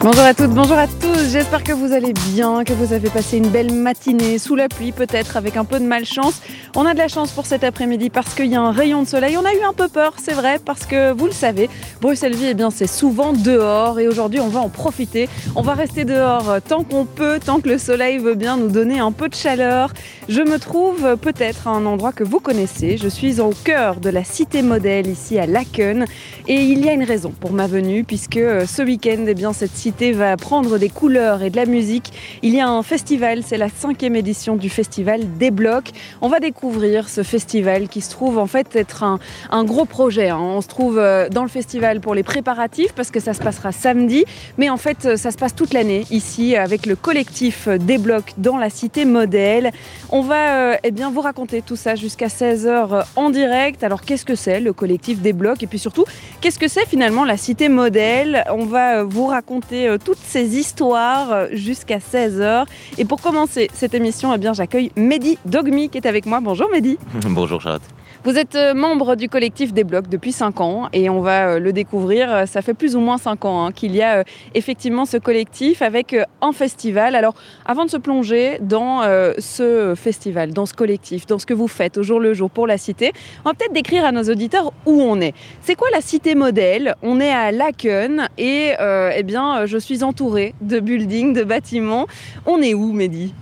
Bonjour 0.00 0.24
à 0.24 0.34
toutes, 0.34 0.50
bonjour 0.50 0.76
à 0.76 0.86
tous, 0.86 1.30
j'espère 1.32 1.64
que 1.64 1.72
vous 1.72 1.92
allez 1.92 2.12
bien, 2.12 2.64
que 2.64 2.74
vous 2.74 2.92
avez 2.92 3.08
passé 3.08 3.38
une 3.38 3.48
belle 3.48 3.72
matinée 3.72 4.38
sous 4.38 4.54
la 4.54 4.68
pluie 4.68 4.92
peut-être 4.92 5.38
avec 5.38 5.56
un 5.56 5.64
peu 5.64 5.80
de 5.80 5.86
malchance. 5.86 6.42
On 6.76 6.84
a 6.84 6.92
de 6.92 6.98
la 6.98 7.08
chance 7.08 7.32
pour 7.32 7.46
cet 7.46 7.64
après-midi 7.64 8.10
parce 8.10 8.34
qu'il 8.34 8.46
y 8.46 8.56
a 8.56 8.60
un 8.60 8.72
rayon 8.72 9.02
de 9.02 9.08
soleil. 9.08 9.38
On 9.38 9.44
a 9.44 9.54
eu 9.54 9.62
un 9.66 9.72
peu 9.72 9.88
peur, 9.88 10.12
c'est 10.22 10.34
vrai, 10.34 10.60
parce 10.62 10.84
que 10.84 11.12
vous 11.12 11.24
le 11.24 11.32
savez, 11.32 11.70
Bruxelles 12.02 12.36
Vie, 12.36 12.48
eh 12.50 12.54
bien 12.54 12.70
c'est 12.70 12.86
souvent 12.86 13.32
dehors 13.32 13.98
et 13.98 14.06
aujourd'hui 14.06 14.38
on 14.38 14.48
va 14.48 14.60
en 14.60 14.68
profiter. 14.68 15.30
On 15.56 15.62
va 15.62 15.72
rester 15.72 16.04
dehors 16.04 16.56
tant 16.68 16.84
qu'on 16.84 17.06
peut, 17.06 17.40
tant 17.44 17.60
que 17.60 17.68
le 17.70 17.78
soleil 17.78 18.18
veut 18.18 18.34
bien 18.34 18.58
nous 18.58 18.68
donner 18.68 18.98
un 18.98 19.12
peu 19.12 19.30
de 19.30 19.34
chaleur. 19.34 19.94
Je 20.28 20.42
me 20.42 20.58
trouve 20.58 21.16
peut-être 21.16 21.68
à 21.68 21.70
un 21.70 21.86
endroit 21.86 22.12
que 22.12 22.22
vous 22.22 22.38
connaissez. 22.38 22.98
Je 22.98 23.08
suis 23.08 23.40
au 23.40 23.50
cœur 23.64 23.96
de 23.96 24.10
la 24.10 24.24
cité 24.24 24.60
modèle 24.60 25.06
ici 25.06 25.38
à 25.38 25.46
Laken 25.46 26.04
et 26.46 26.62
il 26.62 26.84
y 26.84 26.88
a 26.90 26.92
une 26.92 27.04
raison 27.04 27.32
pour 27.40 27.52
ma 27.52 27.66
venue 27.66 28.04
puisque 28.04 28.36
euh, 28.36 28.66
ce 28.66 28.82
week-end, 28.82 29.24
eh 29.26 29.34
bien 29.34 29.52
cette 29.52 29.74
cité 29.74 29.85
va 29.90 30.36
prendre 30.36 30.78
des 30.78 30.88
couleurs 30.88 31.42
et 31.42 31.50
de 31.50 31.56
la 31.56 31.66
musique. 31.66 32.12
Il 32.42 32.54
y 32.54 32.60
a 32.60 32.68
un 32.68 32.82
festival, 32.82 33.42
c'est 33.44 33.56
la 33.56 33.68
cinquième 33.68 34.16
édition 34.16 34.56
du 34.56 34.68
festival 34.68 35.20
Des 35.38 35.50
Blocs. 35.50 35.90
On 36.20 36.28
va 36.28 36.40
découvrir 36.40 37.08
ce 37.08 37.22
festival 37.22 37.88
qui 37.88 38.00
se 38.00 38.10
trouve 38.10 38.38
en 38.38 38.46
fait 38.46 38.74
être 38.74 39.04
un, 39.04 39.64
gros 39.64 39.84
projet. 39.84 40.30
Hein. 40.30 40.38
On 40.40 40.60
se 40.60 40.68
trouve 40.68 40.98
euh, 40.98 41.28
dans 41.28 41.42
le 41.42 41.48
festival 41.48 42.00
pour 42.00 42.14
les 42.14 42.22
préparatifs 42.22 42.92
parce 42.94 43.10
que 43.10 43.20
ça 43.20 43.34
se 43.34 43.40
passera 43.40 43.72
samedi, 43.72 44.24
mais 44.58 44.70
en 44.70 44.76
fait 44.76 45.06
euh, 45.06 45.16
ça 45.16 45.30
se 45.30 45.36
passe 45.36 45.54
toute 45.54 45.72
l'année 45.72 46.04
ici 46.10 46.56
avec 46.56 46.86
le 46.86 46.96
collectif 46.96 47.68
Des 47.68 47.98
Blocs 47.98 48.32
dans 48.38 48.56
la 48.56 48.70
cité 48.70 49.04
modèle. 49.04 49.72
On 50.10 50.22
va 50.22 50.56
euh, 50.56 50.76
eh 50.84 50.90
bien, 50.90 51.10
vous 51.10 51.20
raconter 51.20 51.62
tout 51.62 51.76
ça 51.76 51.94
jusqu'à 51.94 52.28
16h 52.28 53.04
en 53.16 53.30
direct. 53.30 53.82
Alors 53.84 54.02
qu'est-ce 54.02 54.24
que 54.24 54.34
c'est 54.34 54.60
le 54.60 54.72
collectif 54.72 55.20
Des 55.20 55.32
Blocs? 55.32 55.62
Et 55.62 55.66
puis 55.66 55.78
surtout 55.78 56.04
qu'est-ce 56.40 56.58
que 56.58 56.68
c'est 56.68 56.86
finalement 56.86 57.24
la 57.24 57.36
cité 57.36 57.68
modèle? 57.68 58.44
On 58.50 58.64
va 58.64 59.04
vous 59.04 59.26
raconter 59.26 59.75
euh, 59.84 59.98
toutes 60.02 60.18
ces 60.18 60.56
histoires 60.56 61.32
euh, 61.32 61.46
jusqu'à 61.52 61.98
16h. 61.98 62.66
Et 62.98 63.04
pour 63.04 63.20
commencer 63.20 63.68
cette 63.72 63.94
émission, 63.94 64.32
eh 64.34 64.38
bien, 64.38 64.52
j'accueille 64.52 64.90
Mehdi 64.96 65.38
Dogmi 65.44 65.88
qui 65.88 65.98
est 65.98 66.06
avec 66.06 66.26
moi. 66.26 66.40
Bonjour 66.40 66.68
Mehdi. 66.70 66.98
Bonjour 67.28 67.60
Charlotte. 67.60 67.82
Vous 68.26 68.38
êtes 68.38 68.56
euh, 68.56 68.74
membre 68.74 69.14
du 69.14 69.28
collectif 69.28 69.72
des 69.72 69.84
blocs 69.84 70.08
depuis 70.08 70.32
5 70.32 70.60
ans 70.60 70.88
et 70.92 71.08
on 71.08 71.20
va 71.20 71.60
le 71.60 71.72
découvrir. 71.72 72.48
Ça 72.48 72.60
fait 72.60 72.74
plus 72.74 72.96
ou 72.96 72.98
moins 72.98 73.18
5 73.18 73.44
ans 73.44 73.64
hein, 73.64 73.70
qu'il 73.70 73.94
y 73.94 74.02
a 74.02 74.24
effectivement 74.52 75.04
ce 75.04 75.16
collectif 75.16 75.80
avec 75.80 76.16
un 76.42 76.50
festival. 76.50 77.14
Alors 77.14 77.34
avant 77.66 77.84
de 77.84 77.90
se 77.90 77.96
plonger 77.96 78.58
dans 78.60 79.02
ce 79.38 79.94
festival, 79.94 80.52
dans 80.52 80.66
ce 80.66 80.74
collectif, 80.74 81.26
dans 81.26 81.38
ce 81.38 81.46
que 81.46 81.54
vous 81.54 81.68
faites 81.68 81.98
au 81.98 82.02
jour 82.02 82.18
le 82.18 82.34
jour 82.34 82.50
pour 82.50 82.66
la 82.66 82.78
cité, 82.78 83.12
on 83.44 83.50
va 83.50 83.54
peut-être 83.54 83.72
décrire 83.72 84.04
à 84.04 84.10
nos 84.10 84.24
auditeurs 84.24 84.72
où 84.86 85.00
on 85.00 85.20
est. 85.20 85.32
C'est 85.62 85.76
quoi 85.76 85.88
la 85.92 86.00
cité 86.00 86.34
modèle? 86.34 86.96
On 87.02 87.20
est 87.20 87.30
à 87.30 87.52
Laken 87.52 88.28
et 88.38 88.72
eh 88.80 89.22
bien, 89.22 89.66
je 89.66 89.78
suis 89.78 90.02
entourée 90.02 90.52
de 90.62 90.80
buildings, 90.80 91.32
de 91.32 91.44
bâtiments. 91.44 92.08
On 92.44 92.60
est 92.60 92.74
où, 92.74 92.92
Mehdi? 92.92 93.32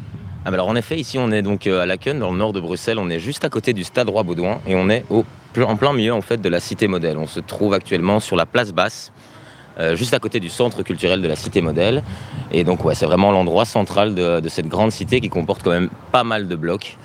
Alors 0.52 0.68
en 0.68 0.76
effet, 0.76 0.98
ici 0.98 1.18
on 1.18 1.30
est 1.32 1.42
donc 1.42 1.66
euh, 1.66 1.80
à 1.80 1.86
Laken, 1.86 2.18
dans 2.18 2.30
le 2.30 2.36
nord 2.36 2.52
de 2.52 2.60
Bruxelles, 2.60 2.98
on 2.98 3.08
est 3.08 3.18
juste 3.18 3.44
à 3.44 3.48
côté 3.48 3.72
du 3.72 3.82
Stade 3.82 4.08
Roi-Baudouin 4.10 4.60
et 4.66 4.74
on 4.74 4.90
est 4.90 5.04
en 5.10 5.76
plein 5.76 5.92
milieu 5.94 6.12
en 6.12 6.20
fait 6.20 6.40
de 6.40 6.48
la 6.48 6.60
cité 6.60 6.86
modèle. 6.86 7.16
On 7.16 7.26
se 7.26 7.40
trouve 7.40 7.72
actuellement 7.72 8.20
sur 8.20 8.36
la 8.36 8.44
place 8.44 8.72
basse, 8.72 9.10
euh, 9.80 9.96
juste 9.96 10.12
à 10.12 10.18
côté 10.18 10.40
du 10.40 10.50
centre 10.50 10.82
culturel 10.82 11.22
de 11.22 11.28
la 11.28 11.36
cité 11.36 11.62
modèle. 11.62 12.02
Et 12.52 12.62
donc 12.62 12.84
ouais, 12.84 12.94
c'est 12.94 13.06
vraiment 13.06 13.32
l'endroit 13.32 13.64
central 13.64 14.14
de, 14.14 14.48
cette 14.48 14.68
grande 14.68 14.92
cité 14.92 15.20
qui 15.20 15.30
comporte 15.30 15.62
quand 15.62 15.70
même 15.70 15.88
pas 16.12 16.24
mal 16.24 16.46
de 16.46 16.56
blocs. 16.56 16.98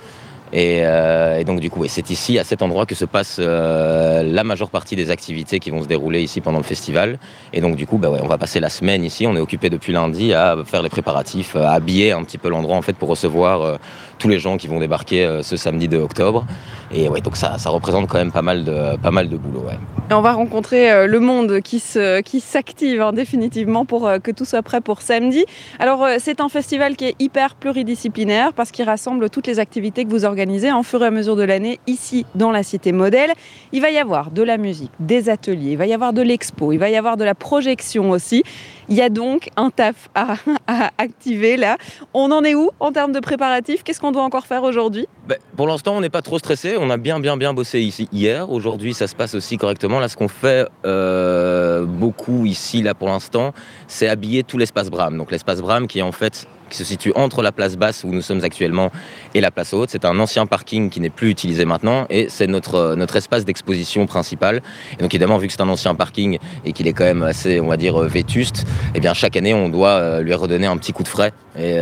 Euh, 0.54 1.38
et, 1.38 1.44
donc 1.44 1.60
du 1.60 1.70
coup, 1.70 1.84
c'est 1.88 2.10
ici, 2.10 2.38
à 2.38 2.44
cet 2.44 2.62
endroit, 2.62 2.86
que 2.86 2.94
se 2.94 3.04
passe 3.04 3.36
euh, 3.38 4.22
la 4.22 4.44
majeure 4.44 4.70
partie 4.70 4.96
des 4.96 5.10
activités 5.10 5.60
qui 5.60 5.70
vont 5.70 5.82
se 5.82 5.88
dérouler 5.88 6.22
ici 6.22 6.40
pendant 6.40 6.58
le 6.58 6.64
festival. 6.64 7.18
Et 7.52 7.60
donc 7.60 7.76
du 7.76 7.86
coup, 7.86 7.98
bah 7.98 8.10
ouais, 8.10 8.20
on 8.22 8.28
va 8.28 8.38
passer 8.38 8.60
la 8.60 8.68
semaine 8.68 9.04
ici. 9.04 9.26
On 9.26 9.36
est 9.36 9.40
occupé 9.40 9.70
depuis 9.70 9.92
lundi 9.92 10.32
à 10.32 10.56
faire 10.64 10.82
les 10.82 10.88
préparatifs, 10.88 11.56
à 11.56 11.72
habiller 11.72 12.12
un 12.12 12.22
petit 12.24 12.38
peu 12.38 12.48
l'endroit 12.48 12.76
en 12.76 12.82
fait 12.82 12.94
pour 12.94 13.08
recevoir 13.08 13.62
euh, 13.62 13.76
tous 14.20 14.28
les 14.28 14.38
gens 14.38 14.56
qui 14.56 14.68
vont 14.68 14.78
débarquer 14.78 15.40
ce 15.42 15.56
samedi 15.56 15.88
de 15.88 15.98
octobre. 15.98 16.46
Et 16.92 17.08
ouais, 17.08 17.20
donc 17.20 17.36
ça, 17.36 17.56
représente 17.66 18.08
quand 18.08 18.18
même 18.18 18.30
pas 18.30 18.42
mal 18.42 18.64
de, 18.64 19.36
boulot. 19.36 19.64
On 20.12 20.20
va 20.20 20.32
rencontrer 20.32 21.06
le 21.06 21.20
monde 21.20 21.60
qui 21.60 21.80
se, 21.80 22.20
qui 22.20 22.40
s'active 22.40 23.00
hein, 23.00 23.12
définitivement 23.12 23.84
pour 23.84 24.10
que 24.22 24.30
tout 24.30 24.44
soit 24.44 24.62
prêt 24.62 24.80
pour 24.80 25.02
samedi. 25.02 25.44
Alors 25.78 26.06
c'est 26.18 26.40
un 26.40 26.48
festival 26.48 26.96
qui 26.96 27.06
est 27.06 27.16
hyper 27.18 27.54
pluridisciplinaire 27.54 28.52
parce 28.52 28.70
qu'il 28.70 28.84
rassemble 28.84 29.30
toutes 29.30 29.46
les 29.46 29.58
activités 29.58 30.04
que 30.04 30.10
vous 30.10 30.24
organisez 30.24 30.70
en 30.70 30.82
fur 30.82 31.02
et 31.02 31.06
à 31.06 31.10
mesure 31.10 31.36
de 31.36 31.42
l'année 31.42 31.80
ici 31.86 32.26
dans 32.34 32.50
la 32.50 32.62
cité 32.62 32.92
modèle. 32.92 33.32
Il 33.72 33.80
va 33.80 33.90
y 33.90 33.98
avoir 33.98 34.30
de 34.30 34.42
la 34.42 34.58
musique, 34.58 34.90
des 35.00 35.28
ateliers, 35.28 35.72
il 35.72 35.78
va 35.78 35.86
y 35.86 35.94
avoir 35.94 36.12
de 36.12 36.22
l'expo, 36.22 36.72
il 36.72 36.78
va 36.78 36.90
y 36.90 36.96
avoir 36.96 37.16
de 37.16 37.24
la 37.24 37.34
projection 37.34 38.10
aussi. 38.10 38.42
Il 38.90 38.96
y 38.96 39.02
a 39.02 39.08
donc 39.08 39.50
un 39.56 39.70
taf 39.70 40.08
à, 40.14 40.90
activer 40.98 41.56
là. 41.56 41.78
On 42.12 42.32
en 42.32 42.42
est 42.42 42.56
où 42.56 42.70
en 42.80 42.90
termes 42.90 43.12
de 43.12 43.20
préparatifs? 43.20 43.84
Qu'est-ce 43.84 44.00
qu'on 44.00 44.10
doit 44.10 44.24
encore 44.24 44.46
faire 44.46 44.64
aujourd'hui? 44.64 45.06
Ben, 45.28 45.38
Pour 45.56 45.68
l'instant, 45.68 45.96
on 45.96 46.00
n'est 46.00 46.10
pas 46.10 46.22
trop 46.22 46.40
stressé. 46.40 46.76
On 46.76 46.90
a 46.90 46.96
bien, 46.96 47.20
bien, 47.20 47.36
bien 47.36 47.54
bossé 47.54 47.80
ici 47.80 48.08
hier. 48.12 48.50
Aujourd'hui, 48.50 48.92
ça 48.92 49.06
se 49.06 49.14
passe 49.14 49.36
aussi 49.36 49.58
correctement. 49.58 50.00
Là, 50.00 50.08
ce 50.08 50.16
qu'on 50.16 50.26
fait 50.26 50.68
euh, 50.84 51.84
beaucoup 51.84 52.46
ici, 52.46 52.82
là, 52.82 52.94
pour 52.94 53.06
l'instant, 53.06 53.52
c'est 53.86 54.08
habiller 54.08 54.42
tout 54.42 54.58
l'espace 54.58 54.90
Bram. 54.90 55.16
Donc, 55.16 55.30
l'espace 55.30 55.60
Bram 55.60 55.86
qui 55.86 56.00
est 56.00 56.02
en 56.02 56.12
fait 56.12 56.48
qui 56.70 56.78
se 56.78 56.84
situe 56.84 57.12
entre 57.14 57.42
la 57.42 57.52
place 57.52 57.76
basse 57.76 58.04
où 58.04 58.08
nous 58.08 58.22
sommes 58.22 58.42
actuellement 58.42 58.90
et 59.34 59.40
la 59.40 59.50
place 59.50 59.74
haute. 59.74 59.90
C'est 59.90 60.04
un 60.06 60.18
ancien 60.18 60.46
parking 60.46 60.88
qui 60.88 61.00
n'est 61.00 61.10
plus 61.10 61.30
utilisé 61.30 61.64
maintenant 61.66 62.06
et 62.08 62.28
c'est 62.30 62.46
notre, 62.46 62.76
euh, 62.76 63.06
espace 63.14 63.44
d'exposition 63.44 64.06
principal. 64.06 64.62
Et 64.92 65.02
donc 65.02 65.12
évidemment, 65.12 65.36
vu 65.36 65.48
que 65.48 65.52
c'est 65.52 65.60
un 65.60 65.68
ancien 65.68 65.94
parking 65.94 66.38
et 66.64 66.72
qu'il 66.72 66.86
est 66.86 66.92
quand 66.92 67.04
même 67.04 67.22
assez, 67.22 67.60
on 67.60 67.66
va 67.66 67.76
dire, 67.76 68.00
euh, 68.00 68.06
vétuste, 68.06 68.66
eh 68.94 69.00
bien 69.00 69.12
chaque 69.12 69.36
année, 69.36 69.52
on 69.52 69.68
doit 69.68 69.90
euh, 69.90 70.20
lui 70.22 70.32
redonner 70.32 70.66
un 70.66 70.76
petit 70.78 70.92
coup 70.92 71.02
de 71.02 71.08
frais 71.08 71.32
et, 71.60 71.74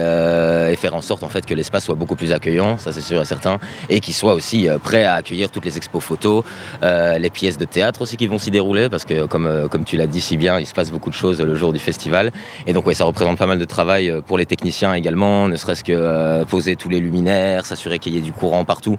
et 0.72 0.77
faire 0.77 0.94
en 0.94 1.03
sorte 1.03 1.22
en 1.22 1.28
fait 1.28 1.47
que 1.47 1.55
l'espace 1.55 1.84
soit 1.84 1.94
beaucoup 1.94 2.16
plus 2.16 2.33
accueillant, 2.33 2.78
ça 2.78 2.93
c'est 2.93 3.00
sûr 3.00 3.21
et 3.21 3.25
certain, 3.25 3.59
et 3.89 4.00
qu'il 4.00 4.15
soit 4.15 4.34
aussi 4.34 4.69
prêt 4.83 5.05
à 5.05 5.15
accueillir 5.15 5.50
toutes 5.50 5.65
les 5.65 5.77
expos 5.77 6.03
photos, 6.03 6.44
les 6.83 7.31
pièces 7.31 7.59
de 7.59 7.65
théâtre 7.65 8.03
aussi 8.03 8.16
qui 8.16 8.27
vont 8.27 8.39
s'y 8.39 8.50
dérouler 8.50 8.89
parce 8.89 9.05
que 9.05 9.27
comme, 9.27 9.69
comme 9.71 9.84
tu 9.84 9.97
l'as 9.97 10.06
dit 10.06 10.21
si 10.21 10.37
bien, 10.37 10.59
il 10.59 10.66
se 10.66 10.75
passe 10.75 10.91
beaucoup 10.91 11.11
de 11.11 11.15
choses 11.15 11.41
le 11.41 11.55
jour 11.55 11.72
du 11.72 11.78
festival. 11.78 12.33
Et 12.66 12.72
donc 12.72 12.87
ouais, 12.87 12.94
ça 12.94 13.05
représente 13.05 13.39
pas 13.39 13.47
mal 13.47 13.59
de 13.59 13.65
travail 13.65 14.12
pour 14.27 14.39
les 14.39 14.47
techniciens 14.47 14.94
également, 14.94 15.49
ne 15.49 15.56
serait-ce 15.56 15.84
que 15.84 15.93
euh, 15.93 16.45
poser 16.45 16.77
tous 16.77 16.89
les 16.89 17.00
luminaires, 17.00 17.66
s'assurer 17.66 17.99
qu'il 17.99 18.15
y 18.15 18.19
ait 18.19 18.22
du 18.22 18.33
courant 18.33 18.65
partout. 18.65 18.99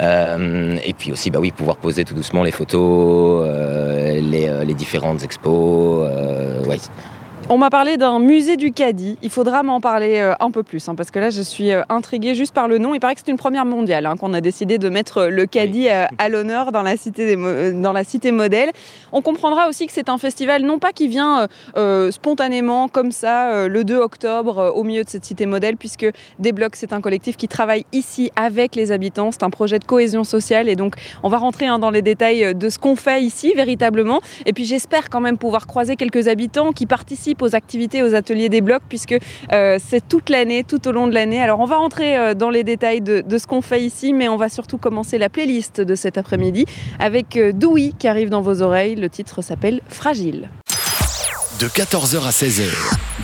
Euh, 0.00 0.76
et 0.84 0.92
puis 0.92 1.12
aussi, 1.12 1.30
bah 1.30 1.38
oui, 1.40 1.50
pouvoir 1.50 1.76
poser 1.76 2.04
tout 2.04 2.14
doucement 2.14 2.42
les 2.42 2.50
photos, 2.50 3.44
euh, 3.46 4.20
les, 4.20 4.64
les, 4.64 4.74
différentes 4.74 5.22
expos. 5.22 6.08
On 7.48 7.58
m'a 7.58 7.70
parlé 7.70 7.96
d'un 7.96 8.18
musée 8.18 8.56
du 8.56 8.72
caddie. 8.72 9.18
Il 9.22 9.30
faudra 9.30 9.62
m'en 9.62 9.80
parler 9.80 10.18
euh, 10.18 10.34
un 10.40 10.50
peu 10.50 10.64
plus, 10.64 10.88
hein, 10.88 10.96
parce 10.96 11.12
que 11.12 11.20
là, 11.20 11.30
je 11.30 11.40
suis 11.42 11.70
euh, 11.70 11.82
intriguée 11.88 12.34
juste 12.34 12.52
par 12.52 12.66
le 12.66 12.78
nom. 12.78 12.92
Il 12.92 12.98
paraît 12.98 13.14
que 13.14 13.20
c'est 13.24 13.30
une 13.30 13.38
première 13.38 13.64
mondiale 13.64 14.04
hein, 14.06 14.16
qu'on 14.16 14.34
a 14.34 14.40
décidé 14.40 14.78
de 14.78 14.88
mettre 14.88 15.26
le 15.26 15.46
caddie 15.46 15.88
euh, 15.88 16.06
à, 16.18 16.28
l'honneur 16.28 16.72
dans, 16.72 16.82
la 16.82 16.96
cité 16.96 17.36
dans 17.36 17.92
la 17.92 18.02
cité 18.02 18.32
modèle. 18.32 18.72
On 19.12 19.22
comprendra 19.22 19.68
aussi 19.68 19.86
que 19.86 19.92
c'est 19.92 20.08
un 20.08 20.18
festival, 20.18 20.62
non 20.62 20.80
pas 20.80 20.92
qui 20.92 21.06
vient 21.06 21.46
spontanément 22.10 22.88
comme 22.88 23.12
ça 23.12 23.68
le 23.68 23.84
2 23.84 23.96
octobre 23.96 24.72
au 24.74 24.82
milieu 24.82 25.04
de 25.04 25.08
cette 25.08 25.24
cité 25.24 25.46
modèle, 25.46 25.76
puisque 25.76 26.06
Débloc, 26.38 26.74
c'est 26.74 26.92
un 26.92 27.00
collectif 27.00 27.36
qui 27.36 27.48
travaille 27.48 27.86
ici 27.92 28.32
avec 28.34 28.74
les 28.74 28.90
habitants. 28.90 29.30
C'est 29.30 29.44
un 29.44 29.50
projet 29.50 29.78
de 29.78 29.84
cohésion 29.84 30.24
sociale, 30.24 30.68
et 30.68 30.74
donc 30.74 30.96
on 31.22 31.28
va 31.28 31.38
rentrer 31.38 31.66
hein, 31.66 31.78
dans 31.78 31.90
les 31.90 32.02
détails 32.02 32.54
de 32.54 32.68
ce 32.68 32.78
qu'on 32.78 32.96
fait 32.96 33.22
ici 33.22 33.54
véritablement. 33.54 34.20
Et 34.46 34.52
puis 34.52 34.64
j'espère 34.64 35.08
quand 35.08 35.20
même 35.20 35.38
pouvoir 35.38 35.66
croiser 35.66 35.96
quelques 35.96 36.28
habitants 36.28 36.72
qui 36.72 36.86
participent 36.86 37.35
aux 37.42 37.54
activités, 37.54 38.02
aux 38.02 38.14
ateliers 38.14 38.48
des 38.48 38.60
blocs, 38.60 38.82
puisque 38.88 39.16
euh, 39.52 39.78
c'est 39.84 40.06
toute 40.06 40.30
l'année, 40.30 40.64
tout 40.64 40.86
au 40.88 40.92
long 40.92 41.06
de 41.06 41.14
l'année. 41.14 41.40
Alors 41.40 41.60
on 41.60 41.66
va 41.66 41.76
rentrer 41.76 42.16
euh, 42.16 42.34
dans 42.34 42.50
les 42.50 42.64
détails 42.64 43.00
de, 43.00 43.22
ce 43.38 43.46
qu'on 43.46 43.62
fait 43.62 43.82
ici, 43.82 44.12
mais 44.12 44.28
on 44.28 44.36
va 44.36 44.48
surtout 44.48 44.78
commencer 44.78 45.18
la 45.18 45.28
playlist 45.28 45.80
de 45.80 45.94
cet 45.94 46.18
après-midi 46.18 46.66
avec 46.98 47.36
euh, 47.36 47.52
Doui 47.52 47.94
qui 47.98 48.08
arrive 48.08 48.30
dans 48.30 48.42
vos 48.42 48.62
oreilles. 48.62 48.96
Le 48.96 49.08
titre 49.08 49.42
s'appelle 49.42 49.80
Fragile. 49.88 50.50
De 51.60 51.66
14h 51.66 52.22
à 52.26 52.30
16h, 52.30 52.70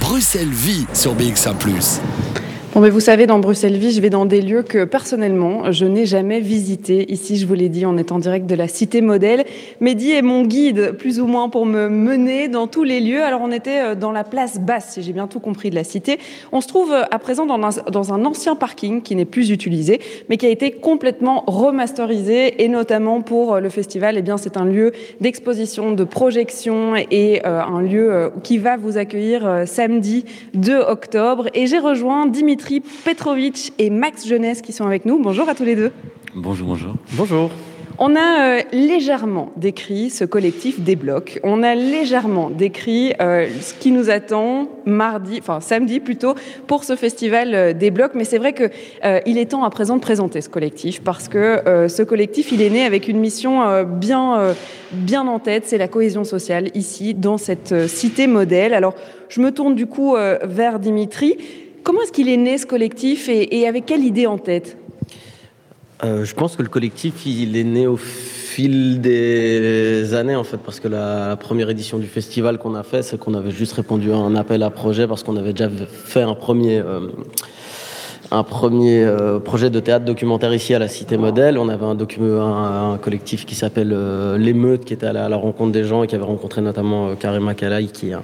Bruxelles 0.01 0.49
vit 0.49 0.87
sur 0.95 1.15
BX1⁇ 1.15 1.55
Bon, 2.75 2.81
mais 2.81 2.89
vous 2.89 3.01
savez, 3.01 3.27
dans 3.27 3.39
Bruxelles 3.39 3.77
Vie, 3.77 3.93
je 3.93 4.01
vais 4.01 4.09
dans 4.09 4.25
des 4.25 4.41
lieux 4.41 4.63
que 4.63 4.85
personnellement, 4.85 5.71
je 5.73 5.85
n'ai 5.85 6.07
jamais 6.07 6.41
visités. 6.41 7.13
Ici, 7.13 7.37
je 7.37 7.47
vous 7.47 7.53
l'ai 7.53 7.69
dit, 7.69 7.85
on 7.85 7.99
est 7.99 8.13
en 8.13 8.19
direct 8.19 8.47
de 8.47 8.55
la 8.55 8.67
Cité 8.67 9.03
Modèle. 9.03 9.45
Mehdi 9.81 10.13
est 10.13 10.23
mon 10.23 10.45
guide, 10.45 10.93
plus 10.93 11.21
ou 11.21 11.27
moins, 11.27 11.51
pour 11.51 11.67
me 11.67 11.91
mener 11.91 12.49
dans 12.49 12.69
tous 12.69 12.83
les 12.83 13.01
lieux. 13.01 13.23
Alors, 13.23 13.43
on 13.45 13.53
était 13.53 13.83
euh, 13.83 13.95
dans 13.95 14.11
la 14.11 14.25
place 14.25 14.59
basse, 14.59 14.93
si 14.95 15.03
j'ai 15.03 15.13
bien 15.13 15.27
tout 15.27 15.39
compris, 15.39 15.69
de 15.69 15.75
la 15.75 15.85
Cité. 15.85 16.19
On 16.51 16.63
se 16.63 16.69
trouve 16.69 16.93
euh, 16.93 17.03
à 17.11 17.19
présent 17.19 17.45
dans 17.45 18.13
un, 18.15 18.25
ancien 18.25 18.57
parking 18.57 19.03
qui 19.03 19.17
n'est 19.17 19.27
plus 19.27 19.51
utilisé, 19.51 20.01
mais 20.31 20.39
qui 20.39 20.47
a 20.47 20.49
été 20.49 20.71
complètement 20.71 21.45
remasterisé, 21.47 22.65
et 22.65 22.69
notamment 22.69 23.21
pour 23.21 23.53
euh, 23.53 23.61
le 23.61 23.69
festival. 23.69 24.17
Eh 24.17 24.23
bien, 24.23 24.39
c'est 24.39 24.57
un 24.57 24.65
lieu 24.65 24.93
d'exposition, 25.21 25.93
de 25.93 26.05
projection, 26.05 26.95
et 27.11 27.45
un 27.45 27.83
lieu 27.83 28.33
qui 28.43 28.57
va 28.57 28.79
vous 28.79 28.97
accueillir 28.97 29.65
samedi 29.67 30.25
2 30.55 30.79
octobre. 30.79 31.49
Et 31.53 31.67
j'ai 31.67 31.79
rejoint 31.79 32.25
Dimitri 32.25 32.62
Dimitri 32.63 32.81
Petrovic 33.05 33.73
et 33.79 33.91
Max 33.91 34.27
Jeunesse 34.27 34.63
qui 34.63 34.73
sont 34.73 34.87
avec 34.87 35.05
nous. 35.05 35.21
Bonjour 35.21 35.49
à 35.49 35.55
tous 35.57 35.65
les 35.65 35.75
deux. 35.75 35.91
Bonjour, 36.35 36.69
bonjour. 36.69 36.95
Bonjour. 37.15 37.51
On 37.99 38.15
a 38.17 38.59
euh, 38.59 38.61
légèrement 38.73 39.53
décrit 39.57 40.11
ce 40.11 40.25
collectif 40.25 40.81
des 40.81 40.97
blocs. 40.97 41.41
On 41.43 41.63
a 41.63 41.75
légèrement 41.75 42.51
décrit 42.51 43.15
euh, 43.21 43.49
ce 43.61 43.75
qui 43.75 43.91
nous 43.91 44.11
attend 44.11 44.69
mardi, 44.87 45.39
enfin 45.41 45.61
samedi 45.61 46.01
plutôt, 46.01 46.35
pour 46.67 46.85
ce 46.85 46.97
festival 46.97 47.55
euh, 47.55 47.73
des 47.73 47.91
blocs. 47.91 48.13
Mais 48.15 48.25
c'est 48.25 48.39
vrai 48.39 48.53
que 48.53 48.71
euh, 49.05 49.21
il 49.27 49.39
est 49.39 49.51
temps 49.51 49.65
à 49.65 49.71
présent 49.71 49.97
de 49.97 50.01
présenter 50.01 50.41
ce 50.41 50.49
collectif 50.49 51.03
parce 51.03 51.29
que 51.29 51.39
euh, 51.39 51.89
ce 51.89 52.03
collectif, 52.03 52.53
il 52.53 52.63
est 52.63 52.71
né 52.71 52.85
avec 52.85 53.09
une 53.09 53.19
mission 53.19 53.63
euh, 53.63 53.85
bien, 53.85 54.55
bien 54.93 55.27
en 55.27 55.39
tête. 55.39 55.65
C'est 55.67 55.79
la 55.79 55.89
cohésion 55.89 56.25
sociale 56.25 56.71
ici, 56.75 57.15
dans 57.15 57.39
cette 57.39 57.89
cité 57.89 58.27
modèle. 58.27 58.73
Alors, 58.73 58.95
je 59.29 59.41
me 59.41 59.51
tourne 59.51 59.75
du 59.75 59.87
coup 59.87 60.15
vers 60.43 60.79
Dimitri. 60.79 61.37
Comment 61.83 62.03
est-ce 62.03 62.13
qu'il 62.13 62.29
est 62.29 62.37
né 62.37 62.59
ce 62.59 62.67
collectif 62.67 63.29
et, 63.29 63.67
avec 63.67 63.87
quelle 63.87 64.05
idée 64.05 64.27
en 64.27 64.39
tête 64.39 64.77
euh, 66.05 66.25
Je 66.25 66.35
pense 66.35 66.57
que 66.57 66.63
le 66.63 66.69
collectif, 66.69 67.27
il 67.27 67.57
est 67.57 67.65
né 67.65 67.87
au 67.87 67.97
fil 67.97 69.01
des 69.01 70.15
années 70.15 70.37
en 70.37 70.45
fait, 70.45 70.59
parce 70.59 70.79
que 70.79 70.89
la, 70.89 71.29
la 71.29 71.37
première 71.37 71.71
édition 71.71 71.99
du 71.99 72.07
festival 72.07 72.59
qu'on 72.59 72.75
a 72.75 72.83
fait, 72.83 73.03
c'est 73.03 73.19
qu'on 73.19 73.35
avait 73.35 73.51
juste 73.51 73.73
répondu 73.73 74.13
à 74.13 74.17
un 74.17 74.37
appel 74.37 74.63
à 74.63 74.71
projet 74.71 75.07
parce 75.09 75.23
qu'on 75.23 75.37
avait 75.37 75.53
déjà 75.53 75.71
fait 75.89 76.23
un 76.23 76.35
premier. 76.35 76.79
Euh, 76.79 77.09
un 78.33 78.45
premier 78.45 79.05
euh, 79.05 79.39
projet 79.39 79.69
de 79.69 79.79
théâtre 79.79 80.07
documentaire 80.07 80.55
ici 80.55 80.75
à 80.75 80.79
la 80.79 80.89
Cité 80.89 81.19
Modèle. 81.19 81.59
On 81.59 81.69
avait 81.69 81.85
un, 81.85 82.99
collectif 82.99 83.45
qui 83.45 83.55
s'appelle 83.55 83.93
euh, 83.93 84.39
L'émeute, 84.39 84.85
qui 84.85 84.95
était 84.95 85.07
à 85.07 85.13
la, 85.13 85.37
rencontre 85.37 85.73
des 85.73 85.85
gens 85.85 86.03
et 86.03 86.07
qui 86.07 86.15
avait 86.15 86.25
rencontré 86.25 86.63
notamment 86.63 87.09
euh, 87.09 87.15
Karim 87.15 87.53
qui 87.93 88.11
est 88.11 88.15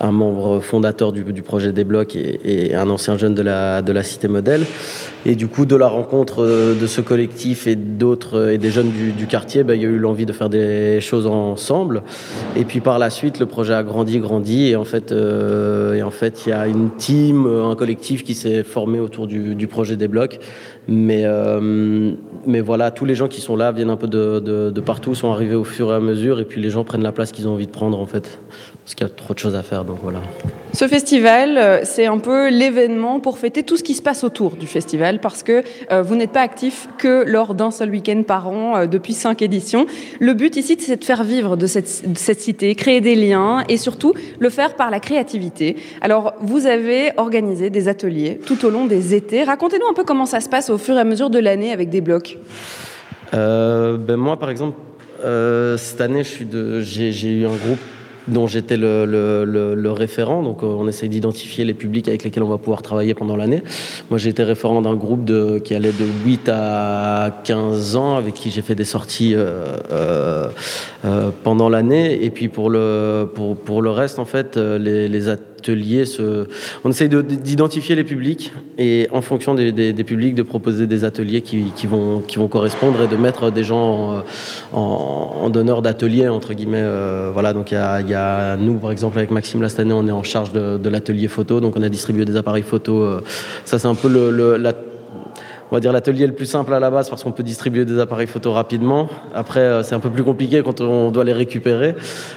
un, 0.00 0.12
membre 0.12 0.60
fondateur 0.60 1.12
du, 1.12 1.42
projet 1.42 1.72
des 1.72 1.84
blocs 1.84 2.14
et, 2.16 2.40
et, 2.44 2.74
un 2.74 2.90
ancien 2.90 3.16
jeune 3.16 3.34
de 3.34 3.42
la, 3.42 3.80
de 3.80 3.92
la 3.92 4.02
Cité 4.02 4.28
Modèle. 4.28 4.66
Et 5.26 5.36
du 5.36 5.48
coup, 5.48 5.64
de 5.64 5.74
la 5.74 5.88
rencontre 5.88 6.42
euh, 6.42 6.74
de 6.78 6.86
ce 6.86 7.00
collectif 7.00 7.66
et 7.66 7.76
d'autres 7.76 8.50
et 8.50 8.58
des 8.58 8.70
jeunes 8.70 8.90
du, 8.90 9.26
quartier, 9.26 9.64
ben, 9.64 9.74
il 9.74 9.82
y 9.82 9.86
a 9.86 9.88
eu 9.88 9.98
l'envie 9.98 10.26
de 10.26 10.32
faire 10.32 10.50
des 10.50 11.00
choses 11.00 11.26
ensemble. 11.26 12.02
Et 12.56 12.64
puis 12.64 12.80
par 12.80 12.98
la 12.98 13.08
suite, 13.08 13.38
le 13.38 13.46
projet 13.46 13.72
a 13.72 13.82
grandi, 13.82 14.18
grandi, 14.18 14.68
et 14.68 14.76
en 14.76 14.84
fait, 14.84 15.12
euh, 15.12 15.94
et 15.94 16.02
en 16.02 16.10
fait, 16.10 16.44
il 16.46 16.50
y 16.50 16.52
a 16.52 16.66
une 16.66 16.90
team, 16.90 17.46
un 17.46 17.74
collectif 17.74 18.22
qui 18.22 18.34
s'est 18.34 18.62
formé 18.62 19.00
autour 19.00 19.26
du, 19.26 19.54
du, 19.54 19.66
projet 19.66 19.96
des 19.96 20.08
blocs. 20.08 20.40
Mais, 20.88 21.22
euh, 21.24 22.12
mais 22.46 22.60
voilà, 22.60 22.90
tous 22.90 23.06
les 23.06 23.14
gens 23.14 23.28
qui 23.28 23.40
sont 23.40 23.56
là 23.56 23.72
viennent 23.72 23.90
un 23.90 23.96
peu 23.96 24.08
de, 24.08 24.40
de, 24.40 24.70
de, 24.70 24.80
partout, 24.82 25.14
sont 25.14 25.32
arrivés 25.32 25.54
au 25.54 25.64
fur 25.64 25.90
et 25.90 25.94
à 25.94 26.00
mesure, 26.00 26.38
et 26.38 26.44
puis 26.44 26.60
les 26.60 26.68
gens 26.68 26.84
prennent 26.84 27.02
la 27.02 27.12
place 27.12 27.32
qu'ils 27.32 27.48
ont 27.48 27.54
envie 27.54 27.66
de 27.66 27.72
prendre 27.72 27.98
en 27.98 28.06
fait, 28.06 28.38
parce 28.84 28.94
qu'il 28.94 29.06
y 29.06 29.10
a 29.10 29.12
trop 29.14 29.32
de 29.32 29.38
choses 29.38 29.54
à 29.54 29.62
faire. 29.62 29.84
Donc 29.84 29.98
voilà. 30.02 30.20
Ce 30.74 30.86
festival, 30.86 31.80
c'est 31.84 32.04
un 32.04 32.18
peu 32.18 32.50
l'événement 32.50 33.18
pour 33.18 33.38
fêter 33.38 33.62
tout 33.62 33.78
ce 33.78 33.82
qui 33.82 33.94
se 33.94 34.02
passe 34.02 34.24
autour 34.24 34.56
du 34.56 34.66
festival, 34.66 35.20
parce 35.20 35.42
que 35.42 35.62
euh, 35.90 36.02
vous 36.02 36.16
n'êtes 36.16 36.32
pas 36.32 36.42
actif 36.42 36.88
que 36.98 37.24
lors 37.26 37.54
d'un 37.54 37.70
seul 37.70 37.90
week-end 37.90 38.22
par 38.26 38.48
an 38.48 38.76
euh, 38.76 38.86
depuis 38.86 39.14
cinq 39.14 39.40
éditions. 39.40 39.86
Le 40.20 40.34
but 40.34 40.56
ici, 40.56 40.76
c'est 40.78 40.96
de 40.96 41.04
faire 41.04 41.24
vivre 41.24 41.56
de 41.56 41.66
cette, 41.66 42.12
de 42.12 42.18
cette 42.18 42.40
cité, 42.40 42.74
créer 42.74 43.00
des 43.00 43.14
liens 43.14 43.64
et 43.70 43.78
surtout 43.78 44.12
le 44.38 44.50
faire 44.50 44.74
par 44.74 44.90
la 44.90 45.00
créativité. 45.00 45.76
Alors, 46.02 46.34
vous 46.40 46.66
avez 46.66 47.12
organisé 47.16 47.70
des 47.70 47.88
ateliers 47.88 48.38
tout 48.44 48.66
au 48.66 48.70
long 48.70 48.84
des 48.84 49.14
étés. 49.14 49.44
Racontez-nous 49.44 49.86
un 49.88 49.94
peu 49.94 50.04
comment 50.04 50.26
ça 50.26 50.40
se 50.40 50.50
passe 50.50 50.68
au 50.68 50.76
fur 50.76 50.96
et 50.96 51.00
à 51.00 51.04
mesure 51.04 51.30
de 51.30 51.38
l'année 51.38 51.72
avec 51.72 51.88
des 51.88 52.02
blocs. 52.02 52.38
Euh, 53.32 53.96
ben 53.96 54.16
moi, 54.16 54.38
par 54.38 54.50
exemple, 54.50 54.76
euh, 55.24 55.78
cette 55.78 56.02
année, 56.02 56.22
j'ai 56.24 57.30
eu 57.30 57.46
un 57.46 57.56
groupe 57.56 57.78
dont 58.28 58.46
j'étais 58.46 58.76
le, 58.76 59.04
le, 59.04 59.44
le, 59.44 59.74
le, 59.74 59.92
référent. 59.92 60.42
Donc, 60.42 60.62
euh, 60.62 60.66
on 60.66 60.88
essaye 60.88 61.08
d'identifier 61.08 61.64
les 61.64 61.74
publics 61.74 62.08
avec 62.08 62.24
lesquels 62.24 62.42
on 62.42 62.48
va 62.48 62.58
pouvoir 62.58 62.82
travailler 62.82 63.14
pendant 63.14 63.36
l'année. 63.36 63.62
Moi, 64.10 64.18
j'ai 64.18 64.30
été 64.30 64.42
référent 64.42 64.80
d'un 64.82 64.94
groupe 64.94 65.24
de, 65.24 65.58
qui 65.58 65.74
allait 65.74 65.92
de 65.92 66.06
8 66.24 66.48
à 66.48 67.40
15 67.44 67.96
ans, 67.96 68.16
avec 68.16 68.34
qui 68.34 68.50
j'ai 68.50 68.62
fait 68.62 68.74
des 68.74 68.84
sorties 68.84 69.34
euh, 69.34 69.76
euh, 71.04 71.30
pendant 71.42 71.68
l'année. 71.68 72.24
Et 72.24 72.30
puis, 72.30 72.48
pour 72.48 72.70
le, 72.70 73.28
pour, 73.34 73.56
pour 73.56 73.82
le 73.82 73.90
reste, 73.90 74.18
en 74.18 74.24
fait, 74.24 74.56
les, 74.56 75.08
les 75.08 75.28
on 76.84 76.90
essaye 76.90 77.08
d'identifier 77.08 77.94
les 77.94 78.04
publics 78.04 78.52
et, 78.78 79.08
en 79.12 79.22
fonction 79.22 79.54
des, 79.54 79.92
publics, 80.04 80.34
de 80.34 80.42
proposer 80.42 80.86
des 80.86 81.04
ateliers 81.04 81.42
qui, 81.42 81.86
vont, 81.86 82.20
qui 82.20 82.38
vont 82.38 82.48
correspondre 82.48 83.02
et 83.02 83.08
de 83.08 83.16
mettre 83.16 83.50
des 83.50 83.64
gens 83.64 84.22
en, 84.72 85.50
donneur 85.50 85.82
d'ateliers, 85.82 86.28
entre 86.28 86.54
guillemets. 86.54 86.84
voilà, 87.32 87.52
donc 87.52 87.70
il 87.70 87.74
y 87.74 88.14
a, 88.14 88.56
nous, 88.56 88.78
par 88.78 88.90
exemple, 88.90 89.18
avec 89.18 89.30
Maxime, 89.30 89.62
là, 89.62 89.68
cette 89.68 89.80
année, 89.80 89.92
on 89.92 90.06
est 90.06 90.12
en 90.12 90.22
charge 90.22 90.52
de, 90.52 90.88
l'atelier 90.88 91.28
photo. 91.28 91.60
Donc, 91.60 91.76
on 91.76 91.82
a 91.82 91.88
distribué 91.88 92.24
des 92.24 92.36
appareils 92.36 92.62
photo. 92.62 93.20
Ça, 93.64 93.78
c'est 93.78 93.88
un 93.88 93.94
peu 93.94 94.08
la 94.58 94.72
on 95.70 95.76
va 95.76 95.80
dire 95.80 95.92
l'atelier 95.92 96.26
le 96.26 96.32
plus 96.32 96.46
simple 96.46 96.72
à 96.74 96.80
la 96.80 96.90
base 96.90 97.08
parce 97.08 97.24
qu'on 97.24 97.32
peut 97.32 97.42
distribuer 97.42 97.84
des 97.84 97.98
appareils 97.98 98.26
photo 98.26 98.52
rapidement. 98.52 99.08
Après, 99.34 99.82
c'est 99.82 99.94
un 99.94 100.00
peu 100.00 100.10
plus 100.10 100.24
compliqué 100.24 100.62
quand 100.62 100.80
on 100.80 101.10
doit 101.10 101.24
les 101.24 101.32
récupérer. 101.32 101.94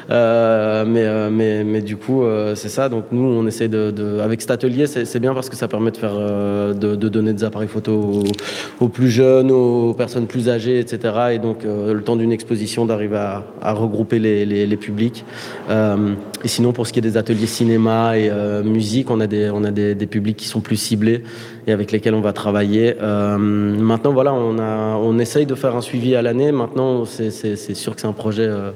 Euh, 0.09 0.85
mais, 0.85 1.29
mais, 1.29 1.63
mais 1.63 1.81
du 1.81 1.97
coup, 1.97 2.23
c'est 2.55 2.69
ça. 2.69 2.89
Donc 2.89 3.05
nous, 3.11 3.23
on 3.23 3.45
essaie 3.47 3.67
de, 3.67 3.91
de 3.91 4.19
avec 4.19 4.41
cet 4.41 4.51
atelier, 4.51 4.87
c'est 4.87 5.19
bien 5.19 5.33
parce 5.33 5.49
que 5.49 5.55
ça 5.55 5.67
permet 5.67 5.91
de 5.91 5.97
faire, 5.97 6.15
de, 6.15 6.95
de 6.95 7.09
donner 7.09 7.33
des 7.33 7.43
appareils 7.43 7.67
photo 7.67 7.93
aux, 7.93 8.23
aux, 8.85 8.89
plus 8.89 9.09
jeunes, 9.09 9.51
aux 9.51 9.93
personnes 9.93 10.27
plus 10.27 10.49
âgées, 10.49 10.79
etc. 10.79 11.13
Et 11.33 11.39
donc 11.39 11.59
le 11.63 12.01
temps 12.01 12.15
d'une 12.15 12.31
exposition, 12.31 12.85
d'arriver 12.85 13.17
à, 13.17 13.43
à, 13.61 13.73
regrouper 13.73 14.19
les, 14.19 14.45
les, 14.45 14.65
les 14.65 14.77
publics. 14.77 15.25
Euh, 15.69 16.13
et 16.43 16.47
sinon, 16.47 16.73
pour 16.73 16.87
ce 16.87 16.93
qui 16.93 16.99
est 16.99 17.01
des 17.01 17.17
ateliers 17.17 17.47
cinéma 17.47 18.17
et 18.17 18.29
euh, 18.29 18.63
musique, 18.63 19.09
on 19.09 19.19
a 19.19 19.27
des, 19.27 19.49
on 19.49 19.63
a 19.63 19.71
des, 19.71 19.95
des, 19.95 20.07
publics 20.07 20.37
qui 20.37 20.47
sont 20.47 20.61
plus 20.61 20.77
ciblés 20.77 21.23
et 21.67 21.73
avec 21.73 21.91
lesquels 21.91 22.15
on 22.15 22.21
va 22.21 22.33
travailler. 22.33 22.95
Euh, 23.01 23.37
maintenant, 23.37 24.13
voilà, 24.13 24.33
on, 24.33 24.57
a, 24.57 24.95
on 24.95 25.19
essaye 25.19 25.45
de 25.45 25.53
faire 25.53 25.75
un 25.75 25.81
suivi 25.81 26.15
à 26.15 26.21
l'année. 26.21 26.51
Maintenant, 26.53 27.03
c'est 27.05 27.29
sûr 27.75 27.93
que 27.93 28.01
c'est 28.01 28.07
un 28.07 28.13
projet. 28.13 28.47
Euh, 28.47 28.71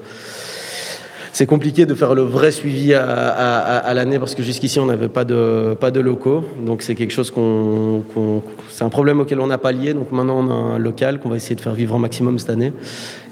c'est 1.34 1.46
compliqué 1.46 1.86
de 1.86 1.94
faire 1.94 2.14
le 2.14 2.24
vrai 2.24 2.52
suivi 2.52 2.94
à, 2.94 3.06
à, 3.08 3.78
à 3.78 3.94
l'année 3.94 4.20
parce 4.20 4.36
que 4.36 4.44
jusqu'ici 4.44 4.82
on 4.82 4.86
n'avait 4.86 5.08
pas 5.08 5.24
de 5.24 5.76
pas 5.80 5.90
de 5.90 6.02
locaux 6.02 6.44
donc 6.66 6.82
c'est 6.82 6.94
quelque 6.94 7.14
chose 7.14 7.32
qu'on 7.32 8.04
qu 8.14 8.20
c'est 8.70 8.84
un 8.84 8.90
problème 8.90 9.22
auquel 9.22 9.40
on 9.40 9.48
n'a 9.48 9.58
pas 9.58 9.72
lié 9.72 9.94
donc 9.94 10.12
maintenant 10.12 10.40
on 10.40 10.50
a 10.52 10.54
un 10.76 10.78
local 10.78 11.22
qu'on 11.22 11.30
va 11.30 11.38
essayer 11.38 11.56
de 11.56 11.62
faire 11.62 11.74
vivre 11.74 11.96
un 11.96 12.00
maximum 12.00 12.38
cette 12.38 12.50
année 12.50 12.74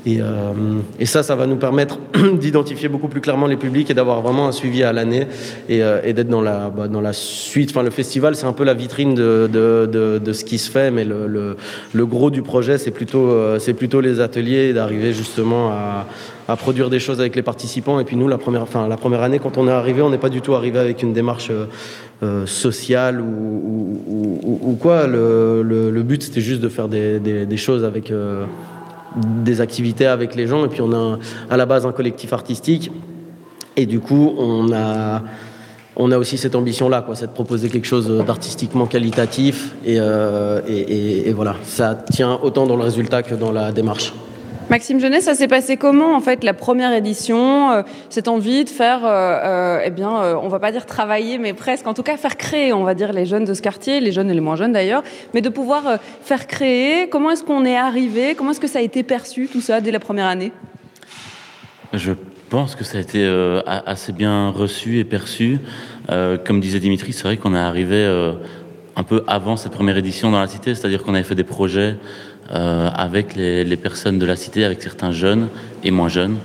et, 0.09 0.21
euh, 0.21 0.53
et, 0.99 1.05
ça, 1.05 1.23
ça 1.23 1.35
va 1.35 1.45
nous 1.45 1.57
permettre 1.57 1.99
d'identifier 2.39 2.89
beaucoup 2.89 3.07
plus 3.07 3.21
clairement 3.21 3.47
les 3.47 3.57
publics 3.57 3.89
et 3.89 3.93
d'avoir 3.93 4.21
vraiment 4.21 4.47
un 4.47 4.51
suivi 4.51 4.83
à 4.83 4.93
l'année 4.93 5.27
et, 5.67 5.83
euh, 5.83 6.01
et 6.03 6.13
d'être 6.13 6.29
dans 6.29 6.41
la, 6.41 6.69
bah, 6.69 6.87
dans 6.87 7.01
la 7.01 7.13
suite. 7.13 7.69
Enfin, 7.71 7.83
le 7.83 7.89
festival, 7.89 8.35
c'est 8.35 8.45
un 8.45 8.53
peu 8.53 8.63
la 8.63 8.73
vitrine 8.73 9.13
de, 9.13 9.49
de, 9.51 10.19
de, 10.23 10.33
ce 10.33 10.43
qui 10.45 10.57
se 10.57 10.71
fait, 10.71 10.89
mais 10.91 11.05
le, 11.05 11.55
le, 11.93 12.05
gros 12.05 12.31
du 12.31 12.41
projet, 12.41 12.77
c'est 12.77 12.91
plutôt, 12.91 13.29
euh, 13.29 13.59
plutôt 13.77 14.01
les 14.01 14.19
ateliers, 14.19 14.73
d'arriver 14.73 15.13
justement 15.13 15.69
à, 15.69 16.07
à, 16.47 16.55
produire 16.55 16.89
des 16.89 16.99
choses 16.99 17.19
avec 17.19 17.35
les 17.35 17.43
participants. 17.43 17.99
Et 17.99 18.05
puis 18.05 18.15
nous, 18.15 18.27
la 18.27 18.37
première, 18.37 18.63
enfin, 18.63 18.87
la 18.87 18.97
première 18.97 19.21
année, 19.21 19.39
quand 19.39 19.57
on 19.57 19.67
est 19.67 19.71
arrivé, 19.71 20.01
on 20.01 20.09
n'est 20.09 20.17
pas 20.17 20.29
du 20.29 20.41
tout 20.41 20.55
arrivé 20.55 20.79
avec 20.79 21.03
une 21.03 21.13
démarche 21.13 21.51
sociale 22.45 23.21
ou, 23.21 24.01
ou, 24.63 24.75
quoi. 24.75 25.07
Le, 25.07 25.61
le 25.63 26.03
but, 26.03 26.23
c'était 26.23 26.41
juste 26.41 26.61
de 26.61 26.67
faire 26.67 26.89
des, 26.89 27.19
des 27.19 27.57
choses 27.57 27.85
avec 27.85 28.11
des 29.15 29.61
activités 29.61 30.05
avec 30.05 30.35
les 30.35 30.47
gens 30.47 30.65
et 30.65 30.67
puis 30.67 30.81
on 30.81 30.91
a 30.93 31.19
à 31.49 31.57
la 31.57 31.65
base 31.65 31.85
un 31.85 31.91
collectif 31.91 32.33
artistique. 32.33 32.91
Et 33.75 33.85
du 33.85 33.99
coup 33.99 34.33
on 34.37 34.71
a 34.73 35.23
on 35.95 36.11
a 36.11 36.17
aussi 36.17 36.37
cette 36.37 36.55
ambition 36.55 36.87
là 36.89 37.01
quoi 37.01 37.15
c'est 37.15 37.27
de 37.27 37.31
proposer 37.31 37.69
quelque 37.69 37.87
chose 37.87 38.09
d'artistiquement 38.25 38.85
qualitatif 38.85 39.75
et, 39.85 39.97
euh, 39.99 40.61
et, 40.67 41.31
voilà. 41.33 41.55
Ça 41.63 41.95
tient 41.95 42.39
autant 42.41 42.65
dans 42.67 42.77
le 42.77 42.83
résultat 42.83 43.23
que 43.23 43.35
dans 43.35 43.51
la 43.51 43.71
démarche 43.71 44.13
Maxime 44.69 44.99
Genet, 44.99 45.21
ça 45.21 45.33
s'est 45.33 45.47
passé 45.47 45.77
comment 45.77 46.15
en 46.15 46.19
fait 46.19 46.43
la 46.43 46.53
première 46.53 46.93
édition 46.93 47.71
euh, 47.71 47.81
Cette 48.09 48.27
envie 48.27 48.65
de 48.65 48.69
faire, 48.69 48.99
euh, 49.03 49.81
eh 49.83 49.89
bien, 49.89 50.21
euh, 50.21 50.35
on 50.39 50.47
va 50.47 50.59
pas 50.59 50.71
dire 50.71 50.85
travailler, 50.85 51.39
mais 51.39 51.53
presque, 51.53 51.87
en 51.87 51.95
tout 51.95 52.03
cas 52.03 52.17
faire 52.17 52.37
créer, 52.37 52.71
on 52.71 52.83
va 52.83 52.93
dire 52.93 53.11
les 53.11 53.25
jeunes 53.25 53.45
de 53.45 53.55
ce 53.55 53.63
quartier, 53.63 53.99
les 53.99 54.11
jeunes 54.11 54.29
et 54.29 54.33
les 54.35 54.41
moins 54.41 54.55
jeunes 54.55 54.71
d'ailleurs, 54.71 55.01
mais 55.33 55.41
de 55.41 55.49
pouvoir 55.49 55.87
euh, 55.87 55.97
faire 56.21 56.45
créer. 56.45 57.09
Comment 57.09 57.31
est-ce 57.31 57.43
qu'on 57.43 57.65
est 57.65 57.77
arrivé? 57.77 58.35
Comment 58.35 58.51
est-ce 58.51 58.59
que 58.59 58.67
ça 58.67 58.77
a 58.77 58.83
été 58.83 59.01
perçu 59.01 59.49
tout 59.51 59.61
ça 59.61 59.81
dès 59.81 59.89
la 59.89 59.99
première 59.99 60.27
année? 60.27 60.51
Je 61.93 62.11
pense 62.51 62.75
que 62.75 62.83
ça 62.83 62.99
a 62.99 63.01
été 63.01 63.25
euh, 63.25 63.63
assez 63.65 64.11
bien 64.11 64.51
reçu 64.51 64.99
et 64.99 65.03
perçu. 65.03 65.57
Euh, 66.11 66.37
comme 66.37 66.59
disait 66.59 66.79
Dimitri, 66.79 67.11
c'est 67.11 67.23
vrai 67.23 67.37
qu'on 67.37 67.55
est 67.55 67.59
arrivé 67.59 68.05
un 68.95 69.03
peu 69.03 69.23
avant 69.25 69.55
cette 69.57 69.71
première 69.71 69.97
édition 69.97 70.29
dans 70.29 70.39
la 70.39 70.47
cité, 70.47 70.75
c'est-à-dire 70.75 71.01
qu'on 71.03 71.15
avait 71.15 71.23
fait 71.23 71.33
des 71.33 71.43
projets 71.43 71.95
euh, 72.51 72.89
avec 72.93 73.35
les, 73.35 73.63
les, 73.63 73.77
personnes 73.77 74.19
de 74.19 74.25
la 74.25 74.35
cité, 74.35 74.63
avec 74.63 74.81
certains 74.81 75.11
jeunes 75.11 75.49
et 75.83 75.91
moins 75.91 76.09
jeunes. 76.09 76.37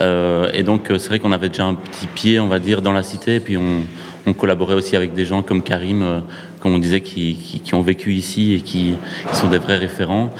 Euh, 0.00 0.50
et 0.52 0.62
donc 0.62 0.86
c'est 0.88 1.08
vrai 1.08 1.18
qu'on 1.18 1.32
avait 1.32 1.48
déjà 1.48 1.64
un 1.64 1.74
petit 1.74 2.06
pied, 2.06 2.40
on 2.40 2.48
va 2.48 2.58
dire, 2.58 2.82
dans 2.82 2.92
la 2.92 3.02
cité, 3.02 3.36
et 3.36 3.40
puis 3.40 3.56
on, 3.56 3.82
on 4.26 4.34
collaborait 4.34 4.74
aussi 4.74 4.96
avec 4.96 5.14
des 5.14 5.24
gens 5.24 5.42
comme 5.42 5.62
Karim, 5.62 6.02
euh, 6.02 6.20
comme 6.60 6.74
on 6.74 6.78
disait, 6.78 7.00
qui, 7.00 7.36
qui, 7.36 7.60
qui, 7.60 7.74
ont 7.74 7.82
vécu 7.82 8.12
ici 8.12 8.54
et 8.54 8.60
qui, 8.60 8.94
qui, 9.30 9.36
sont 9.36 9.48
des 9.48 9.58
vrais 9.58 9.76
référents. 9.76 10.34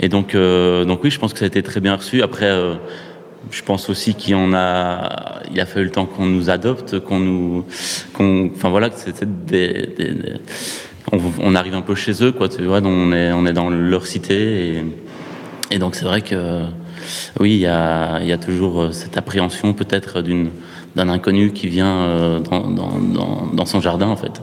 Et 0.00 0.08
donc, 0.08 0.34
euh, 0.34 0.84
donc 0.84 1.02
oui, 1.02 1.10
je 1.10 1.18
pense 1.18 1.32
que 1.32 1.40
ça 1.40 1.44
a 1.44 1.48
été 1.48 1.62
très 1.62 1.80
bien 1.80 1.96
reçu. 1.96 2.22
Après, 2.22 2.46
euh, 2.46 2.74
je 3.50 3.62
pense 3.62 3.90
aussi 3.90 4.14
qu'il 4.14 4.34
a, 4.54 5.42
il 5.50 5.60
a 5.60 5.66
fallu 5.66 5.86
le 5.86 5.90
temps 5.90 6.06
qu'on 6.06 6.26
nous 6.26 6.48
adopte, 6.48 7.00
qu'on 7.00 7.18
nous, 7.18 7.64
qu'on, 8.12 8.50
enfin 8.54 8.70
voilà, 8.70 8.88
que 8.88 8.98
c'était 8.98 9.26
des, 9.26 9.88
des, 9.98 10.14
des 10.14 10.32
on, 11.12 11.20
on, 11.40 11.54
arrive 11.54 11.74
un 11.74 11.82
peu 11.82 11.94
chez 11.94 12.24
eux, 12.24 12.32
quoi. 12.32 12.48
Tu 12.48 12.64
vois, 12.64 12.80
on 12.82 13.12
est, 13.12 13.32
on 13.32 13.46
est 13.46 13.52
dans 13.52 13.70
leur 13.70 14.06
cité 14.06 14.68
et, 14.68 14.84
et 15.70 15.78
donc 15.78 15.94
c'est 15.94 16.04
vrai 16.04 16.22
que 16.22 16.62
oui, 17.40 17.52
il 17.52 17.60
y 17.60 17.66
a, 17.66 18.20
y 18.22 18.32
a 18.32 18.38
toujours 18.38 18.92
cette 18.92 19.16
appréhension 19.16 19.74
peut-être 19.74 20.22
d'une 20.22 20.50
d'un 20.96 21.08
inconnu 21.08 21.52
qui 21.52 21.68
vient 21.68 21.96
euh, 21.96 22.40
dans, 22.40 22.70
dans, 22.70 23.46
dans, 23.52 23.66
son 23.66 23.80
jardin 23.80 24.06
en 24.08 24.16
fait. 24.16 24.42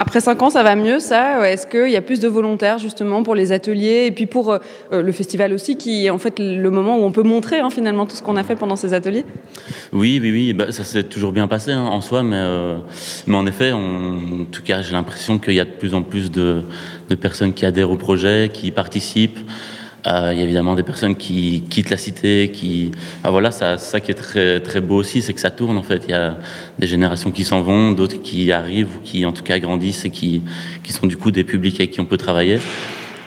Après 0.00 0.20
cinq 0.20 0.42
ans, 0.42 0.50
ça 0.50 0.62
va 0.62 0.74
mieux 0.74 0.98
ça? 0.98 1.48
Est-ce 1.48 1.66
qu'il 1.66 1.90
y 1.90 1.96
a 1.96 2.02
plus 2.02 2.20
de 2.20 2.28
volontaires 2.28 2.78
justement 2.78 3.22
pour 3.22 3.34
les 3.34 3.52
ateliers 3.52 4.06
et 4.06 4.10
puis 4.10 4.26
pour 4.26 4.52
euh, 4.52 4.58
le 4.90 5.12
festival 5.12 5.52
aussi 5.52 5.76
qui 5.76 6.06
est 6.06 6.10
en 6.10 6.18
fait 6.18 6.38
le 6.38 6.70
moment 6.70 6.98
où 6.98 7.02
on 7.02 7.12
peut 7.12 7.22
montrer 7.22 7.60
hein, 7.60 7.70
finalement 7.70 8.06
tout 8.06 8.16
ce 8.16 8.22
qu'on 8.22 8.36
a 8.36 8.42
fait 8.42 8.56
pendant 8.56 8.76
ces 8.76 8.92
ateliers? 8.92 9.24
Oui, 9.92 10.18
oui, 10.20 10.32
oui, 10.32 10.52
bah, 10.52 10.72
ça 10.72 10.84
s'est 10.84 11.04
toujours 11.04 11.32
bien 11.32 11.46
passé 11.46 11.72
hein, 11.72 11.84
en 11.84 12.00
soi, 12.00 12.22
mais, 12.22 12.36
euh, 12.36 12.78
mais 13.26 13.36
en 13.36 13.46
effet, 13.46 13.72
on, 13.72 14.42
en 14.42 14.44
tout 14.50 14.62
cas, 14.62 14.82
j'ai 14.82 14.92
l'impression 14.92 15.38
qu'il 15.38 15.54
y 15.54 15.60
a 15.60 15.64
de 15.64 15.70
plus 15.70 15.94
en 15.94 16.02
plus 16.02 16.30
de, 16.30 16.62
de 17.08 17.14
personnes 17.14 17.52
qui 17.52 17.66
adhèrent 17.66 17.90
au 17.90 17.96
projet, 17.96 18.50
qui 18.52 18.70
participent. 18.70 19.38
Euh, 20.06 20.30
il 20.32 20.38
y 20.38 20.40
a 20.42 20.44
évidemment 20.44 20.74
des 20.74 20.82
personnes 20.82 21.16
qui 21.16 21.64
quittent 21.70 21.88
la 21.88 21.96
cité, 21.96 22.50
qui, 22.52 22.92
ah, 23.22 23.30
voilà, 23.30 23.50
ça, 23.50 23.78
ça 23.78 24.00
qui 24.00 24.10
est 24.10 24.14
très 24.14 24.60
très 24.60 24.82
beau 24.82 24.96
aussi, 24.96 25.22
c'est 25.22 25.32
que 25.32 25.40
ça 25.40 25.50
tourne 25.50 25.78
en 25.78 25.82
fait. 25.82 26.02
Il 26.06 26.10
y 26.10 26.14
a 26.14 26.36
des 26.78 26.86
générations 26.86 27.30
qui 27.30 27.44
s'en 27.44 27.62
vont, 27.62 27.92
d'autres 27.92 28.20
qui 28.20 28.52
arrivent 28.52 28.96
ou 28.96 29.00
qui 29.02 29.24
en 29.24 29.32
tout 29.32 29.42
cas 29.42 29.58
grandissent 29.58 30.04
et 30.04 30.10
qui 30.10 30.42
qui 30.82 30.92
sont 30.92 31.06
du 31.06 31.16
coup 31.16 31.30
des 31.30 31.44
publics 31.44 31.76
avec 31.76 31.92
qui 31.92 32.00
on 32.00 32.04
peut 32.04 32.18
travailler. 32.18 32.58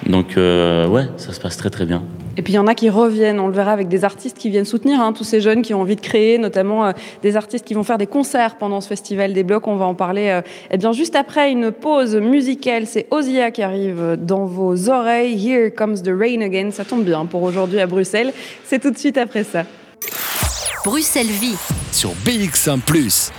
Donc 0.08 0.38
euh, 0.38 0.88
ouais, 0.88 1.08
ça 1.18 1.34
se 1.34 1.40
passe 1.40 1.58
très 1.58 1.70
très 1.70 1.86
bien. 1.86 2.04
Et 2.38 2.44
puis 2.44 2.54
il 2.54 2.56
y 2.56 2.60
en 2.60 2.68
a 2.68 2.76
qui 2.76 2.90
reviennent, 2.90 3.40
on 3.40 3.48
le 3.48 3.54
verra 3.54 3.72
avec 3.72 3.88
des 3.88 4.04
artistes 4.04 4.38
qui 4.38 4.50
viennent 4.50 4.66
soutenir 4.66 5.02
hein, 5.02 5.12
tous 5.12 5.24
ces 5.24 5.42
jeunes 5.42 5.64
qui 5.64 5.74
ont 5.74 5.82
envie 5.82 5.96
de 5.96 6.02
créer, 6.02 6.38
notamment 6.38 6.86
euh, 6.86 6.92
des 7.24 7.36
artistes 7.36 7.66
qui 7.66 7.74
vont 7.74 7.84
faire 7.84 7.98
des 7.98 8.06
concerts 8.06 8.58
pendant 8.58 8.80
ce 8.80 8.88
festival 8.88 9.34
des 9.34 9.44
blocs. 9.44 9.68
On 9.68 9.76
va 9.76 9.86
en 9.86 9.96
parler 9.96 10.30
euh, 10.30 10.42
eh 10.72 10.78
bien 10.78 10.92
juste 10.94 11.16
après 11.16 11.52
une 11.52 11.72
pause 11.72 12.16
musicale. 12.16 12.86
C'est 12.86 13.08
Ozia 13.12 13.52
qui 13.52 13.64
arrive 13.64 14.18
dans 14.22 14.46
vos 14.46 14.90
oreilles. 14.90 15.36
Here 15.36 15.72
comes 15.72 16.02
the 16.04 16.12
rain 16.18 16.42
again. 16.42 16.72
Ça 16.72 16.86
tombe 16.86 17.04
bien 17.04 17.26
pour 17.26 17.44
aujourd'hui 17.44 17.80
à 17.80 17.88
Bruxelles. 17.88 18.34
C'est 18.66 18.80
tout 18.80 18.92
de 18.92 18.98
suite 18.98 19.18
après 19.18 19.44
ça. 19.44 19.64
Bruxelles 20.86 21.26
Vie 21.28 21.58
sur 21.92 22.12
BX1⁇ 22.24 22.80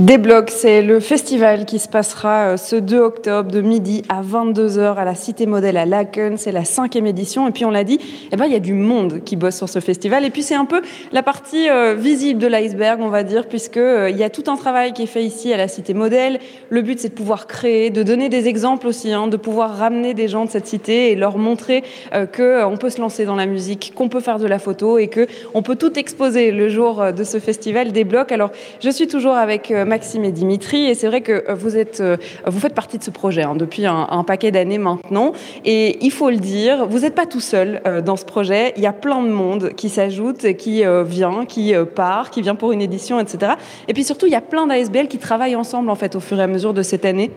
Débloc, 0.00 0.50
c'est 0.50 0.82
le 0.82 0.98
festival 0.98 1.66
qui 1.66 1.78
se 1.78 1.88
passera 1.88 2.56
ce 2.56 2.74
2 2.74 2.98
octobre 2.98 3.52
de 3.52 3.60
midi 3.60 4.02
à 4.08 4.22
22h 4.22 4.96
à 4.96 5.04
la 5.04 5.14
Cité 5.14 5.46
Modèle 5.46 5.76
à 5.76 5.86
Laken. 5.86 6.36
C'est 6.36 6.50
la 6.50 6.64
cinquième 6.64 7.06
édition. 7.06 7.46
Et 7.46 7.52
puis 7.52 7.64
on 7.64 7.70
l'a 7.70 7.84
dit, 7.84 8.00
eh 8.32 8.36
ben, 8.36 8.46
il 8.46 8.52
y 8.52 8.56
a 8.56 8.60
du 8.60 8.74
monde 8.74 9.22
qui 9.24 9.36
bosse 9.36 9.56
sur 9.56 9.68
ce 9.68 9.78
festival. 9.78 10.24
Et 10.24 10.30
puis 10.30 10.42
c'est 10.42 10.56
un 10.56 10.64
peu 10.64 10.82
la 11.12 11.22
partie 11.22 11.68
euh, 11.68 11.94
visible 11.94 12.40
de 12.40 12.48
l'iceberg, 12.48 13.00
on 13.00 13.08
va 13.08 13.22
dire, 13.22 13.46
puisque 13.46 13.76
euh, 13.76 14.10
il 14.10 14.16
y 14.16 14.24
a 14.24 14.30
tout 14.30 14.42
un 14.48 14.56
travail 14.56 14.94
qui 14.94 15.04
est 15.04 15.06
fait 15.06 15.22
ici 15.22 15.52
à 15.52 15.56
la 15.56 15.68
Cité 15.68 15.94
Modèle. 15.94 16.40
Le 16.70 16.82
but, 16.82 16.98
c'est 16.98 17.10
de 17.10 17.14
pouvoir 17.14 17.46
créer, 17.46 17.90
de 17.90 18.02
donner 18.02 18.28
des 18.28 18.48
exemples 18.48 18.88
aussi, 18.88 19.12
hein, 19.12 19.28
de 19.28 19.36
pouvoir 19.36 19.76
ramener 19.78 20.12
des 20.12 20.26
gens 20.26 20.44
de 20.44 20.50
cette 20.50 20.66
cité 20.66 21.12
et 21.12 21.14
leur 21.14 21.38
montrer 21.38 21.84
euh, 22.14 22.26
qu'on 22.26 22.76
peut 22.78 22.90
se 22.90 23.00
lancer 23.00 23.26
dans 23.26 23.36
la 23.36 23.46
musique, 23.46 23.92
qu'on 23.94 24.08
peut 24.08 24.18
faire 24.18 24.40
de 24.40 24.46
la 24.48 24.58
photo 24.58 24.98
et 24.98 25.06
que 25.06 25.28
on 25.54 25.62
peut 25.62 25.76
tout 25.76 25.96
exposer 25.96 26.50
le 26.50 26.68
jour 26.68 27.12
de 27.16 27.22
ce 27.22 27.38
festival 27.38 27.92
Débloc. 27.92 28.32
Alors, 28.32 28.50
je 28.80 28.90
suis 28.90 29.06
toujours 29.06 29.34
avec 29.34 29.72
Maxime 29.84 30.24
et 30.24 30.32
Dimitri. 30.32 30.86
Et 30.86 30.94
c'est 30.94 31.06
vrai 31.06 31.20
que 31.20 31.52
vous, 31.52 31.76
êtes, 31.76 32.02
vous 32.46 32.60
faites 32.60 32.74
partie 32.74 32.98
de 32.98 33.04
ce 33.04 33.10
projet 33.10 33.42
hein, 33.42 33.54
depuis 33.54 33.86
un, 33.86 34.24
paquet 34.26 34.50
d'années 34.50 34.78
maintenant. 34.78 35.32
Et 35.64 36.04
il 36.04 36.10
faut 36.10 36.30
le 36.30 36.36
dire, 36.36 36.86
vous 36.86 37.00
n'êtes 37.00 37.14
pas 37.14 37.26
tout 37.26 37.40
seul 37.40 37.80
euh, 37.86 38.00
dans 38.00 38.16
ce 38.16 38.24
projet. 38.24 38.72
Il 38.76 38.82
y 38.82 38.86
a 38.86 38.92
plein 38.92 39.22
de 39.22 39.28
monde 39.28 39.70
qui 39.76 39.88
s'ajoute, 39.88 40.54
qui 40.56 40.84
euh, 40.84 41.02
vient, 41.02 41.44
qui 41.46 41.74
euh, 41.74 41.84
part, 41.84 42.30
qui 42.30 42.42
vient 42.42 42.54
pour 42.54 42.72
une 42.72 42.82
édition, 42.82 43.20
etc. 43.20 43.52
Et 43.88 43.94
puis 43.94 44.04
surtout, 44.04 44.26
il 44.26 44.32
y 44.32 44.36
a 44.36 44.40
plein 44.40 44.66
d'ASBL 44.66 45.08
qui 45.08 45.18
travaillent 45.18 45.56
ensemble 45.56 45.90
en 45.90 45.94
fait 45.94 46.16
au 46.16 46.20
fur 46.20 46.38
et 46.38 46.42
à 46.42 46.46
mesure 46.46 46.74
de 46.74 46.82
cette 46.82 47.04
année. 47.04 47.30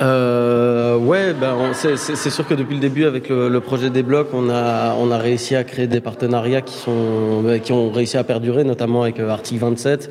Euh, 0.00 0.98
ouais, 0.98 1.32
ben 1.34 1.54
c'est 1.72 1.96
sûr 2.30 2.44
que 2.48 2.54
depuis 2.54 2.74
le 2.74 2.80
début 2.80 3.04
avec 3.04 3.28
le, 3.28 3.60
projet 3.60 3.90
des 3.90 4.02
blocs, 4.02 4.30
on 4.32 4.50
a 4.50 4.96
on 4.98 5.12
a 5.12 5.18
réussi 5.18 5.54
à 5.54 5.62
créer 5.62 5.86
des 5.86 6.00
partenariats 6.00 6.62
qui 6.62 6.74
sont 6.74 7.44
qui 7.62 7.72
ont 7.72 7.92
réussi 7.92 8.16
à 8.16 8.24
perdurer, 8.24 8.64
notamment 8.64 9.02
avec 9.02 9.20
Article 9.20 9.60
27 9.60 10.10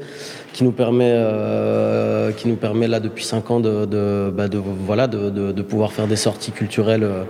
qui 0.54 0.64
nous 0.64 0.72
permet, 0.72 1.12
euh, 1.12 2.32
qui 2.32 2.48
nous 2.48 2.56
permet 2.56 2.88
là 2.88 3.00
depuis 3.00 3.26
cinq 3.26 3.50
ans 3.50 3.60
de, 3.60 3.86
de, 3.86 4.32
bah 4.34 4.48
de 4.48 4.60
voilà, 4.60 5.08
de, 5.08 5.30
de, 5.30 5.62
pouvoir 5.64 5.92
faire 5.92 6.08
des 6.08 6.16
sorties 6.16 6.52
culturelles 6.52 7.04
euh, 7.04 7.24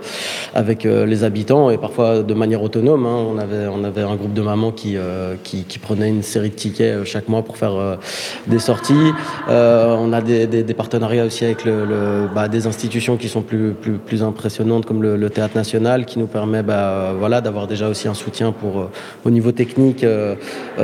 avec 0.54 0.84
euh, 0.84 1.06
les 1.06 1.24
habitants 1.24 1.70
et 1.70 1.78
parfois 1.78 2.22
de 2.22 2.34
manière 2.34 2.62
autonome. 2.62 3.06
Hein. 3.06 3.26
On, 3.30 3.38
avait, 3.38 3.66
on 3.66 3.82
avait 3.82 4.02
un 4.02 4.14
groupe 4.14 4.34
de 4.34 4.42
mamans 4.42 4.72
qui, 4.72 4.96
euh, 4.96 5.34
qui, 5.42 5.64
qui, 5.64 5.78
prenait 5.78 6.10
une 6.10 6.22
série 6.22 6.50
de 6.50 6.54
tickets 6.54 7.04
chaque 7.04 7.28
mois 7.28 7.42
pour 7.42 7.56
faire 7.56 7.98
des 8.46 8.58
sorties. 8.58 9.12
on 9.48 10.12
a 10.12 10.20
des, 10.20 10.46
des, 10.46 10.62
des, 10.62 10.74
partenariats 10.74 11.24
aussi 11.24 11.44
avec 11.44 11.64
le, 11.64 11.84
le, 11.86 12.28
bah, 12.34 12.48
des 12.48 12.66
institutions 12.66 13.16
qui 13.16 13.28
sont 13.28 13.42
plus, 13.42 13.72
plus, 13.72 13.94
plus 13.94 14.22
impressionnantes 14.22 14.84
comme 14.84 15.02
le, 15.02 15.16
le 15.16 15.30
Théâtre 15.30 15.56
National 15.56 16.04
qui 16.04 16.18
nous 16.18 16.26
permet 16.26 16.62
bah, 16.62 17.12
voilà, 17.18 17.40
d'avoir 17.40 17.66
déjà 17.66 17.88
aussi 17.88 18.06
un 18.06 18.14
soutien 18.14 18.52
pour, 18.52 18.90
au 19.24 19.30
niveau 19.30 19.52
technique 19.52 20.04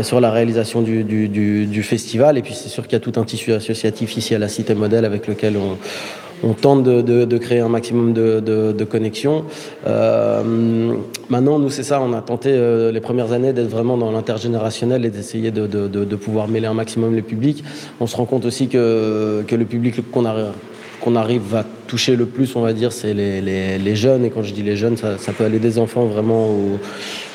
sur 0.03 0.21
la 0.21 0.31
réalisation 0.31 0.81
du, 0.81 1.05
du, 1.05 1.29
du, 1.29 1.67
du 1.67 1.83
festival. 1.83 2.30
Et 2.39 2.43
puis 2.43 2.55
c'est 2.55 2.69
sûr 2.69 2.85
qu'il 2.85 2.95
y 2.95 2.97
a 2.97 3.01
tout 3.01 3.19
un 3.19 3.25
tissu 3.25 3.53
associatif 3.53 4.17
ici 4.17 4.35
à 4.35 4.39
la 4.39 4.49
Cité 4.49 4.75
Modèle 4.75 5.05
avec 5.05 5.27
lequel 5.27 5.57
on, 5.57 6.53
tente 6.55 6.85
de, 6.85 7.39
créer 7.39 7.61
un 7.61 7.69
maximum 7.69 8.13
de, 8.13 8.85
connexions. 8.85 9.45
Euh, 9.87 10.95
maintenant, 11.29 11.59
nous, 11.59 11.71
c'est 11.71 11.83
ça, 11.83 12.01
on 12.01 12.13
a 12.13 12.23
tenté 12.23 12.51
euh, 12.53 12.91
les 12.93 13.01
premières 13.01 13.33
années 13.33 13.53
d'être 13.53 13.69
vraiment 13.69 13.99
dans 13.99 14.11
l'intergénérationnel 14.11 15.05
et 15.05 15.11
d'essayer 15.11 15.51
de, 15.51 15.67
de, 15.67 16.17
pouvoir 16.17 16.49
mêler 16.49 16.67
un 16.67 16.75
maximum 16.75 17.15
les 17.15 17.23
publics. 17.23 17.63
On 18.01 18.07
se 18.07 18.17
rend 18.17 18.25
compte 18.25 18.45
aussi 18.45 18.69
que, 18.69 19.45
que 19.47 19.55
le 19.55 19.65
public 19.65 20.11
qu'on 20.11 20.25
a 20.25 20.53
qu'on 21.00 21.16
arrive 21.16 21.54
à 21.54 21.64
toucher 21.87 22.14
le 22.14 22.26
plus, 22.26 22.54
on 22.54 22.61
va 22.61 22.73
dire, 22.73 22.92
c'est 22.92 23.14
les, 23.14 23.40
les, 23.40 23.78
les, 23.78 23.97
jeunes. 23.97 24.25
Et 24.25 24.30
quand 24.30 24.42
je 24.42 24.52
dis 24.52 24.62
les 24.62 24.76
jeunes, 24.76 24.97
ça, 24.97 25.19
ça 25.19 25.33
peut 25.33 25.45
aller 25.45 25.59
des 25.59 25.78
enfants 25.78 26.04
vraiment 26.04 26.47
aux, 26.47 26.78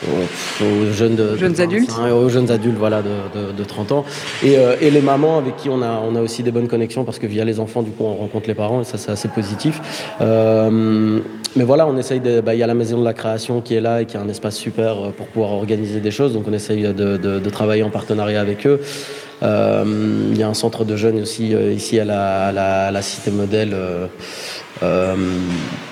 aux, 0.07 0.63
aux 0.63 0.91
jeunes, 0.93 1.15
de, 1.15 1.35
jeunes 1.35 1.53
de 1.53 1.61
adultes, 1.61 1.91
aux 2.13 2.29
jeunes 2.29 2.51
adultes, 2.51 2.77
voilà, 2.77 3.01
de, 3.01 3.09
de, 3.39 3.51
de 3.51 3.63
30 3.63 3.91
ans. 3.91 4.05
Et, 4.43 4.57
euh, 4.57 4.75
et, 4.79 4.91
les 4.91 5.01
mamans 5.01 5.37
avec 5.37 5.57
qui 5.57 5.69
on 5.69 5.81
a, 5.81 6.01
on 6.07 6.15
a 6.15 6.21
aussi 6.21 6.41
des 6.43 6.51
bonnes 6.51 6.67
connexions 6.67 7.03
parce 7.03 7.19
que 7.19 7.27
via 7.27 7.43
les 7.43 7.59
enfants, 7.59 7.81
du 7.81 7.91
coup, 7.91 8.05
on 8.05 8.15
rencontre 8.15 8.47
les 8.47 8.55
parents 8.55 8.81
et 8.81 8.85
ça, 8.85 8.97
c'est 8.97 9.11
assez 9.11 9.27
positif. 9.27 9.81
Euh, 10.21 11.19
mais 11.57 11.63
voilà, 11.63 11.87
on 11.87 11.97
essaye. 11.97 12.19
Bah, 12.19 12.53
il 12.53 12.59
y 12.59 12.63
a 12.63 12.67
la 12.67 12.73
maison 12.73 12.99
de 12.99 13.05
la 13.05 13.13
création 13.13 13.61
qui 13.61 13.75
est 13.75 13.81
là 13.81 14.01
et 14.01 14.05
qui 14.05 14.15
a 14.17 14.21
un 14.21 14.29
espace 14.29 14.55
super 14.55 15.11
pour 15.17 15.27
pouvoir 15.27 15.51
organiser 15.51 15.99
des 15.99 16.11
choses. 16.11 16.33
Donc, 16.33 16.45
on 16.47 16.53
essaye 16.53 16.83
de, 16.83 17.17
de 17.17 17.49
travailler 17.49 17.83
en 17.83 17.89
partenariat 17.89 18.41
avec 18.41 18.67
eux. 18.67 18.79
Euh, 19.43 20.29
il 20.31 20.37
y 20.37 20.43
a 20.43 20.47
un 20.47 20.53
centre 20.53 20.85
de 20.85 20.95
jeunes 20.95 21.21
aussi 21.21 21.53
euh, 21.53 21.73
ici 21.73 21.99
à 21.99 22.05
la, 22.05 22.47
à 22.47 22.51
la, 22.51 22.87
à 22.87 22.91
la 22.91 23.01
cité 23.01 23.31
modèle. 23.31 23.71
Euh, 23.73 24.07
euh, 24.83 25.15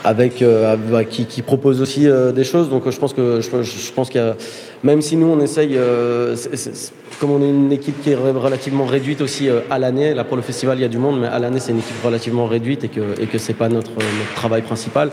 avec 0.04 0.42
euh, 0.42 0.76
qui, 1.10 1.26
qui, 1.26 1.42
propose 1.42 1.82
aussi 1.82 2.06
euh, 2.06 2.34
des 2.34 2.44
choses. 2.44 2.70
Donc 2.70 2.90
je 2.90 3.00
pense 3.00 3.14
que 3.14 3.40
je, 3.40 3.50
je 3.64 3.92
pense 3.94 4.10
qu'il 4.10 4.20
y 4.20 4.24
a, 4.24 4.36
même 4.84 5.02
si 5.02 5.16
nous 5.16 5.28
on 5.28 5.40
essaye, 5.40 5.74
c 5.74 6.50
est, 6.52 6.58
c 6.58 6.70
est, 6.70 6.94
comme 7.18 7.32
on 7.32 7.42
est 7.42 7.50
une 7.50 7.72
équipe 7.72 8.02
qui 8.04 8.10
est 8.10 8.16
relativement 8.16 8.86
réduite 8.86 9.22
aussi 9.22 9.48
à 9.70 9.80
l'année. 9.80 10.14
Là 10.14 10.26
pour 10.26 10.36
le 10.36 10.44
festival 10.44 10.80
il 10.80 10.82
y 10.82 10.86
a 10.86 10.90
du 10.90 10.98
monde, 10.98 11.22
mais 11.22 11.28
à 11.28 11.40
l'année 11.40 11.62
c'est 11.62 11.72
une 11.72 11.80
équipe 11.80 12.04
relativement 12.04 12.46
réduite 12.46 12.84
et 12.84 12.90
que 12.90 13.22
et 13.22 13.28
que 13.28 13.38
c'est 13.38 13.54
pas 13.54 13.70
notre, 13.70 13.92
notre 13.92 14.36
travail 14.36 14.64
principal. 14.64 15.12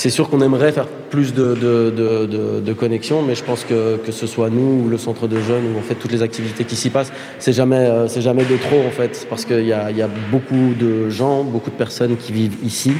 C'est 0.00 0.08
sûr 0.08 0.30
qu'on 0.30 0.40
aimerait 0.40 0.72
faire 0.72 0.86
plus 0.86 1.34
de, 1.34 1.54
de, 1.54 1.90
de, 1.90 2.60
de, 2.60 2.72
connexions, 2.72 3.20
mais 3.20 3.34
je 3.34 3.44
pense 3.44 3.64
que, 3.64 3.98
que 3.98 4.12
ce 4.12 4.26
soit 4.26 4.48
nous 4.48 4.84
ou 4.84 4.88
le 4.88 4.96
centre 4.96 5.28
de 5.28 5.38
jeunes 5.42 5.74
ou 5.74 5.78
en 5.78 5.82
fait 5.82 5.94
toutes 5.94 6.12
les 6.12 6.22
activités 6.22 6.64
qui 6.64 6.74
s'y 6.74 6.88
passent, 6.88 7.12
c'est 7.38 7.52
jamais, 7.52 7.86
c'est 8.08 8.22
jamais 8.22 8.44
de 8.44 8.56
trop 8.56 8.80
en 8.80 8.90
fait, 8.90 9.26
parce 9.28 9.44
qu'il 9.44 9.66
y 9.66 9.74
a, 9.74 9.90
y 9.90 10.00
a 10.00 10.08
beaucoup 10.30 10.72
de 10.74 11.10
gens, 11.10 11.44
beaucoup 11.44 11.68
de 11.68 11.74
personnes 11.74 12.16
qui 12.16 12.32
vivent 12.32 12.56
ici. 12.64 12.92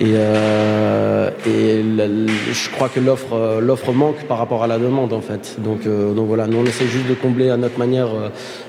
Et, 0.00 0.12
euh, 0.14 1.30
et 1.44 1.82
je 2.52 2.70
crois 2.70 2.88
que 2.88 3.00
l'offre 3.00 3.60
l'offre 3.60 3.92
manque 3.92 4.24
par 4.28 4.38
rapport 4.38 4.62
à 4.62 4.68
la 4.68 4.78
demande 4.78 5.12
en 5.12 5.20
fait. 5.20 5.56
Donc, 5.58 5.86
euh, 5.86 6.14
donc 6.14 6.28
voilà, 6.28 6.46
nous 6.46 6.58
on 6.58 6.64
essaie 6.64 6.86
juste 6.86 7.08
de 7.08 7.14
combler 7.14 7.50
à 7.50 7.56
notre 7.56 7.78
manière 7.78 8.08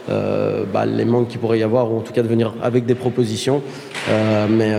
euh, 0.10 0.64
bah, 0.74 0.88
les 0.88 1.06
manques 1.06 1.28
qu'il 1.28 1.40
pourrait 1.40 1.60
y 1.60 1.64
avoir 1.64 1.92
ou 1.92 1.98
en 1.98 2.02
tout 2.02 2.14
cas 2.14 2.24
de 2.24 2.28
venir 2.28 2.54
avec 2.64 2.86
des 2.86 2.96
propositions. 2.96 3.62
mais, 4.08 4.74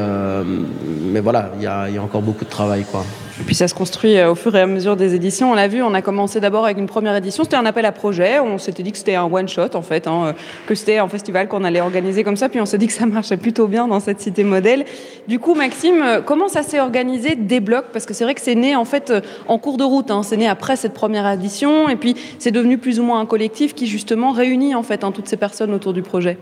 mais 1.13 1.21
voilà, 1.21 1.53
il 1.57 1.63
y 1.63 1.67
a, 1.67 1.89
y 1.89 1.99
a 1.99 2.03
encore 2.03 2.23
beaucoup 2.23 2.45
de 2.45 2.51
travail 2.51 2.85
quoi. 2.91 3.05
Et 3.41 3.43
puis 3.43 3.55
ça 3.55 3.69
se 3.69 3.75
construit 3.75 4.19
euh, 4.19 4.33
au 4.33 4.35
fur 4.35 4.55
et 4.55 4.61
à 4.61 4.67
mesure 4.67 4.97
des 4.97 5.15
éditions. 5.15 5.53
On 5.53 5.55
l'a 5.55 5.67
vu, 5.67 5.83
on 5.83 5.95
a 5.95 6.03
commencé 6.03 6.41
d'abord 6.41 6.67
avec 6.67 6.77
une 6.77 6.87
première 6.87 7.17
édition, 7.17 7.43
c'était 7.43 7.57
un 7.57 7.65
appel 7.65 7.87
à 7.87 7.93
projet. 7.93 8.39
On 8.39 8.59
s'était 8.59 8.83
dit 8.83 8.93
que 8.93 8.99
c'était 8.99 9.15
un 9.15 9.25
one-shot 9.25 9.75
en 9.75 9.81
fait, 9.81 10.07
hein, 10.07 10.35
que 10.67 10.75
c'était 10.75 10.99
un 10.99 11.09
festival 11.09 11.49
qu'on 11.49 11.65
allait 11.65 11.81
organiser 11.81 12.23
comme 12.23 12.37
ça. 12.37 12.51
Puis 12.51 12.61
on 12.61 12.67
s'est 12.67 12.77
dit 12.77 12.87
que 12.87 12.93
ça 12.93 13.07
marchait 13.07 13.39
plutôt 13.39 13.67
bien 13.67 13.89
dans 13.89 13.99
cette 13.99 14.21
cité 14.21 14.45
modèle. 14.45 14.85
Du 15.27 15.39
coup, 15.39 15.55
Maxime, 15.55 16.03
euh, 16.03 16.21
comment 16.21 16.49
ça 16.49 16.63
s'est 16.63 16.81
organisé 16.81 17.35
des 17.35 17.61
blocs? 17.61 17.87
Parce 17.95 18.05
que 18.05 18.13
c'est 18.13 18.25
vrai 18.25 18.35
que 18.35 18.43
c'est 18.43 18.55
né 18.55 18.77
en 18.77 18.85
fait 18.85 19.11
euh, 19.11 19.21
en 19.49 19.57
cours 19.57 19.79
de 19.79 19.85
route. 19.85 20.11
Hein. 20.11 20.23
C'est 20.23 20.37
né 20.37 20.47
après 20.47 20.77
cette 20.77 20.93
première 20.93 21.27
édition 21.31 21.89
et 21.89 21.97
puis 21.97 22.17
c'est 22.39 22.51
devenu 22.51 22.77
plus 22.77 23.01
ou 23.01 23.05
moins 23.05 23.21
un 23.21 23.27
collectif 23.27 23.75
qui 23.75 23.87
justement 23.87 24.33
réunit 24.33 24.75
en 24.75 24.83
fait 24.83 25.03
hein, 25.03 25.13
toutes 25.13 25.29
ces 25.29 25.39
personnes 25.39 25.73
autour 25.73 25.95
du 25.95 26.03
projet. 26.03 26.37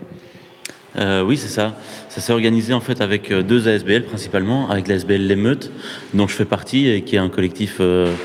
Euh, 0.97 1.23
oui, 1.23 1.37
c'est 1.37 1.49
ça. 1.49 1.75
Ça 2.09 2.19
s'est 2.19 2.33
organisé 2.33 2.73
en 2.73 2.79
fait 2.79 3.01
avec 3.01 3.31
euh, 3.31 3.43
deux 3.43 3.67
ASBL 3.67 4.03
principalement, 4.03 4.69
avec 4.69 4.87
l'ASBL 4.87 5.21
L'émeute, 5.21 5.71
dont 6.13 6.27
je 6.27 6.35
fais 6.35 6.45
partie, 6.45 6.87
et 6.87 7.03
qui 7.03 7.15
est 7.15 7.19
un 7.19 7.29
collectif 7.29 7.77
euh, 7.79 8.15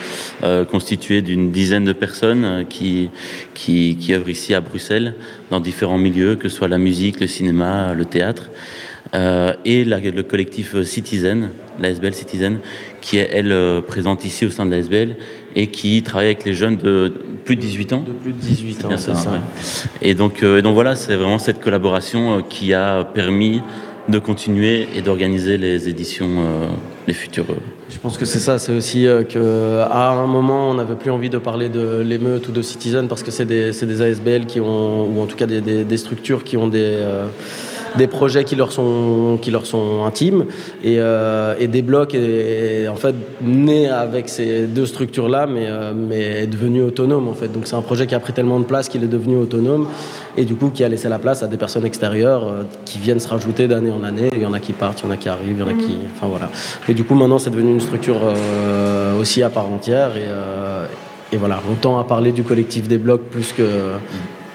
constitué 0.71 1.21
d'une 1.21 1.53
dizaine 1.53 1.85
de 1.85 1.93
personnes 1.93 2.65
qui, 2.69 3.11
qui, 3.55 3.97
œuvrent 4.11 4.31
ici 4.31 4.55
à 4.55 4.61
Bruxelles, 4.61 5.15
dans 5.51 5.61
différents 5.61 5.99
milieux, 5.99 6.37
que 6.37 6.49
ce 6.49 6.57
soit 6.57 6.69
la 6.69 6.79
musique, 6.79 7.21
le 7.21 7.27
cinéma, 7.27 7.95
le 7.95 8.05
théâtre. 8.05 8.51
Et 9.65 9.85
le 9.85 10.23
collectif 10.23 10.83
Citizen, 10.83 11.51
l'ASBL 11.79 12.15
Citizen, 12.15 12.59
qui 13.01 13.19
est 13.19 13.31
elle 13.33 13.83
présente 13.87 14.25
ici 14.25 14.45
au 14.45 14.51
sein 14.51 14.67
de 14.67 14.73
l'ASBL 14.73 15.15
et 15.57 15.69
qui 15.69 16.03
travaille 16.03 16.27
avec 16.27 16.45
les 16.45 16.55
jeunes 16.55 16.77
de 16.77 17.13
plus 17.45 17.57
de 17.57 17.61
18 17.61 17.93
ans. 17.93 18.05
De 18.07 18.13
plus 18.13 18.33
de 18.33 18.39
18 18.39 18.85
ans, 18.87 18.89
c'est 18.97 18.99
ça, 18.99 19.15
ça. 19.15 19.31
ouais. 19.31 19.39
Et 20.03 20.15
donc, 20.15 20.43
euh, 20.43 20.63
donc 20.63 20.75
voilà, 20.75 20.97
c'est 20.97 21.15
vraiment 21.17 21.39
cette 21.39 21.61
collaboration 21.61 22.39
euh, 22.39 22.41
qui 22.49 22.75
a 22.75 23.05
permis 23.05 23.61
de 24.09 24.19
continuer 24.19 24.87
et 24.95 25.01
d'organiser 25.01 25.57
les 25.57 25.89
éditions, 25.89 26.29
euh, 26.41 26.67
les 27.07 27.15
futures. 27.15 27.47
Je 27.89 27.99
pense 27.99 28.19
que 28.19 28.27
c'est 28.27 28.39
ça, 28.39 28.59
c'est 28.59 28.73
aussi 28.73 29.07
euh, 29.07 29.23
que 29.23 29.79
à 29.81 30.11
un 30.11 30.27
moment 30.27 30.71
on 30.71 30.75
n'avait 30.75 30.97
plus 30.97 31.11
envie 31.11 31.31
de 31.31 31.39
parler 31.39 31.69
de 31.71 32.01
l'émeute 32.01 32.49
ou 32.49 32.53
de 32.53 32.61
Citizen 32.61 33.09
parce 33.09 33.23
que 33.23 33.31
c'est 33.31 33.47
des, 33.47 33.71
des 33.71 34.03
ASBL 34.03 34.45
qui 34.47 34.61
ont, 34.61 35.07
ou 35.07 35.21
en 35.23 35.27
tout 35.27 35.37
cas 35.37 35.47
des, 35.47 35.61
des- 35.63 35.85
des 35.85 35.97
structures 35.97 36.45
qui 36.45 36.57
ont 36.59 36.69
des, 36.69 36.99
des 37.97 38.07
projets 38.07 38.45
qui 38.45 38.57
leur 38.57 38.73
sont, 38.73 39.39
qui 39.41 39.51
leur 39.51 39.67
sont 39.67 40.05
intimes 40.05 40.47
et, 40.83 40.97
euh, 40.99 41.55
et 41.59 41.69
des 41.69 41.83
blocs 41.83 42.15
est, 42.15 42.89
en 42.89 42.97
fait 42.97 43.15
né 43.43 43.89
avec 43.89 44.29
ces 44.29 44.67
deux 44.67 44.87
structures-là 44.87 45.47
mais, 45.47 45.67
euh, 45.69 45.93
mais 45.95 46.43
est 46.43 46.47
devenu 46.47 46.83
autonome 46.83 47.29
en 47.29 47.35
fait. 47.35 47.49
Donc 47.49 47.67
c'est 47.67 47.77
un 47.77 47.83
projet 47.83 48.07
qui 48.07 48.15
a 48.15 48.21
pris 48.21 48.33
tellement 48.33 48.61
de 48.61 48.65
place 48.65 48.89
qu'il 48.89 49.03
est 49.05 49.09
devenu 49.09 49.37
autonome 49.37 49.89
et 50.37 50.45
du 50.45 50.55
coup 50.55 50.71
qui 50.71 50.83
a 50.85 50.89
laissé 50.89 51.09
la 51.09 51.19
place 51.19 51.43
à 51.43 51.47
des 51.47 51.57
personnes 51.57 51.87
extérieures 51.87 52.47
euh, 52.47 52.63
qui 52.85 52.99
viennent 52.99 53.21
se 53.21 53.29
rajouter 53.29 53.69
d'année 53.69 53.91
en 53.91 54.03
année. 54.05 54.31
Il 54.33 54.43
y 54.43 54.47
en 54.47 54.53
a 54.53 54.61
qui 54.61 54.73
partent, 54.73 55.01
il 55.01 55.07
y 55.07 55.09
en 55.09 55.13
a 55.13 55.17
qui 55.17 55.29
arrivent, 55.29 55.57
il 55.57 55.61
y 55.61 55.63
en 55.63 55.69
a 55.69 55.75
qui... 55.75 55.99
Enfin 56.15 56.27
voilà. 56.29 56.51
Et 56.89 56.95
du 56.95 57.05
coup 57.05 57.15
maintenant 57.15 57.39
c'est 57.39 57.51
devenu 57.51 57.71
une 57.71 57.81
structure 57.81 58.21
euh, 58.23 59.19
aussi 59.21 59.43
à 59.43 59.51
part 59.51 59.71
entière 59.71 60.17
et, 60.17 60.25
euh, 60.27 60.87
et 61.33 61.37
voilà, 61.37 61.61
on 61.71 61.75
tend 61.75 61.99
à 61.99 62.05
parler 62.05 62.33
du 62.33 62.45
collectif 62.45 62.87
des 62.87 62.99
blocs 62.99 63.23
plus 63.23 63.53
que, 63.53 63.63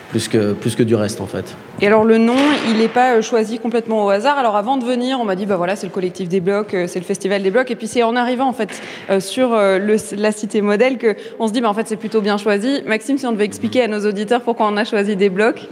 plus 0.09 0.27
que, 0.27 0.53
plus 0.53 0.75
que 0.75 0.83
du 0.83 0.95
reste 0.95 1.21
en 1.21 1.27
fait. 1.27 1.55
Et 1.81 1.87
alors 1.87 2.03
le 2.03 2.17
nom, 2.17 2.35
il 2.69 2.77
n'est 2.77 2.87
pas 2.87 3.15
euh, 3.15 3.21
choisi 3.21 3.59
complètement 3.59 4.05
au 4.05 4.09
hasard. 4.09 4.37
Alors 4.37 4.55
avant 4.55 4.77
de 4.77 4.83
venir, 4.85 5.19
on 5.19 5.25
m'a 5.25 5.35
dit 5.35 5.45
bah 5.45 5.55
voilà, 5.57 5.75
c'est 5.75 5.85
le 5.87 5.93
collectif 5.93 6.27
des 6.27 6.39
blocs, 6.39 6.73
euh, 6.73 6.87
c'est 6.87 6.99
le 6.99 7.05
festival 7.05 7.43
des 7.43 7.51
blocs. 7.51 7.69
Et 7.71 7.75
puis 7.75 7.87
c'est 7.87 8.03
en 8.03 8.15
arrivant 8.15 8.47
en 8.47 8.53
fait 8.53 8.81
euh, 9.09 9.19
sur 9.19 9.51
le- 9.51 10.15
la 10.17 10.31
cité 10.31 10.61
modèle 10.61 10.97
que 10.97 11.15
on 11.39 11.47
se 11.47 11.53
dit 11.53 11.61
bah 11.61 11.69
en 11.69 11.73
fait 11.73 11.87
c'est 11.87 11.95
plutôt 11.95 12.21
bien 12.21 12.37
choisi. 12.37 12.81
Maxime, 12.85 13.17
si 13.17 13.25
on 13.27 13.31
devait 13.31 13.45
expliquer 13.45 13.83
à 13.83 13.87
nos 13.87 14.05
auditeurs 14.05 14.41
pourquoi 14.41 14.67
on 14.67 14.77
a 14.77 14.83
choisi 14.85 15.15
des 15.15 15.29
blocs. 15.29 15.67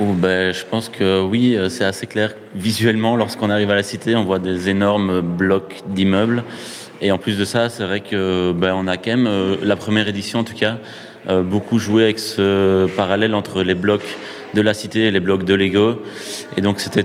Oh, 0.00 0.06
ben, 0.12 0.52
je 0.52 0.64
pense 0.68 0.88
que 0.88 1.22
oui, 1.22 1.56
c'est 1.70 1.84
assez 1.84 2.08
clair. 2.08 2.34
Visuellement, 2.56 3.14
lorsqu'on 3.14 3.48
arrive 3.48 3.70
à 3.70 3.76
la 3.76 3.84
cité, 3.84 4.16
on 4.16 4.24
voit 4.24 4.40
des 4.40 4.68
énormes 4.68 5.20
blocs 5.20 5.82
d'immeubles. 5.86 6.42
Et 7.00 7.12
en 7.12 7.18
plus 7.18 7.38
de 7.38 7.44
ça, 7.44 7.68
c'est 7.68 7.84
vrai 7.84 8.00
que 8.00 8.50
ben, 8.52 8.74
on 8.74 8.88
a 8.88 8.96
quand 8.96 9.10
même, 9.10 9.26
euh, 9.28 9.56
la 9.62 9.76
première 9.76 10.08
édition 10.08 10.40
en 10.40 10.44
tout 10.44 10.54
cas, 10.54 10.78
beaucoup 11.28 11.78
joué 11.78 12.04
avec 12.04 12.18
ce 12.18 12.86
parallèle 12.96 13.34
entre 13.34 13.62
les 13.62 13.74
blocs 13.74 14.16
de 14.54 14.60
la 14.60 14.74
cité 14.74 15.06
et 15.06 15.10
les 15.10 15.20
blocs 15.20 15.44
de 15.44 15.54
Lego. 15.54 16.02
Et 16.56 16.60
donc 16.60 16.80
c'était 16.80 17.04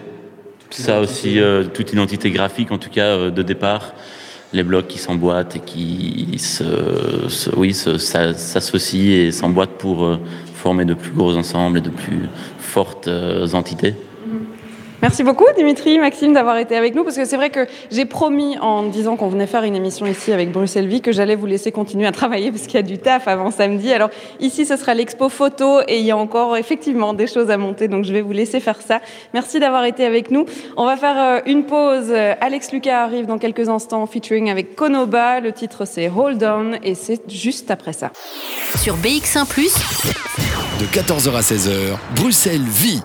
ça 0.69 1.01
aussi, 1.01 1.39
euh, 1.39 1.63
toute 1.65 1.91
identité 1.93 2.31
graphique 2.31 2.71
en 2.71 2.77
tout 2.77 2.89
cas 2.89 3.07
euh, 3.07 3.31
de 3.31 3.41
départ. 3.41 3.93
Les 4.51 4.63
blocs 4.63 4.87
qui 4.87 4.97
s'emboîtent 4.97 5.55
et 5.57 5.59
qui 5.59 6.37
oui, 7.55 7.73
s'associent 7.73 9.11
et 9.11 9.31
s'emboîtent 9.31 9.77
pour 9.77 10.03
euh, 10.03 10.17
former 10.55 10.85
de 10.85 10.95
plus 10.95 11.11
gros 11.11 11.35
ensembles 11.37 11.77
et 11.77 11.81
de 11.81 11.89
plus 11.89 12.29
fortes 12.57 13.07
euh, 13.07 13.47
entités. 13.53 13.93
Merci 15.01 15.23
beaucoup 15.23 15.45
Dimitri, 15.55 15.97
Maxime 15.97 16.33
d'avoir 16.33 16.57
été 16.57 16.75
avec 16.75 16.93
nous 16.93 17.05
parce 17.05 17.15
que 17.15 17.23
c'est 17.23 17.37
vrai 17.37 17.49
que 17.49 17.67
j'ai 17.89 18.03
promis 18.03 18.57
en 18.57 18.83
disant 18.83 19.15
qu'on 19.15 19.29
venait 19.29 19.47
faire 19.47 19.63
une 19.63 19.75
émission 19.75 20.05
ici 20.05 20.33
avec 20.33 20.51
Bruxelles 20.51 20.87
Vie 20.87 20.99
que 20.99 21.13
j'allais 21.13 21.37
vous 21.37 21.45
laisser 21.45 21.71
continuer 21.71 22.05
à 22.05 22.11
travailler 22.11 22.51
parce 22.51 22.63
qu'il 22.63 22.75
y 22.75 22.79
a 22.79 22.83
du 22.83 22.97
taf 22.97 23.29
avant 23.29 23.49
samedi. 23.49 23.93
Alors 23.93 24.09
ici 24.41 24.65
ce 24.65 24.75
sera 24.75 24.93
l'expo 24.93 25.29
photo 25.29 25.79
et 25.87 25.99
il 25.99 26.05
y 26.05 26.11
a 26.11 26.17
encore 26.17 26.57
effectivement 26.57 27.13
des 27.13 27.27
choses 27.27 27.49
à 27.49 27.57
monter 27.57 27.87
donc 27.87 28.03
je 28.03 28.11
vais 28.11 28.21
vous 28.21 28.33
laisser 28.33 28.59
faire 28.59 28.81
ça. 28.81 28.99
Merci 29.33 29.61
d'avoir 29.61 29.85
été 29.85 30.05
avec 30.05 30.31
nous. 30.31 30.45
On 30.75 30.85
va 30.85 30.97
faire 30.97 31.17
euh, 31.17 31.39
une 31.45 31.63
pause. 31.63 32.13
Alex 32.41 32.73
Lucas 32.73 33.01
arrive 33.01 33.25
dans 33.25 33.37
quelques 33.37 33.69
instants 33.69 34.05
featuring 34.05 34.49
avec 34.49 34.75
Konoba. 34.75 35.39
Le 35.39 35.53
titre 35.53 35.85
c'est 35.85 36.09
Hold 36.09 36.43
On 36.43 36.73
et 36.83 36.95
c'est 36.95 37.31
juste 37.31 37.71
après 37.71 37.93
ça. 37.93 38.11
Sur 38.75 38.97
BX1⁇ 38.97 39.45
De 40.79 40.85
14h 40.87 41.33
à 41.37 41.41
16h, 41.41 41.97
Bruxelles 42.17 42.59
vit. 42.67 43.01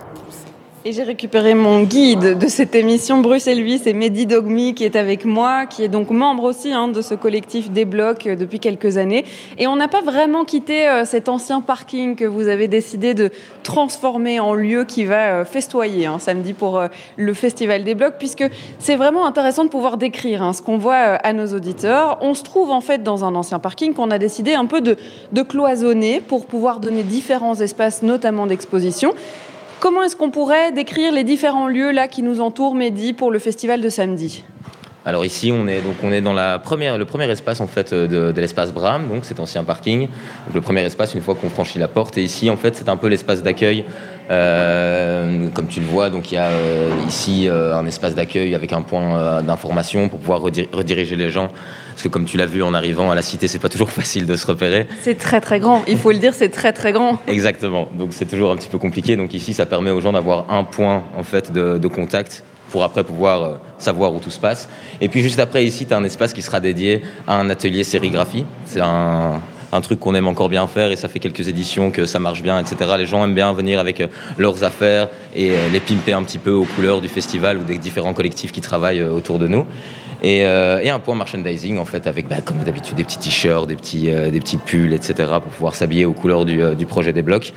Et 0.87 0.91
j'ai 0.91 1.01
récupéré 1.01 1.55
mon 1.55 1.81
guide 1.81 2.37
de 2.37 2.47
cette 2.47 2.75
émission 2.75 3.19
Bruxelles 3.19 3.63
Vie, 3.63 3.79
c'est 3.79 3.93
Mehdi 3.93 4.27
Dogmi 4.27 4.75
qui 4.75 4.83
est 4.83 4.95
avec 4.95 5.25
moi, 5.25 5.65
qui 5.65 5.83
est 5.83 5.87
donc 5.87 6.11
membre 6.11 6.43
aussi 6.43 6.71
hein, 6.73 6.89
de 6.89 7.01
ce 7.01 7.15
collectif 7.15 7.71
des 7.71 7.85
blocs 7.85 8.27
euh, 8.27 8.35
depuis 8.35 8.59
quelques 8.59 8.97
années. 8.97 9.25
Et 9.57 9.65
on 9.65 9.75
n'a 9.77 9.87
pas 9.87 10.03
vraiment 10.03 10.45
quitté 10.45 10.87
euh, 10.87 11.03
cet 11.03 11.27
ancien 11.27 11.61
parking 11.61 12.15
que 12.15 12.25
vous 12.25 12.49
avez 12.49 12.67
décidé 12.67 13.15
de 13.15 13.31
transformer 13.63 14.39
en 14.39 14.53
lieu 14.53 14.83
qui 14.83 15.05
va 15.05 15.39
euh, 15.39 15.43
festoyer 15.43 16.05
hein, 16.05 16.19
samedi 16.19 16.53
pour 16.53 16.79
le 17.17 17.33
Festival 17.33 17.83
des 17.83 17.95
blocs, 17.95 18.19
puisque 18.19 18.45
c'est 18.77 18.95
vraiment 18.95 19.25
intéressant 19.25 19.63
de 19.63 19.69
pouvoir 19.69 19.97
décrire 19.97 20.43
hein, 20.43 20.53
ce 20.53 20.61
qu'on 20.61 20.77
voit 20.77 20.93
à 20.93 21.33
nos 21.33 21.47
auditeurs. 21.47 22.19
On 22.21 22.35
se 22.35 22.43
trouve 22.43 22.69
en 22.69 22.81
fait 22.81 23.01
dans 23.01 23.25
un 23.25 23.33
ancien 23.33 23.57
parking 23.57 23.95
qu'on 23.95 24.11
a 24.11 24.19
décidé 24.19 24.53
un 24.53 24.67
peu 24.67 24.81
de 24.81 25.41
cloisonner 25.41 26.21
pour 26.21 26.45
pouvoir 26.45 26.79
donner 26.79 27.01
différents 27.01 27.55
espaces, 27.55 28.03
notamment 28.03 28.45
d'exposition. 28.45 29.15
Comment 29.79 30.03
est-ce 30.03 30.15
qu'on 30.15 30.31
pourrait 30.31 30.71
décrire 30.71 31.11
les 31.11 31.23
différents 31.23 31.67
lieux 31.67 31.91
là 31.91 32.07
qui 32.07 32.23
nous 32.23 32.41
entourent, 32.41 32.75
Mehdi, 32.75 33.13
pour 33.13 33.29
le 33.31 33.39
festival 33.39 33.81
de 33.81 33.89
samedi? 33.89 34.43
Alors 35.07 35.23
ici, 35.23 35.51
on 35.51 35.67
est 35.67 35.81
donc 35.81 36.01
dans 36.23 36.33
le 36.33 37.05
premier 37.05 37.29
espace 37.29 37.61
en 37.61 37.67
fait 37.67 37.93
de, 37.93 38.31
de 38.31 38.41
l'espace 38.41 38.73
Bram, 38.73 39.07
donc 39.07 39.25
cet 39.25 39.39
ancien 39.39 39.63
parking. 39.63 40.07
Le 40.51 40.61
premier 40.61 40.81
espace 40.81 41.13
une 41.13 41.21
fois 41.21 41.35
qu'on 41.35 41.49
franchit 41.51 41.77
la 41.77 41.87
porte. 41.87 42.17
Et 42.17 42.23
ici, 42.23 42.49
en 42.49 42.57
fait, 42.57 42.75
c'est 42.75 42.89
un 42.89 42.97
peu 42.97 43.07
l'espace 43.07 43.43
d'accueil. 43.43 43.85
Euh, 44.31 45.49
comme 45.49 45.67
tu 45.67 45.79
le 45.79 45.85
vois, 45.85 46.09
donc 46.09 46.31
il 46.31 46.35
y 46.35 46.37
a 46.39 46.47
euh, 46.47 46.89
ici 47.07 47.47
euh, 47.47 47.75
un 47.77 47.85
espace 47.85 48.15
d'accueil 48.15 48.55
avec 48.55 48.73
un 48.73 48.81
point 48.81 49.15
euh, 49.15 49.41
d'information 49.43 50.09
pour 50.09 50.17
pouvoir 50.17 50.41
redir- 50.41 50.67
rediriger 50.73 51.15
les 51.15 51.29
gens. 51.29 51.49
Parce 51.95 52.03
que 52.03 52.09
comme 52.09 52.25
tu 52.25 52.35
l'as 52.35 52.45
vu 52.45 52.61
en 52.61 52.73
arrivant 52.73 53.09
à 53.09 53.15
la 53.15 53.21
cité, 53.21 53.47
c'est 53.47 53.59
pas 53.59 53.69
toujours 53.69 53.89
facile 54.01 54.25
de 54.25 54.35
se 54.35 54.45
repérer. 54.45 54.85
C'est 55.01 55.17
très 55.17 55.39
très 55.39 55.61
grand, 55.61 55.81
il 55.87 55.97
faut 55.97 56.11
le 56.11 56.17
dire, 56.17 56.33
c'est 56.33 56.49
très 56.49 56.73
très 56.73 56.91
grand. 56.91 57.19
Exactement. 57.27 57.87
Donc 57.97 58.09
c'est 58.11 58.25
toujours 58.25 58.51
un 58.51 58.57
petit 58.57 58.67
peu 58.67 58.77
compliqué. 58.77 59.15
Donc 59.15 59.33
ici, 59.33 59.53
ça 59.53 59.65
permet 59.65 59.91
aux 59.91 60.01
gens 60.01 60.11
d'avoir 60.11 60.51
un 60.51 60.65
point 60.65 61.03
en 61.17 61.23
fait 61.23 61.53
de, 61.53 61.77
de 61.77 61.87
contact 61.87 62.43
pour 62.69 62.83
après 62.83 63.05
pouvoir 63.05 63.43
euh, 63.43 63.53
savoir 63.77 64.13
où 64.13 64.19
tout 64.19 64.29
se 64.29 64.39
passe. 64.39 64.67
Et 64.99 65.07
puis 65.07 65.21
juste 65.21 65.39
après 65.39 65.63
ici, 65.63 65.85
tu 65.85 65.93
as 65.93 65.97
un 65.97 66.03
espace 66.03 66.33
qui 66.33 66.41
sera 66.41 66.59
dédié 66.59 67.01
à 67.27 67.39
un 67.39 67.49
atelier 67.49 67.85
sérigraphie. 67.85 68.45
C'est 68.65 68.81
un, 68.81 69.41
un 69.71 69.81
truc 69.81 70.01
qu'on 70.01 70.15
aime 70.15 70.27
encore 70.27 70.49
bien 70.49 70.67
faire 70.67 70.91
et 70.91 70.97
ça 70.97 71.07
fait 71.07 71.19
quelques 71.19 71.47
éditions 71.47 71.91
que 71.91 72.05
ça 72.05 72.19
marche 72.19 72.41
bien, 72.41 72.59
etc. 72.59 72.95
Les 72.97 73.05
gens 73.05 73.23
aiment 73.23 73.35
bien 73.35 73.53
venir 73.53 73.79
avec 73.79 74.01
euh, 74.01 74.07
leurs 74.37 74.65
affaires 74.65 75.07
et 75.33 75.51
euh, 75.51 75.69
les 75.71 75.79
pimper 75.79 76.13
un 76.13 76.23
petit 76.23 76.39
peu 76.39 76.51
aux 76.51 76.65
couleurs 76.65 76.99
du 76.99 77.07
festival 77.07 77.57
ou 77.57 77.63
des 77.63 77.77
différents 77.77 78.13
collectifs 78.13 78.51
qui 78.51 78.59
travaillent 78.59 79.03
autour 79.03 79.39
de 79.39 79.47
nous. 79.47 79.65
Et, 80.21 80.45
euh, 80.45 80.79
et 80.81 80.89
un 80.89 80.99
point 80.99 81.15
merchandising 81.15 81.77
en 81.77 81.85
fait 81.85 82.07
avec 82.07 82.27
bah, 82.27 82.37
comme 82.43 82.57
d'habitude 82.57 82.95
des 82.95 83.03
petits 83.03 83.19
t-shirts, 83.19 83.67
des 83.67 83.75
petits, 83.75 84.11
euh, 84.11 84.31
des 84.31 84.39
petits 84.39 84.57
pulls, 84.57 84.93
etc. 84.93 85.13
pour 85.41 85.51
pouvoir 85.51 85.75
s'habiller 85.75 86.05
aux 86.05 86.13
couleurs 86.13 86.45
du, 86.45 86.61
euh, 86.61 86.75
du 86.75 86.85
projet 86.85 87.13
des 87.13 87.21
blocs. 87.21 87.53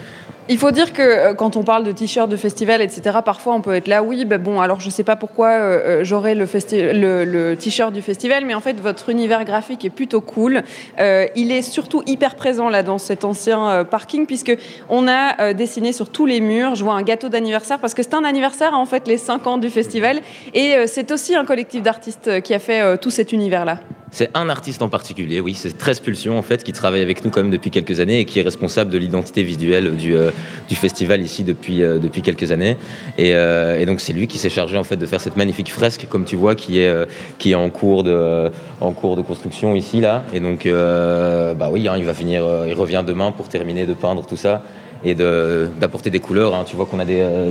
Il 0.51 0.57
faut 0.57 0.71
dire 0.71 0.95
que 0.95 1.03
euh, 1.03 1.35
quand 1.35 1.57
on 1.57 1.63
parle 1.63 1.85
de 1.85 1.93
t-shirts 1.93 2.31
de 2.31 2.37
festival, 2.37 2.81
etc., 2.81 3.19
parfois 3.23 3.55
on 3.55 3.61
peut 3.61 3.75
être 3.75 3.87
là, 3.87 4.03
oui, 4.03 4.25
ben 4.25 4.41
bon, 4.41 4.63
alors 4.63 4.81
je 4.81 4.89
sais 4.89 5.05
pas 5.05 5.15
pourquoi 5.15 5.49
euh, 5.49 6.01
euh, 6.01 6.05
j'aurais 6.05 6.35
le, 6.35 7.55
t-shirt 7.57 7.93
du 7.93 8.01
festival, 8.01 8.47
mais 8.47 8.55
en 8.55 8.61
fait 8.61 8.81
votre 8.81 9.11
univers 9.11 9.45
graphique 9.45 9.85
est 9.85 9.91
plutôt 9.91 10.23
cool. 10.23 10.63
Euh, 11.01 11.27
il 11.37 11.53
est 11.53 11.61
surtout 11.61 12.03
hyper 12.07 12.35
présent 12.35 12.71
là 12.71 12.83
dans 12.83 12.97
cet 12.97 13.27
ancien 13.27 13.85
parking 13.85 14.27
puisque 14.27 14.57
on 14.89 15.07
a 15.07 15.53
dessiné 15.53 15.93
sur 15.93 16.09
tous 16.09 16.25
les 16.25 16.41
murs. 16.41 16.75
Je 16.75 16.85
vois 16.85 16.95
un 16.95 17.03
gâteau 17.03 17.29
d'anniversaire 17.29 17.79
parce 17.79 17.93
que 17.93 18.03
c'est 18.03 18.15
un 18.15 18.25
anniversaire 18.25 18.73
en 18.73 18.87
fait 18.87 19.07
les 19.07 19.19
5 19.19 19.47
ans 19.47 19.59
du 19.59 19.69
festival 19.69 20.21
et 20.55 20.87
c'est 20.87 21.11
aussi 21.13 21.35
un 21.35 21.45
collectif 21.45 21.83
d'artistes 21.83 22.41
qui 22.41 22.55
a 22.55 22.59
fait 22.59 22.97
tout 22.99 23.11
cet 23.11 23.33
univers 23.33 23.65
là. 23.65 23.81
C'est 24.11 24.31
un 24.35 24.49
artiste 24.49 24.81
en 24.83 24.89
particulier, 24.89 25.41
oui, 25.41 25.55
c'est 25.55 25.77
13 25.77 26.01
Pulsions 26.01 26.39
en 26.39 26.43
fait, 26.43 26.65
qui 26.65 26.73
travaille 26.73 27.03
avec 27.03 27.25
nous 27.25 27.31
quand 27.31 27.43
même 27.43 27.51
depuis 27.51 27.71
quelques 27.71 28.01
années 28.01 28.21
et 28.21 28.25
qui 28.25 28.39
est 28.39 28.43
responsable 28.43 28.91
de 28.91 28.99
l'identité 28.99 29.43
visuelle 29.43 29.97
du, 29.97 30.17
euh, 30.17 30.31
festival 30.71 31.21
ici 31.21 31.45
depuis, 31.45 31.83
euh, 31.83 31.99
depuis 31.99 32.23
quelques 32.23 32.51
années. 32.51 32.77
Et, 33.19 33.35
euh, 33.35 33.79
et 33.79 33.87
donc 33.87 34.01
c'est 34.01 34.13
lui 34.13 34.27
qui 34.27 34.39
s'est 34.39 34.51
chargé 34.51 34.79
en 34.79 34.85
fait 34.85 34.97
de 34.97 35.07
faire 35.07 35.21
cette 35.21 35.37
magnifique 35.37 35.73
fresque, 35.73 36.07
comme 36.09 36.25
tu 36.25 36.37
vois, 36.37 36.55
qui 36.55 36.81
est, 36.81 37.09
qui 37.39 37.53
est 37.53 37.55
en, 37.55 37.69
cours 37.71 38.03
de, 38.03 38.51
en 38.81 38.93
cours 38.93 39.17
de 39.17 39.23
construction 39.23 39.75
ici, 39.75 40.01
là. 40.01 40.25
Et 40.33 40.41
donc, 40.41 40.67
bah 40.67 41.69
oui, 41.71 41.89
hein, 41.89 41.95
il 41.99 42.05
va 42.05 42.15
finir, 42.15 42.47
il 42.67 42.75
revient 42.75 43.05
demain 43.07 43.33
pour 43.33 43.49
terminer 43.49 43.87
de 43.87 43.95
peindre 43.95 44.25
tout 44.25 44.37
ça 44.37 44.63
et 45.05 45.15
d'apporter 45.15 46.11
des 46.11 46.21
couleurs. 46.21 46.55
hein. 46.55 46.65
Tu 46.67 46.77
vois 46.77 46.87
qu'on 46.87 46.99
a 46.99 47.05
des, 47.05 47.21
euh, 47.21 47.51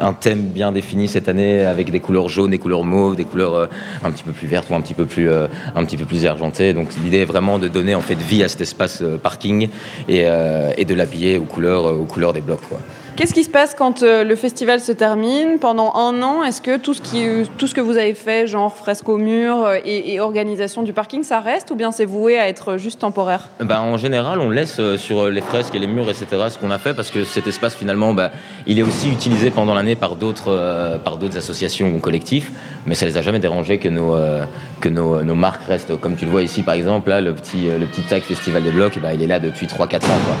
un 0.00 0.12
thème 0.12 0.42
bien 0.42 0.72
défini 0.72 1.08
cette 1.08 1.28
année 1.28 1.64
avec 1.64 1.90
des 1.90 2.00
couleurs 2.00 2.28
jaunes, 2.28 2.50
des 2.50 2.58
couleurs 2.58 2.84
mauves, 2.84 3.16
des 3.16 3.24
couleurs 3.24 3.54
euh, 3.54 3.66
un 4.04 4.10
petit 4.10 4.24
peu 4.24 4.32
plus 4.32 4.48
vertes 4.48 4.68
ou 4.70 4.74
un 4.74 4.80
petit 4.80 4.94
peu 4.94 5.06
plus, 5.06 5.28
euh, 5.28 5.46
un 5.74 5.84
petit 5.84 5.96
peu 5.96 6.04
plus 6.04 6.26
argentées. 6.26 6.72
Donc 6.72 6.88
l'idée 7.02 7.18
est 7.18 7.26
vraiment 7.26 7.58
de 7.58 7.68
donner 7.68 7.94
en 7.94 8.00
fait 8.00 8.16
vie 8.16 8.42
à 8.42 8.48
cet 8.48 8.60
espace 8.60 9.02
parking 9.22 9.68
et, 10.08 10.24
de 10.24 10.94
l'habiller 10.94 11.38
aux 11.38 11.44
couleurs, 11.44 11.84
aux 11.84 12.04
couleurs 12.04 12.32
des 12.32 12.40
blocs. 12.40 12.60
Qu'est-ce 13.16 13.34
qui 13.34 13.44
se 13.44 13.50
passe 13.50 13.74
quand 13.74 14.02
euh, 14.02 14.24
le 14.24 14.36
festival 14.36 14.80
se 14.80 14.92
termine 14.92 15.58
Pendant 15.60 15.94
un 15.94 16.22
an, 16.22 16.42
est-ce 16.42 16.62
que 16.62 16.76
tout 16.78 16.94
ce, 16.94 17.02
ce 17.02 17.74
que 17.74 17.80
vous 17.80 17.98
avez 17.98 18.14
fait, 18.14 18.46
genre 18.46 18.74
fresque 18.74 19.08
au 19.08 19.18
mur 19.18 19.64
euh, 19.64 19.76
et, 19.84 20.20
organisation 20.20 20.82
du 20.82 20.92
parking, 20.92 21.22
ça 21.22 21.40
reste 21.40 21.70
ou 21.70 21.74
bien 21.74 21.92
c'est 21.92 22.04
voué 22.04 22.38
à 22.38 22.48
être 22.48 22.76
juste 22.76 23.00
temporaire? 23.00 23.48
Bah, 23.60 23.82
en 23.82 23.96
général, 23.96 24.40
on 24.40 24.50
laisse 24.50 24.78
euh, 24.80 24.96
sur 24.96 25.28
les 25.28 25.40
fresques 25.40 25.74
et 25.74 25.78
les 25.78 25.86
murs, 25.86 26.08
etc., 26.08 26.26
ce 26.50 26.58
qu'on 26.58 26.70
a 26.70 26.78
fait 26.78 26.94
parce 26.94 27.10
que 27.10 27.24
cet 27.24 27.46
espace, 27.46 27.74
finalement, 27.74 28.14
bah, 28.14 28.30
il 28.66 28.78
est 28.78 28.82
aussi 28.82 29.10
utilisé 29.10 29.50
pendant 29.50 29.74
l'année 29.74 29.96
par 29.96 30.16
d'autres 30.16 30.48
euh, 30.48 30.98
associations 31.36 31.92
ou 31.94 31.98
collectifs, 31.98 32.50
mais 32.86 32.94
ça 32.94 33.06
les 33.06 33.16
a 33.16 33.22
jamais 33.22 33.38
dérangés 33.38 33.78
que 33.78 33.88
nos, 33.88 34.14
euh, 34.14 34.44
que 34.80 34.88
nos, 34.88 35.34
marques 35.34 35.64
restent. 35.66 35.98
Comme 36.00 36.16
tu 36.16 36.24
le 36.24 36.30
vois 36.30 36.42
ici, 36.42 36.62
par 36.62 36.74
exemple, 36.74 37.10
là, 37.10 37.20
le 37.20 37.34
petit, 37.34 37.68
euh, 37.68 37.78
le 37.78 37.86
petit 37.86 38.02
tag 38.02 38.22
Festival 38.22 38.62
des 38.62 38.70
Blocs, 38.70 38.98
bah, 39.00 39.14
il 39.14 39.22
est 39.22 39.26
là 39.26 39.38
depuis 39.38 39.66
3-4 39.66 39.96
ans. 39.96 40.20
Quoi. 40.26 40.36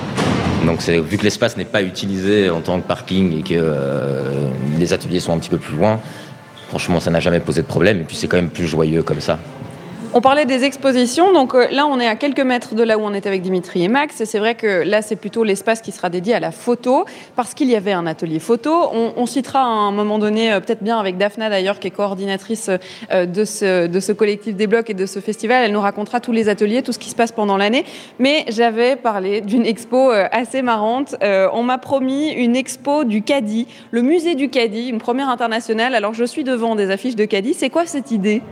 Donc, 0.66 0.82
vu 0.82 1.16
que 1.16 1.22
l'espace 1.22 1.56
n'est 1.56 1.64
pas 1.64 1.82
utilisé 1.82 2.50
en 2.50 2.60
tant 2.60 2.80
que 2.80 2.86
parking 2.86 3.38
et 3.38 3.42
que 3.42 3.54
euh, 3.54 4.50
les 4.78 4.92
ateliers 4.92 5.20
sont 5.20 5.32
un 5.32 5.38
petit 5.38 5.48
peu 5.48 5.58
plus 5.58 5.76
loin, 5.76 6.00
franchement, 6.68 7.00
ça 7.00 7.10
n'a 7.10 7.20
jamais 7.20 7.40
posé 7.40 7.62
de 7.62 7.66
problème. 7.66 8.00
Et 8.00 8.04
puis, 8.04 8.16
c'est 8.16 8.28
quand 8.28 8.36
même 8.36 8.50
plus 8.50 8.66
joyeux 8.66 9.02
comme 9.02 9.20
ça. 9.20 9.38
On 10.12 10.20
parlait 10.20 10.44
des 10.44 10.64
expositions, 10.64 11.32
donc 11.32 11.54
euh, 11.54 11.68
là 11.70 11.86
on 11.86 12.00
est 12.00 12.06
à 12.08 12.16
quelques 12.16 12.40
mètres 12.40 12.74
de 12.74 12.82
là 12.82 12.98
où 12.98 13.02
on 13.02 13.14
est 13.14 13.28
avec 13.28 13.42
Dimitri 13.42 13.84
et 13.84 13.88
Max, 13.88 14.20
et 14.20 14.26
c'est 14.26 14.40
vrai 14.40 14.56
que 14.56 14.82
là 14.82 15.02
c'est 15.02 15.14
plutôt 15.14 15.44
l'espace 15.44 15.80
qui 15.80 15.92
sera 15.92 16.10
dédié 16.10 16.34
à 16.34 16.40
la 16.40 16.50
photo, 16.50 17.04
parce 17.36 17.54
qu'il 17.54 17.68
y 17.70 17.76
avait 17.76 17.92
un 17.92 18.08
atelier 18.08 18.40
photo. 18.40 18.90
On, 18.92 19.26
citera 19.26 19.60
à 19.60 19.66
un 19.66 19.92
moment 19.92 20.18
donné, 20.18 20.52
euh, 20.52 20.58
peut-être 20.58 20.82
bien 20.82 20.98
avec 20.98 21.16
Daphna 21.16 21.48
d'ailleurs, 21.48 21.78
qui 21.78 21.86
est 21.86 21.92
coordinatrice 21.92 22.70
euh, 23.12 23.24
de, 23.24 23.44
ce, 23.44 23.86
de 23.86 24.00
ce 24.00 24.10
collectif 24.10 24.56
des 24.56 24.66
blocs 24.66 24.90
et 24.90 24.94
de 24.94 25.06
ce 25.06 25.20
festival, 25.20 25.62
elle 25.64 25.72
nous 25.72 25.80
racontera 25.80 26.18
tous 26.18 26.32
les 26.32 26.48
ateliers, 26.48 26.82
tout 26.82 26.92
ce 26.92 26.98
qui 26.98 27.10
se 27.10 27.14
passe 27.14 27.30
pendant 27.30 27.56
l'année. 27.56 27.84
Mais 28.18 28.46
j'avais 28.48 28.96
parlé 28.96 29.42
d'une 29.42 29.64
expo 29.64 30.10
assez 30.10 30.62
marrante. 30.62 31.14
On 31.22 31.62
m'a 31.62 31.78
promis 31.78 32.30
une 32.32 32.56
expo 32.56 33.04
du 33.04 33.22
Caddy, 33.22 33.68
le 33.92 34.02
musée 34.02 34.34
du 34.34 34.50
Caddy, 34.50 34.88
une 34.88 34.98
première 34.98 35.28
internationale. 35.28 35.94
Alors 35.94 36.14
je 36.14 36.24
suis 36.24 36.42
devant 36.42 36.74
des 36.74 36.90
affiches 36.90 37.16
de 37.16 37.24
Caddy, 37.24 37.54
c'est 37.54 37.70
quoi 37.70 37.86
cette 37.86 38.10
idée? 38.10 38.42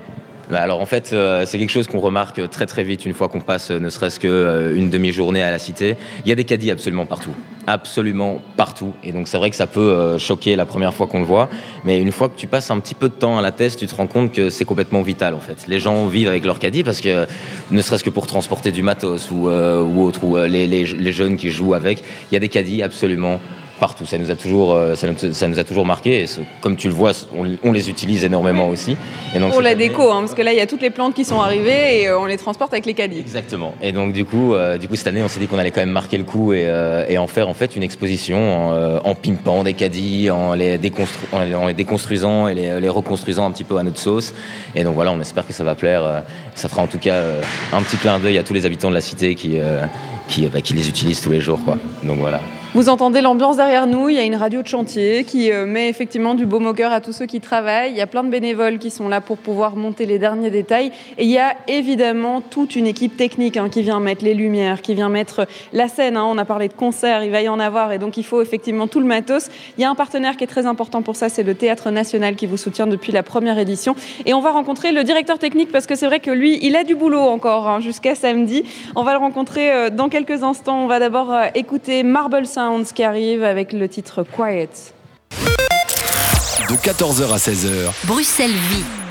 Bah, 0.50 0.60
Alors 0.62 0.80
en 0.80 0.86
fait, 0.86 1.10
euh, 1.12 1.44
c'est 1.46 1.58
quelque 1.58 1.70
chose 1.70 1.86
qu'on 1.86 2.00
remarque 2.00 2.48
très 2.48 2.64
très 2.64 2.82
vite 2.82 3.04
une 3.04 3.12
fois 3.12 3.28
qu'on 3.28 3.40
passe 3.40 3.70
euh, 3.70 3.78
ne 3.78 3.90
serait-ce 3.90 4.18
que 4.18 4.28
euh, 4.28 4.88
demi-journée 4.88 5.42
à 5.42 5.50
la 5.50 5.58
cité. 5.58 5.96
Il 6.24 6.28
y 6.28 6.32
a 6.32 6.34
des 6.34 6.44
caddies 6.44 6.70
absolument 6.70 7.04
partout, 7.04 7.34
absolument 7.66 8.40
partout. 8.56 8.94
Et 9.04 9.12
donc 9.12 9.28
c'est 9.28 9.36
vrai 9.36 9.50
que 9.50 9.56
ça 9.56 9.66
peut 9.66 10.16
choquer 10.18 10.56
la 10.56 10.64
première 10.64 10.94
fois 10.94 11.06
qu'on 11.06 11.18
le 11.20 11.26
voit, 11.26 11.50
mais 11.84 12.00
une 12.00 12.12
fois 12.12 12.30
que 12.30 12.36
tu 12.38 12.46
passes 12.46 12.70
un 12.70 12.80
petit 12.80 12.94
peu 12.94 13.10
de 13.10 13.14
temps 13.14 13.38
à 13.38 13.42
la 13.42 13.52
test, 13.52 13.78
tu 13.78 13.86
te 13.86 13.94
rends 13.94 14.06
compte 14.06 14.32
que 14.32 14.48
c'est 14.48 14.64
complètement 14.64 15.02
vital 15.02 15.34
en 15.34 15.40
fait. 15.40 15.66
Les 15.68 15.80
gens 15.80 16.06
vivent 16.06 16.28
avec 16.28 16.46
leur 16.46 16.58
caddie 16.58 16.82
parce 16.82 17.02
que 17.02 17.26
ne 17.70 17.82
serait-ce 17.82 18.04
que 18.04 18.10
pour 18.10 18.26
transporter 18.26 18.72
du 18.72 18.82
matos 18.82 19.30
ou, 19.30 19.50
ou 19.50 20.02
autre, 20.02 20.24
ou 20.24 20.38
les, 20.38 20.66
les- 20.66 20.84
les 20.86 21.12
jeunes 21.12 21.36
qui 21.36 21.50
jouent 21.50 21.74
avec, 21.74 22.02
il 22.30 22.34
y 22.34 22.36
a 22.38 22.40
des 22.40 22.48
caddies 22.48 22.82
absolument 22.82 23.38
partout. 23.78 24.04
Ça 24.06 24.18
nous 24.18 24.30
a 24.30 24.34
toujours, 24.34 24.74
euh, 24.74 24.94
ça 24.94 25.06
nous, 25.06 25.32
ça 25.32 25.48
nous 25.48 25.58
a 25.58 25.64
toujours 25.64 25.86
marqué. 25.86 26.22
Et 26.22 26.26
comme 26.60 26.76
tu 26.76 26.88
le 26.88 26.94
vois, 26.94 27.12
on, 27.36 27.46
on 27.64 27.72
les 27.72 27.88
utilise 27.88 28.24
énormément 28.24 28.68
aussi. 28.68 28.96
Et 29.34 29.38
donc, 29.38 29.52
Pour 29.52 29.62
la 29.62 29.70
année- 29.70 29.88
déco, 29.88 30.10
hein, 30.10 30.20
parce 30.20 30.34
que 30.34 30.42
là, 30.42 30.52
il 30.52 30.58
y 30.58 30.60
a 30.60 30.66
toutes 30.66 30.82
les 30.82 30.90
plantes 30.90 31.14
qui 31.14 31.24
sont 31.24 31.40
arrivées 31.40 32.02
et 32.02 32.08
euh, 32.08 32.18
on 32.18 32.26
les 32.26 32.36
transporte 32.36 32.72
avec 32.72 32.86
les 32.86 32.94
caddies. 32.94 33.18
Exactement. 33.20 33.74
Et 33.82 33.92
donc 33.92 34.12
du 34.12 34.24
coup, 34.24 34.54
euh, 34.54 34.78
du 34.78 34.88
coup 34.88 34.96
cette 34.96 35.06
année, 35.06 35.22
on 35.22 35.28
s'est 35.28 35.40
dit 35.40 35.46
qu'on 35.46 35.58
allait 35.58 35.70
quand 35.70 35.80
même 35.80 35.90
marquer 35.90 36.18
le 36.18 36.24
coup 36.24 36.52
et, 36.52 36.64
euh, 36.66 37.04
et 37.08 37.18
en 37.18 37.26
faire 37.26 37.48
en 37.48 37.54
fait 37.54 37.76
une 37.76 37.82
exposition 37.82 38.38
en, 38.68 38.72
euh, 38.72 38.98
en 39.04 39.14
pimpant 39.14 39.62
des 39.64 39.74
caddies, 39.74 40.30
en 40.30 40.54
les, 40.54 40.78
déconstru- 40.78 41.26
en 41.32 41.44
les- 41.44 41.54
en 41.54 41.66
les 41.66 41.74
déconstruisant 41.74 42.48
et 42.48 42.54
les, 42.54 42.80
les 42.80 42.88
reconstruisant 42.88 43.46
un 43.46 43.50
petit 43.50 43.64
peu 43.64 43.76
à 43.78 43.82
notre 43.82 43.98
sauce. 44.00 44.34
Et 44.74 44.84
donc 44.84 44.94
voilà, 44.94 45.12
on 45.12 45.20
espère 45.20 45.46
que 45.46 45.52
ça 45.52 45.64
va 45.64 45.74
plaire. 45.74 46.02
euh, 46.04 46.20
Ça 46.54 46.68
fera 46.68 46.82
en 46.82 46.86
tout 46.88 46.98
cas 46.98 47.14
euh, 47.14 47.40
un 47.72 47.82
petit 47.82 47.96
clin 47.98 48.18
d'œil 48.18 48.36
à 48.38 48.42
tous 48.42 48.54
les 48.54 48.66
habitants 48.66 48.88
de 48.90 48.94
la 48.94 49.00
cité 49.00 49.34
qui 49.34 49.58
euh, 49.60 49.84
qui, 50.28 50.46
bah, 50.48 50.60
qui 50.60 50.74
les 50.74 50.88
utilisent 50.88 51.20
tous 51.20 51.30
les 51.30 51.40
jours, 51.40 51.60
quoi. 51.64 51.78
Donc 52.02 52.18
voilà. 52.18 52.40
Vous 52.74 52.90
entendez 52.90 53.22
l'ambiance 53.22 53.56
derrière 53.56 53.86
nous, 53.86 54.10
il 54.10 54.16
y 54.16 54.18
a 54.18 54.24
une 54.24 54.36
radio 54.36 54.60
de 54.60 54.68
chantier 54.68 55.24
qui 55.24 55.50
euh, 55.50 55.64
met 55.64 55.88
effectivement 55.88 56.34
du 56.34 56.44
baume 56.44 56.66
au 56.66 56.74
cœur 56.74 56.92
à 56.92 57.00
tous 57.00 57.14
ceux 57.14 57.24
qui 57.24 57.40
travaillent. 57.40 57.92
Il 57.92 57.96
y 57.96 58.02
a 58.02 58.06
plein 58.06 58.22
de 58.22 58.28
bénévoles 58.28 58.78
qui 58.78 58.90
sont 58.90 59.08
là 59.08 59.22
pour 59.22 59.38
pouvoir 59.38 59.74
monter 59.74 60.04
les 60.04 60.18
derniers 60.18 60.50
détails. 60.50 60.92
Et 61.16 61.24
il 61.24 61.30
y 61.30 61.38
a 61.38 61.56
évidemment 61.66 62.42
toute 62.42 62.76
une 62.76 62.86
équipe 62.86 63.16
technique 63.16 63.56
hein, 63.56 63.70
qui 63.70 63.80
vient 63.80 64.00
mettre 64.00 64.22
les 64.22 64.34
lumières, 64.34 64.82
qui 64.82 64.94
vient 64.94 65.08
mettre 65.08 65.46
la 65.72 65.88
scène. 65.88 66.18
hein. 66.18 66.26
On 66.28 66.36
a 66.36 66.44
parlé 66.44 66.68
de 66.68 66.74
concert, 66.74 67.24
il 67.24 67.30
va 67.30 67.40
y 67.40 67.48
en 67.48 67.58
avoir 67.58 67.90
et 67.90 67.98
donc 67.98 68.18
il 68.18 68.22
faut 68.22 68.42
effectivement 68.42 68.86
tout 68.86 69.00
le 69.00 69.06
matos. 69.06 69.48
Il 69.78 69.80
y 69.80 69.84
a 69.84 69.90
un 69.90 69.94
partenaire 69.94 70.36
qui 70.36 70.44
est 70.44 70.48
très 70.48 70.66
important 70.66 71.00
pour 71.00 71.16
ça, 71.16 71.30
c'est 71.30 71.44
le 71.44 71.54
Théâtre 71.54 71.90
National 71.90 72.36
qui 72.36 72.44
vous 72.44 72.58
soutient 72.58 72.86
depuis 72.86 73.12
la 73.12 73.22
première 73.22 73.58
édition. 73.58 73.96
Et 74.26 74.34
on 74.34 74.40
va 74.40 74.50
rencontrer 74.50 74.92
le 74.92 75.04
directeur 75.04 75.38
technique 75.38 75.72
parce 75.72 75.86
que 75.86 75.94
c'est 75.94 76.06
vrai 76.06 76.20
que 76.20 76.30
lui, 76.30 76.58
il 76.60 76.76
a 76.76 76.84
du 76.84 76.94
boulot 76.94 77.22
encore 77.22 77.66
hein, 77.66 77.80
jusqu'à 77.80 78.14
samedi. 78.14 78.64
On 78.94 79.04
va 79.04 79.12
le 79.12 79.18
rencontrer 79.20 79.72
euh, 79.72 79.88
dans 79.88 80.10
quelques 80.10 80.42
instants. 80.42 80.84
On 80.84 80.86
va 80.86 80.98
d'abord 80.98 81.32
euh, 81.32 81.46
écouter 81.54 82.02
Marble 82.02 82.46
Sounds 82.58 82.92
qui 82.92 83.04
arrive 83.04 83.44
avec 83.44 83.72
le 83.72 83.88
titre 83.88 84.24
Quiet. 84.24 84.68
De 86.68 86.74
14h 86.74 87.32
à 87.32 87.36
16h, 87.36 87.92
Bruxelles 88.04 88.50
vit. 88.50 89.07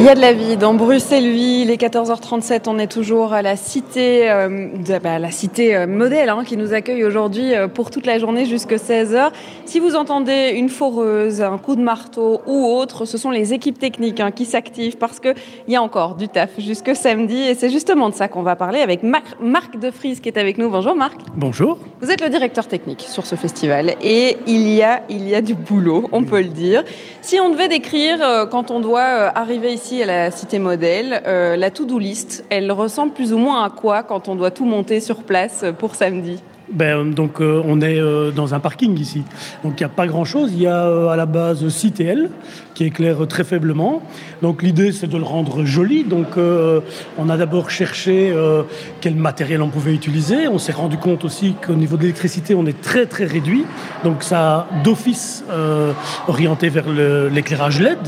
Il 0.00 0.06
y 0.06 0.08
a 0.08 0.14
de 0.14 0.20
la 0.20 0.32
vie 0.32 0.56
dans 0.56 0.74
Bruxelles-Ville, 0.74 1.62
il 1.62 1.70
est 1.72 1.76
14h37, 1.82 2.62
on 2.68 2.78
est 2.78 2.86
toujours 2.86 3.32
à 3.32 3.42
la 3.42 3.56
cité, 3.56 4.30
euh, 4.30 4.68
de- 4.76 4.98
bah, 5.00 5.18
la 5.18 5.32
cité 5.32 5.74
euh, 5.74 5.88
modèle 5.88 6.28
hein, 6.28 6.44
qui 6.46 6.56
nous 6.56 6.72
accueille 6.72 7.02
aujourd'hui 7.04 7.52
euh, 7.52 7.66
pour 7.66 7.90
toute 7.90 8.06
la 8.06 8.20
journée 8.20 8.44
jusqu'à 8.44 8.76
16h. 8.76 9.30
Si 9.64 9.80
vous 9.80 9.96
entendez 9.96 10.52
une 10.54 10.68
foreuse, 10.68 11.42
un 11.42 11.58
coup 11.58 11.74
de 11.74 11.82
marteau 11.82 12.40
ou 12.46 12.64
autre, 12.66 13.06
ce 13.06 13.18
sont 13.18 13.32
les 13.32 13.52
équipes 13.54 13.76
techniques 13.80 14.20
hein, 14.20 14.30
qui 14.30 14.44
s'activent 14.44 14.98
parce 14.98 15.18
qu'il 15.18 15.34
y 15.66 15.74
a 15.74 15.82
encore 15.82 16.14
du 16.14 16.28
taf 16.28 16.50
jusque 16.58 16.94
samedi 16.94 17.36
et 17.48 17.56
c'est 17.56 17.68
justement 17.68 18.08
de 18.08 18.14
ça 18.14 18.28
qu'on 18.28 18.42
va 18.42 18.54
parler 18.54 18.78
avec 18.78 19.02
Mar- 19.02 19.22
Marc 19.40 19.78
De 19.80 19.88
Vries 19.90 20.20
qui 20.20 20.28
est 20.28 20.38
avec 20.38 20.58
nous. 20.58 20.70
Bonjour 20.70 20.94
Marc. 20.94 21.18
Bonjour. 21.34 21.76
Vous 22.00 22.12
êtes 22.12 22.20
le 22.22 22.28
directeur 22.28 22.68
technique 22.68 23.04
sur 23.08 23.26
ce 23.26 23.34
festival 23.34 23.94
et 24.00 24.36
il 24.46 24.68
y 24.68 24.82
a, 24.84 25.02
il 25.08 25.28
y 25.28 25.34
a 25.34 25.40
du 25.42 25.54
boulot, 25.54 26.08
on 26.12 26.22
peut 26.22 26.38
le 26.38 26.48
dire. 26.50 26.84
Si 27.20 27.40
on 27.40 27.50
devait 27.50 27.68
décrire, 27.68 28.46
quand 28.50 28.70
on 28.70 28.78
doit 28.78 29.00
euh, 29.00 29.28
arriver 29.58 29.74
ici 29.74 30.02
à 30.04 30.06
la 30.06 30.30
cité 30.30 30.60
modèle, 30.60 31.20
euh, 31.26 31.56
la 31.56 31.72
to-do 31.72 31.98
list, 31.98 32.44
elle 32.48 32.70
ressemble 32.70 33.12
plus 33.12 33.32
ou 33.32 33.38
moins 33.38 33.64
à 33.64 33.70
quoi 33.70 34.04
quand 34.04 34.28
on 34.28 34.36
doit 34.36 34.52
tout 34.52 34.64
monter 34.64 35.00
sur 35.00 35.24
place 35.24 35.64
pour 35.80 35.96
samedi? 35.96 36.40
Ben, 36.70 37.12
donc 37.12 37.40
euh, 37.40 37.60
on 37.64 37.80
est 37.80 37.98
euh, 37.98 38.30
dans 38.30 38.54
un 38.54 38.60
parking 38.60 38.96
ici. 39.00 39.24
Donc 39.64 39.80
il 39.80 39.82
n'y 39.82 39.86
a 39.86 39.88
pas 39.88 40.06
grand-chose. 40.06 40.52
Il 40.52 40.62
y 40.62 40.66
a 40.68 41.10
à 41.10 41.16
la 41.16 41.26
base 41.26 41.66
6 41.66 41.92
TL 41.92 42.30
qui 42.78 42.84
éclaire 42.84 43.26
très 43.26 43.42
faiblement. 43.42 44.00
Donc 44.40 44.62
l'idée 44.62 44.92
c'est 44.92 45.08
de 45.08 45.16
le 45.16 45.24
rendre 45.24 45.64
joli. 45.64 46.04
Donc 46.04 46.36
euh, 46.36 46.80
on 47.18 47.28
a 47.28 47.36
d'abord 47.36 47.70
cherché 47.70 48.30
euh, 48.32 48.62
quel 49.00 49.16
matériel 49.16 49.62
on 49.62 49.68
pouvait 49.68 49.92
utiliser. 49.92 50.46
On 50.46 50.58
s'est 50.58 50.70
rendu 50.82 50.96
compte 50.96 51.24
aussi 51.24 51.54
qu'au 51.66 51.74
niveau 51.74 51.96
de 51.96 52.02
l'électricité 52.02 52.54
on 52.54 52.66
est 52.66 52.80
très 52.80 53.06
très 53.06 53.24
réduit. 53.24 53.64
Donc 54.04 54.22
ça 54.22 54.68
d'office 54.84 55.44
euh, 55.50 55.90
orienté 56.28 56.68
vers 56.68 56.84
l'éclairage 57.32 57.80
LED. 57.80 57.98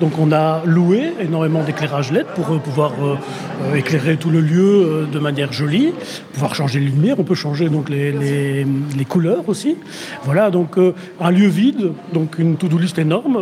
Donc 0.00 0.12
on 0.16 0.30
a 0.30 0.62
loué 0.64 1.12
énormément 1.20 1.64
d'éclairage 1.64 2.12
LED 2.12 2.26
pour 2.36 2.52
euh, 2.52 2.58
pouvoir 2.58 2.92
euh, 3.02 3.16
euh, 3.64 3.74
éclairer 3.74 4.16
tout 4.16 4.30
le 4.30 4.40
lieu 4.40 5.08
de 5.12 5.18
manière 5.18 5.52
jolie, 5.52 5.92
pouvoir 6.34 6.54
changer 6.54 6.78
les 6.78 6.86
lumières. 6.86 7.16
On 7.18 7.24
peut 7.24 7.34
changer 7.34 7.68
donc 7.68 7.88
les, 7.88 8.12
les- 8.12 8.64
les 8.96 9.04
couleurs 9.04 9.48
aussi. 9.48 9.76
Voilà 10.22 10.50
donc 10.50 10.78
un 11.20 11.30
lieu 11.32 11.48
vide, 11.48 11.90
donc 12.12 12.38
une 12.38 12.54
to-do 12.56 12.78
list 12.78 12.96
énorme. 13.00 13.38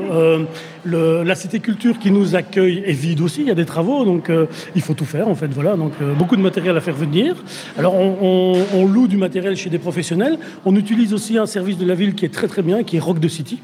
La 0.85 1.35
cité 1.35 1.61
culture 1.61 1.99
qui 1.99 2.11
nous 2.11 2.37
accueille 2.37 2.83
est 2.87 2.93
vide 2.93 3.21
aussi. 3.21 3.43
Il 3.43 3.49
y 3.49 3.51
a 3.51 3.55
des 3.55 3.65
travaux, 3.65 4.05
donc 4.05 4.31
euh, 4.31 4.47
il 4.75 4.83
faut 4.83 4.95
tout 4.95 5.05
faire 5.05 5.29
en 5.29 5.35
fait. 5.35 5.49
Voilà 5.49 5.77
donc 5.77 5.93
euh, 6.01 6.15
beaucoup 6.15 6.37
de 6.37 6.43
matériel 6.43 6.77
à 6.77 6.81
faire 6.81 6.95
venir. 6.95 7.37
Alors 7.77 7.95
on, 7.95 8.87
loue 8.87 9.09
du 9.09 9.17
matériel 9.17 9.57
chez 9.57 9.71
des 9.71 9.79
professionnels. 9.79 10.39
On 10.65 10.75
utilise 10.77 11.13
aussi 11.13 11.37
un 11.37 11.47
service 11.47 11.79
de 11.79 11.87
la 11.87 11.95
ville 11.95 12.15
qui 12.15 12.25
est 12.25 12.33
très 12.33 12.49
très 12.49 12.63
bien, 12.63 12.83
qui 12.83 12.97
est 12.97 13.01
Rock 13.01 13.21
the 13.21 13.29
City 13.29 13.61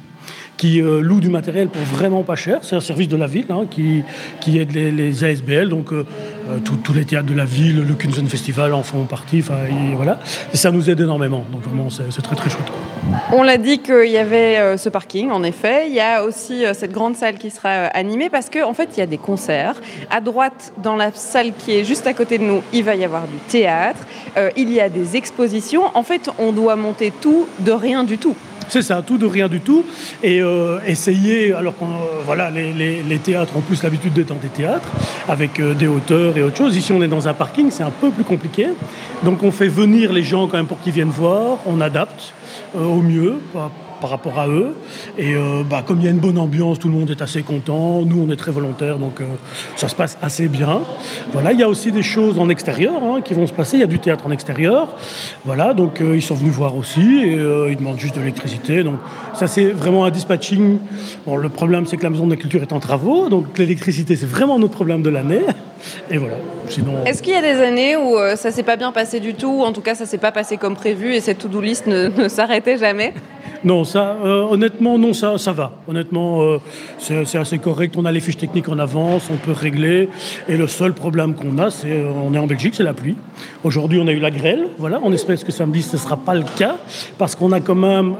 qui 0.57 0.81
euh, 0.81 1.01
louent 1.01 1.21
du 1.21 1.31
matériel 1.31 1.69
pour 1.69 1.83
vraiment 1.83 2.23
pas 2.23 2.37
cher. 2.37 2.61
C'est 2.63 2.77
un 2.77 2.81
service 2.81 3.09
de 3.09 3.17
la 3.17 3.27
ville 3.27 3.47
hein, 3.51 3.67
qui, 3.69 4.03
qui 4.41 4.61
aide 4.61 4.73
les, 4.73 5.25
ASBL, 5.25 5.69
donc 5.69 5.93
tous 6.65 6.93
les 6.93 7.05
théâtres 7.05 7.29
de 7.29 7.35
la 7.35 7.45
ville, 7.45 7.85
le 7.87 7.95
Kunzen 7.95 8.29
Festival 8.29 8.75
en 8.75 8.83
font 8.83 9.05
partie, 9.05 9.39
et 9.39 9.95
voilà. 9.95 10.19
Et 10.53 10.57
ça 10.57 10.71
nous 10.71 10.91
aide 10.91 11.01
énormément, 11.01 11.45
donc 11.51 11.63
vraiment 11.63 11.89
c'est 11.91 12.23
très 12.23 12.37
très 12.37 12.51
chouette. 12.51 12.71
On 13.33 13.43
l'a 13.43 13.59
dit 13.59 13.81
qu'il 13.81 14.11
y 14.11 14.19
avait 14.19 14.77
ce 14.77 14.89
parking, 14.89 15.31
en 15.31 15.43
effet. 15.43 15.87
Il 15.89 15.95
y 15.95 16.01
a 16.01 16.25
aussi 16.25 16.65
cette 16.75 16.93
grande 16.93 17.17
salle 17.17 17.37
qui 17.37 17.51
sera 17.51 17.87
animée 17.87 18.31
parce 18.31 18.51
qu'en 18.51 18.71
en 18.71 18.75
fait 18.75 18.91
il 18.97 19.01
y 19.01 19.03
a 19.03 19.07
des 19.07 19.19
concerts. 19.19 19.81
À 20.11 20.21
droite, 20.21 20.73
dans 20.83 20.97
la 20.97 21.13
salle 21.13 21.53
qui 21.57 21.73
est 21.73 21.85
juste 21.85 22.07
à 22.07 22.15
côté 22.15 22.39
de 22.39 22.45
nous, 22.45 22.63
il 22.73 22.85
va 22.85 22.95
y 22.95 23.05
avoir 23.05 23.27
du 23.27 23.39
théâtre. 23.49 24.01
il 24.57 24.73
y 24.73 24.81
a 24.81 24.89
des 24.89 25.17
expositions. 25.17 25.85
En 25.95 26.03
fait, 26.03 26.31
on 26.39 26.53
doit 26.53 26.77
monter 26.77 27.13
tout 27.21 27.47
de 27.61 27.73
rien 27.73 28.05
du 28.05 28.19
tout. 28.19 28.37
C'est 28.69 28.83
ça, 28.83 29.03
tout 29.07 29.19
de 29.19 29.27
rien 29.27 29.49
du 29.49 29.61
tout. 29.61 29.85
Et 30.23 30.41
euh, 30.41 30.79
essayer, 30.87 31.53
alors 31.53 31.75
euh, 31.83 32.23
voilà, 32.25 32.51
les, 32.51 33.19
théâtres 33.19 33.57
ont 33.57 33.61
plus 33.61 33.83
l'habitude 33.83 34.13
d'être 34.13 34.29
dans 34.29 34.35
des 34.37 34.49
théâtres, 34.49 34.89
avec 35.29 35.61
euh, 35.61 35.75
des 35.75 35.87
hauteurs 35.87 36.34
et 36.37 36.43
autre 36.43 36.57
chose. 36.57 36.77
Ici, 36.77 36.93
on 36.93 37.03
est 37.03 37.09
dans 37.09 37.29
un 37.29 37.35
parking, 37.35 37.71
c'est 37.71 37.83
un 37.83 37.91
peu 37.91 38.11
plus 38.11 38.25
compliqué. 38.25 38.69
Donc, 39.23 39.43
on 39.43 39.51
fait 39.51 39.69
venir 39.69 40.13
les 40.13 40.23
gens 40.23 40.47
quand 40.47 40.57
même 40.57 40.67
pour 40.67 40.81
qu'ils 40.81 40.93
viennent 40.93 41.09
voir, 41.09 41.59
on 41.67 41.81
adapte 41.81 42.35
au 42.75 43.01
mieux, 43.01 43.39
par 44.05 44.11
rapport 44.11 44.39
à 44.39 44.49
eux. 44.49 44.75
Et 45.17 45.35
euh, 45.35 45.63
bah, 45.69 45.83
comme 45.87 46.01
il 46.01 46.05
y 46.05 46.09
a 46.09 46.11
une 46.11 46.19
bonne 46.19 46.39
ambiance, 46.39 46.79
tout 46.79 46.89
le 46.89 46.95
monde 46.95 47.11
est 47.11 47.23
assez 47.23 47.43
content. 47.43 48.03
Nous, 48.03 48.23
on 48.23 48.31
est 48.31 48.37
très 48.37 48.51
volontaires, 48.51 48.99
donc 48.99 49.23
euh, 49.23 49.25
ça 49.77 49.89
se 49.89 49.95
passe 49.95 50.19
assez 50.21 50.49
bien. 50.49 50.83
Voilà, 51.33 51.53
il 51.53 51.61
y 51.61 51.63
a 51.63 51.69
aussi 51.71 51.91
des 51.91 52.03
choses 52.03 52.39
en 52.39 52.51
extérieur 52.51 53.03
hein, 53.03 53.23
qui 53.23 53.33
vont 53.33 53.47
se 53.47 53.53
passer. 53.55 53.79
Il 53.79 53.81
y 53.81 53.85
a 53.85 53.87
du 53.87 53.99
théâtre 53.99 54.27
en 54.27 54.31
extérieur. 54.31 54.89
Voilà, 55.47 55.73
donc 55.73 56.03
euh, 56.03 56.17
ils 56.17 56.23
sont 56.23 56.35
venus 56.35 56.53
voir 56.53 56.77
aussi 56.77 57.01
et 57.01 57.39
ils 57.71 57.77
demandent 57.77 57.99
juste 57.99 58.17
de 58.17 58.21
l'électricité. 58.21 58.83
Donc 58.83 58.97
ça, 59.33 59.47
c'est 59.47 59.71
vraiment 59.71 60.05
un 60.05 60.11
dispatching. 60.11 60.81
Bon, 61.27 61.37
le 61.37 61.49
problème, 61.49 61.87
c'est 61.87 61.97
que 61.97 62.03
la 62.03 62.11
maison 62.11 62.27
de 62.27 62.33
la 62.33 62.37
culture 62.37 62.61
est 62.61 62.75
en 62.75 62.81
travaux, 62.81 63.31
donc 63.31 63.57
l'électricité, 63.57 64.17
c'est 64.17 64.27
vraiment 64.27 64.59
notre 64.59 64.75
problème 64.75 65.01
de 65.01 65.11
l'année. 65.11 65.45
Est-ce 67.07 67.23
qu'il 67.23 67.33
y 67.33 67.37
a 67.37 67.43
des 67.43 67.61
années 67.63 67.97
où 67.97 68.17
ça 68.37 68.51
s'est 68.51 68.63
pas 68.63 68.77
bien 68.77 68.93
passé 68.93 69.21
du 69.21 69.35
tout, 69.35 69.61
ou 69.61 69.63
en 69.63 69.73
tout 69.73 69.81
cas 69.81 69.95
ça 69.95 70.07
s'est 70.07 70.19
pas 70.19 70.33
passé 70.33 70.57
comme 70.57 70.77
prévu 70.77 71.15
et 71.15 71.21
cette 71.21 71.39
to-do 71.39 71.61
list 71.61 71.87
ne 71.87 72.29
s'arrêtait 72.29 72.79
jamais? 72.79 73.15
Non, 73.65 73.85
ça, 73.85 74.19
euh, 74.23 74.43
honnêtement, 74.43 74.99
non, 74.99 75.15
ça, 75.15 75.39
ça 75.39 75.53
va. 75.53 75.73
Honnêtement, 75.89 76.43
euh, 76.43 76.59
c'est 76.99 77.39
assez 77.39 77.59
correct. 77.59 77.95
On 77.97 78.05
a 78.05 78.13
les 78.13 78.21
fiches 78.21 78.37
techniques 78.37 78.69
en 78.69 78.79
avance, 78.79 79.29
on 79.31 79.37
peut 79.37 79.53
régler. 79.53 80.11
Et 80.49 80.57
le 80.57 80.67
seul 80.69 80.93
problème 80.93 81.35
qu'on 81.35 81.57
a, 81.59 81.71
c'est 81.71 81.91
euh, 81.91 82.11
on 82.11 82.35
est 82.35 82.39
en 82.39 82.47
Belgique, 82.47 82.75
c'est 82.77 82.83
la 82.83 82.93
pluie. 82.93 83.17
Aujourd'hui, 83.65 83.99
on 84.03 84.07
a 84.07 84.13
eu 84.13 84.19
la 84.19 84.31
grêle. 84.31 84.69
Voilà, 84.79 85.01
on 85.03 85.13
espère 85.13 85.43
que 85.43 85.53
samedi, 85.53 85.83
ce 85.83 85.97
ne 85.97 86.01
sera 86.01 86.19
pas 86.19 86.35
le 86.35 86.45
cas, 86.57 86.77
parce 87.17 87.35
qu'on 87.35 87.53
a 87.53 87.61
quand 87.61 87.75
même 87.75 88.15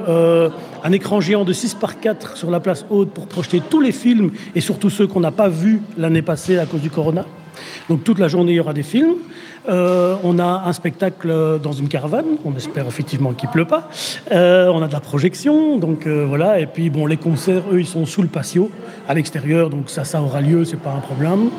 un 0.83 0.91
écran 0.91 1.21
géant 1.21 1.45
de 1.45 1.53
6 1.53 1.75
par 1.75 1.99
4 1.99 2.37
sur 2.37 2.49
la 2.49 2.59
place 2.59 2.85
haute 2.89 3.11
pour 3.11 3.27
projeter 3.27 3.61
tous 3.69 3.81
les 3.81 3.91
films 3.91 4.31
et 4.55 4.61
surtout 4.61 4.89
ceux 4.89 5.07
qu'on 5.07 5.19
n'a 5.19 5.31
pas 5.31 5.49
vus 5.49 5.81
l'année 5.97 6.21
passée 6.21 6.57
à 6.57 6.65
cause 6.65 6.81
du 6.81 6.89
corona. 6.89 7.25
Donc 7.89 8.03
toute 8.03 8.19
la 8.19 8.27
journée, 8.27 8.53
il 8.53 8.55
y 8.55 8.59
aura 8.59 8.73
des 8.73 8.83
films. 8.83 9.15
Euh, 9.67 10.15
on 10.23 10.39
a 10.39 10.63
un 10.65 10.73
spectacle 10.73 11.59
dans 11.61 11.71
une 11.71 11.87
caravane. 11.87 12.37
On 12.45 12.55
espère 12.55 12.87
effectivement 12.87 13.33
qu'il 13.33 13.49
pleut 13.49 13.65
pas. 13.65 13.89
Euh, 14.31 14.67
on 14.67 14.81
a 14.81 14.87
de 14.87 14.93
la 14.93 14.99
projection, 14.99 15.77
donc 15.77 16.05
euh, 16.05 16.25
voilà. 16.27 16.59
Et 16.59 16.65
puis 16.65 16.89
bon, 16.89 17.05
les 17.05 17.17
concerts, 17.17 17.63
eux, 17.71 17.79
ils 17.79 17.87
sont 17.87 18.05
sous 18.05 18.21
le 18.21 18.27
patio, 18.27 18.69
à 19.07 19.13
l'extérieur, 19.13 19.69
donc 19.69 19.89
ça, 19.89 20.03
ça 20.03 20.21
aura 20.21 20.41
lieu, 20.41 20.65
c'est 20.65 20.79
pas 20.79 20.91
un 20.91 20.99
problème. 20.99 21.49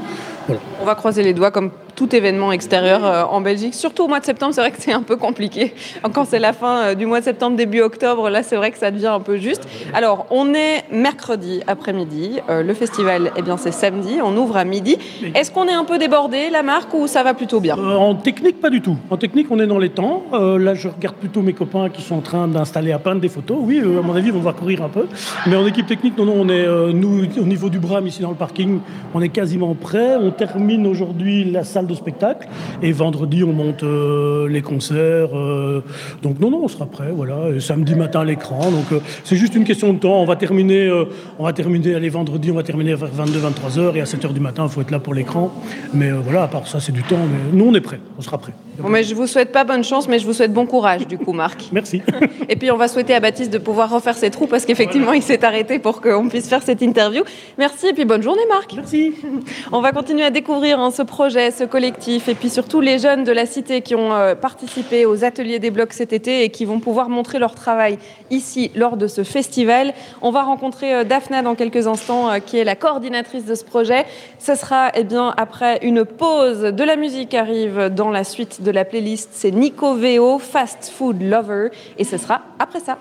On 0.80 0.84
va 0.84 0.94
croiser 0.94 1.22
les 1.22 1.34
doigts 1.34 1.50
comme 1.50 1.70
tout 1.96 2.14
événement 2.14 2.52
extérieur 2.52 3.04
euh, 3.04 3.24
en 3.24 3.40
Belgique. 3.40 3.74
Surtout 3.74 4.04
au 4.04 4.08
mois 4.08 4.20
de 4.20 4.24
septembre, 4.24 4.52
c'est 4.54 4.60
vrai 4.60 4.70
que 4.70 4.80
c'est 4.80 4.92
un 4.92 5.02
peu 5.02 5.16
compliqué. 5.16 5.74
Quand 6.12 6.26
c'est 6.26 6.38
la 6.38 6.52
fin 6.52 6.78
euh, 6.78 6.94
du 6.94 7.06
mois 7.06 7.20
de 7.20 7.24
septembre, 7.24 7.56
début 7.56 7.80
octobre, 7.80 8.28
là, 8.28 8.42
c'est 8.42 8.56
vrai 8.56 8.70
que 8.70 8.78
ça 8.78 8.90
devient 8.90 9.06
un 9.06 9.20
peu 9.20 9.38
juste. 9.38 9.66
Alors, 9.94 10.26
on 10.30 10.54
est 10.54 10.84
mercredi 10.92 11.62
après-midi. 11.66 12.38
Euh, 12.50 12.62
le 12.62 12.74
festival, 12.74 13.32
eh 13.36 13.42
bien, 13.42 13.56
c'est 13.56 13.72
samedi. 13.72 14.18
On 14.22 14.36
ouvre 14.36 14.58
à 14.58 14.64
midi. 14.64 14.98
Est-ce 15.34 15.50
qu'on 15.50 15.66
est 15.66 15.72
un 15.72 15.84
peu 15.84 15.98
débordé, 15.98 16.50
la 16.50 16.62
marque, 16.62 16.92
ou 16.92 17.06
ça 17.06 17.22
va 17.22 17.32
plutôt 17.32 17.60
bien? 17.60 17.76
En 17.76 18.14
technique, 18.14 18.60
pas 18.60 18.70
du 18.70 18.82
tout. 18.82 18.96
En 19.10 19.16
technique, 19.16 19.46
on 19.50 19.58
est 19.58 19.66
dans 19.66 19.78
les 19.78 19.88
temps. 19.88 20.24
là, 20.32 20.74
je 20.74 20.88
regarde 20.88 21.16
plutôt 21.16 21.40
mes 21.40 21.54
copains 21.54 21.88
qui 21.88 22.02
sont 22.02 22.16
en 22.16 22.20
train 22.20 22.46
d'installer 22.46 22.92
à 22.92 22.98
peine 22.98 23.20
des 23.20 23.28
photos. 23.28 23.56
Oui, 23.60 23.80
à 23.80 24.02
mon 24.02 24.14
avis, 24.14 24.30
on 24.32 24.40
va 24.40 24.52
courir 24.52 24.82
un 24.82 24.88
peu. 24.88 25.06
Mais 25.46 25.56
en 25.56 25.66
équipe 25.66 25.86
technique, 25.86 26.18
non, 26.18 26.26
non, 26.26 26.34
on 26.36 26.48
est, 26.48 26.66
nous, 26.92 27.24
au 27.38 27.46
niveau 27.46 27.70
du 27.70 27.78
Bram, 27.78 28.06
ici 28.06 28.20
dans 28.20 28.30
le 28.30 28.36
parking, 28.36 28.80
on 29.14 29.22
est 29.22 29.30
quasiment 29.30 29.74
prêt. 29.74 30.16
On 30.20 30.30
termine 30.30 30.86
aujourd'hui 30.86 31.44
la 31.44 31.64
salle 31.64 31.85
de 31.86 31.94
spectacle. 31.94 32.48
Et 32.82 32.92
vendredi, 32.92 33.44
on 33.44 33.52
monte 33.52 33.82
euh, 33.82 34.48
les 34.48 34.62
concerts. 34.62 35.36
Euh, 35.36 35.82
donc 36.22 36.40
non, 36.40 36.50
non, 36.50 36.64
on 36.64 36.68
sera 36.68 36.86
prêt. 36.86 37.10
Voilà. 37.12 37.50
Et 37.54 37.60
samedi 37.60 37.94
matin, 37.94 38.24
l'écran. 38.24 38.70
Donc 38.70 38.92
euh, 38.92 39.00
c'est 39.24 39.36
juste 39.36 39.54
une 39.54 39.64
question 39.64 39.92
de 39.92 39.98
temps. 39.98 40.20
On 40.20 40.26
va 40.26 40.36
terminer, 40.36 40.90
on 41.38 41.44
va 41.44 41.52
terminer, 41.52 41.94
allez, 41.94 42.08
vendredi, 42.08 42.50
on 42.50 42.54
va 42.54 42.62
terminer 42.62 42.94
vers 42.94 43.10
22-23 43.10 43.78
heures. 43.78 43.96
Et 43.96 44.00
à 44.00 44.06
7 44.06 44.24
heures 44.24 44.32
du 44.32 44.40
matin, 44.40 44.66
il 44.66 44.72
faut 44.72 44.80
être 44.80 44.90
là 44.90 44.98
pour 44.98 45.14
l'écran. 45.14 45.52
Mais 45.94 46.10
voilà, 46.10 46.44
à 46.44 46.48
part 46.48 46.66
ça, 46.66 46.80
c'est 46.80 46.92
du 46.92 47.02
temps. 47.02 47.16
Mais 47.16 47.58
nous, 47.58 47.66
on 47.66 47.74
est 47.74 47.80
prêt. 47.80 48.00
On 48.18 48.22
sera 48.22 48.38
prêt. 48.38 48.52
Bon, 48.78 48.88
mais 48.88 49.04
je 49.04 49.14
vous 49.14 49.26
souhaite 49.26 49.52
pas 49.52 49.64
bonne 49.64 49.84
chance, 49.84 50.06
mais 50.06 50.18
je 50.18 50.26
vous 50.26 50.34
souhaite 50.34 50.52
bon 50.52 50.66
courage, 50.66 51.06
du 51.06 51.18
coup, 51.18 51.32
Marc. 51.32 51.68
Merci. 51.72 52.02
Et 52.48 52.56
puis, 52.56 52.70
on 52.70 52.76
va 52.76 52.88
souhaiter 52.88 53.14
à 53.14 53.20
Baptiste 53.20 53.52
de 53.52 53.58
pouvoir 53.58 53.90
refaire 53.90 54.16
ses 54.16 54.30
trous 54.30 54.46
parce 54.46 54.66
qu'effectivement, 54.66 55.12
il 55.12 55.22
s'est 55.22 55.44
arrêté 55.44 55.78
pour 55.78 56.00
qu'on 56.00 56.28
puisse 56.28 56.48
faire 56.48 56.62
cette 56.62 56.82
interview. 56.82 57.22
Merci 57.58 57.88
et 57.88 57.92
puis 57.92 58.04
bonne 58.04 58.22
journée, 58.22 58.42
Marc. 58.48 58.72
Merci. 58.74 59.14
On 59.72 59.80
va 59.80 59.92
continuer 59.92 60.24
à 60.24 60.30
découvrir 60.30 60.80
hein, 60.80 60.90
ce 60.90 61.02
projet, 61.02 61.50
ce 61.50 61.64
collectif 61.76 62.28
et 62.28 62.34
puis 62.34 62.48
surtout 62.48 62.80
les 62.80 62.98
jeunes 62.98 63.22
de 63.22 63.32
la 63.32 63.44
cité 63.44 63.82
qui 63.82 63.94
ont 63.94 64.14
euh, 64.14 64.34
participé 64.34 65.04
aux 65.04 65.24
ateliers 65.24 65.58
des 65.58 65.70
blocs 65.70 65.92
cet 65.92 66.14
été 66.14 66.42
et 66.42 66.48
qui 66.48 66.64
vont 66.64 66.80
pouvoir 66.80 67.10
montrer 67.10 67.38
leur 67.38 67.54
travail 67.54 67.98
ici 68.30 68.70
lors 68.74 68.96
de 68.96 69.06
ce 69.06 69.24
festival. 69.24 69.92
On 70.22 70.30
va 70.30 70.42
rencontrer 70.42 70.94
euh, 70.94 71.04
Daphna 71.04 71.42
dans 71.42 71.54
quelques 71.54 71.86
instants, 71.86 72.30
euh, 72.30 72.38
qui 72.38 72.56
est 72.56 72.64
la 72.64 72.76
coordinatrice 72.76 73.44
de 73.44 73.54
ce 73.54 73.62
projet. 73.62 74.06
Ce 74.38 74.54
sera 74.54 74.90
eh 74.94 75.04
bien, 75.04 75.34
après 75.36 75.78
une 75.82 76.06
pause. 76.06 76.60
De 76.60 76.82
la 76.82 76.96
musique 76.96 77.34
arrive 77.34 77.90
dans 77.94 78.08
la 78.08 78.24
suite 78.24 78.62
de 78.62 78.70
la 78.70 78.86
playlist. 78.86 79.28
C'est 79.34 79.50
Nico 79.50 79.96
Veo, 79.96 80.38
Fast 80.38 80.90
Food 80.96 81.20
Lover. 81.20 81.68
Et 81.98 82.04
ce 82.04 82.16
sera 82.16 82.40
après 82.58 82.80
ça. 82.80 82.96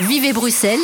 Vivez 0.00 0.32
Bruxelles 0.32 0.80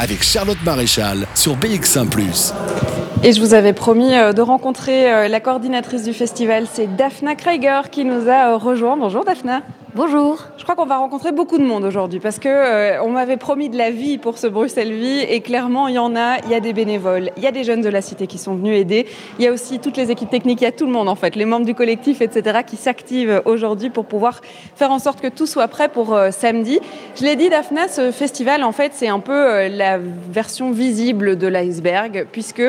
avec 0.00 0.24
Charlotte 0.24 0.62
Maréchal 0.64 1.28
sur 1.36 1.54
BX1⁇ 1.54 2.08
et 3.22 3.32
je 3.32 3.40
vous 3.40 3.52
avais 3.54 3.72
promis 3.72 4.14
euh, 4.14 4.32
de 4.32 4.40
rencontrer 4.40 5.12
euh, 5.12 5.28
la 5.28 5.40
coordinatrice 5.40 6.04
du 6.04 6.14
festival, 6.14 6.66
c'est 6.72 6.86
Daphna 6.96 7.34
Krieger 7.34 7.90
qui 7.90 8.04
nous 8.04 8.28
a 8.28 8.52
euh, 8.52 8.56
rejoint. 8.56 8.96
Bonjour 8.96 9.24
Daphna. 9.24 9.62
Bonjour. 9.96 10.44
Je 10.56 10.62
crois 10.62 10.76
qu'on 10.76 10.86
va 10.86 10.98
rencontrer 10.98 11.32
beaucoup 11.32 11.58
de 11.58 11.64
monde 11.64 11.82
aujourd'hui 11.82 12.20
parce 12.20 12.38
que 12.38 12.48
euh, 12.48 13.02
on 13.02 13.08
m'avait 13.10 13.36
promis 13.36 13.68
de 13.68 13.76
la 13.76 13.90
vie 13.90 14.18
pour 14.18 14.38
ce 14.38 14.46
Bruxelles 14.46 14.92
Vie 14.92 15.18
et 15.28 15.40
clairement 15.40 15.88
il 15.88 15.96
y 15.96 15.98
en 15.98 16.14
a. 16.14 16.38
Il 16.44 16.50
y 16.52 16.54
a 16.54 16.60
des 16.60 16.72
bénévoles, 16.72 17.32
il 17.36 17.42
y 17.42 17.46
a 17.48 17.50
des 17.50 17.64
jeunes 17.64 17.80
de 17.80 17.88
la 17.88 18.00
cité 18.00 18.28
qui 18.28 18.38
sont 18.38 18.54
venus 18.54 18.78
aider. 18.78 19.06
Il 19.40 19.44
y 19.44 19.48
a 19.48 19.52
aussi 19.52 19.80
toutes 19.80 19.96
les 19.96 20.12
équipes 20.12 20.30
techniques, 20.30 20.60
il 20.60 20.64
y 20.64 20.68
a 20.68 20.72
tout 20.72 20.86
le 20.86 20.92
monde 20.92 21.08
en 21.08 21.16
fait, 21.16 21.34
les 21.34 21.44
membres 21.44 21.66
du 21.66 21.74
collectif, 21.74 22.20
etc. 22.20 22.60
qui 22.64 22.76
s'activent 22.76 23.42
aujourd'hui 23.46 23.90
pour 23.90 24.04
pouvoir 24.04 24.42
faire 24.76 24.92
en 24.92 25.00
sorte 25.00 25.20
que 25.20 25.26
tout 25.26 25.46
soit 25.46 25.66
prêt 25.66 25.88
pour 25.88 26.14
euh, 26.14 26.30
samedi. 26.30 26.78
Je 27.16 27.24
l'ai 27.24 27.34
dit, 27.34 27.48
Daphna, 27.48 27.88
ce 27.88 28.12
festival 28.12 28.62
en 28.62 28.72
fait 28.72 28.92
c'est 28.94 29.08
un 29.08 29.18
peu 29.18 29.32
euh, 29.32 29.68
la 29.68 29.98
version 29.98 30.70
visible 30.70 31.36
de 31.36 31.48
l'iceberg 31.48 32.28
puisque 32.30 32.62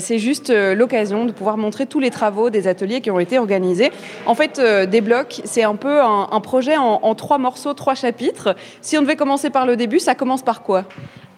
c'est 0.00 0.18
juste 0.18 0.50
l'occasion 0.50 1.26
de 1.26 1.32
pouvoir 1.32 1.58
montrer 1.58 1.86
tous 1.86 2.00
les 2.00 2.10
travaux 2.10 2.50
des 2.50 2.66
ateliers 2.66 3.00
qui 3.00 3.12
ont 3.12 3.20
été 3.20 3.38
organisés. 3.38 3.92
En 4.26 4.34
fait, 4.34 4.60
des 4.60 5.00
blocs, 5.00 5.42
c'est 5.44 5.62
un 5.62 5.76
peu 5.76 6.00
un, 6.00 6.28
un 6.32 6.40
projet 6.40 6.55
en, 6.76 7.14
trois 7.14 7.38
morceaux, 7.38 7.74
trois 7.74 7.94
chapitres. 7.94 8.56
Si 8.80 8.96
on 8.98 9.02
devait 9.02 9.16
commencer 9.16 9.50
par 9.50 9.66
le 9.66 9.76
début, 9.76 9.98
ça 9.98 10.14
commence 10.14 10.42
par 10.42 10.62
quoi? 10.62 10.84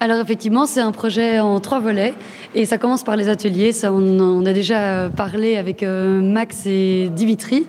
Alors 0.00 0.20
effectivement, 0.20 0.66
c'est 0.66 0.80
un 0.80 0.92
projet 0.92 1.40
en 1.40 1.58
trois 1.58 1.80
volets 1.80 2.14
et 2.54 2.66
ça 2.66 2.78
commence 2.78 3.02
par 3.02 3.16
les 3.16 3.28
ateliers. 3.28 3.72
Ça, 3.72 3.92
on, 3.92 4.46
a 4.46 4.52
déjà 4.52 5.10
parlé 5.10 5.56
avec 5.56 5.82
euh, 5.82 6.20
Max 6.20 6.66
et 6.66 7.10
Dimitri 7.12 7.66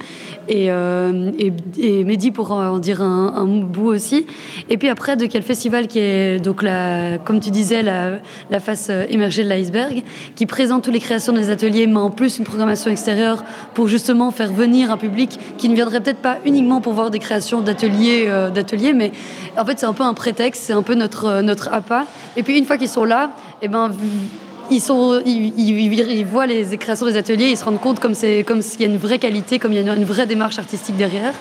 et, 0.48 0.70
euh, 0.70 1.32
et, 1.80 2.04
Mehdi 2.04 2.30
pour 2.30 2.52
en 2.52 2.78
dire 2.78 3.02
un, 3.02 3.46
bout 3.48 3.88
aussi. 3.88 4.28
Et 4.70 4.78
puis 4.78 4.90
après, 4.90 5.18
de 5.18 5.26
quel 5.26 5.42
festival 5.42 5.88
qui 5.88 5.98
est 6.00 6.40
donc 6.40 6.62
la, 6.62 7.18
comme 7.18 7.40
tu 7.40 7.50
disais, 7.50 7.82
la, 7.82 8.20
la 8.52 8.60
face 8.60 8.92
émergée 9.10 9.44
de 9.44 9.50
l'iceberg, 9.50 10.04
qui 10.36 10.46
présente 10.46 10.84
toutes 10.84 10.94
les 10.94 11.00
créations 11.00 11.34
des 11.34 11.50
ateliers, 11.50 11.88
mais 11.88 11.98
en 11.98 12.12
plus 12.12 12.38
une 12.38 12.46
programmation 12.46 12.92
extérieure 12.92 13.44
pour 13.74 13.88
justement 13.88 14.30
faire 14.30 14.54
venir 14.54 14.92
un 14.92 14.98
public 14.98 15.40
qui 15.58 15.68
ne 15.68 15.74
viendrait 15.74 16.00
peut-être 16.00 16.22
pas 16.22 16.38
uniquement 16.46 16.80
pour 16.80 16.94
voir 16.94 17.10
des 17.10 17.20
créations 17.20 17.62
d'ateliers, 17.62 18.26
euh, 18.28 18.52
d'ateliers, 18.52 18.94
mais 18.94 19.12
en 19.58 19.66
fait 19.66 19.80
c'est 19.80 19.88
un 19.88 19.94
peu 19.94 20.04
un 20.04 20.14
prétexte, 20.14 20.62
c'est 20.68 20.74
un 20.74 20.84
peu 20.84 20.94
notre 20.94 21.42
notre 21.42 21.74
appât. 21.74 22.06
Et 22.36 22.44
puis 22.44 22.58
une 22.58 22.66
fois 22.66 22.78
qu'ils 22.78 22.90
sont 22.90 23.06
là, 23.06 23.32
eh 23.62 23.68
ben 23.68 23.92
ils, 24.72 26.26
voient 26.26 26.48
les 26.48 26.78
créations 26.78 27.06
des 27.06 27.18
ateliers, 27.18 27.50
ils 27.50 27.58
se 27.58 27.66
rendent 27.66 27.80
compte 27.80 28.00
comme 28.00 28.14
c'est 28.14 28.46
y 28.80 28.84
a 28.84 28.86
une 28.86 28.98
vraie 28.98 29.20
qualité, 29.20 29.60
comme 29.60 29.74
il 29.74 29.84
y 29.84 29.90
a 29.90 29.94
une, 29.94 30.06
vraie 30.06 30.26
démarche 30.26 30.60
artistique 30.60 30.96
derrière. 30.96 31.34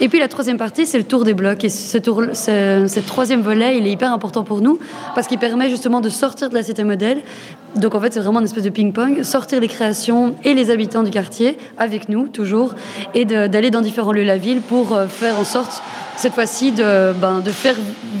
Et 0.00 0.08
puis 0.08 0.18
la 0.18 0.28
troisième 0.28 0.58
partie, 0.58 0.86
c'est 0.86 0.98
le 0.98 1.04
tour 1.04 1.24
des 1.24 1.32
blocs. 1.32 1.64
Et 1.64 1.70
ce, 1.70 1.98
ce, 1.98 3.00
troisième 3.00 3.40
volet, 3.40 3.78
il 3.78 3.86
est 3.86 3.92
hyper 3.92 4.12
important 4.12 4.44
pour 4.44 4.60
nous 4.60 4.78
parce 5.14 5.26
qu'il 5.26 5.38
permet 5.38 5.70
justement 5.70 6.00
de 6.00 6.10
sortir 6.10 6.50
de 6.50 6.54
la 6.54 6.62
cité 6.62 6.84
modèle. 6.84 7.22
Donc 7.76 7.94
en 7.94 8.00
fait, 8.00 8.12
c'est 8.12 8.20
vraiment 8.20 8.40
une 8.40 8.46
espèce 8.46 8.64
de 8.64 8.70
ping-pong, 8.70 9.22
sortir 9.22 9.60
les 9.60 9.68
créations 9.68 10.34
et 10.44 10.54
les 10.54 10.70
habitants 10.70 11.02
du 11.02 11.10
quartier 11.10 11.58
avec 11.78 12.08
nous 12.08 12.28
toujours, 12.28 12.74
et 13.14 13.24
d'aller 13.24 13.70
dans 13.70 13.80
différents 13.80 14.12
lieux 14.12 14.22
de 14.22 14.26
la 14.26 14.38
ville 14.38 14.60
pour 14.60 14.94
euh, 14.94 15.06
faire 15.06 15.38
en 15.38 15.44
sorte 15.44 15.82
cette 16.16 16.32
fois-ci 16.32 16.72
ben, 16.72 17.40
de 17.44 17.50
faire 17.50 17.76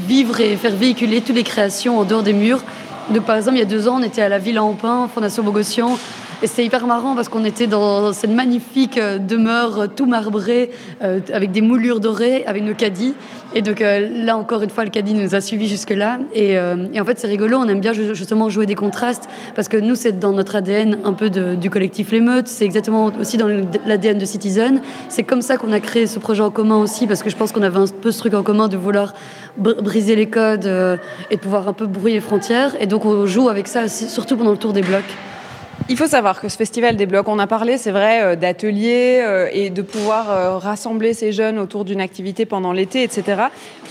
vivre 0.06 0.40
et 0.40 0.56
faire 0.56 0.74
véhiculer 0.76 1.22
toutes 1.22 1.36
les 1.36 1.42
créations 1.42 1.98
en 1.98 2.04
dehors 2.04 2.22
des 2.22 2.34
murs 2.34 2.62
Donc, 3.10 3.24
par 3.24 3.36
exemple, 3.36 3.56
il 3.56 3.60
y 3.60 3.62
a 3.62 3.66
deux 3.66 3.88
ans, 3.88 4.00
on 4.00 4.02
était 4.02 4.22
à 4.22 4.28
la 4.28 4.38
Villa 4.38 4.64
en 4.64 4.72
Pin, 4.72 5.08
Fondation 5.12 5.42
Bogossian, 5.44 5.96
et 6.42 6.46
c'était 6.46 6.66
hyper 6.66 6.86
marrant 6.86 7.14
parce 7.14 7.30
qu'on 7.30 7.46
était 7.46 7.66
dans 7.66 8.12
cette 8.12 8.30
magnifique 8.30 8.98
euh, 8.98 9.16
demeure 9.18 9.80
euh, 9.80 9.86
tout 9.86 10.04
marbrée, 10.04 10.70
euh, 11.02 11.20
avec 11.32 11.50
des 11.50 11.62
moulures 11.62 11.98
dorées, 11.98 12.44
avec 12.46 12.62
nos 12.62 12.74
caddies. 12.74 13.14
Et 13.54 13.62
donc 13.62 13.80
là, 13.80 14.36
encore 14.36 14.62
une 14.62 14.68
fois, 14.68 14.84
le 14.84 14.90
caddie 14.90 15.14
nous 15.14 15.34
a 15.34 15.40
suivis 15.40 15.66
jusque-là. 15.66 16.18
Et, 16.34 16.58
en 16.58 17.04
fait, 17.06 17.18
c'est 17.18 17.26
rigolo, 17.26 17.56
on 17.56 17.66
aime 17.68 17.80
bien 17.80 17.94
justement 17.94 18.50
jouer 18.50 18.66
des 18.66 18.74
contrastes 18.74 19.30
parce 19.54 19.68
que 19.68 19.78
nous, 19.78 19.94
c'est 19.94 20.18
dans 20.18 20.32
notre 20.32 20.56
ADN 20.56 20.98
un 21.04 21.14
peu 21.14 21.30
du 21.30 21.70
collectif 21.70 22.10
L'émeute, 22.10 22.48
c'est 22.48 22.66
exactement 22.66 23.10
aussi 23.18 23.38
dans 23.38 23.48
l'ADN 23.86 24.18
de 24.18 24.26
Citizen. 24.26 24.82
C'est 25.08 25.22
comme 25.22 25.40
ça 25.40 25.56
qu'on 25.56 25.72
a 25.72 25.80
créé 25.80 26.06
ce 26.06 26.18
projet 26.18 26.42
en 26.42 26.50
commun 26.50 26.76
aussi 26.76 27.06
parce 27.06 27.22
que 27.22 27.30
je 27.30 27.36
pense 27.36 27.52
qu'on 27.52 27.62
avait 27.62 27.78
un 27.78 27.86
peu 27.86 28.10
ce 28.10 28.18
truc 28.18 28.34
en 28.34 28.42
commun 28.42 28.68
de 28.68 28.76
vouloir 28.76 29.14
briser 29.56 30.16
les 30.16 30.26
codes 30.26 30.66
et 31.30 31.36
de 31.36 31.40
pouvoir 31.40 31.66
un 31.66 31.72
peu 31.72 31.86
brouiller 31.86 32.16
les 32.16 32.20
frontières. 32.20 32.74
Et 32.78 32.86
donc, 32.86 33.06
on 33.06 33.24
joue 33.24 33.48
avec 33.48 33.68
ça, 33.68 33.88
surtout 33.88 34.36
pendant 34.36 34.52
le 34.52 34.58
tour 34.58 34.74
des 34.74 34.82
blocs. 34.82 35.14
Il 35.88 35.96
faut 35.96 36.08
savoir 36.08 36.40
que 36.40 36.48
ce 36.48 36.56
festival 36.56 36.96
des 36.96 37.06
blocs, 37.06 37.28
on 37.28 37.38
a 37.38 37.46
parlé, 37.46 37.78
c'est 37.78 37.92
vrai, 37.92 38.20
euh, 38.20 38.34
d'ateliers 38.34 39.20
euh, 39.22 39.48
et 39.52 39.70
de 39.70 39.82
pouvoir 39.82 40.30
euh, 40.30 40.58
rassembler 40.58 41.14
ces 41.14 41.30
jeunes 41.30 41.60
autour 41.60 41.84
d'une 41.84 42.00
activité 42.00 42.44
pendant 42.44 42.72
l'été, 42.72 43.04
etc. 43.04 43.42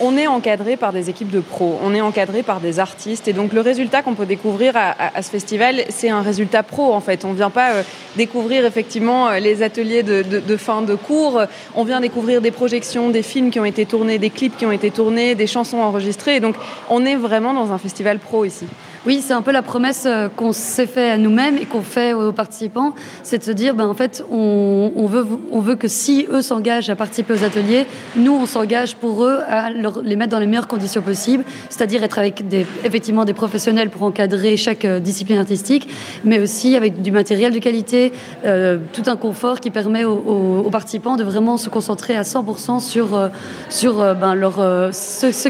On 0.01 0.17
est 0.17 0.27
encadré 0.27 0.75
par 0.75 0.91
des 0.91 1.09
équipes 1.09 1.29
de 1.29 1.39
pros, 1.39 1.79
on 1.81 1.93
est 1.93 2.01
encadré 2.01 2.43
par 2.43 2.59
des 2.59 2.79
artistes, 2.79 3.29
et 3.29 3.33
donc 3.33 3.53
le 3.53 3.61
résultat 3.61 4.01
qu'on 4.01 4.13
peut 4.13 4.25
découvrir 4.25 4.73
à, 4.75 5.21
ce 5.21 5.29
festival, 5.29 5.85
c'est 5.87 6.09
un 6.09 6.21
résultat 6.21 6.63
pro 6.63 6.93
en 6.93 6.99
fait. 6.99 7.23
On 7.23 7.29
ne 7.29 7.35
vient 7.37 7.49
pas 7.49 7.69
découvrir 8.17 8.65
effectivement 8.65 9.31
les 9.31 9.63
ateliers 9.63 10.03
de, 10.03 10.21
de, 10.21 10.57
fin 10.57 10.81
de 10.81 10.95
cours, 10.95 11.43
on 11.75 11.85
vient 11.85 12.01
découvrir 12.01 12.41
des 12.41 12.51
projections, 12.51 13.09
des 13.09 13.23
films 13.23 13.51
qui 13.51 13.59
ont 13.61 13.65
été 13.65 13.85
tournés, 13.85 14.17
des 14.17 14.31
clips 14.31 14.57
qui 14.57 14.65
ont 14.65 14.73
été 14.73 14.91
tournés, 14.91 15.33
des 15.33 15.47
chansons 15.47 15.77
enregistrées, 15.77 16.35
et 16.35 16.39
donc 16.41 16.55
on 16.89 17.05
est 17.05 17.15
vraiment 17.15 17.53
dans 17.53 17.71
un 17.71 17.77
festival 17.77 18.19
pro 18.19 18.43
ici. 18.43 18.65
Oui, 19.05 19.21
c'est 19.21 19.33
un 19.33 19.43
peu 19.43 19.51
la 19.51 19.61
promesse 19.61 20.05
euh, 20.07 20.29
qu'on 20.35 20.51
s'est 20.51 20.87
fait 20.87 21.11
à 21.11 21.19
nous-mêmes 21.19 21.59
et 21.59 21.65
qu'on 21.65 21.83
fait 21.83 22.13
aux 22.13 22.31
participants, 22.31 22.95
c'est 23.21 23.37
de 23.37 23.43
se 23.43 23.51
dire, 23.51 23.75
ben, 23.75 23.85
en 23.85 23.93
fait, 23.93 24.25
on, 24.31 25.05
veut, 25.05 25.75
que 25.75 25.87
si 25.87 26.25
eux 26.31 26.41
s'engagent 26.41 26.89
à 26.89 26.95
participer 26.95 27.33
aux 27.33 27.43
ateliers, 27.43 27.85
nous, 28.15 28.33
on 28.33 28.47
s'engage 28.47 28.95
pour 28.95 29.23
eux 29.23 29.41
à 29.47 29.69
les 29.69 30.15
mettre 30.15 30.31
dans 30.31 30.39
les 30.39 30.47
meilleures 30.47 30.67
conditions 30.67 31.03
possibles, 31.03 31.43
c'est-à-dire 31.69 32.03
être 32.03 32.17
avec 32.17 32.47
des, 32.47 32.65
effectivement 32.83 33.25
des 33.25 33.33
professionnels 33.33 33.91
pour 33.91 34.01
encadrer 34.01 34.57
chaque 34.57 34.85
euh, 34.85 34.99
discipline 34.99 35.37
artistique, 35.37 35.87
mais 36.23 36.39
aussi 36.39 36.75
avec 36.75 37.03
du 37.03 37.11
matériel 37.11 37.53
de 37.53 37.59
qualité, 37.59 38.11
euh, 38.43 38.79
tout 38.91 39.03
un 39.05 39.17
confort 39.17 39.59
qui 39.59 39.69
permet 39.69 40.03
aux, 40.03 40.67
participants 40.71 41.15
de 41.15 41.23
vraiment 41.23 41.57
se 41.57 41.69
concentrer 41.69 42.15
à 42.15 42.23
100% 42.23 42.79
sur, 42.79 43.29
sur 43.69 44.15
ben, 44.15 44.35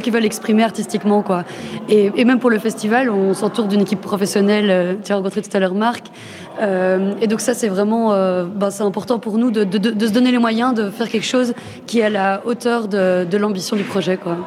qui 0.02 0.12
veulent 0.12 0.26
exprimer 0.26 0.63
artistiquement. 0.63 1.22
Quoi. 1.22 1.46
Et, 1.88 2.26
même 2.26 2.39
pour 2.39 2.50
le 2.50 2.60
festival, 2.60 3.10
on 3.10 3.34
autour 3.46 3.66
d'une 3.66 3.82
équipe 3.82 4.02
professionnelle. 4.02 4.70
Euh, 4.70 4.96
tu 5.04 5.12
as 5.12 5.16
rencontré 5.16 5.42
tout 5.42 5.56
à 5.56 5.60
l'heure 5.60 5.76
Marc. 5.76 6.06
Euh, 6.62 7.14
et 7.22 7.28
donc 7.28 7.42
ça, 7.42 7.54
c'est 7.54 7.68
vraiment 7.68 8.14
euh, 8.14 8.46
bah, 8.46 8.72
c'est 8.72 8.84
important 8.84 9.20
pour 9.20 9.38
nous 9.38 9.52
de, 9.52 9.62
se 9.62 10.12
donner 10.12 10.32
les 10.32 10.38
moyens 10.38 10.74
de 10.74 10.90
faire 10.90 11.10
quelque 11.10 11.26
chose 11.26 11.54
qui 11.86 12.00
est 12.00 12.04
à 12.04 12.10
la 12.10 12.42
hauteur 12.46 12.88
de, 12.88 13.38
l'ambition 13.38 13.76
du 13.76 13.84
projet. 13.84 14.18
Quoi. 14.18 14.38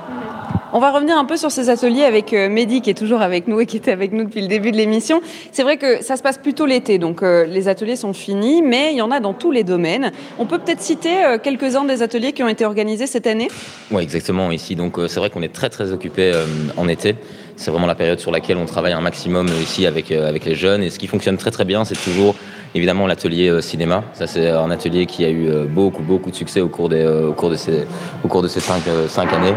On 0.73 0.81
va 0.81 0.91
revenir 0.91 1.17
un 1.17 1.25
peu 1.25 1.37
sur 1.37 1.51
ces 1.51 1.71
ateliers 1.71 2.05
avec 2.05 2.33
Mehdi 2.33 2.83
qui 2.83 2.91
est 2.91 2.99
toujours 2.99 3.23
avec 3.23 3.49
nous 3.49 3.61
et 3.61 3.67
qui 3.67 3.79
était 3.79 3.91
avec 3.91 4.13
nous 4.13 4.25
depuis 4.25 4.43
le 4.43 4.49
début 4.49 4.71
de 4.71 4.77
l'émission. 4.77 5.21
C'est 5.53 5.63
vrai 5.63 5.77
que 5.77 6.03
ça 6.03 6.17
se 6.17 6.23
passe 6.23 6.37
plutôt 6.39 6.67
l'été, 6.67 6.99
donc 6.99 7.23
les 7.23 7.69
ateliers 7.69 7.97
sont 7.97 8.13
finis, 8.13 8.61
mais 8.61 8.93
il 8.93 8.99
y 8.99 9.03
en 9.03 9.11
a 9.11 9.19
dans 9.21 9.33
tous 9.33 9.51
les 9.51 9.65
domaines. 9.65 10.13
On 10.39 10.45
peut 10.45 10.59
peut-être 10.59 10.83
citer 10.83 11.37
quelques-uns 11.43 11.85
des 11.85 12.03
ateliers 12.03 12.33
qui 12.33 12.43
ont 12.43 12.49
été 12.49 12.67
organisés 12.67 13.07
cette 13.07 13.27
année? 13.27 13.49
Oui, 13.91 14.03
exactement, 14.03 14.51
ici. 14.51 14.77
Donc 14.77 14.99
c'est 15.09 15.21
vrai 15.21 15.31
qu'on 15.31 15.43
est 15.43 15.53
très 15.53 15.71
très 15.71 15.91
occupé 15.93 16.33
en 16.77 16.87
été 16.87 17.15
c'est 17.59 17.73
vraiment 17.73 17.88
la 17.88 17.97
période 17.97 18.21
sur 18.21 18.31
laquelle 18.31 18.57
on 18.57 18.66
travaille 18.66 18.92
un 18.92 19.01
maximum 19.01 19.49
ici 19.61 19.85
avec, 19.85 20.12
euh, 20.12 20.29
avec 20.29 20.44
les 20.44 20.55
jeunes. 20.55 20.83
Et 20.83 20.90
ce 20.90 20.99
qui 20.99 21.09
fonctionne 21.09 21.37
très 21.37 21.51
très 21.51 21.64
bien, 21.64 21.85
c'est 21.85 22.01
toujours 22.01 22.37
évidemment 22.75 23.07
l'atelier 23.07 23.49
euh, 23.49 23.61
cinéma. 23.61 24.05
Ça, 24.14 24.29
c'est 24.29 24.49
un 24.49 24.71
atelier 24.71 25.07
qui 25.07 25.25
a 25.25 25.29
eu 25.29 25.49
euh, 25.49 25.64
beaucoup 25.66 26.03
beaucoup 26.03 26.31
de 26.31 26.37
succès 26.37 26.61
au 26.61 26.68
cours, 26.68 26.88
des, 26.88 27.03
de 27.03 27.57
ces, 27.57 28.61
cinq, 28.61 28.83
cinq 29.09 29.33
années. 29.33 29.55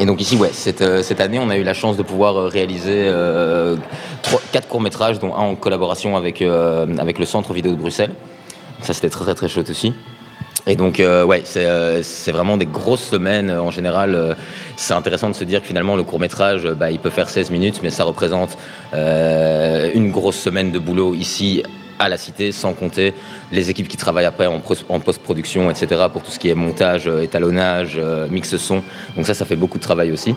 Et 0.00 0.06
donc 0.06 0.20
ici, 0.22 0.36
ouais, 0.36 0.50
cette, 0.52 1.02
cette, 1.02 1.20
année, 1.20 1.38
on 1.38 1.50
a 1.50 1.58
eu 1.58 1.64
la 1.64 1.74
chance 1.74 1.96
de 1.96 2.02
pouvoir 2.02 2.50
réaliser 2.50 3.12
quatre 4.52 4.68
courts-métrages, 4.68 5.18
dont 5.18 5.34
un 5.34 5.40
en 5.40 5.54
collaboration 5.56 6.16
avec, 6.16 6.40
avec 6.40 7.18
le 7.18 7.26
Centre 7.26 7.52
Vidéo 7.52 7.72
de 7.72 7.78
Bruxelles. 7.78 8.12
Ça, 8.82 8.94
c'était 8.94 9.10
très 9.10 9.24
très 9.24 9.34
très 9.34 9.48
chouette 9.48 9.70
aussi. 9.70 9.92
Et 10.66 10.76
donc, 10.76 11.00
euh, 11.00 11.24
ouais, 11.24 11.44
euh, 11.56 12.00
c'est 12.02 12.32
vraiment 12.32 12.56
des 12.56 12.66
grosses 12.66 13.04
semaines 13.04 13.50
en 13.50 13.70
général. 13.70 14.14
Euh, 14.14 14.34
c'est 14.76 14.94
intéressant 14.94 15.30
de 15.30 15.34
se 15.34 15.44
dire 15.44 15.60
que 15.60 15.66
finalement, 15.66 15.96
le 15.96 16.02
court 16.02 16.20
métrage, 16.20 16.66
bah, 16.66 16.90
il 16.90 16.98
peut 16.98 17.10
faire 17.10 17.28
16 17.28 17.50
minutes, 17.50 17.80
mais 17.82 17.90
ça 17.90 18.04
représente 18.04 18.56
une 18.92 20.10
grosse 20.10 20.38
semaine 20.38 20.70
de 20.70 20.78
boulot 20.78 21.14
ici 21.14 21.62
à 21.98 22.08
la 22.08 22.16
cité, 22.16 22.52
sans 22.52 22.74
compter 22.74 23.12
les 23.50 23.70
équipes 23.70 23.88
qui 23.88 23.96
travaillent 23.96 24.24
après 24.24 24.46
en, 24.46 24.60
post-production, 24.60 25.68
etc., 25.68 26.02
pour 26.12 26.22
tout 26.22 26.30
ce 26.30 26.38
qui 26.38 26.48
est 26.48 26.54
montage, 26.54 27.08
étalonnage, 27.08 28.00
mix 28.30 28.56
son. 28.56 28.82
Donc 29.16 29.26
ça, 29.26 29.34
ça 29.34 29.44
fait 29.44 29.56
beaucoup 29.56 29.78
de 29.78 29.82
travail 29.82 30.12
aussi. 30.12 30.34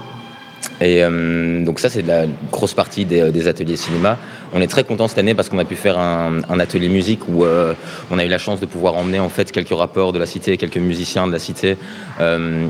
Et 0.80 1.04
euh, 1.04 1.64
donc 1.64 1.80
ça, 1.80 1.90
c'est 1.90 2.02
la 2.02 2.26
grosse 2.52 2.74
partie 2.74 3.06
des, 3.06 3.48
ateliers 3.48 3.78
cinéma. 3.78 4.18
On 4.54 4.62
est 4.62 4.68
très 4.68 4.84
content 4.84 5.08
cette 5.08 5.18
année 5.20 5.36
parce 5.36 5.50
qu'on 5.50 5.60
a 5.60 5.66
pu 5.66 5.76
faire 5.76 5.98
un, 6.00 6.42
atelier 6.60 6.90
musique 6.90 7.22
où 7.30 7.46
euh, 7.46 7.74
on 8.10 8.18
a 8.18 8.26
eu 8.26 8.30
la 8.30 8.38
chance 8.38 8.60
de 8.60 8.66
pouvoir 8.66 8.96
emmener 8.96 9.20
en 9.20 9.30
fait 9.30 9.52
quelques 9.52 9.76
rappeurs 9.76 10.12
de 10.12 10.20
la 10.20 10.26
cité, 10.26 10.58
quelques 10.58 10.78
musiciens 10.78 11.28
de 11.28 11.32
la 11.32 11.40
cité. 11.40 11.78
Euh, 12.20 12.68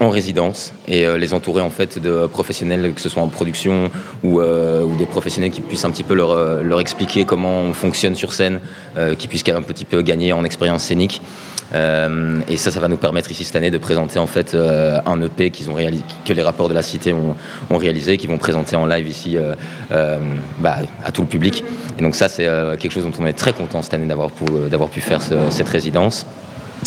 en 0.00 0.10
résidence 0.10 0.72
et 0.88 1.06
les 1.06 1.34
entourer 1.34 1.62
en 1.62 1.70
fait 1.70 2.00
de 2.00 2.26
professionnels 2.26 2.94
que 2.94 3.00
ce 3.00 3.08
soit 3.08 3.22
en 3.22 3.28
production 3.28 3.92
ou, 4.24 4.40
ou 4.40 4.96
des 4.96 5.06
professionnels 5.06 5.52
qui 5.52 5.60
puissent 5.60 5.84
un 5.84 5.92
petit 5.92 6.02
peu 6.02 6.14
leur, 6.14 6.64
leur 6.64 6.80
expliquer 6.80 7.24
comment 7.24 7.60
on 7.60 7.72
fonctionne 7.74 8.16
sur 8.16 8.32
scène, 8.32 8.58
qui 9.16 9.28
puissent 9.28 9.48
un 9.48 9.62
petit 9.62 9.84
peu 9.84 10.02
gagner 10.02 10.32
en 10.32 10.42
expérience 10.42 10.82
scénique. 10.82 11.22
Euh, 11.72 12.40
et 12.48 12.56
ça, 12.56 12.70
ça 12.70 12.80
va 12.80 12.88
nous 12.88 12.96
permettre 12.96 13.30
ici 13.30 13.44
cette 13.44 13.56
année 13.56 13.70
de 13.70 13.78
présenter 13.78 14.18
en 14.18 14.26
fait 14.26 14.54
euh, 14.54 15.00
un 15.06 15.20
EP 15.22 15.50
que 15.50 16.32
les 16.32 16.42
rapports 16.42 16.68
de 16.68 16.74
la 16.74 16.82
cité 16.82 17.12
ont, 17.12 17.76
réalisé, 17.76 18.16
qu'ils 18.16 18.30
vont 18.30 18.38
présenter 18.38 18.76
en 18.76 18.86
live 18.86 19.08
ici 19.08 19.36
euh, 19.36 20.18
bah, 20.58 20.78
à 21.04 21.10
tout 21.10 21.22
le 21.22 21.28
public. 21.28 21.64
Et 21.98 22.02
donc 22.02 22.14
ça, 22.14 22.28
c'est 22.28 22.46
quelque 22.78 22.92
chose 22.92 23.04
dont 23.04 23.12
on 23.18 23.26
est 23.26 23.32
très 23.32 23.52
content 23.52 23.82
cette 23.82 23.94
année 23.94 24.06
d'avoir 24.06 24.30
pu 24.90 25.00
faire 25.00 25.20
cette 25.22 25.68
résidence. 25.68 26.26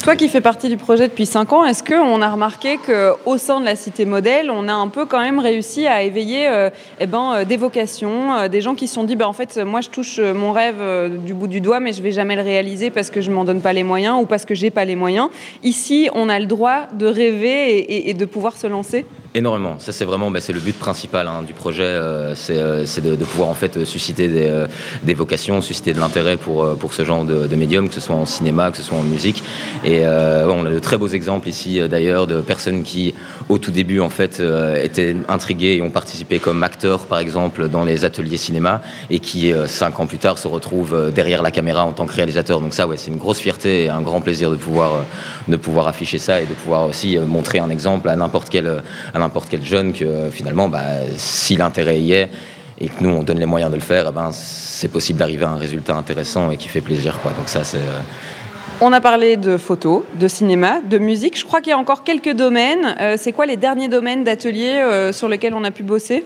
Toi 0.04 0.16
qui 0.16 0.30
fais 0.30 0.42
partie 0.42 0.70
du 0.70 0.78
projet 0.78 1.08
depuis 1.08 1.26
5 1.26 1.52
ans, 1.54 1.66
est-ce 1.66 1.84
qu'on 1.84 2.22
a 2.22 2.30
remarqué 2.30 2.78
qu'au 2.78 3.38
sein 3.38 3.60
de 3.60 3.66
la 3.66 3.76
cité 3.76 4.06
modèle, 4.06 4.50
on 4.52 4.68
a 4.68 4.74
un 4.74 4.88
peu 4.88 5.06
quand 5.06 5.20
même 5.20 5.40
réussi 5.40 5.88
à 5.88 6.04
éveiller 6.04 6.48
euh, 6.48 6.70
eh 7.00 7.08
ben, 7.08 7.34
euh, 7.34 7.46
des 7.46 7.58
vocations, 7.58 8.34
euh, 8.34 8.48
des 8.48 8.62
gens 8.62 8.76
qui 8.76 8.88
se 8.88 8.94
sont 8.94 9.04
dit 9.04 9.16
bah, 9.16 9.28
en 9.28 9.34
fait, 9.34 9.58
moi 9.58 9.82
je 9.82 9.90
touche 9.90 10.20
mon 10.20 10.52
rêve 10.52 10.82
du 11.26 11.34
bout 11.34 11.48
du 11.48 11.60
doigt, 11.60 11.80
mais 11.80 11.94
je 11.94 12.02
vais 12.02 12.12
jamais 12.12 12.36
le 12.36 12.42
réaliser 12.42 12.90
parce 12.90 13.10
que 13.10 13.22
je 13.22 13.32
m'en 13.32 13.44
donne 13.44 13.62
pas 13.62 13.74
les 13.74 13.84
moyens 13.84 14.22
ou 14.22 14.26
parce 14.26 14.46
que 14.46 14.56
j'ai 14.56 14.70
pas 14.70 14.86
les 14.86 14.96
moyens. 14.96 15.30
Ici, 15.64 16.10
on 16.14 16.30
a 16.30 16.40
le 16.40 16.46
droit 16.46 16.88
de 16.94 17.08
rêver 17.08 18.10
et 18.10 18.14
de 18.14 18.26
pouvoir 18.26 18.56
se 18.56 18.68
lancer? 18.68 19.06
Énormément. 19.34 19.76
Ça, 19.80 19.92
c'est 19.92 20.06
vraiment 20.06 20.32
bah, 20.32 20.40
c'est 20.42 20.54
le 20.54 20.60
but 20.60 20.78
principal 20.78 21.28
hein, 21.28 21.44
du 21.44 21.54
projet. 21.54 21.84
Euh, 21.84 22.34
euh, 22.50 22.84
c'est 22.86 23.02
de, 23.02 23.16
pouvoir 23.26 23.50
en 23.50 23.54
fait 23.54 23.84
susciter 23.84 24.28
des, 24.28 24.48
euh, 24.48 24.68
des 25.04 25.14
vocations, 25.14 25.62
susciter 25.62 25.94
de 25.94 26.00
l'intérêt 26.00 26.38
pour, 26.38 26.76
pour 26.78 26.94
ce 26.94 27.04
genre 27.04 27.26
de, 27.26 27.46
de, 27.46 27.56
médium, 27.56 27.90
que 27.90 27.94
ce 27.94 28.02
soit 28.02 28.16
en 28.16 28.26
cinéma, 28.26 28.72
que 28.72 28.78
ce 28.78 28.84
soit 28.84 28.98
en 28.98 29.04
musique. 29.04 29.44
Et 29.84 30.06
on 30.06 30.66
a 30.66 30.70
de 30.70 30.80
très 30.80 30.98
beaux 30.98 31.08
exemples 31.08 31.50
ici 31.50 31.80
d'ailleurs 31.90 32.28
de 32.28 32.42
personnes 32.42 32.84
qui, 32.84 33.14
au 33.50 33.58
tout 33.58 33.72
début, 33.72 34.00
en 34.00 34.10
fait, 34.10 34.42
étaient 34.82 35.16
intriguées 35.28 35.78
et 35.78 35.82
ont 35.82 35.90
participé 35.90 36.40
comme 36.40 36.64
acteurs, 36.64 37.06
par 37.06 37.20
exemple, 37.20 37.68
dans 37.68 37.84
les 37.84 38.06
ateliers 38.06 38.38
cinéma, 38.38 38.82
et 39.10 39.20
qui, 39.20 39.54
cinq 39.68 40.00
ans 40.00 40.08
plus 40.08 40.18
tard, 40.18 40.38
se 40.38 40.48
retrouvent 40.48 41.12
derrière 41.14 41.42
la 41.42 41.52
caméra 41.52 41.86
en 41.86 41.94
tant 41.94 42.06
que 42.06 42.14
réalisateur. 42.14 42.62
Donc 42.62 42.74
ça, 42.74 42.88
ouais, 42.88 42.98
c'est 42.98 43.12
une 43.12 43.18
grosse 43.18 43.40
fierté 43.40 43.86
et 43.86 43.90
un 43.90 44.02
grand 44.02 44.22
plaisir 44.22 44.52
de 44.52 44.56
pouvoir, 44.56 45.06
de 45.48 45.56
pouvoir 45.58 45.88
afficher 45.88 46.18
ça 46.18 46.42
et 46.42 46.46
de 46.46 46.54
pouvoir 46.54 46.88
aussi 46.88 47.18
montrer 47.18 47.60
un 47.60 47.70
exemple 47.70 48.10
à 48.10 48.16
n'importe 48.16 48.50
quel 48.50 48.84
n'importe 49.20 49.48
quel 49.50 49.64
jeune 49.64 49.94
que 49.94 50.30
finalement, 50.32 50.68
bah, 50.68 50.84
si 51.18 51.56
l'intérêt 51.56 52.00
y 52.00 52.14
est 52.14 52.30
et 52.80 52.90
que 52.90 53.04
nous 53.04 53.10
on 53.10 53.24
donne 53.24 53.40
les 53.40 53.46
moyens 53.46 53.72
de 53.72 53.76
le 53.76 53.82
faire, 53.82 54.06
eh 54.10 54.12
ben, 54.12 54.32
c'est 54.32 54.88
possible 54.88 55.20
d'arriver 55.20 55.46
à 55.46 55.50
un 55.50 55.58
résultat 55.58 55.96
intéressant 55.96 56.52
et 56.52 56.58
qui 56.58 56.68
fait 56.68 56.82
plaisir. 56.82 57.20
Quoi. 57.22 57.32
Donc 57.32 57.50
ça, 57.50 57.64
c'est 57.64 57.78
euh, 57.78 58.00
on 58.80 58.94
a 58.94 59.02
parlé 59.02 59.38
de 59.38 59.58
photos, 59.58 60.04
de 60.14 60.28
cinéma, 60.28 60.82
de 60.82 61.00
musique. 61.00 61.36
Je 61.36 61.44
crois 61.44 61.62
qu'il 61.62 61.72
y 61.72 61.74
a 61.74 61.80
encore 61.80 62.04
quelques 62.04 62.34
domaines. 62.34 62.96
Euh, 63.02 63.16
c'est 63.18 63.32
quoi 63.32 63.48
les 63.48 63.58
derniers 63.58 63.88
domaines 63.88 64.24
d'ateliers 64.24 64.80
euh, 64.80 65.12
sur 65.12 65.28
lesquels 65.28 65.56
on 65.56 65.64
a 65.64 65.72
pu 65.72 65.82
bosser? 65.82 66.26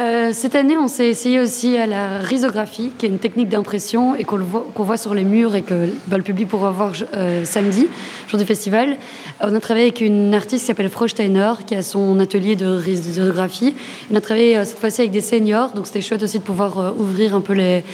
Euh, 0.00 0.30
cette 0.32 0.54
année, 0.54 0.78
on 0.78 0.88
s'est 0.88 1.08
essayé 1.08 1.38
aussi 1.38 1.76
à 1.76 1.86
la 1.86 2.18
risographie, 2.18 2.92
qui 2.96 3.04
est 3.04 3.10
une 3.10 3.18
technique 3.18 3.50
d'impression 3.50 4.14
et 4.14 4.24
qu'on 4.24 4.38
voit, 4.38 4.96
sur 4.96 5.12
les 5.12 5.24
murs 5.24 5.54
et 5.54 5.60
que 5.60 5.90
bah, 6.06 6.16
le 6.16 6.22
public 6.22 6.48
pourra 6.48 6.70
voir 6.70 6.92
euh, 7.14 7.44
samedi, 7.44 7.88
jour 8.26 8.38
du 8.38 8.46
festival. 8.46 8.96
On 9.42 9.54
a 9.54 9.60
travaillé 9.60 9.86
avec 9.86 10.00
une 10.00 10.32
artiste 10.34 10.62
qui 10.62 10.66
s'appelle 10.66 10.88
Frosteiner, 10.88 11.52
qui 11.66 11.74
a 11.74 11.82
son 11.82 12.18
atelier 12.20 12.56
de 12.56 12.66
risographie. 12.66 13.74
On 14.10 14.16
a 14.16 14.22
travaillé 14.22 14.56
euh, 14.56 14.64
cette 14.64 14.78
fois-ci 14.78 15.02
avec 15.02 15.10
des 15.10 15.20
seniors, 15.20 15.72
donc 15.72 15.86
c'était 15.86 16.00
chouette 16.00 16.22
aussi 16.22 16.38
de 16.38 16.44
pouvoir 16.44 16.94
ouvrir 16.98 17.34
un 17.34 17.42
peu 17.42 17.52
les, 17.52 17.84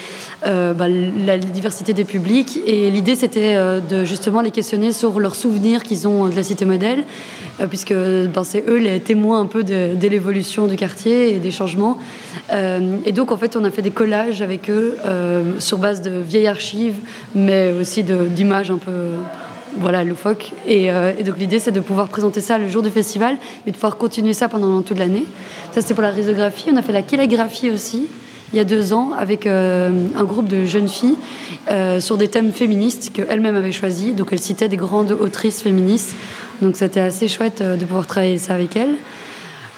bah, 0.44 0.86
la 0.88 1.38
diversité 1.38 1.92
des 1.92 2.04
publics. 2.04 2.60
Et 2.66 2.90
l'idée, 2.90 3.16
c'était 3.16 3.56
de 3.56 4.04
justement 4.04 4.40
les 4.40 4.50
questionner 4.50 4.92
sur 4.92 5.18
leurs 5.20 5.34
souvenirs 5.34 5.82
qu'ils 5.82 6.06
ont 6.06 6.28
de 6.28 6.36
la 6.36 6.42
cité 6.42 6.64
modèle, 6.64 7.04
puisque 7.68 7.94
ben, 7.94 8.44
c'est 8.44 8.64
eux 8.68 8.78
les 8.78 9.00
témoins 9.00 9.40
un 9.40 9.46
peu 9.46 9.64
de 9.64 10.08
l'évolution 10.08 10.66
du 10.66 10.76
quartier 10.76 11.34
et 11.34 11.38
des 11.38 11.50
changements. 11.50 11.98
et 12.52 13.12
donc, 13.12 13.32
en 13.32 13.36
fait, 13.36 13.56
on 13.56 13.64
a 13.64 13.70
fait 13.70 13.82
des 13.82 13.90
collages 13.90 14.42
avec 14.42 14.70
eux 14.70 14.96
sur 15.58 15.78
base 15.78 16.02
de 16.02 16.12
vieilles 16.20 16.46
archives, 16.46 16.96
mais 17.34 17.72
aussi 17.72 18.04
d'images 18.04 18.70
un 18.70 18.78
peu 18.78 19.14
voilà, 19.76 20.04
loufoque. 20.04 20.52
Et, 20.66 20.90
euh, 20.90 21.12
donc 21.22 21.38
l'idée, 21.38 21.60
c'est 21.60 21.72
de 21.72 21.80
pouvoir 21.80 22.08
présenter 22.08 22.40
ça 22.40 22.58
le 22.58 22.68
jour 22.68 22.82
du 22.82 22.90
festival, 22.90 23.36
mais 23.64 23.72
de 23.72 23.76
pouvoir 23.76 23.96
continuer 23.96 24.34
ça 24.34 24.48
pendant 24.48 24.82
toute 24.82 24.98
l'année. 24.98 25.24
Ça, 25.72 25.80
c'était 25.80 25.94
pour 25.94 26.02
la 26.02 26.10
risographie. 26.10 26.68
On 26.72 26.76
a 26.76 26.82
fait 26.82 26.92
la 26.92 27.02
calligraphie 27.02 27.70
aussi, 27.70 28.08
il 28.52 28.56
y 28.56 28.60
a 28.60 28.64
deux 28.64 28.92
ans, 28.92 29.12
avec 29.16 29.46
euh, 29.46 29.90
un 30.16 30.24
groupe 30.24 30.48
de 30.48 30.64
jeunes 30.64 30.88
filles 30.88 31.16
euh, 31.70 32.00
sur 32.00 32.16
des 32.16 32.28
thèmes 32.28 32.52
féministes 32.52 33.10
qu'elles-mêmes 33.12 33.56
avaient 33.56 33.72
choisis. 33.72 34.14
Donc 34.14 34.28
elles 34.32 34.38
citaient 34.38 34.68
des 34.68 34.76
grandes 34.76 35.12
autrices 35.12 35.62
féministes. 35.62 36.14
Donc 36.62 36.76
c'était 36.76 37.00
assez 37.00 37.28
chouette 37.28 37.62
de 37.62 37.84
pouvoir 37.84 38.06
travailler 38.06 38.38
ça 38.38 38.54
avec 38.54 38.74
elles. 38.76 38.96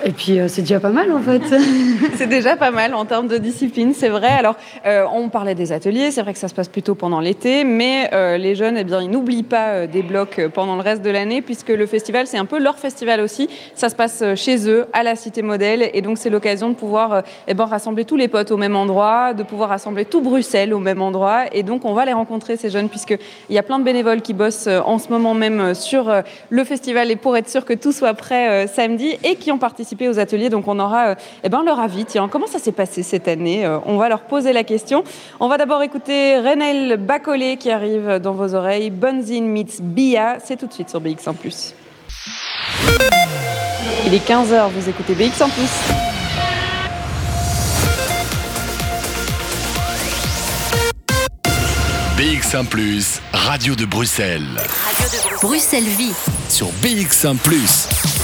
Et 0.02 0.12
puis 0.12 0.40
euh, 0.40 0.48
c'est 0.48 0.62
déjà 0.62 0.80
pas 0.80 0.90
mal 0.90 1.12
en 1.12 1.20
fait. 1.20 1.42
c'est 2.16 2.26
déjà 2.26 2.56
pas 2.56 2.70
mal 2.70 2.94
en 2.94 3.04
termes 3.04 3.28
de 3.28 3.36
discipline, 3.36 3.92
c'est 3.94 4.08
vrai. 4.08 4.28
Alors 4.28 4.56
euh, 4.86 5.04
on 5.12 5.28
parlait 5.28 5.54
des 5.54 5.72
ateliers, 5.72 6.10
c'est 6.10 6.22
vrai 6.22 6.32
que 6.32 6.38
ça 6.38 6.48
se 6.48 6.54
passe 6.54 6.68
plutôt 6.68 6.94
pendant 6.94 7.20
l'été, 7.20 7.64
mais 7.64 8.08
euh, 8.14 8.38
les 8.38 8.54
jeunes, 8.54 8.78
eh 8.78 8.84
bien, 8.84 9.02
ils 9.02 9.10
n'oublient 9.10 9.42
pas 9.42 9.86
des 9.86 10.02
blocs 10.02 10.40
pendant 10.54 10.76
le 10.76 10.82
reste 10.82 11.02
de 11.02 11.10
l'année, 11.10 11.42
puisque 11.42 11.68
le 11.68 11.86
festival, 11.86 12.26
c'est 12.26 12.38
un 12.38 12.46
peu 12.46 12.58
leur 12.58 12.78
festival 12.78 13.20
aussi. 13.20 13.48
Ça 13.74 13.90
se 13.90 13.94
passe 13.94 14.24
chez 14.36 14.68
eux, 14.68 14.86
à 14.92 15.02
la 15.02 15.16
Cité 15.16 15.42
Modèle, 15.42 15.90
et 15.92 16.00
donc 16.00 16.16
c'est 16.16 16.30
l'occasion 16.30 16.70
de 16.70 16.74
pouvoir 16.74 17.22
eh 17.46 17.54
ben, 17.54 17.66
rassembler 17.66 18.04
tous 18.04 18.16
les 18.16 18.28
potes 18.28 18.52
au 18.52 18.56
même 18.56 18.76
endroit, 18.76 19.34
de 19.34 19.42
pouvoir 19.42 19.68
rassembler 19.68 20.06
tout 20.06 20.22
Bruxelles 20.22 20.72
au 20.72 20.78
même 20.78 21.02
endroit, 21.02 21.44
et 21.52 21.62
donc 21.62 21.84
on 21.84 21.92
va 21.92 22.06
les 22.06 22.12
rencontrer 22.14 22.56
ces 22.56 22.70
jeunes, 22.70 22.88
puisqu'il 22.88 23.54
y 23.54 23.58
a 23.58 23.62
plein 23.62 23.78
de 23.78 23.84
bénévoles 23.84 24.22
qui 24.22 24.32
bossent 24.32 24.68
en 24.68 24.98
ce 24.98 25.08
moment 25.10 25.34
même 25.34 25.74
sur 25.74 26.10
le 26.48 26.64
festival 26.64 27.10
et 27.10 27.16
pour 27.16 27.36
être 27.36 27.48
sûr 27.48 27.64
que 27.64 27.74
tout 27.74 27.92
soit 27.92 28.14
prêt 28.14 28.66
samedi 28.66 29.16
et 29.24 29.36
qui 29.36 29.52
ont 29.52 29.58
participé 29.58 29.89
aux 30.08 30.18
ateliers. 30.18 30.48
Donc 30.48 30.68
on 30.68 30.78
aura 30.78 31.08
euh, 31.08 31.14
eh 31.44 31.48
ben, 31.48 31.62
leur 31.62 31.80
avis. 31.80 32.04
Tiens, 32.04 32.28
comment 32.28 32.46
ça 32.46 32.58
s'est 32.58 32.72
passé 32.72 33.02
cette 33.02 33.28
année 33.28 33.64
euh, 33.64 33.78
On 33.86 33.96
va 33.96 34.08
leur 34.08 34.22
poser 34.22 34.52
la 34.52 34.64
question. 34.64 35.04
On 35.40 35.48
va 35.48 35.58
d'abord 35.58 35.82
écouter 35.82 36.38
Renel 36.38 36.96
Bacolé 36.96 37.56
qui 37.56 37.70
arrive 37.70 38.18
dans 38.18 38.32
vos 38.32 38.54
oreilles. 38.54 38.90
Bunzin 38.90 39.42
meets 39.42 39.80
Bia. 39.82 40.38
C'est 40.44 40.56
tout 40.56 40.66
de 40.66 40.72
suite 40.72 40.90
sur 40.90 41.00
BX1 41.00 41.34
+. 41.34 41.74
Il 44.06 44.14
est 44.14 44.28
15h, 44.28 44.70
vous 44.70 44.88
écoutez 44.88 45.14
BX1 45.14 45.48
+. 45.48 46.10
BX1⁇ 52.16 52.64
Radio 53.32 53.74
de 53.74 53.86
Bruxelles. 53.86 54.42
Radio 54.56 55.06
de 55.08 55.40
Bruxelles 55.40 55.84
Vie. 55.84 56.12
Sur 56.48 56.66
BX1⁇ 56.82 57.36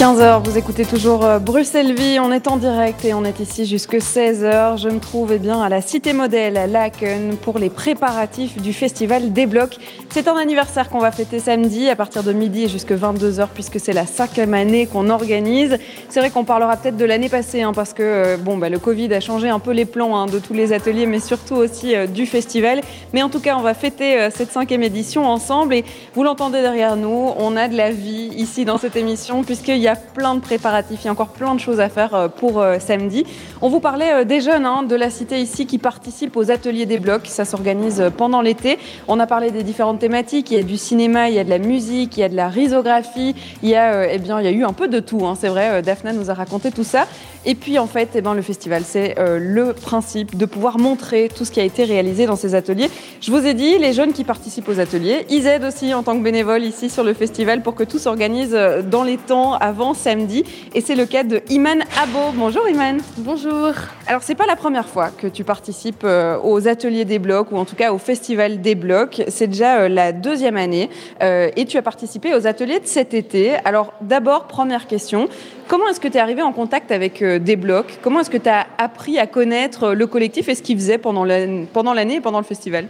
15h, 0.00 0.42
vous 0.44 0.56
écoutez 0.56 0.86
toujours 0.86 1.26
euh, 1.26 1.38
Bruxelles 1.38 1.92
Vie, 1.94 2.18
on 2.22 2.32
est 2.32 2.48
en 2.48 2.56
direct 2.56 3.04
et 3.04 3.12
on 3.12 3.22
est 3.22 3.38
ici 3.38 3.66
jusque 3.66 3.96
16h. 3.96 4.80
Je 4.80 4.88
me 4.88 4.98
trouve 4.98 5.30
eh 5.34 5.38
bien, 5.38 5.60
à 5.60 5.68
la 5.68 5.82
Cité 5.82 6.14
Modèle 6.14 6.56
à 6.56 6.66
Laken 6.66 7.36
pour 7.36 7.58
les 7.58 7.68
préparatifs 7.68 8.56
du 8.62 8.72
festival 8.72 9.34
des 9.34 9.44
blocs. 9.44 9.76
C'est 10.08 10.26
un 10.26 10.38
anniversaire 10.38 10.88
qu'on 10.88 11.00
va 11.00 11.12
fêter 11.12 11.38
samedi 11.38 11.90
à 11.90 11.96
partir 11.96 12.22
de 12.22 12.32
midi 12.32 12.64
et 12.64 12.68
jusque 12.68 12.92
22h 12.92 13.48
puisque 13.52 13.78
c'est 13.78 13.92
la 13.92 14.06
cinquième 14.06 14.54
année 14.54 14.86
qu'on 14.86 15.10
organise. 15.10 15.76
C'est 16.08 16.20
vrai 16.20 16.30
qu'on 16.30 16.44
parlera 16.44 16.78
peut-être 16.78 16.96
de 16.96 17.04
l'année 17.04 17.28
passée 17.28 17.60
hein, 17.60 17.74
parce 17.74 17.92
que 17.92 18.02
euh, 18.02 18.36
bon, 18.38 18.56
bah, 18.56 18.70
le 18.70 18.78
Covid 18.78 19.12
a 19.12 19.20
changé 19.20 19.50
un 19.50 19.58
peu 19.58 19.72
les 19.72 19.84
plans 19.84 20.16
hein, 20.16 20.24
de 20.24 20.38
tous 20.38 20.54
les 20.54 20.72
ateliers 20.72 21.04
mais 21.04 21.20
surtout 21.20 21.56
aussi 21.56 21.94
euh, 21.94 22.06
du 22.06 22.24
festival. 22.24 22.80
Mais 23.12 23.22
en 23.22 23.28
tout 23.28 23.40
cas, 23.40 23.54
on 23.58 23.62
va 23.62 23.74
fêter 23.74 24.30
cette 24.34 24.50
cinquième 24.50 24.82
édition 24.82 25.26
ensemble 25.26 25.74
et 25.74 25.84
vous 26.14 26.22
l'entendez 26.22 26.62
derrière 26.62 26.96
nous, 26.96 27.32
on 27.36 27.54
a 27.54 27.68
de 27.68 27.76
la 27.76 27.90
vie 27.90 28.30
ici 28.34 28.64
dans 28.64 28.78
cette 28.78 28.96
émission 28.96 29.42
puisqu'il 29.42 29.76
y 29.76 29.88
a 29.88 29.89
plein 29.96 30.34
de 30.34 30.40
préparatifs, 30.40 31.00
il 31.02 31.06
y 31.06 31.08
a 31.08 31.12
encore 31.12 31.28
plein 31.28 31.54
de 31.54 31.60
choses 31.60 31.80
à 31.80 31.88
faire 31.88 32.14
euh, 32.14 32.28
pour 32.28 32.60
euh, 32.60 32.78
samedi. 32.78 33.24
On 33.62 33.68
vous 33.68 33.80
parlait 33.80 34.12
euh, 34.12 34.24
des 34.24 34.40
jeunes 34.40 34.66
hein, 34.66 34.82
de 34.82 34.94
la 34.94 35.10
cité 35.10 35.40
ici 35.40 35.66
qui 35.66 35.78
participent 35.78 36.36
aux 36.36 36.50
ateliers 36.50 36.86
des 36.86 36.98
blocs. 36.98 37.26
Ça 37.26 37.44
s'organise 37.44 38.10
pendant 38.16 38.40
l'été. 38.40 38.78
On 39.08 39.20
a 39.20 39.26
parlé 39.26 39.50
des 39.50 39.62
différentes 39.62 39.98
thématiques. 39.98 40.50
Il 40.50 40.56
y 40.56 40.60
a 40.60 40.62
du 40.62 40.76
cinéma, 40.76 41.28
il 41.28 41.34
y 41.34 41.38
a 41.38 41.44
de 41.44 41.50
la 41.50 41.58
musique, 41.58 42.16
il 42.16 42.20
y 42.20 42.24
a 42.24 42.28
de 42.28 42.36
la 42.36 42.48
risographie. 42.48 43.34
Il 43.62 43.68
y 43.68 43.76
a, 43.76 44.12
eh 44.12 44.18
bien, 44.18 44.40
il 44.40 44.44
y 44.44 44.48
a 44.48 44.52
eu 44.52 44.64
un 44.64 44.72
peu 44.72 44.88
de 44.88 45.00
tout. 45.00 45.26
Hein. 45.26 45.34
C'est 45.38 45.48
vrai, 45.48 45.82
Daphna 45.82 46.12
nous 46.12 46.30
a 46.30 46.34
raconté 46.34 46.70
tout 46.70 46.84
ça. 46.84 47.06
Et 47.46 47.54
puis 47.54 47.78
en 47.78 47.86
fait, 47.86 48.10
eh 48.14 48.20
ben, 48.20 48.34
le 48.34 48.42
festival, 48.42 48.82
c'est 48.84 49.14
le 49.18 49.72
principe 49.72 50.36
de 50.36 50.46
pouvoir 50.46 50.78
montrer 50.78 51.30
tout 51.34 51.44
ce 51.44 51.50
qui 51.50 51.60
a 51.60 51.64
été 51.64 51.84
réalisé 51.84 52.26
dans 52.26 52.36
ces 52.36 52.54
ateliers. 52.54 52.88
Je 53.20 53.30
vous 53.30 53.46
ai 53.46 53.54
dit, 53.54 53.78
les 53.78 53.92
jeunes 53.92 54.12
qui 54.12 54.24
participent 54.24 54.68
aux 54.68 54.80
ateliers, 54.80 55.26
ils 55.30 55.46
aident 55.46 55.64
aussi 55.64 55.94
en 55.94 56.02
tant 56.02 56.16
que 56.16 56.22
bénévoles 56.22 56.64
ici 56.64 56.90
sur 56.90 57.04
le 57.04 57.14
festival 57.14 57.62
pour 57.62 57.74
que 57.74 57.84
tout 57.84 57.98
s'organise 57.98 58.56
dans 58.90 59.04
les 59.04 59.16
temps 59.16 59.54
avant 59.54 59.94
samedi. 59.94 60.44
Et 60.74 60.80
c'est 60.80 60.94
le 60.94 61.06
cas 61.06 61.24
de 61.24 61.42
Iman 61.48 61.82
Abo. 62.02 62.32
Bonjour 62.34 62.68
Iman. 62.68 62.98
Bonjour. 63.18 63.72
Alors 64.06 64.22
c'est 64.22 64.34
pas 64.34 64.46
la 64.46 64.56
première 64.56 64.88
fois 64.88 65.10
que 65.10 65.26
tu 65.26 65.44
participes 65.44 66.02
euh, 66.04 66.38
aux 66.42 66.66
ateliers 66.66 67.04
des 67.04 67.18
blocs 67.18 67.52
ou 67.52 67.56
en 67.56 67.64
tout 67.64 67.76
cas 67.76 67.92
au 67.92 67.98
festival 67.98 68.60
des 68.60 68.74
blocs. 68.74 69.22
C'est 69.28 69.46
déjà 69.46 69.82
euh, 69.82 69.88
la 69.88 70.12
deuxième 70.12 70.56
année 70.56 70.90
euh, 71.22 71.48
et 71.56 71.64
tu 71.64 71.78
as 71.78 71.82
participé 71.82 72.34
aux 72.34 72.46
ateliers 72.46 72.80
de 72.80 72.86
cet 72.86 73.14
été. 73.14 73.54
Alors 73.64 73.92
d'abord, 74.00 74.46
première 74.46 74.86
question. 74.86 75.28
Comment 75.68 75.86
est-ce 75.88 76.00
que 76.00 76.08
tu 76.08 76.16
es 76.16 76.20
arrivé 76.20 76.42
en 76.42 76.52
contact 76.52 76.90
avec 76.90 77.22
des 77.38 77.56
blocs 77.56 77.98
Comment 78.02 78.20
est-ce 78.20 78.30
que 78.30 78.38
tu 78.38 78.48
as 78.48 78.66
appris 78.78 79.18
à 79.18 79.26
connaître 79.26 79.92
le 79.92 80.06
collectif 80.06 80.48
et 80.48 80.54
ce 80.54 80.62
qu'ils 80.62 80.76
faisaient 80.76 80.98
pendant 80.98 81.24
l'année 81.24 82.14
et 82.14 82.20
pendant 82.20 82.38
le 82.38 82.44
festival? 82.44 82.86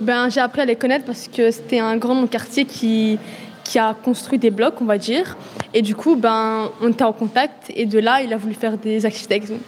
Ben, 0.00 0.28
J'ai 0.30 0.40
appris 0.40 0.62
à 0.62 0.64
les 0.64 0.76
connaître 0.76 1.04
parce 1.04 1.28
que 1.28 1.50
c'était 1.50 1.78
un 1.78 1.96
grand 1.96 2.26
quartier 2.26 2.64
qui, 2.64 3.18
qui 3.64 3.78
a 3.78 3.94
construit 3.94 4.38
des 4.38 4.50
blocs, 4.50 4.80
on 4.80 4.84
va 4.84 4.98
dire. 4.98 5.36
Et 5.74 5.82
du 5.82 5.94
coup, 5.94 6.16
ben, 6.16 6.70
on 6.80 6.90
était 6.90 7.04
en 7.04 7.12
contact 7.12 7.70
et 7.74 7.86
de 7.86 7.98
là, 7.98 8.22
il 8.22 8.32
a 8.32 8.36
voulu 8.36 8.54
faire 8.54 8.76
des 8.76 9.06
activités 9.06 9.36
avec 9.36 9.50
nous. 9.50 9.60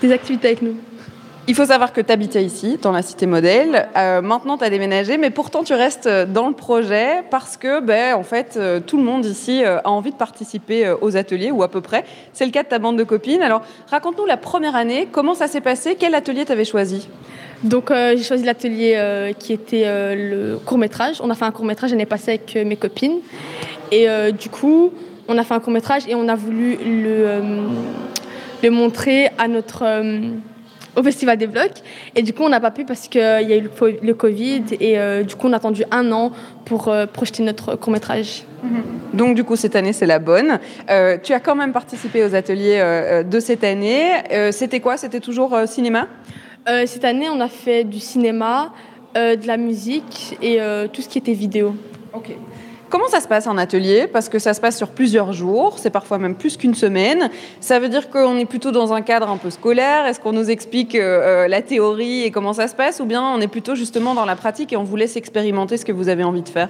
Des 0.00 0.12
activités 0.12 0.48
avec 0.48 0.62
nous. 0.62 0.76
Il 1.50 1.56
faut 1.56 1.66
savoir 1.66 1.92
que 1.92 2.00
tu 2.00 2.12
habitais 2.12 2.44
ici, 2.44 2.78
dans 2.80 2.92
la 2.92 3.02
cité 3.02 3.26
modèle. 3.26 3.88
Euh, 3.96 4.22
maintenant, 4.22 4.56
tu 4.56 4.62
as 4.62 4.70
déménagé, 4.70 5.18
mais 5.18 5.30
pourtant, 5.30 5.64
tu 5.64 5.74
restes 5.74 6.08
dans 6.08 6.46
le 6.46 6.54
projet 6.54 7.24
parce 7.28 7.56
que, 7.56 7.80
ben, 7.80 8.14
en 8.14 8.22
fait, 8.22 8.54
euh, 8.56 8.78
tout 8.78 8.96
le 8.96 9.02
monde 9.02 9.24
ici 9.24 9.64
euh, 9.64 9.80
a 9.82 9.90
envie 9.90 10.12
de 10.12 10.16
participer 10.16 10.94
aux 11.00 11.16
ateliers, 11.16 11.50
ou 11.50 11.64
à 11.64 11.68
peu 11.68 11.80
près. 11.80 12.04
C'est 12.34 12.44
le 12.44 12.52
cas 12.52 12.62
de 12.62 12.68
ta 12.68 12.78
bande 12.78 12.96
de 12.96 13.02
copines. 13.02 13.42
Alors, 13.42 13.62
raconte-nous 13.90 14.26
la 14.26 14.36
première 14.36 14.76
année, 14.76 15.08
comment 15.10 15.34
ça 15.34 15.48
s'est 15.48 15.60
passé 15.60 15.96
Quel 15.98 16.14
atelier 16.14 16.44
tu 16.44 16.52
avais 16.52 16.64
choisi? 16.64 17.08
Donc 17.64 17.90
j'ai 17.90 18.22
choisi 18.22 18.44
l'atelier 18.44 19.32
qui 19.40 19.52
était 19.52 19.84
le 20.14 20.56
court 20.64 20.78
métrage. 20.78 21.16
On 21.20 21.30
a 21.30 21.34
fait 21.34 21.44
un 21.44 21.50
court 21.50 21.64
métrage 21.64 21.90
l'année 21.90 22.06
passée 22.06 22.30
avec 22.30 22.54
mes 22.54 22.76
copines. 22.76 23.18
Et 23.90 24.06
du 24.32 24.48
coup, 24.48 24.92
on 25.26 25.36
a 25.36 25.42
fait 25.42 25.54
un 25.54 25.60
court 25.60 25.72
métrage 25.72 26.04
et 26.08 26.14
on 26.14 26.28
a 26.28 26.36
voulu 26.36 26.76
le, 26.76 27.42
le 28.62 28.70
montrer 28.70 29.30
à 29.36 29.46
notre 29.48 29.84
au 30.96 31.02
Festival 31.02 31.36
des 31.36 31.46
Blocs. 31.46 31.82
Et 32.14 32.22
du 32.22 32.32
coup, 32.32 32.42
on 32.42 32.48
n'a 32.48 32.60
pas 32.60 32.70
pu 32.70 32.84
parce 32.84 33.08
qu'il 33.08 33.20
y 33.20 33.24
a 33.52 33.56
eu 33.56 33.70
le 34.02 34.14
Covid 34.14 34.64
et 34.80 34.98
euh, 34.98 35.22
du 35.22 35.34
coup, 35.36 35.48
on 35.48 35.52
a 35.52 35.56
attendu 35.56 35.84
un 35.90 36.10
an 36.12 36.32
pour 36.64 36.88
euh, 36.88 37.06
projeter 37.06 37.42
notre 37.42 37.76
court-métrage. 37.76 38.44
Mhm. 38.62 38.82
Donc, 39.14 39.34
du 39.34 39.44
coup, 39.44 39.56
cette 39.56 39.76
année, 39.76 39.92
c'est 39.92 40.06
la 40.06 40.18
bonne. 40.18 40.58
Euh, 40.90 41.18
tu 41.22 41.32
as 41.32 41.40
quand 41.40 41.54
même 41.54 41.72
participé 41.72 42.24
aux 42.24 42.34
ateliers 42.34 43.22
de 43.26 43.40
cette 43.40 43.64
année. 43.64 44.10
C'était 44.52 44.80
quoi? 44.80 44.96
C'était 44.96 45.20
toujours 45.20 45.56
cinéma? 45.66 46.06
Cette 46.86 47.04
année, 47.04 47.28
on 47.28 47.40
a 47.40 47.48
fait 47.48 47.84
du 47.84 47.98
cinéma, 47.98 48.72
de 49.14 49.46
la 49.46 49.56
musique 49.56 50.38
et 50.42 50.58
tout 50.92 51.02
ce 51.02 51.08
qui 51.08 51.18
était 51.18 51.32
vidéo. 51.32 51.74
Ok. 52.12 52.30
Comment 52.90 53.06
ça 53.06 53.20
se 53.20 53.28
passe 53.28 53.46
en 53.46 53.56
atelier? 53.56 54.08
Parce 54.08 54.28
que 54.28 54.40
ça 54.40 54.52
se 54.52 54.60
passe 54.60 54.76
sur 54.76 54.88
plusieurs 54.88 55.32
jours, 55.32 55.78
c'est 55.78 55.90
parfois 55.90 56.18
même 56.18 56.34
plus 56.34 56.56
qu'une 56.56 56.74
semaine. 56.74 57.30
Ça 57.60 57.78
veut 57.78 57.88
dire 57.88 58.10
qu'on 58.10 58.36
est 58.36 58.46
plutôt 58.46 58.72
dans 58.72 58.92
un 58.92 59.00
cadre 59.00 59.30
un 59.30 59.36
peu 59.36 59.50
scolaire. 59.50 60.06
Est-ce 60.06 60.18
qu'on 60.18 60.32
nous 60.32 60.50
explique 60.50 60.96
euh, 60.96 61.46
la 61.46 61.62
théorie 61.62 62.24
et 62.24 62.32
comment 62.32 62.52
ça 62.52 62.66
se 62.66 62.74
passe? 62.74 62.98
Ou 62.98 63.04
bien 63.04 63.22
on 63.22 63.40
est 63.40 63.46
plutôt 63.46 63.76
justement 63.76 64.14
dans 64.14 64.24
la 64.24 64.34
pratique 64.34 64.72
et 64.72 64.76
on 64.76 64.82
vous 64.82 64.96
laisse 64.96 65.16
expérimenter 65.16 65.76
ce 65.76 65.84
que 65.84 65.92
vous 65.92 66.08
avez 66.08 66.24
envie 66.24 66.42
de 66.42 66.48
faire? 66.48 66.68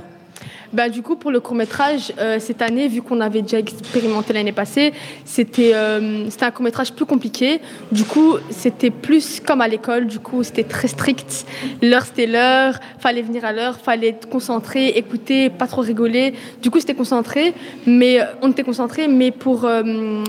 Bah, 0.72 0.88
du 0.88 1.02
coup, 1.02 1.16
pour 1.16 1.32
le 1.32 1.40
court 1.40 1.56
métrage, 1.56 2.12
euh, 2.18 2.38
cette 2.38 2.62
année, 2.62 2.86
vu 2.86 3.02
qu'on 3.02 3.20
avait 3.20 3.42
déjà 3.42 3.58
expérimenté 3.58 4.32
l'année 4.32 4.52
passée, 4.52 4.92
c'était 5.24 5.72
euh, 5.74 6.28
un 6.40 6.50
court 6.52 6.62
métrage 6.62 6.92
plus 6.92 7.06
compliqué. 7.06 7.60
Du 7.90 8.04
coup, 8.04 8.36
c'était 8.50 8.90
plus 8.90 9.40
comme 9.40 9.60
à 9.60 9.68
l'école. 9.68 10.06
Du 10.06 10.20
coup, 10.20 10.44
c'était 10.44 10.62
très 10.62 10.86
strict. 10.86 11.44
L'heure, 11.82 12.04
c'était 12.04 12.26
l'heure. 12.26 12.78
Fallait 13.00 13.22
venir 13.22 13.44
à 13.44 13.52
l'heure. 13.52 13.78
Fallait 13.78 14.08
être 14.08 14.28
concentré, 14.28 14.88
écouter, 14.90 15.50
pas 15.50 15.66
trop 15.66 15.80
rigoler. 15.80 16.34
Du 16.62 16.70
coup, 16.70 16.78
c'était 16.78 16.94
concentré. 16.94 17.52
Mais 17.86 18.20
euh, 18.20 18.26
on 18.40 18.50
était 18.50 18.62
concentré. 18.62 19.08
Mais 19.08 19.32
pour 19.32 19.68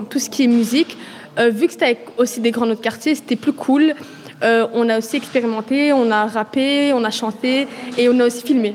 tout 0.10 0.20
ce 0.20 0.30
qui 0.30 0.44
est 0.44 0.48
musique, 0.48 0.98
vu 1.38 1.68
que 1.68 1.74
c'était 1.74 2.00
aussi 2.18 2.40
des 2.40 2.52
grands 2.52 2.68
autres 2.70 2.82
quartiers, 2.82 3.16
c'était 3.16 3.36
plus 3.36 3.54
cool. 3.54 3.94
on 4.42 4.90
a 4.90 4.98
aussi 4.98 5.18
expérimenté, 5.18 5.94
on 5.94 6.10
a 6.12 6.26
rappé, 6.26 6.94
on 6.94 7.04
a 7.04 7.12
chanté 7.12 7.68
et 7.98 8.10
on 8.10 8.20
a 8.20 8.26
aussi 8.26 8.44
filmé. 8.44 8.74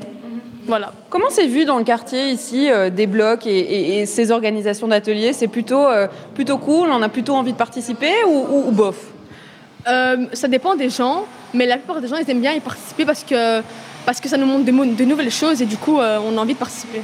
Comment 1.09 1.29
c'est 1.29 1.47
vu 1.47 1.65
dans 1.65 1.77
le 1.77 1.83
quartier 1.83 2.29
ici 2.29 2.69
euh, 2.69 2.89
des 2.89 3.07
blocs 3.07 3.45
et, 3.45 4.05
ces 4.05 4.31
organisations 4.31 4.87
d'ateliers? 4.87 5.33
C'est 5.33 5.47
plutôt, 5.47 5.85
euh, 5.85 6.07
plutôt 6.35 6.57
cool, 6.57 6.89
on 6.91 7.01
a 7.01 7.09
plutôt 7.09 7.35
envie 7.35 7.53
de 7.53 7.57
participer 7.57 8.11
ou, 8.25 8.71
bof? 8.71 8.97
Euh, 9.87 10.25
Ça 10.33 10.47
dépend 10.47 10.75
des 10.75 10.89
gens, 10.89 11.25
mais 11.53 11.65
la 11.65 11.77
plupart 11.77 12.01
des 12.01 12.07
gens 12.07 12.17
ils 12.17 12.29
aiment 12.29 12.41
bien 12.41 12.53
y 12.53 12.59
participer 12.59 13.05
parce 13.05 13.23
que 13.23 13.61
parce 14.07 14.21
que 14.21 14.29
ça 14.29 14.37
nous 14.37 14.45
montre 14.45 14.63
de, 14.63 14.71
de 14.71 15.03
nouvelles 15.03 15.29
choses 15.29 15.61
et 15.61 15.65
du 15.65 15.75
coup, 15.75 15.99
euh, 15.99 16.17
on 16.25 16.37
a 16.37 16.41
envie 16.41 16.53
de 16.53 16.57
participer. 16.57 17.01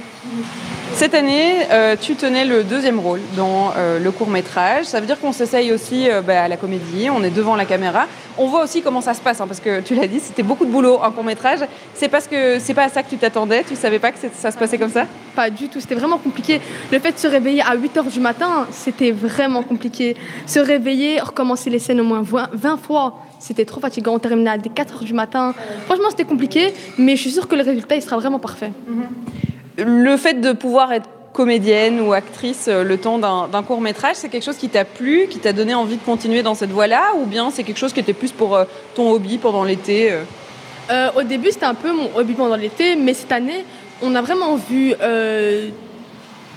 Cette 0.94 1.14
année, 1.14 1.66
euh, 1.70 1.98
tu 2.00 2.16
tenais 2.16 2.46
le 2.46 2.64
deuxième 2.64 2.98
rôle 2.98 3.20
dans 3.36 3.74
euh, 3.76 4.00
le 4.00 4.10
court 4.10 4.30
métrage. 4.30 4.86
Ça 4.86 5.02
veut 5.02 5.06
dire 5.06 5.20
qu'on 5.20 5.34
s'essaye 5.34 5.74
aussi 5.74 6.08
bah, 6.26 6.44
à 6.44 6.48
la 6.48 6.56
comédie, 6.56 7.10
on 7.10 7.22
est 7.22 7.30
devant 7.30 7.58
la 7.58 7.66
caméra. 7.66 8.06
On 8.38 8.48
voit 8.48 8.64
aussi 8.64 8.82
comment 8.82 9.02
ça 9.02 9.14
se 9.14 9.20
passe, 9.20 9.42
hein, 9.42 9.48
parce 9.48 9.60
que 9.60 9.82
tu 9.82 9.96
l'as 9.96 10.08
dit, 10.08 10.22
c'était 10.22 10.44
beaucoup 10.44 10.66
de 10.66 10.72
boulot 10.72 10.98
en 11.04 11.12
court 11.12 11.26
métrage. 11.26 11.60
C'est 11.94 12.08
parce 12.08 12.26
que 12.26 12.58
c'est 12.60 12.74
pas 12.74 12.86
à 12.86 12.90
ça 12.90 13.04
que 13.04 13.10
tu 13.10 13.18
t'attendais, 13.18 13.66
tu 13.66 13.76
savais 13.76 14.00
pas 14.00 14.14
que 14.14 14.20
ça 14.34 14.52
se 14.52 14.58
passait 14.58 14.78
comme 14.78 14.92
ça? 14.92 15.06
Pas 15.36 15.50
du 15.50 15.68
tout, 15.68 15.82
c'était 15.82 15.96
vraiment 15.96 16.20
compliqué. 16.20 16.62
Le 16.90 17.00
fait 17.00 17.12
de 17.12 17.20
se 17.20 17.28
réveiller 17.28 17.64
à 17.64 17.76
8h 17.76 18.10
du 18.14 18.22
matin, 18.22 18.66
c'était 18.72 19.12
vraiment 19.12 19.62
compliqué. 19.62 20.16
Se 20.46 20.60
réveiller, 20.60 21.20
recommencer 21.20 21.70
les 21.70 21.80
scènes 21.80 22.00
au 22.00 22.06
moins 22.06 22.24
20 22.24 22.78
fois, 22.78 23.16
c'était 23.44 23.66
trop 23.66 23.82
fatigant. 23.82 24.16
On 24.16 24.20
terminait 24.20 24.50
à 24.50 24.58
4h 24.58 25.04
du 25.04 25.14
matin. 25.14 25.54
Franchement, 25.86 26.10
c'était 26.10 26.24
compliqué, 26.24 26.74
mais 26.98 27.16
je 27.18 27.22
suis 27.22 27.32
sûre 27.32 27.48
que 27.48 27.56
le 27.56 27.64
résultat, 27.64 27.96
il 27.96 28.02
sera 28.02 28.18
vraiment 28.18 28.40
parfait. 28.40 28.72
Mm-hmm. 28.90 29.84
Le 29.84 30.18
fait 30.18 30.40
de 30.40 30.54
pouvoir 30.54 30.94
être 30.94 31.10
comédienne 31.34 32.00
ou 32.00 32.14
actrice 32.14 32.68
euh, 32.68 32.84
le 32.84 32.98
temps 32.98 33.18
d'un 33.20 33.64
court 33.64 33.82
métrage, 33.82 34.16
c'est 34.16 34.30
quelque 34.30 34.46
chose 34.46 34.58
qui 34.58 34.70
t'a 34.70 34.86
plu, 34.86 35.28
qui 35.30 35.40
t'a 35.40 35.52
donné 35.52 35.74
envie 35.74 35.98
de 35.98 36.04
continuer 36.04 36.44
dans 36.44 36.56
cette 36.56 36.70
voie-là, 36.70 37.16
ou 37.18 37.26
bien 37.26 37.50
c'est 37.52 37.64
quelque 37.64 37.80
chose 37.80 37.92
qui 37.92 38.00
était 38.00 38.14
plus 38.14 38.32
pour 38.32 38.56
euh, 38.56 38.66
ton 38.96 39.12
hobby 39.12 39.40
pendant 39.40 39.64
l'été 39.64 40.12
euh? 40.12 41.10
Au 41.18 41.24
début, 41.24 41.50
c'était 41.52 41.66
un 41.66 41.74
peu 41.74 41.92
mon 41.92 42.16
hobby 42.16 42.34
pendant 42.34 42.56
l'été, 42.56 42.96
mais 42.96 43.14
cette 43.14 43.32
année, 43.32 43.66
on 44.02 44.16
a 44.16 44.22
vraiment 44.22 44.56
vu 44.58 44.94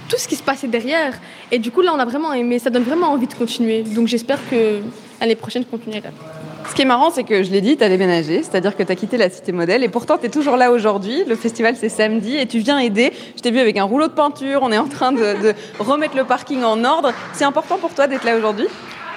tout 0.09 0.17
ce 0.19 0.29
qui 0.29 0.35
se 0.37 0.43
passait 0.43 0.67
derrière. 0.67 1.15
Et 1.51 1.59
du 1.59 1.71
coup, 1.71 1.81
là, 1.81 1.93
on 1.95 1.99
a 1.99 2.05
vraiment 2.05 2.33
aimé. 2.33 2.59
Ça 2.59 2.71
donne 2.71 2.83
vraiment 2.83 3.13
envie 3.13 3.29
de 3.29 3.35
continuer. 3.35 3.83
Donc, 3.83 4.09
j'espère 4.09 4.41
que 4.51 4.81
l'année 5.21 5.37
prochaine, 5.37 5.63
je 5.63 5.69
continuerai. 5.69 6.11
Ce 6.69 6.75
qui 6.75 6.83
est 6.83 6.87
marrant, 6.87 7.11
c'est 7.11 7.25
que 7.25 7.43
je 7.43 7.51
l'ai 7.51 7.61
dit, 7.61 7.77
tu 7.77 7.85
as 7.85 7.89
déménagé, 7.89 8.43
c'est-à-dire 8.43 8.77
que 8.77 8.83
tu 8.83 8.91
as 8.93 8.97
quitté 8.97 9.17
la 9.17 9.31
cité 9.31 9.53
modèle 9.53 9.83
et 9.83 9.89
pourtant 9.89 10.19
tu 10.19 10.27
es 10.27 10.29
toujours 10.29 10.57
là 10.57 10.71
aujourd'hui. 10.71 11.25
Le 11.25 11.37
festival 11.37 11.75
c'est 11.77 11.89
samedi 11.89 12.37
et 12.37 12.47
tu 12.47 12.59
viens 12.59 12.79
aider. 12.79 13.13
Je 13.37 13.41
t'ai 13.41 13.51
vu 13.51 13.61
avec 13.61 13.77
un 13.79 13.85
rouleau 13.85 14.09
de 14.09 14.13
peinture, 14.13 14.61
on 14.63 14.73
est 14.73 14.79
en 14.79 14.89
train 14.89 15.13
de, 15.13 15.55
remettre 15.79 16.17
le 16.17 16.25
parking 16.25 16.65
en 16.65 16.85
ordre. 16.85 17.13
C'est 17.33 17.45
important 17.45 17.79
pour 17.79 17.95
toi 17.95 18.07
d'être 18.09 18.25
là 18.25 18.37
aujourd'hui? 18.37 18.67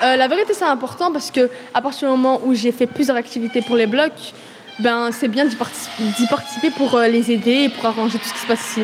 Euh, 0.04 0.16
La 0.16 0.28
vérité, 0.28 0.54
c'est 0.54 0.64
important 0.64 1.12
parce 1.12 1.32
que 1.32 1.50
à 1.74 1.82
partir 1.82 2.08
du 2.08 2.16
moment 2.16 2.40
où 2.46 2.54
j'ai 2.54 2.72
fait 2.72 2.88
plusieurs 2.88 3.18
activités 3.18 3.62
pour 3.62 3.76
les 3.76 3.88
blocs, 3.88 4.34
ben, 4.80 5.10
c'est 5.12 5.28
bien 5.28 5.46
d'y 5.46 5.56
participer, 5.58 6.70
pour 6.78 6.96
euh, 6.96 7.08
les 7.08 7.32
aider 7.32 7.64
et 7.66 7.70
pour 7.70 7.86
arranger 7.86 8.20
tout 8.20 8.28
ce 8.28 8.34
qui 8.34 8.40
se 8.40 8.48
passe 8.48 8.62
ici. 8.72 8.84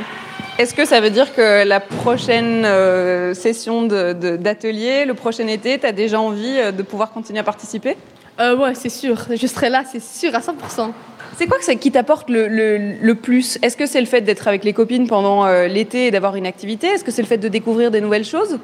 Est-ce 0.57 0.74
que 0.74 0.86
ça 0.86 0.99
veut 0.99 1.09
dire 1.09 1.34
que 1.34 1.66
la 1.66 1.80
prochaine 1.80 2.63
euh, 2.66 3.34
session 3.34 3.84
d'atelier, 3.84 5.05
le 5.05 5.13
prochain 5.13 5.47
été, 5.47 5.80
tu 5.80 5.86
as 5.86 5.91
déjà 5.91 6.20
envie 6.20 6.57
de 6.76 6.84
pouvoir 6.84 7.11
continuer 7.11 7.39
à 7.39 7.43
participer? 7.43 7.95
Euh, 8.39 8.55
Ouais, 8.55 8.75
c'est 8.75 8.89
sûr. 8.89 9.17
Je 9.29 9.47
serai 9.47 9.69
là, 9.69 9.83
c'est 9.89 10.01
sûr, 10.01 10.33
à 10.36 10.39
100%. 10.39 10.91
C'est 11.38 11.47
quoi 11.47 11.57
qui 11.59 11.91
t'apporte 11.91 12.29
le, 12.29 12.47
le, 12.47 13.15
plus? 13.15 13.59
Est-ce 13.61 13.75
que 13.75 13.86
c'est 13.86 13.99
le 13.99 14.05
fait 14.05 14.21
d'être 14.21 14.47
avec 14.47 14.63
les 14.63 14.71
copines 14.71 15.07
pendant 15.07 15.45
euh, 15.45 15.67
l'été 15.67 16.07
et 16.07 16.11
d'avoir 16.11 16.36
une 16.38 16.45
activité? 16.45 16.88
Est-ce 16.88 17.03
que 17.03 17.11
c'est 17.11 17.21
le 17.21 17.27
fait 17.27 17.38
de 17.38 17.49
découvrir 17.49 17.91
des 17.91 17.99
nouvelles 17.99 18.23
choses? 18.23 18.57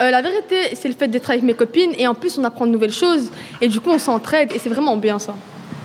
Euh, 0.00 0.10
la 0.10 0.20
vérité, 0.20 0.74
c'est 0.74 0.88
le 0.88 0.94
fait 0.94 1.08
d'être 1.08 1.30
avec 1.30 1.42
mes 1.42 1.54
copines 1.54 1.92
et 1.96 2.06
en 2.08 2.14
plus 2.14 2.36
on 2.36 2.44
apprend 2.44 2.66
de 2.66 2.72
nouvelles 2.72 2.92
choses 2.92 3.30
et 3.60 3.68
du 3.68 3.80
coup 3.80 3.90
on 3.90 3.98
s'entraide 3.98 4.50
et 4.52 4.58
c'est 4.58 4.68
vraiment 4.68 4.96
bien 4.96 5.18
ça. 5.18 5.34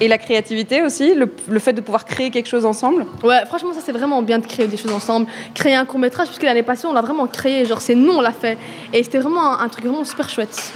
Et 0.02 0.08
la 0.08 0.18
créativité 0.18 0.82
aussi, 0.82 1.14
le, 1.14 1.60
fait 1.60 1.74
de 1.74 1.82
pouvoir 1.82 2.06
créer 2.06 2.32
quelque 2.32 2.48
chose 2.48 2.66
ensemble? 2.66 3.06
Ouais, 3.22 3.46
franchement, 3.46 3.74
ça 3.74 3.82
c'est 3.86 3.92
vraiment 3.92 4.22
bien 4.22 4.40
de 4.40 4.46
créer 4.46 4.68
des 4.68 4.78
choses 4.78 4.94
ensemble. 4.94 5.28
Créer 5.54 5.76
un 5.76 5.84
court 5.86 6.00
métrage, 6.00 6.28
puisque 6.28 6.44
l'année 6.44 6.64
passée 6.64 6.88
on 6.88 6.94
l'a 6.94 7.02
vraiment 7.02 7.28
créé, 7.28 7.66
genre 7.66 7.82
c'est 7.82 7.96
nous 7.96 8.14
on 8.14 8.22
l'a 8.22 8.32
fait. 8.32 8.58
Et 8.94 9.04
c'était 9.04 9.20
vraiment 9.20 9.60
un, 9.60 9.68
truc 9.68 9.86
vraiment 9.86 10.06
super 10.06 10.30
chouette. 10.30 10.74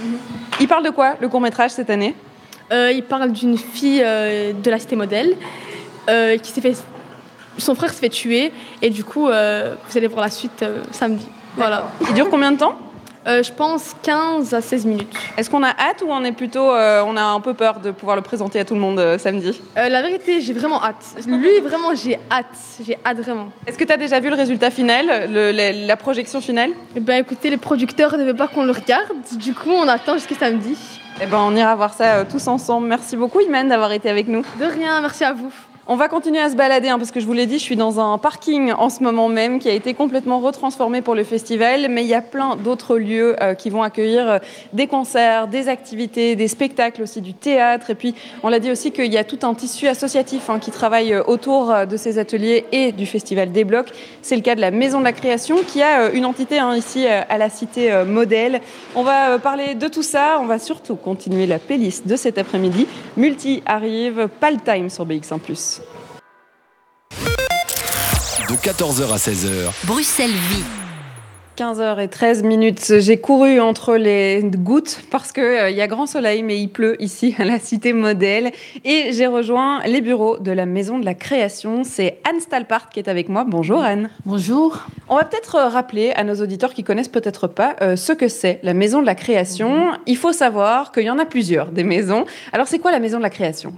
Il 0.60 0.68
parle 0.68 0.84
de 0.84 0.90
quoi 0.90 1.14
le 1.20 1.28
court 1.28 1.40
métrage 1.40 1.70
cette 1.70 1.88
année? 1.88 2.14
Il 2.72 3.02
parle 3.02 3.32
d'une 3.32 3.58
fille 3.58 4.02
euh, 4.04 4.52
de 4.52 4.70
la 4.70 4.78
cité 4.78 4.96
modèle 4.96 5.34
euh, 6.08 6.36
qui 6.38 6.50
s'est 6.50 6.60
fait. 6.60 6.76
Son 7.58 7.74
frère 7.74 7.92
s'est 7.92 8.00
fait 8.00 8.08
tuer 8.08 8.52
et 8.82 8.90
du 8.90 9.04
coup, 9.04 9.26
vous 9.26 9.98
allez 9.98 10.06
voir 10.08 10.22
la 10.22 10.30
suite 10.30 10.64
samedi. 10.90 11.28
Voilà. 11.56 11.88
Il 12.08 12.14
dure 12.14 12.28
combien 12.28 12.50
de 12.50 12.58
temps 12.58 12.76
je 13.26 13.50
pense 13.52 13.94
15 14.02 14.52
à 14.52 14.60
16 14.60 14.84
minutes. 14.84 15.14
Est-ce 15.38 15.48
qu'on 15.48 15.62
a 15.62 15.68
hâte 15.68 16.02
ou 16.04 16.10
on 16.10 16.24
est 16.24 16.32
plutôt, 16.32 16.64
on 16.64 17.16
a 17.16 17.22
un 17.22 17.40
peu 17.40 17.54
peur 17.54 17.78
de 17.78 17.92
pouvoir 17.92 18.16
le 18.16 18.22
présenter 18.22 18.58
à 18.58 18.64
tout 18.64 18.74
le 18.74 18.80
monde 18.80 19.18
samedi? 19.18 19.62
La 19.76 20.02
vérité, 20.02 20.40
j'ai 20.40 20.52
vraiment 20.52 20.82
hâte. 20.82 21.04
Lui, 21.28 21.60
vraiment, 21.62 21.94
j'ai 21.94 22.18
hâte. 22.28 22.46
J'ai 22.84 22.98
hâte 23.06 23.18
vraiment. 23.18 23.50
Est-ce 23.68 23.78
que 23.78 23.84
tu 23.84 23.92
as 23.92 23.96
déjà 23.96 24.18
vu 24.18 24.30
le 24.30 24.34
résultat 24.34 24.70
final, 24.70 25.30
la, 25.30 25.96
projection 25.96 26.40
finale? 26.40 26.72
Eh 26.96 27.00
Ben 27.00 27.20
écoutez, 27.20 27.50
les 27.50 27.56
producteurs 27.56 28.18
ne 28.18 28.24
veulent 28.24 28.34
pas 28.34 28.48
qu'on 28.48 28.64
le 28.64 28.72
regarde. 28.72 29.06
Du 29.36 29.54
coup, 29.54 29.70
on 29.70 29.86
attend 29.86 30.14
jusqu'à 30.14 30.34
samedi. 30.34 30.76
Eh 31.20 31.26
ben, 31.26 31.38
on 31.38 31.54
ira 31.54 31.74
voir 31.76 31.94
ça 31.94 32.16
euh, 32.16 32.24
tous 32.28 32.46
ensemble. 32.48 32.88
Merci 32.88 33.16
beaucoup, 33.16 33.40
Imen, 33.40 33.68
d'avoir 33.68 33.92
été 33.92 34.10
avec 34.10 34.26
nous. 34.26 34.42
De 34.58 34.64
rien, 34.64 35.00
merci 35.00 35.24
à 35.24 35.32
vous. 35.32 35.52
On 35.86 35.96
va 35.96 36.08
continuer 36.08 36.40
à 36.40 36.48
se 36.48 36.56
balader 36.56 36.88
hein, 36.88 36.96
parce 36.96 37.10
que 37.10 37.20
je 37.20 37.26
vous 37.26 37.34
l'ai 37.34 37.44
dit, 37.44 37.58
je 37.58 37.62
suis 37.62 37.76
dans 37.76 38.00
un 38.00 38.16
parking 38.16 38.72
en 38.72 38.88
ce 38.88 39.02
moment 39.02 39.28
même 39.28 39.58
qui 39.58 39.68
a 39.68 39.72
été 39.74 39.92
complètement 39.92 40.40
retransformé 40.40 41.02
pour 41.02 41.14
le 41.14 41.24
festival, 41.24 41.88
mais 41.90 42.04
il 42.04 42.08
y 42.08 42.14
a 42.14 42.22
plein 42.22 42.56
d'autres 42.56 42.96
lieux 42.96 43.36
euh, 43.42 43.52
qui 43.52 43.68
vont 43.68 43.82
accueillir 43.82 44.26
euh, 44.26 44.38
des 44.72 44.86
concerts, 44.86 45.46
des 45.46 45.68
activités, 45.68 46.36
des 46.36 46.48
spectacles 46.48 47.02
aussi, 47.02 47.20
du 47.20 47.34
théâtre. 47.34 47.90
Et 47.90 47.94
puis, 47.94 48.14
on 48.42 48.48
l'a 48.48 48.60
dit 48.60 48.70
aussi 48.70 48.92
qu'il 48.92 49.12
y 49.12 49.18
a 49.18 49.24
tout 49.24 49.40
un 49.42 49.52
tissu 49.52 49.86
associatif 49.86 50.48
hein, 50.48 50.58
qui 50.58 50.70
travaille 50.70 51.12
euh, 51.12 51.22
autour 51.26 51.74
de 51.86 51.96
ces 51.98 52.18
ateliers 52.18 52.64
et 52.72 52.92
du 52.92 53.04
festival 53.04 53.52
des 53.52 53.64
blocs. 53.64 53.92
C'est 54.22 54.36
le 54.36 54.42
cas 54.42 54.54
de 54.54 54.62
la 54.62 54.70
Maison 54.70 55.00
de 55.00 55.04
la 55.04 55.12
Création 55.12 55.56
qui 55.66 55.82
a 55.82 56.10
une 56.12 56.24
entité 56.24 56.58
hein, 56.58 56.74
ici 56.74 57.06
à 57.06 57.36
la 57.36 57.50
cité 57.50 58.04
modèle. 58.06 58.62
On 58.94 59.02
va 59.02 59.38
parler 59.38 59.74
de 59.74 59.88
tout 59.88 60.02
ça. 60.02 60.38
On 60.40 60.46
va 60.46 60.58
surtout 60.58 60.96
continuer 60.96 61.46
la 61.46 61.58
playlist 61.58 62.06
de 62.06 62.16
cet 62.16 62.38
après-midi. 62.38 62.86
Multi 63.18 63.62
arrive, 63.66 64.28
pas 64.40 64.50
le 64.50 64.58
time 64.58 64.88
sur 64.88 65.06
BX1+ 65.06 65.73
de 68.54 68.60
14h 68.60 69.12
à 69.12 69.16
16h. 69.16 69.70
Bruxelles 69.84 70.30
vit. 70.30 70.83
15h13 71.56 72.42
minutes. 72.44 72.94
J'ai 72.98 73.18
couru 73.18 73.60
entre 73.60 73.94
les 73.94 74.42
gouttes 74.42 74.98
parce 75.12 75.30
qu'il 75.30 75.44
euh, 75.44 75.70
y 75.70 75.80
a 75.80 75.86
grand 75.86 76.06
soleil, 76.06 76.42
mais 76.42 76.58
il 76.58 76.66
pleut 76.66 77.00
ici 77.00 77.36
à 77.38 77.44
la 77.44 77.60
cité 77.60 77.92
modèle. 77.92 78.50
Et 78.84 79.12
j'ai 79.12 79.28
rejoint 79.28 79.80
les 79.84 80.00
bureaux 80.00 80.36
de 80.38 80.50
la 80.50 80.66
Maison 80.66 80.98
de 80.98 81.04
la 81.04 81.14
Création. 81.14 81.84
C'est 81.84 82.18
Anne 82.28 82.40
Stalpart 82.40 82.88
qui 82.88 82.98
est 82.98 83.08
avec 83.08 83.28
moi. 83.28 83.44
Bonjour 83.46 83.84
Anne. 83.84 84.10
Bonjour. 84.26 84.84
On 85.08 85.14
va 85.14 85.24
peut-être 85.24 85.54
euh, 85.54 85.68
rappeler 85.68 86.10
à 86.16 86.24
nos 86.24 86.34
auditeurs 86.42 86.74
qui 86.74 86.82
connaissent 86.82 87.06
peut-être 87.06 87.46
pas 87.46 87.76
euh, 87.82 87.94
ce 87.94 88.12
que 88.12 88.26
c'est 88.26 88.58
la 88.64 88.74
Maison 88.74 89.00
de 89.00 89.06
la 89.06 89.14
Création. 89.14 89.92
Il 90.06 90.16
faut 90.16 90.32
savoir 90.32 90.90
qu'il 90.90 91.04
y 91.04 91.10
en 91.10 91.20
a 91.20 91.24
plusieurs 91.24 91.66
des 91.66 91.84
maisons. 91.84 92.24
Alors 92.52 92.66
c'est 92.66 92.80
quoi 92.80 92.90
la 92.90 92.98
Maison 92.98 93.18
de 93.18 93.22
la 93.22 93.30
Création? 93.30 93.72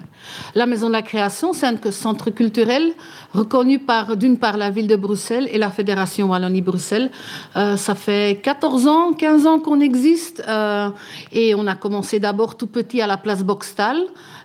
La 0.54 0.64
Maison 0.64 0.86
de 0.86 0.92
la 0.92 1.02
Création, 1.02 1.52
c'est 1.52 1.66
un 1.66 1.76
centre 1.90 2.30
culturel 2.30 2.92
reconnu 3.34 3.78
par 3.78 4.16
d'une 4.16 4.38
part 4.38 4.56
la 4.56 4.70
ville 4.70 4.86
de 4.86 4.96
Bruxelles 4.96 5.48
et 5.52 5.58
la 5.58 5.70
Fédération 5.70 6.28
Wallonie-Bruxelles. 6.28 7.10
Euh, 7.56 7.65
ça 7.74 7.94
fait 7.96 8.40
14 8.42 8.86
ans, 8.86 9.12
15 9.12 9.46
ans 9.46 9.58
qu'on 9.58 9.80
existe 9.80 10.44
euh, 10.46 10.90
et 11.32 11.54
on 11.54 11.66
a 11.66 11.74
commencé 11.74 12.20
d'abord 12.20 12.56
tout 12.56 12.68
petit 12.68 13.00
à 13.00 13.06
la 13.06 13.16
place 13.16 13.42
Boxtal 13.42 13.96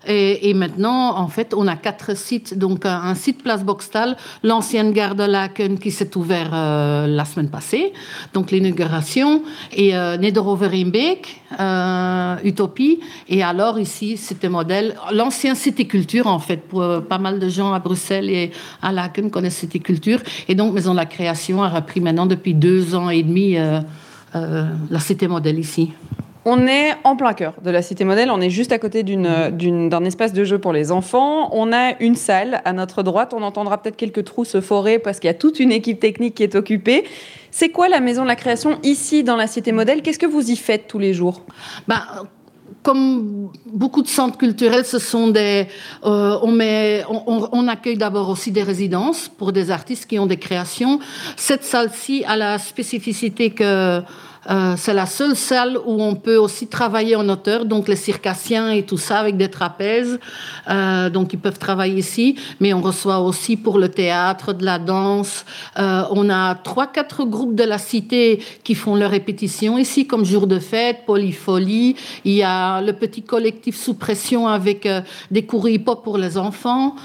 et, 0.08 0.54
maintenant, 0.54 1.18
en 1.18 1.28
fait, 1.28 1.54
on 1.56 1.68
a 1.68 1.76
quatre 1.76 2.18
sites. 2.18 2.58
Donc 2.58 2.86
un, 2.86 3.14
site 3.16 3.43
place 3.43 3.64
Boxtal, 3.64 4.18
l'ancienne 4.43 4.93
gare 4.93 5.16
de 5.16 5.24
Laken 5.24 5.78
qui 5.78 5.91
s'est 5.91 6.18
ouvert 6.18 6.49
euh, 6.54 7.08
la 7.08 7.26
semaine 7.26 7.49
passée, 7.49 7.93
donc 8.34 8.52
l'inauguration, 8.52 9.43
et 9.74 9.95
euh, 9.95 10.18
Nederoverimbeek, 10.18 11.41
Utopie, 12.43 12.99
et 13.30 13.43
alors 13.43 13.80
ici, 13.80 14.18
c'était 14.18 14.49
modèle, 14.49 14.95
l'ancien 15.12 15.54
Cité 15.54 15.86
Culture 15.86 16.28
en 16.28 16.39
fait, 16.39 16.58
pour 16.58 16.84
pas 17.08 17.18
mal 17.18 17.39
de 17.39 17.49
gens 17.49 17.74
à 17.74 17.80
Bruxelles 17.80 18.30
et 18.30 18.52
à 18.82 18.91
Laken 18.91 19.30
connaissent 19.30 19.58
Cité 19.58 19.80
Culture, 19.80 20.20
et 20.47 20.56
donc 20.56 20.74
Maison 20.74 20.91
de 20.91 20.97
la 20.97 21.06
Création 21.06 21.62
a 21.62 21.70
repris 21.70 21.99
maintenant 21.99 22.26
depuis 22.26 22.54
deux 22.54 22.95
ans 22.95 23.10
et 23.10 23.24
euh, 23.58 23.82
euh, 24.36 24.66
la 24.89 24.99
cité 24.99 25.28
modèle 25.28 25.60
ici. 25.60 25.91
On 26.43 26.65
est 26.65 26.95
en 27.03 27.15
plein 27.15 27.33
cœur 27.33 27.53
de 27.63 27.69
la 27.69 27.83
cité 27.83 28.03
modèle. 28.03 28.31
On 28.31 28.41
est 28.41 28.49
juste 28.49 28.71
à 28.71 28.79
côté 28.79 29.03
d'un 29.03 30.05
espace 30.05 30.33
de 30.33 30.43
jeu 30.43 30.57
pour 30.57 30.73
les 30.73 30.91
enfants. 30.91 31.49
On 31.53 31.71
a 31.71 31.99
une 31.99 32.15
salle 32.15 32.61
à 32.65 32.73
notre 32.73 33.03
droite. 33.03 33.33
On 33.35 33.43
entendra 33.43 33.79
peut-être 33.79 33.95
quelques 33.95 34.23
trous 34.23 34.45
se 34.45 34.59
forer 34.59 34.97
parce 34.97 35.19
qu'il 35.19 35.27
y 35.27 35.31
a 35.31 35.35
toute 35.35 35.59
une 35.59 35.71
équipe 35.71 35.99
technique 35.99 36.35
qui 36.35 36.43
est 36.43 36.55
occupée. 36.55 37.03
C'est 37.51 37.69
quoi 37.69 37.89
la 37.89 37.99
maison 37.99 38.23
de 38.23 38.27
la 38.27 38.35
création 38.35 38.79
ici 38.81 39.23
dans 39.23 39.35
la 39.35 39.45
cité 39.45 39.71
modèle? 39.71 40.01
Qu'est-ce 40.01 40.17
que 40.17 40.25
vous 40.25 40.49
y 40.49 40.55
faites 40.55 40.87
tous 40.87 40.99
les 40.99 41.13
jours? 41.13 41.45
Bah, 41.87 42.05
comme 42.81 43.51
beaucoup 43.67 44.01
de 44.01 44.07
centres 44.07 44.37
culturels, 44.37 44.85
ce 44.85 44.97
sont 44.97 45.27
des, 45.27 45.67
euh, 46.05 46.39
on, 46.41 46.51
met, 46.51 47.03
on, 47.09 47.49
on, 47.51 47.67
accueille 47.67 47.97
d'abord 47.97 48.29
aussi 48.29 48.51
des 48.51 48.63
résidences 48.63 49.29
pour 49.29 49.51
des 49.51 49.69
artistes 49.69 50.07
qui 50.07 50.17
ont 50.17 50.25
des 50.25 50.37
créations. 50.37 50.99
Cette 51.35 51.63
salle-ci 51.63 52.23
a 52.25 52.35
la 52.37 52.57
spécificité 52.57 53.51
que 53.51 54.01
Euh, 54.49 54.73
c'est 54.75 54.93
la 54.93 55.05
seule 55.05 55.35
salle 55.35 55.77
où 55.85 56.01
on 56.01 56.15
peut 56.15 56.37
aussi 56.37 56.67
travailler 56.67 57.15
en 57.15 57.27
hauteur, 57.29 57.65
donc 57.65 57.87
les 57.87 57.95
circassiens 57.95 58.71
et 58.71 58.83
tout 58.83 58.97
ça 58.97 59.19
avec 59.19 59.37
des 59.37 59.49
trapèzes. 59.49 60.19
Euh, 60.69 61.09
donc 61.09 61.33
ils 61.33 61.39
peuvent 61.39 61.59
travailler 61.59 61.99
ici, 61.99 62.35
mais 62.59 62.73
on 62.73 62.81
reçoit 62.81 63.19
aussi 63.19 63.55
pour 63.55 63.77
le 63.77 63.89
théâtre, 63.89 64.53
de 64.53 64.65
la 64.65 64.79
danse. 64.79 65.45
Euh, 65.77 66.03
on 66.11 66.29
a 66.29 66.55
trois, 66.55 66.87
quatre 66.87 67.23
groupes 67.23 67.55
de 67.55 67.63
la 67.63 67.77
cité 67.77 68.43
qui 68.63 68.73
font 68.73 68.95
leurs 68.95 69.11
répétitions 69.11 69.77
ici, 69.77 70.07
comme 70.07 70.25
Jour 70.25 70.47
de 70.47 70.59
fête, 70.59 71.05
Polyfolie. 71.05 71.95
Il 72.25 72.33
y 72.33 72.43
a 72.43 72.81
le 72.81 72.93
petit 72.93 73.21
collectif 73.21 73.75
sous 73.75 73.93
pression 73.93 74.47
avec 74.47 74.87
des 75.29 75.45
cours 75.45 75.69
hip-hop 75.69 76.03
pour 76.03 76.17
les 76.17 76.37
enfants. 76.37 76.95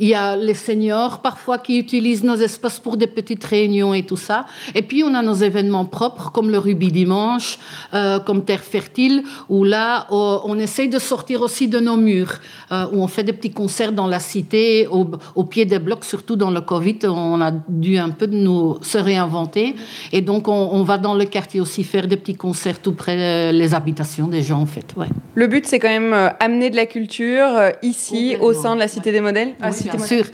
Il 0.00 0.08
y 0.08 0.14
a 0.14 0.34
les 0.34 0.54
seniors 0.54 1.20
parfois 1.20 1.58
qui 1.58 1.78
utilisent 1.78 2.24
nos 2.24 2.36
espaces 2.36 2.80
pour 2.80 2.96
des 2.96 3.06
petites 3.06 3.44
réunions 3.44 3.92
et 3.92 4.02
tout 4.02 4.16
ça. 4.16 4.46
Et 4.74 4.80
puis 4.80 5.04
on 5.04 5.12
a 5.14 5.20
nos 5.20 5.34
événements 5.34 5.84
propres 5.84 6.32
comme 6.32 6.50
le 6.50 6.56
Rubis 6.56 6.90
Dimanche, 6.90 7.58
euh, 7.92 8.18
comme 8.18 8.42
Terre 8.46 8.64
Fertile, 8.64 9.24
où 9.50 9.62
là 9.62 10.06
oh, 10.10 10.40
on 10.44 10.58
essaye 10.58 10.88
de 10.88 10.98
sortir 10.98 11.42
aussi 11.42 11.68
de 11.68 11.80
nos 11.80 11.98
murs, 11.98 12.40
euh, 12.72 12.86
où 12.92 13.02
on 13.02 13.08
fait 13.08 13.24
des 13.24 13.34
petits 13.34 13.50
concerts 13.50 13.92
dans 13.92 14.06
la 14.06 14.20
cité, 14.20 14.86
au, 14.86 15.44
pied 15.44 15.66
des 15.66 15.78
blocs, 15.78 16.04
surtout 16.06 16.36
dans 16.36 16.50
le 16.50 16.62
Covid, 16.62 17.00
on 17.04 17.42
a 17.42 17.50
dû 17.68 17.98
un 17.98 18.10
peu 18.10 18.26
de 18.26 18.36
nous 18.36 18.78
se 18.80 18.96
réinventer. 18.96 19.74
Et 20.12 20.22
donc 20.22 20.48
on, 20.48 20.82
va 20.82 20.96
dans 20.96 21.14
le 21.14 21.26
quartier 21.26 21.60
aussi 21.60 21.84
faire 21.84 22.06
des 22.06 22.16
petits 22.16 22.36
concerts 22.36 22.80
tout 22.80 22.92
près 22.92 23.52
des 23.52 23.74
habitations 23.74 24.28
des 24.28 24.42
gens 24.42 24.60
en 24.60 24.66
fait. 24.66 24.94
Ouais. 24.96 25.08
Le 25.34 25.46
but 25.46 25.66
c'est 25.66 25.78
quand 25.78 25.88
même 25.88 26.14
euh, 26.14 26.28
amener 26.40 26.70
de 26.70 26.76
la 26.76 26.86
culture 26.86 27.50
ici 27.82 28.36
au 28.40 28.54
sein 28.54 28.74
de 28.74 28.80
la 28.80 28.88
cité 28.88 29.12
des 29.12 29.20
modèles. 29.20 29.54
Ah, 29.60 29.72
bien 29.96 30.06
sûr. 30.06 30.24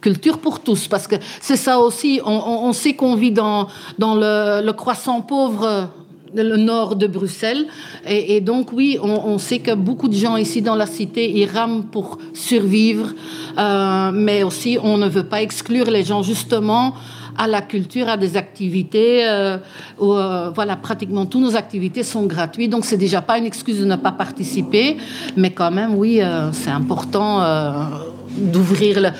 Culture 0.00 0.38
pour 0.38 0.60
tous, 0.60 0.88
parce 0.88 1.06
que 1.06 1.16
c'est 1.40 1.56
ça 1.56 1.80
aussi. 1.80 2.20
On, 2.24 2.72
sait 2.72 2.94
qu'on 2.94 3.16
vit 3.16 3.32
dans, 3.32 3.66
dans 3.98 4.14
le, 4.14 4.70
croissant 4.72 5.20
pauvre 5.20 5.88
le 6.42 6.56
nord 6.56 6.96
de 6.96 7.06
Bruxelles. 7.06 7.66
Et, 8.06 8.40
donc, 8.40 8.72
oui, 8.72 8.98
on, 9.02 9.38
sait 9.38 9.58
que 9.58 9.74
beaucoup 9.74 10.08
de 10.08 10.14
gens 10.14 10.36
ici 10.36 10.62
dans 10.62 10.74
la 10.74 10.86
cité, 10.86 11.30
ils 11.30 11.48
rament 11.48 11.84
pour 11.84 12.18
survivre. 12.34 13.12
Euh, 13.58 14.10
mais 14.12 14.42
aussi, 14.42 14.78
on 14.82 14.96
ne 14.98 15.08
veut 15.08 15.24
pas 15.26 15.42
exclure 15.42 15.90
les 15.90 16.04
gens, 16.04 16.22
justement, 16.22 16.94
à 17.38 17.46
la 17.46 17.62
culture, 17.62 18.08
à 18.08 18.16
des 18.16 18.36
activités. 18.36 19.26
Euh, 19.28 19.58
où, 19.98 20.12
euh, 20.12 20.50
voilà, 20.54 20.76
pratiquement 20.76 21.26
toutes 21.26 21.42
nos 21.42 21.56
activités 21.56 22.02
sont 22.02 22.26
gratuites. 22.26 22.70
Donc, 22.70 22.84
c'est 22.84 22.96
déjà 22.96 23.22
pas 23.22 23.38
une 23.38 23.46
excuse 23.46 23.80
de 23.80 23.84
ne 23.84 23.96
pas 23.96 24.12
participer. 24.12 24.96
Mais 25.36 25.50
quand 25.50 25.70
même, 25.70 25.94
oui, 25.94 26.20
c'est 26.52 26.70
important 26.70 27.40
d'ouvrir 28.36 29.12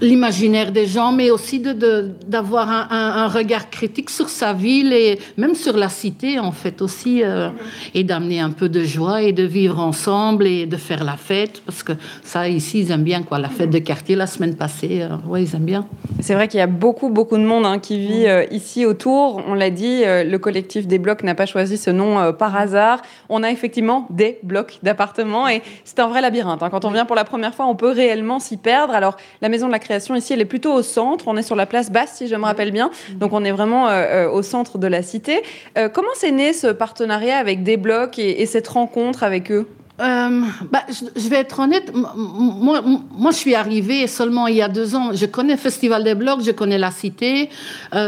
l'imaginaire 0.00 0.72
des 0.72 0.86
gens, 0.86 1.12
mais 1.12 1.30
aussi 1.30 1.60
d'avoir 1.60 2.66
de, 2.66 2.94
un, 2.94 3.28
regard 3.28 3.70
critique 3.70 4.10
sur 4.10 4.28
sa 4.28 4.52
ville 4.52 4.92
et 4.92 5.18
même 5.36 5.54
sur 5.54 5.76
la 5.76 5.88
cité, 5.88 6.38
en 6.38 6.52
fait, 6.52 6.82
aussi, 6.82 7.22
euh, 7.22 7.50
et 7.94 8.04
d'amener 8.04 8.40
un 8.40 8.50
peu 8.50 8.68
de 8.68 8.82
joie 8.84 9.22
et 9.22 9.32
de 9.32 9.42
vivre 9.44 9.80
ensemble 9.80 10.46
et 10.46 10.66
de 10.66 10.76
faire 10.76 11.04
la 11.04 11.16
fête, 11.16 11.62
parce 11.64 11.82
que 11.82 11.92
ça, 12.22 12.48
ici, 12.48 12.80
ils 12.80 12.90
aiment 12.90 13.04
bien, 13.04 13.22
quoi. 13.22 13.38
La 13.38 13.48
fête 13.48 13.70
de 13.70 13.78
quartier, 13.78 14.16
la 14.16 14.26
semaine 14.26 14.56
passée, 14.56 15.02
euh, 15.02 15.16
ouais, 15.26 15.42
ils 15.42 15.54
aiment 15.54 15.64
bien. 15.64 15.86
C'est 16.20 16.34
vrai 16.34 16.48
qu'il 16.48 16.58
y 16.58 16.62
a 16.62 16.66
beaucoup, 16.66 17.10
beaucoup 17.10 17.36
de 17.36 17.44
monde 17.44 17.66
hein, 17.66 17.78
qui 17.78 17.98
vit 17.98 18.26
euh, 18.26 18.44
ici 18.50 18.86
autour. 18.86 19.42
On 19.46 19.54
l'a 19.54 19.70
dit, 19.70 20.02
le 20.04 20.36
collectif 20.38 20.86
des 20.86 20.98
blocs 20.98 21.22
n'a 21.22 21.34
pas 21.34 21.46
choisi 21.46 21.76
ce 21.76 21.90
nom 21.90 22.32
par 22.32 22.56
hasard. 22.56 23.02
On 23.28 23.42
a 23.42 23.50
effectivement 23.50 24.06
des 24.10 24.38
blocs 24.42 24.78
d'appartements 24.82 25.48
et 25.48 25.62
c'est 25.84 25.98
un 26.00 26.08
vrai 26.08 26.20
labyrinthe. 26.20 26.62
Hein. 26.62 26.70
Quand 26.70 26.84
on 26.84 26.90
vient 26.90 27.04
pour 27.04 27.16
la 27.16 27.24
première 27.24 27.54
fois, 27.54 27.66
on 27.66 27.74
peut 27.74 27.90
réellement 27.90 28.38
s'y 28.38 28.56
perdre. 28.56 28.94
Alors, 28.94 29.16
la 29.42 29.48
maison 29.48 29.66
de 29.66 29.72
la 29.72 29.78
création 29.84 30.16
ici, 30.16 30.32
elle 30.32 30.40
est 30.40 30.46
plutôt 30.46 30.72
au 30.72 30.82
centre. 30.82 31.28
On 31.28 31.36
est 31.36 31.42
sur 31.42 31.54
la 31.54 31.66
place 31.66 31.92
basse, 31.92 32.16
si 32.16 32.26
je 32.26 32.34
me 32.34 32.44
rappelle 32.44 32.72
bien. 32.72 32.90
Donc, 33.12 33.32
on 33.32 33.44
est 33.44 33.52
vraiment 33.52 33.88
euh, 33.88 33.92
euh, 33.92 34.30
au 34.30 34.42
centre 34.42 34.78
de 34.78 34.88
la 34.88 35.02
cité. 35.02 35.42
Euh, 35.78 35.88
comment 35.88 36.14
s'est 36.16 36.32
né 36.32 36.52
ce 36.52 36.66
partenariat 36.66 37.38
avec 37.38 37.62
des 37.62 37.76
blocs 37.76 38.18
et, 38.18 38.44
cette 38.46 38.68
rencontre 38.68 39.22
avec 39.22 39.52
eux? 39.52 39.68
Bah, 39.96 40.82
je, 40.88 41.28
vais 41.28 41.36
être 41.36 41.60
honnête, 41.60 41.92
moi, 41.94 42.82
moi, 42.82 43.30
je 43.30 43.36
suis 43.36 43.54
arrivée 43.54 44.08
seulement 44.08 44.48
il 44.48 44.56
y 44.56 44.62
a 44.62 44.68
deux 44.68 44.96
ans. 44.96 45.12
Je 45.12 45.24
connais 45.24 45.56
Festival 45.56 46.02
des 46.02 46.16
Blocs, 46.16 46.42
je 46.44 46.50
connais 46.50 46.78
la 46.78 46.90
Cité, 46.90 47.48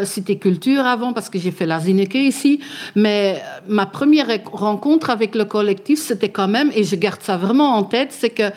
Cité 0.03 0.37
Culture 0.37 0.85
avant, 0.85 1.13
parce 1.13 1.31
que 1.31 1.39
j'ai 1.39 1.53
fait 1.53 1.65
la 1.65 1.79
Zineke 1.79 2.17
ici. 2.17 2.59
Mais 2.97 3.41
ma 3.69 3.87
première 3.87 4.27
rencontre 4.53 5.11
avec 5.11 5.37
le 5.37 5.45
collectif, 5.45 6.01
c'était 6.01 6.31
quand 6.31 6.49
même, 6.49 6.73
et 6.75 6.83
je 6.83 6.97
garde 6.97 7.23
ça 7.23 7.37
vraiment 7.37 7.77
en 7.77 7.85
tête, 7.85 8.11
c'est 8.11 8.31
que 8.31 8.51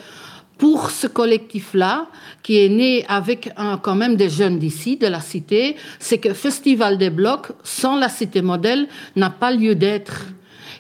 pour 0.60 0.92
ce 0.92 1.08
collectif-là, 1.08 2.08
qui 2.44 2.60
est 2.64 2.70
né 2.70 3.06
avec 3.08 3.50
un, 3.56 3.78
quand 3.78 3.96
même 3.96 4.16
des 4.18 4.30
jeunes 4.30 4.60
d'ici, 4.60 4.98
de 4.98 5.08
la 5.08 5.22
cité, 5.22 5.78
c'est 6.00 6.18
que 6.18 6.34
Festival 6.34 6.98
des 6.98 7.10
Blocs, 7.10 7.48
sans 7.64 7.96
la 7.96 8.10
cité 8.10 8.42
modèle, 8.42 8.88
n'a 9.16 9.30
pas 9.30 9.52
lieu 9.52 9.74
d'être. 9.74 10.26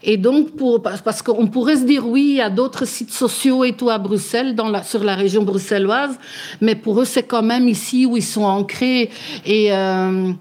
Et 0.04 0.18
donc, 0.18 0.56
pour, 0.56 0.82
parce 0.82 1.22
qu'on 1.22 1.48
pourrait 1.48 1.78
se 1.78 1.86
dire, 1.86 2.06
oui, 2.06 2.28
il 2.32 2.36
y 2.36 2.42
a 2.42 2.50
d'autres 2.50 2.86
sites 2.86 3.14
sociaux 3.14 3.64
et 3.64 3.74
tout 3.74 3.90
à 3.90 3.98
Bruxelles, 3.98 4.54
dans 4.54 4.70
la, 4.70 4.84
sur 4.84 5.04
la 5.04 5.16
région 5.16 5.44
bruxelloise, 5.44 6.18
mais 6.60 6.76
pour 6.76 7.02
eux, 7.02 7.06
c'est 7.06 7.24
quand 7.24 7.44
même 7.44 7.68
ici 7.68 8.06
où 8.06 8.18
ils 8.18 8.24
sont 8.24 8.44
ancrés. 8.44 9.10
Et 9.46 9.74
euh, 9.74 10.34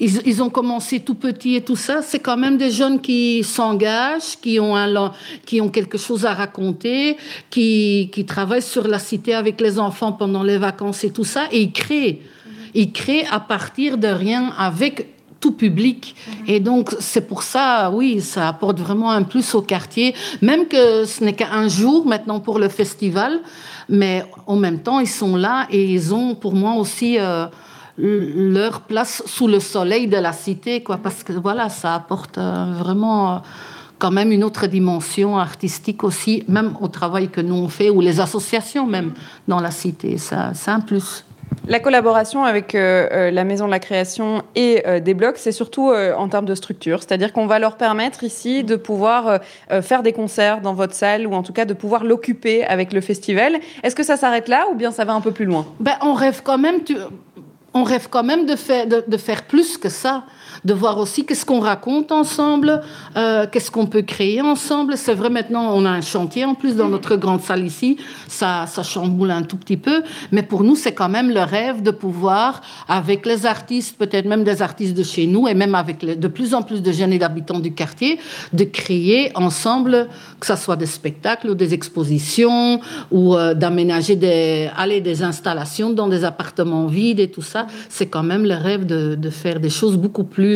ils, 0.00 0.42
ont 0.42 0.48
commencé 0.48 1.00
tout 1.00 1.14
petit 1.14 1.56
et 1.56 1.60
tout 1.60 1.76
ça. 1.76 2.00
C'est 2.02 2.18
quand 2.18 2.38
même 2.38 2.56
des 2.56 2.70
jeunes 2.70 3.00
qui 3.00 3.44
s'engagent, 3.44 4.38
qui 4.40 4.58
ont 4.58 4.74
un, 4.74 5.12
qui 5.44 5.60
ont 5.60 5.68
quelque 5.68 5.98
chose 5.98 6.24
à 6.24 6.32
raconter, 6.32 7.18
qui, 7.50 8.10
qui 8.12 8.24
travaillent 8.24 8.62
sur 8.62 8.88
la 8.88 8.98
cité 8.98 9.34
avec 9.34 9.60
les 9.60 9.78
enfants 9.78 10.12
pendant 10.12 10.42
les 10.42 10.56
vacances 10.56 11.04
et 11.04 11.10
tout 11.10 11.24
ça. 11.24 11.44
Et 11.52 11.60
ils 11.60 11.72
créent. 11.72 12.20
Ils 12.74 12.92
créent 12.92 13.26
à 13.30 13.40
partir 13.40 13.98
de 13.98 14.08
rien 14.08 14.54
avec 14.56 15.08
tout 15.40 15.52
public. 15.52 16.14
Et 16.46 16.60
donc, 16.60 16.94
c'est 17.00 17.26
pour 17.26 17.42
ça, 17.42 17.90
oui, 17.92 18.20
ça 18.20 18.48
apporte 18.48 18.78
vraiment 18.78 19.10
un 19.10 19.22
plus 19.22 19.54
au 19.54 19.62
quartier, 19.62 20.14
même 20.42 20.66
que 20.66 21.04
ce 21.04 21.24
n'est 21.24 21.32
qu'un 21.32 21.66
jour 21.68 22.06
maintenant 22.06 22.40
pour 22.40 22.58
le 22.58 22.68
festival, 22.68 23.40
mais 23.88 24.24
en 24.46 24.56
même 24.56 24.80
temps, 24.80 25.00
ils 25.00 25.08
sont 25.08 25.36
là 25.36 25.66
et 25.70 25.82
ils 25.82 26.14
ont 26.14 26.34
pour 26.34 26.54
moi 26.54 26.74
aussi 26.74 27.18
euh, 27.18 27.46
leur 28.00 28.80
place 28.82 29.22
sous 29.26 29.46
le 29.46 29.60
soleil 29.60 30.06
de 30.06 30.16
la 30.16 30.32
cité, 30.32 30.82
quoi, 30.82 30.96
parce 30.96 31.22
que 31.22 31.32
voilà, 31.32 31.68
ça 31.68 31.94
apporte 31.94 32.38
euh, 32.38 32.72
vraiment 32.78 33.34
euh, 33.34 33.38
quand 33.98 34.10
même 34.10 34.32
une 34.32 34.44
autre 34.44 34.66
dimension 34.66 35.38
artistique 35.38 36.04
aussi, 36.04 36.44
même 36.48 36.74
au 36.80 36.88
travail 36.88 37.28
que 37.28 37.40
nous 37.40 37.54
on 37.54 37.68
fait, 37.68 37.90
ou 37.90 38.00
les 38.00 38.20
associations 38.20 38.86
même 38.86 39.12
dans 39.46 39.60
la 39.60 39.70
cité, 39.70 40.18
ça, 40.18 40.52
c'est 40.54 40.70
un 40.70 40.80
plus. 40.80 41.24
La 41.66 41.80
collaboration 41.80 42.44
avec 42.44 42.74
euh, 42.74 43.30
la 43.30 43.44
Maison 43.44 43.66
de 43.66 43.70
la 43.70 43.80
Création 43.80 44.42
et 44.54 44.82
des 45.00 45.14
blocs, 45.14 45.36
c'est 45.36 45.52
surtout 45.52 45.92
en 45.92 46.28
termes 46.28 46.46
de 46.46 46.54
structure. 46.54 47.00
C'est-à-dire 47.00 47.32
qu'on 47.32 47.46
va 47.46 47.58
leur 47.58 47.76
permettre 47.76 48.22
ici 48.22 48.62
de 48.62 48.76
pouvoir 48.76 49.40
faire 49.82 50.02
des 50.02 50.12
concerts 50.12 50.60
dans 50.60 50.74
votre 50.74 50.94
salle 50.94 51.26
ou 51.26 51.34
en 51.34 51.42
tout 51.42 51.52
cas 51.52 51.64
de 51.64 51.74
pouvoir 51.74 52.04
l'occuper 52.04 52.64
avec 52.64 52.92
le 52.92 53.00
festival. 53.00 53.58
Est-ce 53.82 53.96
que 53.96 54.04
ça 54.04 54.16
s'arrête 54.16 54.48
là 54.48 54.66
ou 54.72 54.76
bien 54.76 54.92
ça 54.92 55.04
va 55.04 55.12
un 55.12 55.20
peu 55.20 55.32
plus 55.32 55.44
loin? 55.44 55.66
Ben, 55.80 55.94
On 56.02 56.14
rêve 56.14 56.40
quand 56.44 56.58
même. 56.58 56.84
Tu 56.84 56.96
on 57.74 57.84
rêve 57.84 58.08
quand 58.10 58.24
même 58.24 58.46
de 58.46 58.56
faire, 58.56 59.46
plus 59.46 59.78
que 59.78 59.88
ça, 59.88 60.24
de 60.64 60.74
voir 60.74 60.98
aussi 60.98 61.24
qu'est-ce 61.24 61.46
qu'on 61.46 61.60
raconte 61.60 62.12
ensemble, 62.12 62.82
euh, 63.16 63.46
qu'est-ce 63.50 63.70
qu'on 63.70 63.86
peut 63.86 64.02
créer 64.02 64.40
ensemble. 64.40 64.96
C'est 64.96 65.14
vrai, 65.14 65.30
maintenant, 65.30 65.74
on 65.74 65.84
a 65.84 65.90
un 65.90 66.00
chantier 66.00 66.44
en 66.44 66.54
plus 66.54 66.76
dans 66.76 66.88
notre 66.88 67.16
grande 67.16 67.42
salle 67.42 67.64
ici, 67.64 67.96
ça, 68.28 68.66
ça 68.66 68.82
chamboule 68.82 69.30
un 69.30 69.42
tout 69.42 69.56
petit 69.56 69.76
peu, 69.76 70.02
mais 70.32 70.42
pour 70.42 70.62
nous, 70.64 70.76
c'est 70.76 70.92
quand 70.92 71.08
même 71.08 71.30
le 71.30 71.42
rêve 71.42 71.82
de 71.82 71.90
pouvoir, 71.90 72.60
avec 72.88 73.26
les 73.26 73.46
artistes, 73.46 73.96
peut-être 73.98 74.26
même 74.26 74.44
des 74.44 74.62
artistes 74.62 74.94
de 74.94 75.02
chez 75.02 75.26
nous, 75.26 75.48
et 75.48 75.54
même 75.54 75.74
avec 75.74 76.04
de 76.04 76.28
plus 76.28 76.54
en 76.54 76.62
plus 76.62 76.82
de 76.82 76.92
jeunes 76.92 77.12
et 77.12 77.18
d'habitants 77.18 77.60
du 77.60 77.72
quartier, 77.72 78.18
de 78.52 78.64
créer 78.64 79.30
ensemble, 79.34 80.08
que 80.38 80.46
ce 80.46 80.56
soit 80.56 80.76
des 80.76 80.86
spectacles 80.86 81.50
ou 81.50 81.54
des 81.54 81.74
expositions, 81.74 82.80
ou 83.10 83.34
euh, 83.34 83.54
d'aménager 83.54 84.16
des, 84.16 84.68
aller 84.76 85.00
des 85.00 85.22
installations 85.22 85.90
dans 85.90 86.08
des 86.08 86.24
appartements 86.24 86.86
vides 86.86 87.20
et 87.20 87.30
tout 87.30 87.42
ça. 87.42 87.66
C'est 87.88 88.06
quand 88.06 88.22
même 88.22 88.44
le 88.44 88.54
rêve 88.54 88.86
de, 88.86 89.30
faire 89.30 89.60
des 89.60 89.70
choses 89.70 89.96
beaucoup 89.96 90.24
plus, 90.24 90.49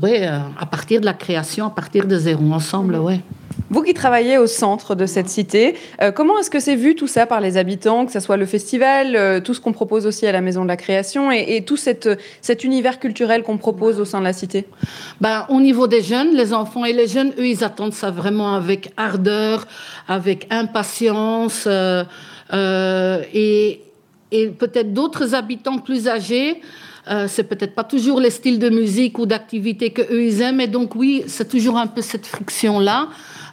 ouais, 0.00 0.26
euh, 0.26 0.38
à 0.58 0.66
partir 0.66 1.00
de 1.00 1.06
la 1.06 1.14
création, 1.14 1.66
à 1.66 1.70
partir 1.70 2.06
de 2.06 2.16
zéro, 2.16 2.52
ensemble, 2.52 2.96
ouais. 2.96 3.20
Vous 3.68 3.82
qui 3.82 3.94
travaillez 3.94 4.38
au 4.38 4.46
centre 4.46 4.94
de 4.94 5.06
cette 5.06 5.28
cité, 5.28 5.74
euh, 6.00 6.10
comment 6.10 6.38
est-ce 6.38 6.50
que 6.50 6.60
c'est 6.60 6.76
vu 6.76 6.94
tout 6.94 7.06
ça 7.06 7.26
par 7.26 7.40
les 7.40 7.56
habitants, 7.56 8.06
que 8.06 8.12
ce 8.12 8.20
soit 8.20 8.36
le 8.36 8.46
festival, 8.46 9.14
euh, 9.14 9.40
tout 9.40 9.54
ce 9.54 9.60
qu'on 9.60 9.72
propose 9.72 10.06
aussi 10.06 10.26
à 10.26 10.32
la 10.32 10.40
Maison 10.40 10.62
de 10.62 10.68
la 10.68 10.76
Création 10.76 11.30
et, 11.30 11.64
tout 11.64 11.76
cet 11.76 12.64
univers 12.64 12.98
culturel 12.98 13.42
qu'on 13.42 13.58
propose 13.58 14.00
au 14.00 14.04
sein 14.04 14.20
de 14.20 14.24
la 14.24 14.32
cité? 14.32 14.66
Ben, 15.20 15.46
Au 15.48 15.60
niveau 15.60 15.86
des 15.86 16.02
jeunes, 16.02 16.34
les 16.34 16.52
enfants 16.52 16.84
et 16.84 16.92
les 16.92 17.06
jeunes, 17.06 17.32
eux, 17.38 17.46
ils 17.46 17.64
attendent 17.64 17.94
ça 17.94 18.10
vraiment 18.10 18.54
avec 18.54 18.92
ardeur, 18.96 19.66
avec 20.08 20.46
impatience. 20.50 21.68
et, 22.52 23.80
et 24.32 24.46
peut-être 24.48 24.92
d'autres 24.92 25.34
habitants 25.34 25.78
plus 25.78 26.08
âgés. 26.08 26.60
Euh, 27.10 27.26
c'est 27.28 27.44
peut-être 27.44 27.74
pas 27.74 27.82
toujours 27.82 28.20
les 28.20 28.30
styles 28.30 28.60
de 28.60 28.70
musique 28.70 29.18
ou 29.18 29.26
d'activité 29.26 29.90
que 29.90 30.02
eux 30.02 30.24
ils 30.24 30.40
aiment, 30.40 30.60
et 30.60 30.68
donc 30.68 30.94
oui, 30.94 31.24
c'est 31.26 31.48
toujours 31.48 31.76
un 31.76 31.88
peu 31.88 32.00
cette 32.00 32.26
friction 32.26 32.78
là. 32.78 33.08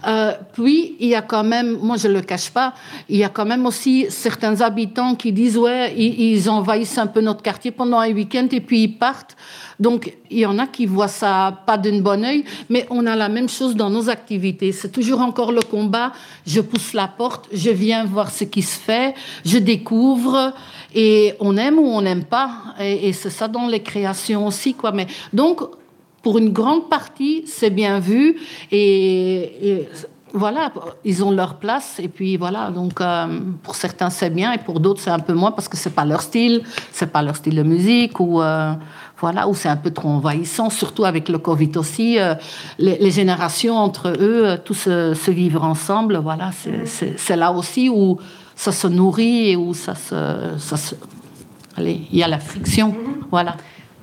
Euh, 0.08 0.32
puis, 0.54 0.96
il 1.00 1.10
y 1.10 1.16
a 1.16 1.22
quand 1.22 1.44
même, 1.44 1.78
moi 1.82 1.98
je 1.98 2.08
le 2.08 2.22
cache 2.22 2.52
pas, 2.52 2.74
il 3.10 3.18
y 3.18 3.24
a 3.24 3.30
quand 3.30 3.46
même 3.46 3.66
aussi 3.66 4.06
certains 4.10 4.62
habitants 4.62 5.16
qui 5.16 5.34
disent, 5.34 5.58
ouais, 5.58 5.94
ils, 5.98 6.50
envahissent 6.50 6.98
un 6.98 7.08
peu 7.08 7.22
notre 7.22 7.42
quartier 7.42 7.72
pendant 7.72 8.00
un 8.00 8.12
week-end 8.12 8.48
et 8.52 8.62
puis 8.62 8.84
ils 8.84 8.98
partent. 8.98 9.36
Donc, 9.80 10.14
il 10.30 10.40
y 10.40 10.46
en 10.46 10.60
a 10.60 10.68
qui 10.68 10.86
voient 10.86 11.08
ça 11.08 11.64
pas 11.66 11.78
d'un 11.78 12.00
bon 12.00 12.24
oeil, 12.24 12.44
mais 12.70 12.86
on 12.90 13.06
a 13.06 13.16
la 13.16 13.30
même 13.30 13.48
chose 13.48 13.76
dans 13.76 13.90
nos 13.90 14.10
activités. 14.10 14.72
C'est 14.72 14.92
toujours 14.92 15.22
encore 15.22 15.52
le 15.52 15.62
combat. 15.62 16.12
Je 16.46 16.60
pousse 16.60 16.94
la 16.94 17.08
porte, 17.08 17.48
je 17.54 17.70
viens 17.70 18.06
voir 18.06 18.30
ce 18.30 18.44
qui 18.44 18.62
se 18.62 18.78
fait, 18.78 19.16
je 19.46 19.58
découvre, 19.58 20.54
et 20.94 21.34
on 21.40 21.58
aime 21.58 21.80
ou 21.80 21.86
on 21.86 22.02
n'aime 22.02 22.24
pas. 22.24 22.50
Et, 22.80 23.14
c'est 23.14 23.30
ça 23.30 23.48
dans 23.48 23.68
les 23.68 23.82
créations 23.82 24.48
aussi, 24.48 24.74
quoi. 24.74 24.92
Mais 24.92 25.08
donc, 25.34 25.62
pour 26.22 26.38
une 26.38 26.50
grande 26.50 26.90
partie, 26.90 27.44
c'est 27.48 27.70
bien 27.70 28.00
vu, 28.00 28.38
et, 28.72 29.88
voilà, 30.34 30.72
ils 31.06 31.24
ont 31.24 31.32
leur 31.32 31.56
place 31.56 32.00
et 32.00 32.08
puis 32.08 32.38
voilà. 32.38 32.70
Donc 32.70 33.02
euh, 33.02 33.40
pour 33.64 33.74
certains 33.74 34.12
c'est 34.12 34.30
bien 34.30 34.54
et 34.54 34.60
pour 34.60 34.80
d'autres 34.80 35.02
c'est 35.02 35.10
un 35.10 35.18
peu 35.18 35.34
moins 35.34 35.52
parce 35.52 35.68
que 35.68 35.76
c'est 35.76 35.90
pas 35.90 36.06
leur 36.06 36.22
style, 36.22 36.62
c'est 36.92 37.12
pas 37.12 37.24
leur 37.24 37.36
style 37.36 37.56
de 37.56 37.64
musique 37.64 38.20
ou 38.20 38.40
euh, 38.40 38.74
voilà, 39.20 39.48
où 39.48 39.56
c'est 39.56 39.70
un 39.70 39.76
peu 39.76 39.90
trop 39.90 40.10
envahissant, 40.10 40.70
surtout 40.70 41.06
avec 41.06 41.30
le 41.30 41.40
Covid 41.40 41.72
aussi. 41.78 42.20
Euh, 42.20 42.36
les, 42.78 43.10
générations 43.10 43.76
entre 43.76 44.14
eux, 44.20 44.60
tous 44.64 44.76
se, 44.76 45.32
vivre 45.32 45.64
ensemble, 45.64 46.18
voilà, 46.18 46.52
c'est 46.86 47.36
là 47.36 47.52
aussi 47.52 47.90
où 47.90 48.20
ça 48.60 48.74
se 48.74 48.88
nourrit 48.88 49.52
et 49.52 49.56
où 49.56 49.74
ça 49.74 49.96
se, 49.96 50.58
ça 50.58 50.76
se 50.76 50.94
allez, 51.78 52.02
il 52.12 52.18
y 52.18 52.24
a 52.24 52.28
la 52.28 52.40
friction, 52.40 52.94
voilà. 53.32 53.56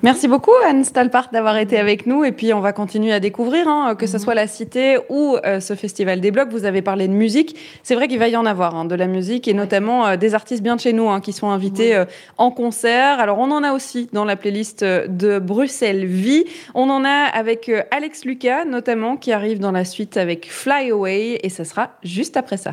Merci 0.02 0.28
beaucoup 0.28 0.52
Anne 0.66 0.82
Stalpart 0.82 1.28
d'avoir 1.30 1.58
été 1.58 1.78
avec 1.78 2.06
nous 2.06 2.24
et 2.24 2.32
puis 2.32 2.54
on 2.54 2.60
va 2.60 2.72
continuer 2.72 3.12
à 3.12 3.20
découvrir, 3.20 3.68
hein, 3.68 3.94
que 3.94 4.06
ce 4.06 4.16
soit 4.16 4.34
la 4.34 4.46
Cité 4.46 4.96
ou 5.10 5.36
euh, 5.44 5.60
ce 5.60 5.74
Festival 5.74 6.22
des 6.22 6.30
Blocs. 6.30 6.48
Vous 6.50 6.64
avez 6.64 6.80
parlé 6.80 7.06
de 7.06 7.12
musique, 7.12 7.54
c'est 7.82 7.94
vrai 7.94 8.08
qu'il 8.08 8.18
va 8.18 8.28
y 8.28 8.36
en 8.36 8.46
avoir 8.46 8.74
hein, 8.74 8.86
de 8.86 8.94
la 8.94 9.08
musique 9.08 9.46
et 9.46 9.52
notamment 9.52 10.06
euh, 10.06 10.16
des 10.16 10.34
artistes 10.34 10.62
bien 10.62 10.76
de 10.76 10.80
chez 10.80 10.94
nous 10.94 11.10
hein, 11.10 11.20
qui 11.20 11.34
sont 11.34 11.50
invités 11.50 11.94
euh, 11.94 12.06
en 12.38 12.50
concert. 12.50 13.20
Alors 13.20 13.38
on 13.38 13.50
en 13.50 13.62
a 13.62 13.72
aussi 13.72 14.08
dans 14.14 14.24
la 14.24 14.36
playlist 14.36 14.82
de 14.82 15.38
Bruxelles 15.38 16.06
Vie. 16.06 16.44
On 16.74 16.88
en 16.88 17.04
a 17.04 17.24
avec 17.24 17.70
Alex 17.90 18.24
Lucas 18.24 18.64
notamment 18.64 19.18
qui 19.18 19.32
arrive 19.32 19.58
dans 19.58 19.72
la 19.72 19.84
suite 19.84 20.16
avec 20.16 20.50
Fly 20.50 20.92
Away 20.92 21.40
et 21.42 21.50
ça 21.50 21.66
sera 21.66 21.90
juste 22.02 22.38
après 22.38 22.56
ça. 22.56 22.72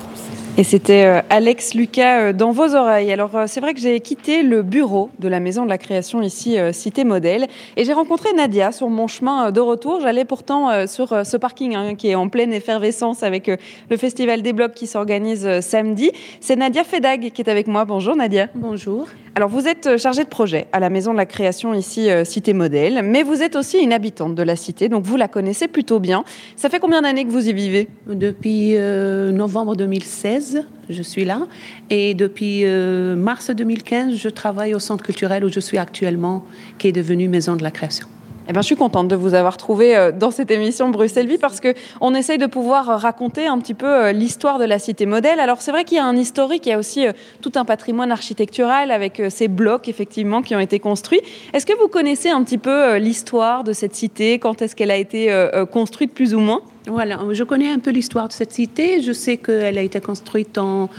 Et 0.57 0.65
c'était 0.65 1.05
euh, 1.05 1.21
Alex 1.29 1.75
Lucas 1.75 2.19
euh, 2.19 2.33
dans 2.33 2.51
vos 2.51 2.75
oreilles. 2.75 3.11
Alors 3.13 3.35
euh, 3.35 3.45
c'est 3.47 3.61
vrai 3.61 3.73
que 3.73 3.79
j'ai 3.79 4.01
quitté 4.01 4.43
le 4.43 4.63
bureau 4.63 5.09
de 5.17 5.29
la 5.29 5.39
Maison 5.39 5.63
de 5.63 5.69
la 5.69 5.77
Création 5.77 6.21
ici, 6.21 6.57
Cité 6.73 7.05
Modèle, 7.05 7.47
et 7.77 7.85
j'ai 7.85 7.93
rencontré 7.93 8.33
Nadia 8.33 8.73
sur 8.73 8.89
mon 8.89 9.07
chemin 9.07 9.51
de 9.51 9.61
retour. 9.61 10.01
J'allais 10.01 10.25
pourtant 10.25 10.87
sur 10.87 11.25
ce 11.25 11.37
parking 11.37 11.75
hein, 11.75 11.95
qui 11.95 12.09
est 12.09 12.15
en 12.15 12.27
pleine 12.27 12.51
effervescence 12.51 13.23
avec 13.23 13.49
le 13.89 13.97
Festival 13.97 14.41
des 14.41 14.51
Blocs 14.53 14.73
qui 14.73 14.87
s'organise 14.87 15.61
samedi. 15.61 16.11
C'est 16.41 16.55
Nadia 16.55 16.83
Fedag 16.83 17.31
qui 17.31 17.41
est 17.41 17.49
avec 17.49 17.67
moi. 17.67 17.85
Bonjour 17.85 18.15
Nadia. 18.15 18.47
Bonjour. 18.53 19.07
Alors 19.33 19.47
vous 19.47 19.65
êtes 19.65 19.97
chargée 19.97 20.25
de 20.25 20.29
projet 20.29 20.67
à 20.73 20.81
la 20.81 20.89
Maison 20.89 21.13
de 21.13 21.17
la 21.17 21.25
Création 21.25 21.73
ici, 21.73 22.09
Cité 22.25 22.53
Modèle, 22.53 23.01
mais 23.03 23.23
vous 23.23 23.41
êtes 23.41 23.55
aussi 23.55 23.77
une 23.79 23.93
habitante 23.93 24.35
de 24.35 24.43
la 24.43 24.57
cité, 24.57 24.89
donc 24.89 25.05
vous 25.05 25.15
la 25.15 25.29
connaissez 25.29 25.69
plutôt 25.69 25.99
bien. 25.99 26.25
Ça 26.57 26.69
fait 26.69 26.79
combien 26.79 27.01
d'années 27.01 27.23
que 27.23 27.31
vous 27.31 27.47
y 27.47 27.53
vivez? 27.53 27.87
Depuis 28.07 28.75
euh, 28.75 29.31
novembre 29.31 29.77
2016, 29.77 30.40
je 30.89 31.01
suis 31.01 31.25
là, 31.25 31.47
et 31.89 32.13
depuis 32.13 32.65
mars 32.65 33.49
2015, 33.49 34.15
je 34.15 34.29
travaille 34.29 34.73
au 34.73 34.79
centre 34.79 35.03
culturel 35.03 35.45
où 35.45 35.51
je 35.51 35.59
suis 35.59 35.77
actuellement, 35.77 36.45
qui 36.77 36.87
est 36.87 36.91
devenu 36.91 37.27
Maison 37.27 37.55
de 37.55 37.63
la 37.63 37.71
Création. 37.71 38.07
Eh 38.51 38.53
ben, 38.53 38.61
je 38.61 38.65
suis 38.65 38.75
contente 38.75 39.07
de 39.07 39.15
vous 39.15 39.33
avoir 39.33 39.55
trouvé 39.55 39.95
euh, 39.95 40.11
dans 40.11 40.31
cette 40.31 40.49
émission 40.49 40.89
Bruxelles 40.89 41.27
Vie 41.27 41.37
parce 41.37 41.59
que 41.59 41.73
on 42.01 42.15
essaye 42.15 42.37
de 42.37 42.47
pouvoir 42.47 42.99
raconter 42.99 43.45
un 43.45 43.59
petit 43.59 43.75
peu 43.75 43.87
euh, 43.87 44.11
l'histoire 44.11 44.57
de 44.57 44.65
la 44.65 44.79
cité 44.79 45.05
modèle. 45.05 45.39
Alors 45.39 45.61
c'est 45.61 45.71
vrai 45.71 45.83
qu'il 45.83 45.97
y 45.97 45.99
a 45.99 46.05
un 46.05 46.17
historique, 46.17 46.65
il 46.65 46.69
y 46.69 46.73
a 46.73 46.79
aussi 46.79 47.07
euh, 47.07 47.13
tout 47.41 47.51
un 47.55 47.65
patrimoine 47.65 48.11
architectural 48.11 48.89
avec 48.91 49.21
ces 49.29 49.47
blocs 49.47 49.87
effectivement 49.87 50.41
qui 50.41 50.55
ont 50.55 50.59
été 50.59 50.79
construits. 50.79 51.21
Est-ce 51.53 51.65
que 51.65 51.77
vous 51.79 51.87
connaissez 51.87 52.29
un 52.29 52.43
petit 52.43 52.57
peu 52.57 52.97
l'histoire 52.97 53.63
de 53.63 53.73
cette 53.73 53.95
cité? 53.95 54.39
Quand 54.39 54.61
est-ce 54.61 54.75
qu'elle 54.75 54.91
a 54.91 54.97
été 54.97 55.33
construite 55.71 56.13
plus 56.13 56.33
ou 56.33 56.39
moins? 56.39 56.61
Voilà, 56.91 57.19
je 57.31 57.43
connais 57.43 57.69
un 57.69 57.79
peu 57.79 57.91
l'histoire 57.91 58.27
de 58.27 58.33
cette 58.33 58.51
cité. 58.51 59.01
Je 59.01 59.11
sais 59.13 59.37
qu'elle 59.37 59.77
a 59.77 59.81
été 59.81 59.99
construite 60.01 60.57
en, 60.57 60.89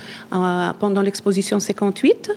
pendant 0.79 1.03
l'exposition 1.03 1.61
58. 1.61 2.33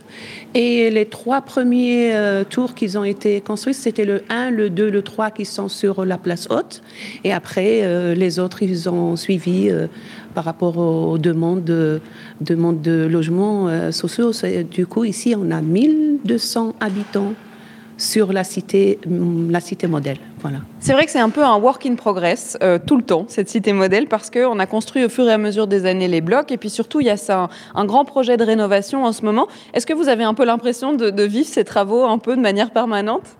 Et 0.53 0.89
les 0.89 1.05
trois 1.05 1.41
premiers 1.41 2.15
euh, 2.15 2.43
tours 2.43 2.75
qui 2.75 2.97
ont 2.97 3.03
été 3.03 3.41
construits, 3.41 3.73
c'était 3.73 4.05
le 4.05 4.23
1, 4.29 4.51
le 4.51 4.69
2, 4.69 4.89
le 4.89 5.01
3 5.01 5.31
qui 5.31 5.45
sont 5.45 5.69
sur 5.69 6.05
la 6.05 6.17
place 6.17 6.47
haute. 6.49 6.81
Et 7.23 7.33
après, 7.33 7.81
euh, 7.83 8.13
les 8.13 8.39
autres, 8.39 8.61
ils 8.61 8.89
ont 8.89 9.15
suivi 9.15 9.69
euh, 9.69 9.87
par 10.33 10.43
rapport 10.43 10.77
aux 10.77 11.17
demandes 11.17 11.63
de, 11.63 12.01
demandes 12.41 12.81
de 12.81 13.05
logements 13.05 13.91
sociaux. 13.93 14.31
Du 14.69 14.85
coup, 14.85 15.05
ici, 15.05 15.33
on 15.37 15.49
a 15.49 15.61
1200 15.61 16.75
habitants 16.81 17.33
sur 17.97 18.33
la 18.33 18.43
cité, 18.43 18.99
mm, 19.07 19.51
la 19.51 19.59
cité 19.59 19.87
modèle. 19.87 20.17
Voilà. 20.41 20.59
C'est 20.79 20.93
vrai 20.93 21.05
que 21.05 21.11
c'est 21.11 21.19
un 21.19 21.29
peu 21.29 21.43
un 21.43 21.57
work 21.57 21.85
in 21.85 21.95
progress 21.95 22.57
euh, 22.61 22.77
tout 22.85 22.97
le 22.97 23.03
temps, 23.03 23.25
cette 23.27 23.49
cité 23.49 23.73
modèle, 23.73 24.07
parce 24.07 24.29
qu'on 24.29 24.59
a 24.59 24.65
construit 24.65 25.05
au 25.05 25.09
fur 25.09 25.27
et 25.27 25.33
à 25.33 25.37
mesure 25.37 25.67
des 25.67 25.85
années 25.85 26.07
les 26.07 26.21
blocs, 26.21 26.51
et 26.51 26.57
puis 26.57 26.69
surtout, 26.69 26.99
il 26.99 27.07
y 27.07 27.09
a 27.09 27.17
ça, 27.17 27.49
un, 27.73 27.85
grand 27.85 28.05
projet 28.05 28.37
de 28.37 28.43
rénovation 28.43 29.05
en 29.05 29.11
ce 29.11 29.23
moment. 29.23 29.47
Est-ce 29.73 29.85
que 29.85 29.93
vous 29.93 30.09
avez 30.09 30.23
un 30.23 30.33
peu 30.33 30.45
l'impression 30.45 30.93
de 30.93 31.23
vivre 31.23 31.47
ces 31.47 31.63
travaux 31.63 32.03
un 32.03 32.17
peu 32.17 32.35
de 32.35 32.41
manière 32.41 32.71
permanente? 32.71 33.35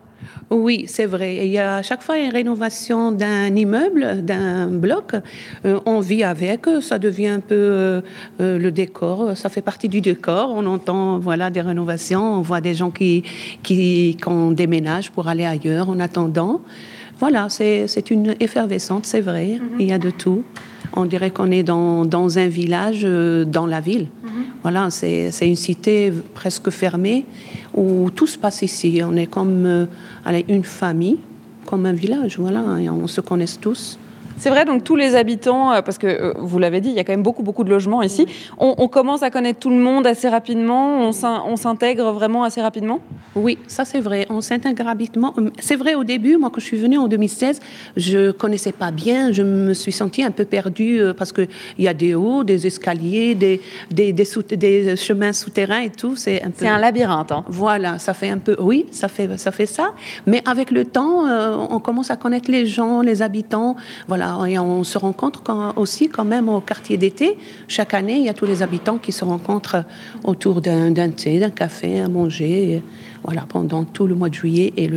Oui, 0.49 0.85
c'est 0.87 1.05
vrai. 1.05 1.45
Il 1.45 1.51
y 1.51 1.57
a 1.57 1.77
à 1.77 1.81
chaque 1.81 2.03
fois 2.03 2.17
une 2.19 2.31
rénovation 2.31 3.11
d'un 3.11 3.53
immeuble, 3.55 4.23
d'un 4.23 4.67
bloc. 4.67 5.13
Euh, 5.65 5.79
on 5.85 5.99
vit 5.99 6.23
avec, 6.23 6.65
ça 6.81 6.99
devient 6.99 7.27
un 7.27 7.39
peu 7.39 7.55
euh, 7.55 8.01
euh, 8.41 8.59
le 8.59 8.71
décor, 8.71 9.35
ça 9.35 9.49
fait 9.49 9.61
partie 9.61 9.89
du 9.89 10.01
décor. 10.01 10.51
On 10.53 10.65
entend 10.65 11.17
voilà, 11.19 11.49
des 11.49 11.61
rénovations, 11.61 12.35
on 12.35 12.41
voit 12.41 12.61
des 12.61 12.75
gens 12.75 12.91
qui, 12.91 13.23
qui, 13.63 14.17
qui 14.17 14.55
déménagent 14.55 15.11
pour 15.11 15.27
aller 15.27 15.45
ailleurs 15.45 15.89
en 15.89 15.99
attendant. 15.99 16.61
Voilà, 17.19 17.47
c'est 17.49 18.11
une 18.11 18.35
effervescente, 18.39 19.05
c'est 19.05 19.21
vrai. 19.21 19.59
Mhm. 19.59 19.79
Il 19.79 19.87
y 19.87 19.93
a 19.93 19.99
de 19.99 20.11
tout. 20.11 20.43
On 20.93 21.05
dirait 21.05 21.31
qu'on 21.31 21.51
est 21.51 21.63
dans, 21.63 22.05
dans, 22.05 22.37
un 22.37 22.47
village 22.47 23.03
dans 23.03 23.65
la 23.65 23.81
ville. 23.81 24.07
Mhm. 24.23 24.31
Voilà, 24.61 24.89
c'est 24.89 25.31
une 25.41 25.55
cité 25.55 26.11
presque 26.33 26.69
fermée 26.69 27.25
où 27.73 28.09
tout 28.09 28.27
se 28.27 28.37
passe 28.37 28.61
ici. 28.61 29.01
On 29.03 29.15
est 29.15 29.27
comme 29.27 29.65
euh, 29.65 29.85
une 30.47 30.63
famille, 30.63 31.19
comme 31.65 31.85
un 31.85 31.93
village, 31.93 32.39
voilà, 32.39 32.79
et 32.79 32.89
on 32.89 33.07
se 33.07 33.21
connaît 33.21 33.45
tous. 33.61 33.99
C'est 34.37 34.49
vrai, 34.49 34.65
donc 34.65 34.83
tous 34.83 34.95
les 34.95 35.15
habitants, 35.15 35.71
euh, 35.71 35.81
parce 35.81 35.97
que 35.97 36.07
euh, 36.07 36.33
vous 36.37 36.59
l'avez 36.59 36.81
dit, 36.81 36.89
il 36.89 36.95
y 36.95 36.99
a 36.99 37.03
quand 37.03 37.13
même 37.13 37.23
beaucoup, 37.23 37.43
beaucoup 37.43 37.63
de 37.63 37.69
logements 37.69 38.01
ici. 38.01 38.27
On, 38.57 38.87
commence 38.87 39.23
à 39.23 39.29
connaître 39.29 39.59
tout 39.59 39.69
le 39.69 39.77
monde 39.77 40.05
assez 40.07 40.29
rapidement, 40.29 41.09
on 41.09 41.55
s'intègre 41.55 42.11
vraiment 42.11 42.43
assez 42.43 42.61
rapidement? 42.61 42.99
Oui, 43.35 43.57
ça 43.67 43.83
c'est 43.83 43.99
vrai, 43.99 44.25
on 44.29 44.41
s'intègre 44.41 44.85
rapidement. 44.85 45.33
C'est 45.59 45.75
vrai, 45.75 45.95
au 45.95 46.03
début, 46.03 46.37
moi 46.37 46.49
quand 46.53 46.59
je 46.59 46.65
suis 46.65 46.77
venue 46.77 46.97
en 46.97 47.07
2016, 47.07 47.59
je 47.97 48.31
connaissais 48.31 48.71
pas 48.71 48.91
bien, 48.91 49.31
je 49.31 49.41
me 49.41 49.73
suis 49.73 49.91
sentie 49.91 50.23
un 50.23 50.31
peu 50.31 50.45
perdue 50.45 51.01
euh, 51.01 51.13
parce 51.13 51.31
qu'il 51.31 51.47
y 51.79 51.87
a 51.87 51.93
des 51.93 52.15
hauts, 52.15 52.43
des 52.43 52.67
escaliers, 52.67 53.35
des, 53.35 53.61
des, 53.91 54.13
des, 54.13 54.95
chemins 54.95 55.33
souterrains 55.33 55.81
et 55.81 55.89
tout. 55.89 56.15
C'est 56.15 56.43
un, 56.43 56.51
peu... 56.51 56.65
un 56.65 56.77
labyrinthe. 56.77 57.31
Hein. 57.31 57.43
Voilà, 57.47 57.99
ça 57.99 58.13
fait 58.13 58.29
un 58.29 58.37
peu, 58.37 58.55
oui, 58.59 58.85
ça 58.91 59.07
fait, 59.07 59.37
ça 59.37 59.51
fait 59.51 59.65
ça. 59.65 59.93
Mais 60.25 60.41
avec 60.45 60.71
le 60.71 60.85
temps, 60.85 61.25
on 61.69 61.79
commence 61.79 62.11
à 62.11 62.15
connaître 62.15 62.49
les 62.49 62.65
gens, 62.65 63.01
les 63.01 63.21
habitants. 63.21 63.75
Voilà 64.07 64.24
on 64.59 64.83
se 64.83 64.97
rencontre 64.97 65.41
aussi 65.75 66.09
quand 66.09 66.25
même 66.25 66.49
au 66.49 66.61
quartier 66.61 66.97
d'été. 66.97 67.37
Chaque 67.67 67.93
année, 67.93 68.17
il 68.17 68.23
y 68.23 68.29
a 68.29 68.33
tous 68.33 68.45
les 68.45 68.61
habitants 68.61 68.97
qui 68.97 69.11
se 69.11 69.25
rencontrent 69.25 69.83
autour 70.23 70.61
d'un 70.61 71.09
thé, 71.11 71.39
d'un 71.39 71.49
café, 71.49 72.01
à 72.01 72.07
manger, 72.07 72.81
voilà, 73.23 73.45
pendant 73.47 73.83
tout 73.83 74.07
le 74.07 74.15
mois 74.15 74.29
de 74.29 74.35
juillet 74.35 74.73
et 74.77 74.89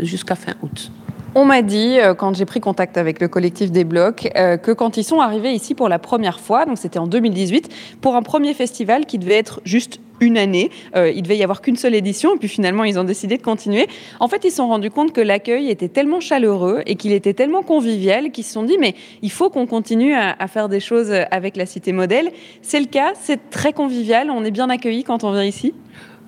jusqu'à 0.00 0.34
fin 0.34 0.52
août. 0.62 0.90
On 1.38 1.44
m'a 1.44 1.60
dit, 1.60 1.98
euh, 2.00 2.14
quand 2.14 2.34
j'ai 2.34 2.46
pris 2.46 2.60
contact 2.60 2.96
avec 2.96 3.20
le 3.20 3.28
collectif 3.28 3.70
des 3.70 3.84
blocs, 3.84 4.32
euh, 4.36 4.56
que 4.56 4.70
quand 4.70 4.96
ils 4.96 5.04
sont 5.04 5.20
arrivés 5.20 5.52
ici 5.52 5.74
pour 5.74 5.90
la 5.90 5.98
première 5.98 6.40
fois, 6.40 6.64
donc 6.64 6.78
c'était 6.78 6.98
en 6.98 7.06
2018, 7.06 7.68
pour 8.00 8.16
un 8.16 8.22
premier 8.22 8.54
festival 8.54 9.04
qui 9.04 9.18
devait 9.18 9.34
être 9.34 9.60
juste 9.66 10.00
une 10.20 10.38
année. 10.38 10.70
Euh, 10.94 11.10
il 11.10 11.22
devait 11.22 11.36
y 11.36 11.42
avoir 11.42 11.60
qu'une 11.60 11.76
seule 11.76 11.94
édition, 11.94 12.34
et 12.34 12.38
puis 12.38 12.48
finalement, 12.48 12.84
ils 12.84 12.98
ont 12.98 13.04
décidé 13.04 13.36
de 13.36 13.42
continuer. 13.42 13.86
En 14.20 14.28
fait, 14.28 14.44
ils 14.44 14.50
se 14.50 14.56
sont 14.56 14.68
rendus 14.68 14.90
compte 14.90 15.12
que 15.12 15.20
l'accueil 15.20 15.70
était 15.70 15.88
tellement 15.88 16.20
chaleureux 16.20 16.82
et 16.86 16.96
qu'il 16.96 17.12
était 17.12 17.34
tellement 17.34 17.62
convivial 17.62 18.30
qu'ils 18.30 18.44
se 18.44 18.52
sont 18.52 18.64
dit, 18.64 18.78
mais 18.78 18.94
il 19.22 19.30
faut 19.30 19.50
qu'on 19.50 19.66
continue 19.66 20.14
à, 20.14 20.34
faire 20.48 20.68
des 20.68 20.80
choses 20.80 21.12
avec 21.30 21.56
la 21.56 21.66
cité 21.66 21.92
modèle. 21.92 22.30
C'est 22.62 22.80
le 22.80 22.86
cas, 22.86 23.12
c'est 23.20 23.50
très 23.50 23.72
convivial, 23.72 24.30
on 24.30 24.44
est 24.44 24.50
bien 24.50 24.70
accueillis 24.70 25.04
quand 25.04 25.24
on 25.24 25.32
vient 25.32 25.44
ici. 25.44 25.74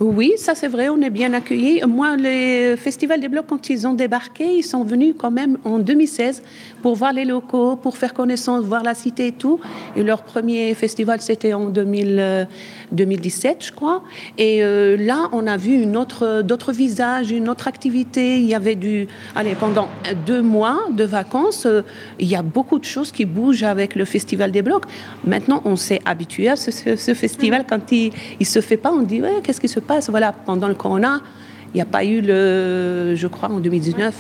Oui, 0.01 0.35
ça 0.37 0.55
c'est 0.55 0.69
vrai, 0.69 0.89
on 0.89 1.01
est 1.01 1.11
bien 1.11 1.33
accueillis. 1.35 1.81
Moi, 1.85 2.17
les 2.17 2.77
festivals 2.77 3.19
des 3.21 3.27
blocs, 3.27 3.47
quand 3.49 3.69
ils 3.69 3.85
ont 3.85 3.95
débarqué, 3.95 4.45
ils 4.59 4.63
sont 4.63 4.85
venus 4.85 5.17
quand 5.19 5.33
même 5.33 5.59
en 5.65 5.81
2016 5.81 6.41
pour 6.83 6.95
voir 6.95 7.13
les 7.13 7.25
locaux, 7.25 7.75
pour 7.75 7.97
faire 7.97 8.15
connaissance, 8.15 8.65
voir 8.65 8.85
la 8.85 8.95
cité 8.95 9.27
et 9.27 9.33
tout. 9.33 9.59
Et 9.97 10.05
leur 10.05 10.23
premier 10.23 10.73
festival, 10.75 11.21
c'était 11.21 11.53
en 11.53 11.65
2000, 11.65 12.17
euh, 12.21 12.45
2017, 12.93 13.65
je 13.67 13.73
crois. 13.73 14.03
Et 14.39 14.63
euh, 14.63 14.97
là, 14.97 15.29
on 15.33 15.47
a 15.47 15.57
vu 15.57 15.75
une 15.81 15.97
autre, 15.97 16.43
d'autres 16.43 16.73
visages, 16.73 17.31
une 17.31 17.49
autre 17.49 17.69
activité. 17.69 18.37
Il 18.39 18.45
y 18.47 18.55
avait 18.55 18.75
du, 18.75 19.09
allez, 19.35 19.55
pendant 19.55 19.89
deux 20.27 20.43
mois 20.43 20.79
de 20.91 21.05
vacances, 21.05 21.67
euh, 21.67 21.83
il 22.19 22.29
y 22.29 22.37
a 22.37 22.43
beaucoup 22.43 22.79
de 22.79 22.85
choses 22.85 23.13
qui 23.13 23.25
bougent 23.25 23.63
avec 23.65 23.95
le 23.95 24.05
festival 24.05 24.51
des 24.51 24.63
blocs. 24.63 24.85
Maintenant, 25.27 25.63
on 25.65 25.77
s'est 25.77 26.01
habitué 26.05 26.49
à 26.49 26.57
ce, 26.57 26.71
ce- 26.71 26.97
ce 26.97 27.15
festival. 27.15 27.65
Quand 27.69 27.93
il, 27.93 28.13
il 28.41 28.47
se 28.47 28.61
fait 28.61 28.77
pas, 28.77 28.91
on 28.93 29.03
dit 29.03 29.21
ouais, 29.23 29.41
qu'est-ce 29.43 29.61
qui 29.61 29.69
se 29.69 29.81
passe? 29.81 30.11
Voilà, 30.11 30.33
pendant 30.33 30.69
le 30.69 30.75
corona, 30.75 31.21
il 31.75 31.77
n'y 31.77 31.83
a 31.83 31.87
pas 31.87 32.05
eu 32.05 32.21
le, 32.23 33.15
je 33.15 33.27
crois, 33.27 33.51
en 33.51 33.61
2019. 33.61 34.15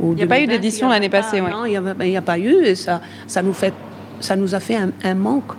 Il 0.00 0.06
n'y 0.14 0.22
a 0.22 0.26
pas 0.26 0.40
eu 0.40 0.46
d'édition 0.46 0.88
l'année 0.88 1.08
passée, 1.10 1.40
ouais. 1.40 1.50
Non, 1.50 1.64
il 1.66 1.70
n'y 1.70 2.16
a, 2.16 2.18
a 2.20 2.22
pas 2.22 2.38
eu. 2.38 2.64
Et 2.64 2.74
ça, 2.74 3.00
ça 3.26 3.42
nous 3.42 3.52
fait, 3.52 3.74
ça 4.22 4.36
nous 4.36 4.54
a 4.54 4.60
fait 4.60 4.76
un, 4.76 4.90
un 5.04 5.14
manque. 5.14 5.52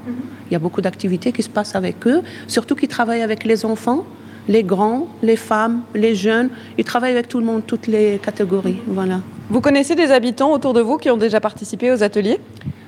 Il 0.49 0.53
y 0.53 0.55
a 0.55 0.59
beaucoup 0.59 0.81
d'activités 0.81 1.31
qui 1.31 1.43
se 1.43 1.49
passent 1.49 1.75
avec 1.75 2.05
eux, 2.07 2.21
surtout 2.47 2.75
qu'ils 2.75 2.89
travaillent 2.89 3.21
avec 3.21 3.43
les 3.43 3.65
enfants, 3.65 4.05
les 4.47 4.63
grands, 4.63 5.07
les 5.21 5.35
femmes, 5.35 5.83
les 5.95 6.15
jeunes. 6.15 6.49
Ils 6.77 6.83
travaillent 6.83 7.13
avec 7.13 7.27
tout 7.27 7.39
le 7.39 7.45
monde, 7.45 7.63
toutes 7.65 7.87
les 7.87 8.19
catégories. 8.19 8.77
Voilà. 8.87 9.21
Vous 9.49 9.61
connaissez 9.61 9.95
des 9.95 10.11
habitants 10.11 10.51
autour 10.51 10.73
de 10.73 10.81
vous 10.81 10.97
qui 10.97 11.09
ont 11.09 11.17
déjà 11.17 11.39
participé 11.39 11.91
aux 11.91 12.01
ateliers? 12.03 12.39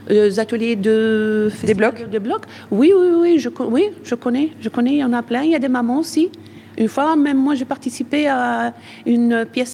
Les 0.07 0.39
ateliers 0.39 0.75
de 0.75 1.51
Des 1.63 1.73
blocs 1.73 2.09
de 2.09 2.19
blocs. 2.19 2.43
Oui, 2.71 2.91
oui, 2.95 3.07
oui, 3.21 3.39
je, 3.39 3.49
oui, 3.67 3.85
je 4.03 4.13
connais. 4.15 4.51
Je 4.61 4.69
connais, 4.69 4.93
il 4.93 4.99
y 4.99 5.03
en 5.03 5.13
a 5.13 5.23
plein. 5.23 5.41
Il 5.43 5.51
y 5.51 5.55
a 5.55 5.59
des 5.59 5.67
mamans 5.67 5.99
aussi. 5.99 6.29
Une 6.77 6.89
fois, 6.89 7.15
même 7.15 7.37
moi, 7.37 7.55
j'ai 7.55 7.65
participé 7.65 8.27
à 8.27 8.73
une 9.05 9.45
pièce 9.51 9.71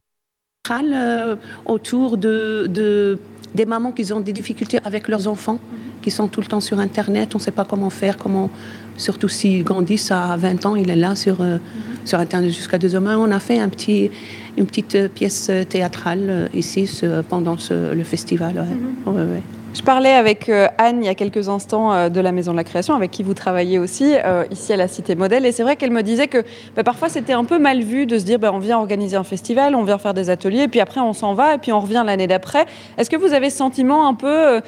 théâtrale 0.64 0.92
euh, 0.94 1.36
autour 1.66 2.16
de, 2.18 2.68
de- 2.70 3.18
des 3.56 3.66
mamans 3.66 3.92
qui 3.92 4.12
ont 4.14 4.20
des 4.22 4.34
difficultés 4.34 4.80
avec 4.84 5.08
leurs 5.08 5.28
enfants, 5.28 5.60
qui 6.02 6.10
sont 6.12 6.28
tout 6.28 6.42
le 6.42 6.48
temps 6.48 6.62
sur 6.62 6.80
Internet. 6.80 7.36
On 7.36 7.38
ne 7.38 7.44
sait 7.44 7.52
pas 7.52 7.66
comment 7.66 7.90
faire, 7.90 8.18
comment, 8.18 8.50
surtout 8.98 9.28
s'ils 9.28 9.64
grandissent 9.64 10.12
à 10.12 10.36
20 10.38 10.66
ans, 10.66 10.76
il 10.76 10.90
est 10.90 10.96
là 10.96 11.16
sur, 11.16 11.42
euh, 11.42 11.58
sur 12.06 12.20
Internet 12.20 12.50
jusqu'à 12.52 12.78
2 12.78 12.96
heures. 12.96 13.04
On 13.20 13.32
a 13.32 13.40
fait 13.40 13.60
un 13.60 13.70
petit, 13.70 14.10
une 14.58 14.66
petite 14.66 15.08
pièce 15.14 15.52
théâtrale 15.70 16.26
euh, 16.30 16.48
ici 16.54 16.88
ce- 16.88 17.22
pendant 17.22 17.58
ce- 17.58 17.94
le 17.94 18.04
festival. 18.04 18.56
ouais. 18.56 19.12
Ouais, 19.12 19.22
ouais. 19.24 19.44
Je 19.74 19.84
parlais 19.84 20.12
avec 20.12 20.50
euh, 20.50 20.68
Anne 20.78 21.02
il 21.02 21.06
y 21.06 21.10
a 21.10 21.16
quelques 21.16 21.48
instants 21.48 21.94
euh, 21.94 22.10
de 22.10 22.20
la 22.20 22.34
Maison 22.34 22.52
de 22.52 22.58
la 22.58 22.66
Création, 22.66 22.94
avec 22.94 23.10
qui 23.10 23.24
vous 23.24 23.34
travaillez 23.34 23.80
aussi 23.80 24.16
euh, 24.16 24.44
ici 24.52 24.74
à 24.74 24.76
la 24.76 24.90
Cité 24.90 25.16
Modèle. 25.16 25.46
Et 25.46 25.54
c'est 25.54 25.64
vrai 25.64 25.78
qu'elle 25.78 25.92
me 25.92 26.04
disait 26.04 26.28
que 26.28 26.44
bah, 26.76 26.84
parfois 26.84 27.08
c'était 27.08 27.32
un 27.32 27.46
peu 27.46 27.58
mal 27.58 27.82
vu 27.82 28.06
de 28.06 28.20
se 28.20 28.26
dire 28.26 28.38
bah, 28.38 28.52
on 28.54 28.60
vient 28.60 28.78
organiser 28.80 29.16
un 29.16 29.24
festival, 29.24 29.74
on 29.74 29.84
vient 29.84 29.98
faire 29.98 30.14
des 30.14 30.30
ateliers, 30.30 30.64
et 30.64 30.68
puis 30.68 30.82
après 30.82 31.00
on 31.00 31.14
s'en 31.14 31.36
va, 31.36 31.56
et 31.56 31.58
puis 31.58 31.72
on 31.72 31.80
revient 31.80 32.04
l'année 32.06 32.28
d'après. 32.28 32.66
Est-ce 32.98 33.10
que 33.10 33.16
vous 33.16 33.34
avez 33.34 33.50
ce 33.50 33.58
sentiment 33.58 34.10
un 34.10 34.14
peu 34.14 34.62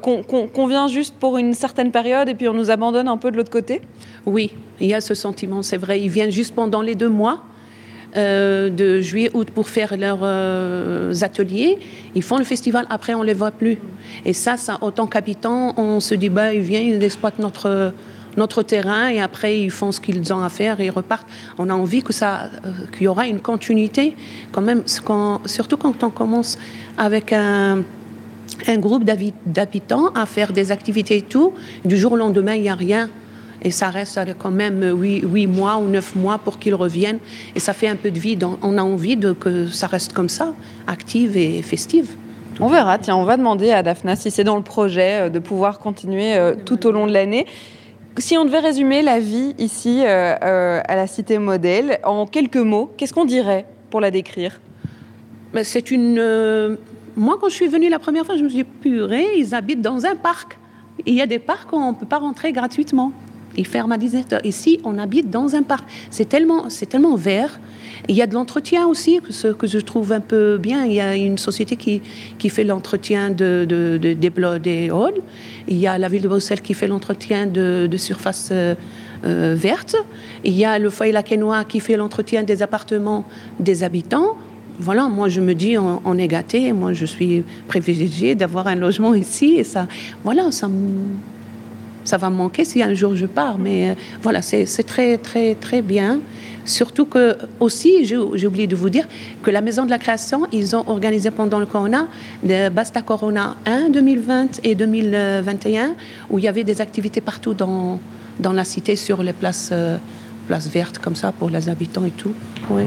qu'on 0.00 0.66
vient 0.66 0.88
juste 0.88 1.14
pour 1.16 1.36
une 1.36 1.52
certaine 1.52 1.90
période 1.90 2.28
et 2.30 2.34
puis 2.34 2.48
on 2.48 2.54
nous 2.54 2.70
abandonne 2.70 3.08
un 3.08 3.18
peu 3.18 3.30
de 3.30 3.36
l'autre 3.36 3.50
côté? 3.50 3.82
Oui, 4.24 4.54
il 4.80 4.86
y 4.86 4.94
a 4.94 5.02
ce 5.02 5.14
sentiment, 5.14 5.62
c'est 5.62 5.76
vrai. 5.76 6.00
Ils 6.00 6.08
viennent 6.08 6.32
juste 6.32 6.54
pendant 6.54 6.80
les 6.80 6.94
deux 6.94 7.10
mois 7.10 7.42
euh, 8.16 8.70
de 8.70 9.00
juillet-août 9.00 9.48
pour 9.54 9.68
faire 9.68 9.96
leurs 9.96 10.20
euh, 10.22 11.12
ateliers. 11.22 11.78
Ils 12.14 12.22
font 12.22 12.38
le 12.38 12.44
festival, 12.44 12.86
après 12.90 13.14
on 13.14 13.20
ne 13.20 13.26
les 13.26 13.34
voit 13.34 13.50
plus. 13.50 13.78
Et 14.24 14.32
ça, 14.32 14.56
ça 14.56 14.78
en 14.80 14.90
tant 14.90 15.06
qu'habitants, 15.06 15.74
on 15.76 16.00
se 16.00 16.14
dit, 16.14 16.28
bah, 16.28 16.54
ils 16.54 16.62
viennent, 16.62 16.88
ils 16.88 17.02
exploitent 17.02 17.38
notre, 17.38 17.92
notre 18.36 18.62
terrain 18.62 19.08
et 19.08 19.20
après 19.20 19.60
ils 19.60 19.70
font 19.70 19.92
ce 19.92 20.00
qu'ils 20.00 20.32
ont 20.32 20.42
à 20.42 20.48
faire 20.48 20.80
et 20.80 20.86
ils 20.86 20.90
repartent. 20.90 21.28
On 21.58 21.68
a 21.70 21.74
envie 21.74 22.02
euh, 22.22 22.48
qu'il 22.92 23.02
y 23.02 23.08
aura 23.08 23.26
une 23.26 23.40
continuité 23.40 24.16
quand 24.52 24.62
même, 24.62 24.82
surtout 24.86 25.76
quand 25.76 26.02
on 26.02 26.10
commence 26.10 26.58
avec 26.96 27.32
un 27.32 27.82
un 28.68 28.78
groupe 28.78 29.04
d'habitants 29.04 30.08
à 30.14 30.26
faire 30.26 30.52
des 30.52 30.72
activités 30.72 31.18
et 31.18 31.22
tout. 31.22 31.52
Du 31.84 31.96
jour 31.96 32.12
au 32.12 32.16
lendemain, 32.16 32.54
il 32.54 32.62
n'y 32.62 32.68
a 32.68 32.74
rien. 32.74 33.10
Et 33.62 33.70
ça 33.70 33.90
reste 33.90 34.20
quand 34.38 34.50
même 34.50 34.82
huit, 35.00 35.22
huit 35.22 35.46
mois 35.46 35.78
ou 35.78 35.88
neuf 35.88 36.14
mois 36.14 36.38
pour 36.38 36.58
qu'ils 36.58 36.74
reviennent. 36.74 37.18
Et 37.54 37.60
ça 37.60 37.72
fait 37.72 37.88
un 37.88 37.96
peu 37.96 38.10
de 38.10 38.18
vie. 38.18 38.36
Donc, 38.36 38.58
on 38.62 38.78
a 38.78 38.82
envie 38.82 39.16
de, 39.16 39.32
que 39.32 39.68
ça 39.68 39.86
reste 39.86 40.12
comme 40.12 40.28
ça, 40.28 40.54
active 40.86 41.36
et 41.36 41.62
festive. 41.62 42.10
On 42.58 42.68
verra, 42.68 42.98
tiens, 42.98 43.16
on 43.16 43.24
va 43.24 43.36
demander 43.36 43.70
à 43.70 43.82
Daphna 43.82 44.16
si 44.16 44.30
c'est 44.30 44.44
dans 44.44 44.56
le 44.56 44.62
projet 44.62 45.26
euh, 45.26 45.28
de 45.28 45.38
pouvoir 45.38 45.78
continuer 45.78 46.36
euh, 46.36 46.54
tout 46.64 46.86
au 46.86 46.92
long 46.92 47.06
de 47.06 47.12
l'année. 47.12 47.46
Si 48.18 48.38
on 48.38 48.46
devait 48.46 48.60
résumer 48.60 49.02
la 49.02 49.20
vie 49.20 49.54
ici 49.58 50.02
euh, 50.02 50.34
euh, 50.42 50.80
à 50.88 50.96
la 50.96 51.06
Cité 51.06 51.38
Modèle 51.38 51.98
en 52.02 52.26
quelques 52.26 52.56
mots, 52.56 52.90
qu'est-ce 52.96 53.12
qu'on 53.12 53.26
dirait 53.26 53.66
pour 53.90 54.00
la 54.00 54.10
décrire? 54.10 54.58
Mais 55.52 55.64
c'est 55.64 55.90
une. 55.90 56.78
moi, 57.14 57.36
quand 57.38 57.50
je 57.50 57.54
suis 57.54 57.68
venue 57.68 57.90
la 57.90 57.98
première 57.98 58.24
fois, 58.24 58.36
je 58.36 58.42
me 58.42 58.48
suis 58.48 58.64
dit, 58.64 58.64
purée, 58.64 59.26
ils 59.36 59.54
habitent 59.54 59.82
dans 59.82 60.06
un 60.06 60.16
parc. 60.16 60.58
Il 61.04 61.14
y 61.14 61.20
a 61.20 61.26
des 61.26 61.38
parcs 61.38 61.70
où 61.72 61.76
on 61.76 61.92
ne 61.92 61.96
peut 61.96 62.06
pas 62.06 62.18
rentrer 62.18 62.52
gratuitement. 62.52 63.12
Ils 63.56 63.66
ferment 63.66 63.92
à 63.94 63.98
17h. 63.98 64.40
Ici, 64.44 64.80
on 64.84 64.98
habite 64.98 65.30
dans 65.30 65.54
un 65.54 65.62
parc. 65.62 65.84
C'est 66.10 66.28
tellement, 66.28 66.68
c'est 66.68 66.86
tellement 66.86 67.16
vert. 67.16 67.58
Il 68.08 68.14
y 68.14 68.20
a 68.22 68.26
de 68.26 68.34
l'entretien 68.34 68.86
aussi, 68.86 69.20
ce 69.30 69.48
que 69.48 69.66
je 69.66 69.78
trouve 69.78 70.12
un 70.12 70.20
peu 70.20 70.58
bien. 70.58 70.84
Il 70.84 70.92
y 70.92 71.00
a 71.00 71.16
une 71.16 71.38
société 71.38 71.76
qui, 71.76 72.02
qui 72.38 72.50
fait 72.50 72.64
l'entretien 72.64 73.30
de, 73.30 73.64
de- 73.68 73.98
de- 74.00 74.12
des, 74.12 74.30
blo- 74.30 74.58
des 74.58 74.90
halls. 74.90 75.20
Il 75.68 75.78
y 75.78 75.86
a 75.86 75.96
la 75.96 76.08
ville 76.08 76.22
de 76.22 76.28
Bruxelles 76.28 76.60
qui 76.60 76.74
fait 76.74 76.86
l'entretien 76.86 77.46
de, 77.46 77.88
surfaces 77.96 78.50
euh, 78.52 78.74
euh, 79.24 79.54
vertes. 79.56 79.96
Il 80.44 80.52
y 80.52 80.64
a 80.66 80.78
le 80.78 80.90
foyer 80.90 81.12
Laquenois 81.12 81.64
qui 81.64 81.80
fait 81.80 81.96
l'entretien 81.96 82.42
des 82.42 82.62
appartements 82.62 83.24
des 83.58 83.82
habitants. 83.82 84.36
Voilà, 84.78 85.08
moi 85.08 85.30
je 85.30 85.40
me 85.40 85.54
dis, 85.54 85.78
on, 85.78 86.02
on 86.04 86.18
est 86.18 86.28
gâté. 86.28 86.72
Moi 86.74 86.92
je 86.92 87.06
suis 87.06 87.42
privilégiée 87.66 88.34
d'avoir 88.34 88.66
un 88.66 88.74
logement 88.74 89.14
ici. 89.14 89.54
Et 89.56 89.64
ça, 89.64 89.88
voilà, 90.22 90.52
ça 90.52 90.68
me- 90.68 91.16
ça 92.06 92.16
va 92.16 92.30
me 92.30 92.36
manquer 92.36 92.64
si 92.64 92.82
un 92.82 92.94
jour 92.94 93.14
je 93.14 93.26
pars. 93.26 93.58
Mais 93.58 93.90
euh, 93.90 93.94
voilà, 94.22 94.40
c'est 94.42 94.66
très, 94.86 95.18
très, 95.18 95.54
très 95.54 95.82
bien. 95.82 96.20
Surtout 96.64 97.06
que, 97.06 97.36
aussi, 97.60 98.04
j'ai 98.04 98.16
oublié 98.16 98.66
de 98.66 98.74
vous 98.74 98.90
dire 98.90 99.06
que 99.42 99.50
la 99.50 99.60
Maison 99.60 99.84
de 99.84 99.90
la 99.90 99.98
Création, 99.98 100.46
ils 100.52 100.74
ont 100.74 100.84
organisé 100.88 101.30
pendant 101.30 101.60
le 101.60 101.66
Corona, 101.66 102.08
le 102.42 102.70
Basta 102.70 103.02
Corona 103.02 103.56
1 103.66 103.90
2020 103.90 104.60
et 104.64 104.74
2021, 104.74 105.94
où 106.30 106.38
il 106.38 106.44
y 106.44 106.48
avait 106.48 106.64
des 106.64 106.80
activités 106.80 107.20
partout 107.20 107.54
dans, 107.54 108.00
dans 108.40 108.52
la 108.52 108.64
cité, 108.64 108.96
sur 108.96 109.22
les 109.22 109.32
places, 109.32 109.70
euh, 109.72 109.98
places 110.46 110.68
vertes, 110.68 110.98
comme 110.98 111.14
ça, 111.16 111.32
pour 111.32 111.50
les 111.50 111.68
habitants 111.68 112.04
et 112.04 112.10
tout. 112.10 112.32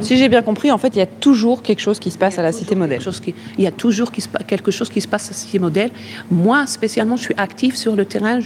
Si 0.01 0.17
j'ai 0.17 0.27
bien 0.29 0.41
compris, 0.41 0.71
en 0.71 0.77
fait, 0.77 0.89
il 0.95 0.99
y 0.99 1.01
a 1.01 1.05
toujours 1.05 1.61
quelque 1.61 1.79
chose 1.81 1.99
qui 1.99 2.11
se 2.11 2.17
passe 2.17 2.37
à 2.39 2.41
la 2.41 2.51
Cité 2.51 2.75
Modèle. 2.75 2.99
Qui- 3.21 3.33
il 3.57 3.63
y 3.63 3.67
a 3.67 3.71
toujours 3.71 4.11
qui 4.11 4.21
se 4.21 4.27
pa- 4.29 4.39
quelque 4.43 4.71
chose 4.71 4.89
qui 4.89 5.01
se 5.01 5.07
passe 5.07 5.29
à 5.29 5.33
Cité 5.33 5.59
Modèle. 5.59 5.91
Moi, 6.31 6.65
spécialement, 6.67 7.15
je 7.17 7.23
suis 7.23 7.35
active 7.37 7.75
sur 7.75 7.95
le 7.95 8.05
terrain. 8.05 8.39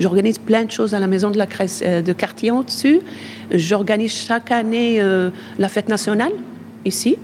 J'organise 0.00 0.38
plein 0.38 0.64
de 0.64 0.70
choses 0.70 0.94
à 0.94 1.00
la 1.00 1.06
maison 1.06 1.30
de, 1.30 1.38
la 1.38 1.46
Cresse- 1.46 1.82
euh, 1.84 2.02
de 2.02 2.12
quartier 2.12 2.50
au-dessus. 2.50 3.00
J'organise 3.50 4.12
chaque 4.12 4.50
année 4.50 5.00
euh, 5.00 5.30
la 5.58 5.68
fête 5.68 5.88
nationale, 5.88 6.32
ici. 6.84 7.16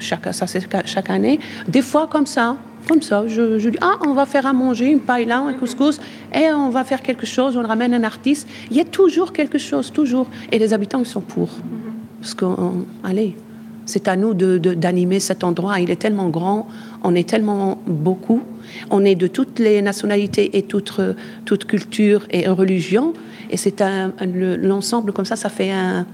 Chaque, 0.00 0.32
ça, 0.32 0.46
c'est 0.46 0.60
ca- 0.70 0.82
chaque 0.86 1.10
année. 1.10 1.40
Des 1.66 1.82
fois, 1.82 2.06
comme 2.06 2.26
ça, 2.26 2.56
comme 2.88 3.02
ça, 3.02 3.24
je, 3.26 3.58
je 3.58 3.68
dis, 3.70 3.78
ah, 3.80 3.96
on 4.06 4.14
va 4.14 4.24
faire 4.26 4.46
à 4.46 4.52
manger, 4.52 4.86
une 4.90 5.00
paille 5.00 5.24
là, 5.26 5.38
un 5.40 5.52
couscous, 5.54 6.00
et 6.34 6.50
on 6.52 6.70
va 6.70 6.84
faire 6.84 7.02
quelque 7.02 7.26
chose, 7.26 7.56
on 7.56 7.62
ramène 7.66 7.92
un 7.94 8.04
artiste. 8.04 8.48
Il 8.70 8.76
y 8.76 8.80
a 8.80 8.84
toujours 8.84 9.32
quelque 9.32 9.58
chose, 9.58 9.92
toujours. 9.92 10.26
Et 10.52 10.58
les 10.58 10.72
habitants, 10.72 11.00
ils 11.00 11.06
sont 11.06 11.20
pour. 11.20 11.48
Parce 12.20 12.34
que, 12.34 12.44
allez, 13.04 13.36
c'est 13.84 14.06
à 14.08 14.16
nous 14.16 14.34
de- 14.34 14.58
de- 14.58 14.74
d'animer 14.74 15.20
cet 15.20 15.44
endroit. 15.44 15.80
Il 15.80 15.90
est 15.90 15.96
tellement 15.96 16.28
grand, 16.28 16.66
on 17.02 17.14
est 17.14 17.28
tellement 17.28 17.78
beaucoup, 17.86 18.42
on 18.90 19.04
est 19.04 19.14
de 19.14 19.26
toutes 19.26 19.58
les 19.58 19.80
nationalités 19.82 20.56
et 20.58 20.62
toutes, 20.62 20.94
euh, 20.98 21.14
toutes 21.44 21.64
cultures 21.66 22.26
et 22.30 22.48
religions. 22.48 23.12
Et 23.50 23.56
c'est 23.56 23.80
un, 23.80 24.12
un- 24.20 24.26
le- 24.26 24.56
l'ensemble 24.56 25.12
comme 25.12 25.24
ça, 25.24 25.36
ça 25.36 25.48
fait 25.48 25.70
un, 25.70 26.06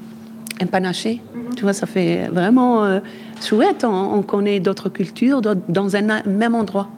un 0.60 0.66
panaché. 0.66 1.20
Tu 1.56 1.62
vois, 1.62 1.72
ça 1.72 1.86
fait 1.86 2.28
vraiment 2.32 2.84
euh, 2.84 3.00
chouette. 3.42 3.84
On, 3.84 4.14
on 4.14 4.22
connaît 4.22 4.60
d'autres 4.60 4.88
cultures 4.88 5.40
dans 5.40 5.96
un 5.96 6.10
a- 6.10 6.22
même 6.24 6.54
endroit. 6.54 6.88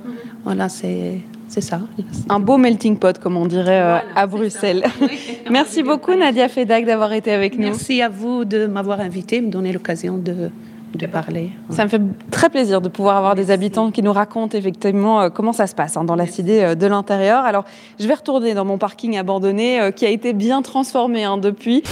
Voilà, 0.44 0.68
c'est 0.68 1.20
c'est 1.48 1.60
ça. 1.60 1.80
Un 2.28 2.40
beau 2.40 2.56
melting 2.58 2.98
pot, 2.98 3.18
comme 3.20 3.36
on 3.36 3.46
dirait 3.46 3.80
euh, 3.80 3.98
à 4.16 4.26
Bruxelles. 4.26 4.84
Merci 5.50 5.82
beaucoup, 5.84 6.12
Nadia 6.14 6.48
Fedak, 6.48 6.84
d'avoir 6.84 7.12
été 7.12 7.32
avec 7.32 7.54
nous. 7.56 7.66
Merci 7.66 8.02
à 8.02 8.08
vous 8.08 8.44
de 8.44 8.66
m'avoir 8.66 8.98
invité, 9.00 9.40
me 9.40 9.48
donner 9.50 9.72
l'occasion 9.72 10.18
de, 10.18 10.50
de 10.94 11.06
parler. 11.06 11.50
Ça 11.70 11.84
me 11.84 11.88
fait 11.88 12.00
très 12.32 12.50
plaisir 12.50 12.80
de 12.80 12.88
pouvoir 12.88 13.16
avoir 13.16 13.36
des 13.36 13.52
habitants 13.52 13.92
qui 13.92 14.02
nous 14.02 14.12
racontent 14.12 14.58
effectivement 14.58 15.20
euh, 15.20 15.28
comment 15.30 15.52
ça 15.52 15.68
se 15.68 15.74
passe 15.76 15.96
hein, 15.96 16.02
dans 16.02 16.16
la 16.16 16.26
cité 16.26 16.64
euh, 16.64 16.74
de 16.74 16.86
l'intérieur. 16.88 17.44
Alors, 17.44 17.64
je 18.00 18.08
vais 18.08 18.14
retourner 18.14 18.54
dans 18.54 18.64
mon 18.64 18.76
parking 18.76 19.16
abandonné 19.16 19.80
euh, 19.80 19.90
qui 19.92 20.04
a 20.04 20.10
été 20.10 20.32
bien 20.32 20.62
transformé 20.62 21.22
hein, 21.22 21.38
depuis. 21.38 21.84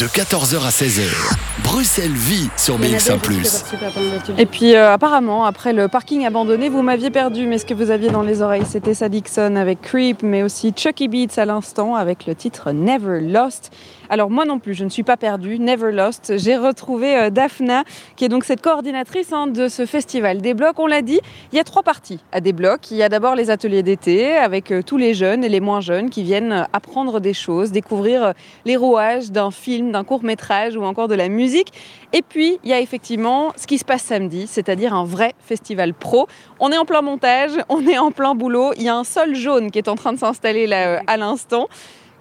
De 0.00 0.06
14h 0.06 0.56
à 0.66 0.70
16h, 0.70 1.36
Bruxelles 1.64 2.12
vit 2.12 2.50
sur 2.56 2.78
BX1⁇ 2.78 3.18
Et 4.38 4.46
puis 4.46 4.74
euh, 4.74 4.92
apparemment, 4.92 5.46
après 5.46 5.72
le 5.72 5.88
parking 5.88 6.26
abandonné, 6.26 6.68
vous 6.68 6.82
m'aviez 6.82 7.10
perdu, 7.10 7.46
mais 7.46 7.56
ce 7.58 7.64
que 7.64 7.72
vous 7.72 7.90
aviez 7.90 8.10
dans 8.10 8.22
les 8.22 8.42
oreilles, 8.42 8.66
c'était 8.66 8.92
Sadixon 8.92 9.56
avec 9.56 9.80
Creep, 9.80 10.22
mais 10.22 10.42
aussi 10.42 10.74
Chucky 10.76 11.08
Beats 11.08 11.40
à 11.40 11.46
l'instant 11.46 11.94
avec 11.94 12.26
le 12.26 12.34
titre 12.34 12.72
Never 12.72 13.20
Lost. 13.20 13.72
Alors 14.08 14.30
moi 14.30 14.44
non 14.44 14.58
plus, 14.58 14.74
je 14.74 14.84
ne 14.84 14.88
suis 14.88 15.02
pas 15.02 15.16
perdue, 15.16 15.58
never 15.58 15.90
lost. 15.90 16.34
J'ai 16.36 16.56
retrouvé 16.56 17.16
euh, 17.16 17.30
Daphna, 17.30 17.84
qui 18.14 18.24
est 18.24 18.28
donc 18.28 18.44
cette 18.44 18.60
coordinatrice 18.60 19.32
hein, 19.32 19.46
de 19.46 19.68
ce 19.68 19.86
festival 19.86 20.40
des 20.40 20.54
blocs. 20.54 20.78
On 20.78 20.86
l'a 20.86 21.02
dit, 21.02 21.20
il 21.52 21.56
y 21.56 21.58
a 21.58 21.64
trois 21.64 21.82
parties 21.82 22.20
à 22.32 22.40
des 22.40 22.52
blocs. 22.52 22.90
Il 22.90 22.96
y 22.96 23.02
a 23.02 23.08
d'abord 23.08 23.34
les 23.34 23.50
ateliers 23.50 23.82
d'été 23.82 24.36
avec 24.36 24.70
euh, 24.70 24.82
tous 24.82 24.96
les 24.96 25.14
jeunes 25.14 25.44
et 25.44 25.48
les 25.48 25.60
moins 25.60 25.80
jeunes 25.80 26.10
qui 26.10 26.22
viennent 26.22 26.52
euh, 26.52 26.64
apprendre 26.72 27.20
des 27.20 27.34
choses, 27.34 27.72
découvrir 27.72 28.32
les 28.64 28.76
rouages 28.76 29.30
d'un 29.30 29.50
film, 29.50 29.92
d'un 29.92 30.04
court 30.04 30.22
métrage 30.22 30.76
ou 30.76 30.84
encore 30.84 31.08
de 31.08 31.14
la 31.14 31.28
musique. 31.28 31.72
Et 32.12 32.22
puis 32.22 32.58
il 32.62 32.70
y 32.70 32.72
a 32.72 32.80
effectivement 32.80 33.52
ce 33.56 33.66
qui 33.66 33.78
se 33.78 33.84
passe 33.84 34.02
samedi, 34.02 34.46
c'est-à-dire 34.46 34.94
un 34.94 35.04
vrai 35.04 35.34
festival 35.40 35.94
pro. 35.94 36.28
On 36.60 36.70
est 36.70 36.78
en 36.78 36.84
plein 36.84 37.02
montage, 37.02 37.52
on 37.68 37.86
est 37.86 37.98
en 37.98 38.12
plein 38.12 38.34
boulot. 38.34 38.72
Il 38.76 38.82
y 38.82 38.88
a 38.88 38.96
un 38.96 39.04
sol 39.04 39.34
jaune 39.34 39.70
qui 39.70 39.78
est 39.78 39.88
en 39.88 39.96
train 39.96 40.12
de 40.12 40.18
s'installer 40.18 40.66
là 40.66 41.02
à 41.06 41.16
l'instant. 41.16 41.68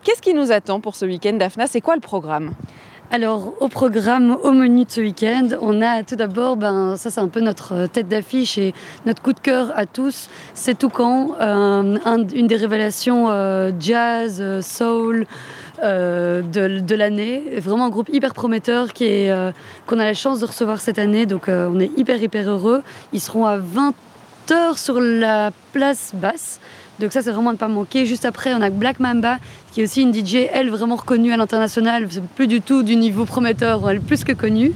Qu'est-ce 0.05 0.21
qui 0.21 0.35
nous 0.35 0.51
attend 0.51 0.81
pour 0.81 0.95
ce 0.95 1.03
week-end, 1.03 1.33
Daphna? 1.33 1.65
C'est 1.65 1.81
quoi 1.81 1.95
le 1.95 1.99
programme? 1.99 2.51
Alors, 3.09 3.55
au 3.59 3.69
programme, 3.69 4.37
au 4.43 4.51
menu 4.51 4.85
de 4.85 4.91
ce 4.91 5.01
week-end, 5.01 5.47
on 5.61 5.81
a 5.81 6.03
tout 6.03 6.15
d'abord, 6.15 6.57
ben, 6.57 6.95
ça 6.95 7.09
c'est 7.09 7.21
un 7.21 7.27
peu 7.27 7.39
notre 7.39 7.73
euh, 7.73 7.87
tête 7.87 8.07
d'affiche 8.07 8.59
et 8.59 8.75
notre 9.07 9.23
coup 9.23 9.33
de 9.33 9.39
cœur 9.39 9.73
à 9.75 9.87
tous, 9.87 10.29
c'est 10.53 10.77
Toucan, 10.77 11.31
euh, 11.41 11.97
une 12.35 12.45
des 12.45 12.55
révélations 12.55 13.31
euh, 13.31 13.71
jazz, 13.79 14.61
soul 14.61 15.25
de, 15.81 16.95
l'année. 16.95 17.41
Vraiment 17.57 17.85
un 17.85 17.89
groupe 17.89 18.09
hyper 18.13 18.35
prometteur 18.35 18.89
qu'on 18.93 19.99
a 19.99 20.03
la 20.03 20.13
chance 20.13 20.39
de 20.39 20.45
recevoir 20.45 20.81
cette 20.81 20.99
année, 20.99 21.25
donc 21.25 21.47
on 21.47 21.79
est 21.79 21.89
hyper 21.97 22.21
hyper 22.21 22.47
heureux. 22.47 22.83
Ils 23.11 23.21
seront 23.21 23.47
à 23.47 23.57
20h 23.57 24.77
sur 24.77 25.01
la 25.01 25.49
place 25.73 26.11
basse. 26.13 26.59
Donc 26.99 27.11
ça, 27.11 27.21
c'est 27.21 27.31
vraiment 27.31 27.49
à 27.49 27.53
ne 27.53 27.57
pas 27.57 27.67
manquer. 27.67 28.05
Juste 28.05 28.25
après, 28.25 28.53
on 28.53 28.61
a 28.61 28.69
Black 28.69 28.99
Mamba, 28.99 29.37
qui 29.71 29.81
est 29.81 29.83
aussi 29.83 30.01
une 30.01 30.13
DJ, 30.13 30.47
elle, 30.53 30.69
vraiment 30.69 30.95
reconnue 30.95 31.33
à 31.33 31.37
l'international. 31.37 32.07
C'est 32.09 32.23
plus 32.23 32.47
du 32.47 32.61
tout 32.61 32.83
du 32.83 32.95
niveau 32.95 33.25
prometteur, 33.25 33.89
elle 33.89 34.01
plus 34.01 34.23
que 34.23 34.31
connue, 34.31 34.71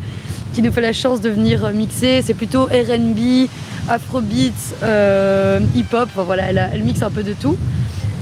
qui 0.54 0.62
nous 0.62 0.72
fait 0.72 0.82
la 0.82 0.94
chance 0.94 1.22
de 1.22 1.30
venir 1.30 1.70
mixer. 1.72 2.22
C'est 2.22 2.34
plutôt 2.34 2.66
R&B, 2.66 3.48
Afrobeat, 3.88 4.54
euh, 4.84 5.60
hip-hop. 5.76 6.10
voilà, 6.16 6.44
elle, 6.50 6.70
elle 6.74 6.84
mixe 6.84 7.02
un 7.02 7.12
peu 7.12 7.24
de 7.24 7.34
tout. 7.34 7.58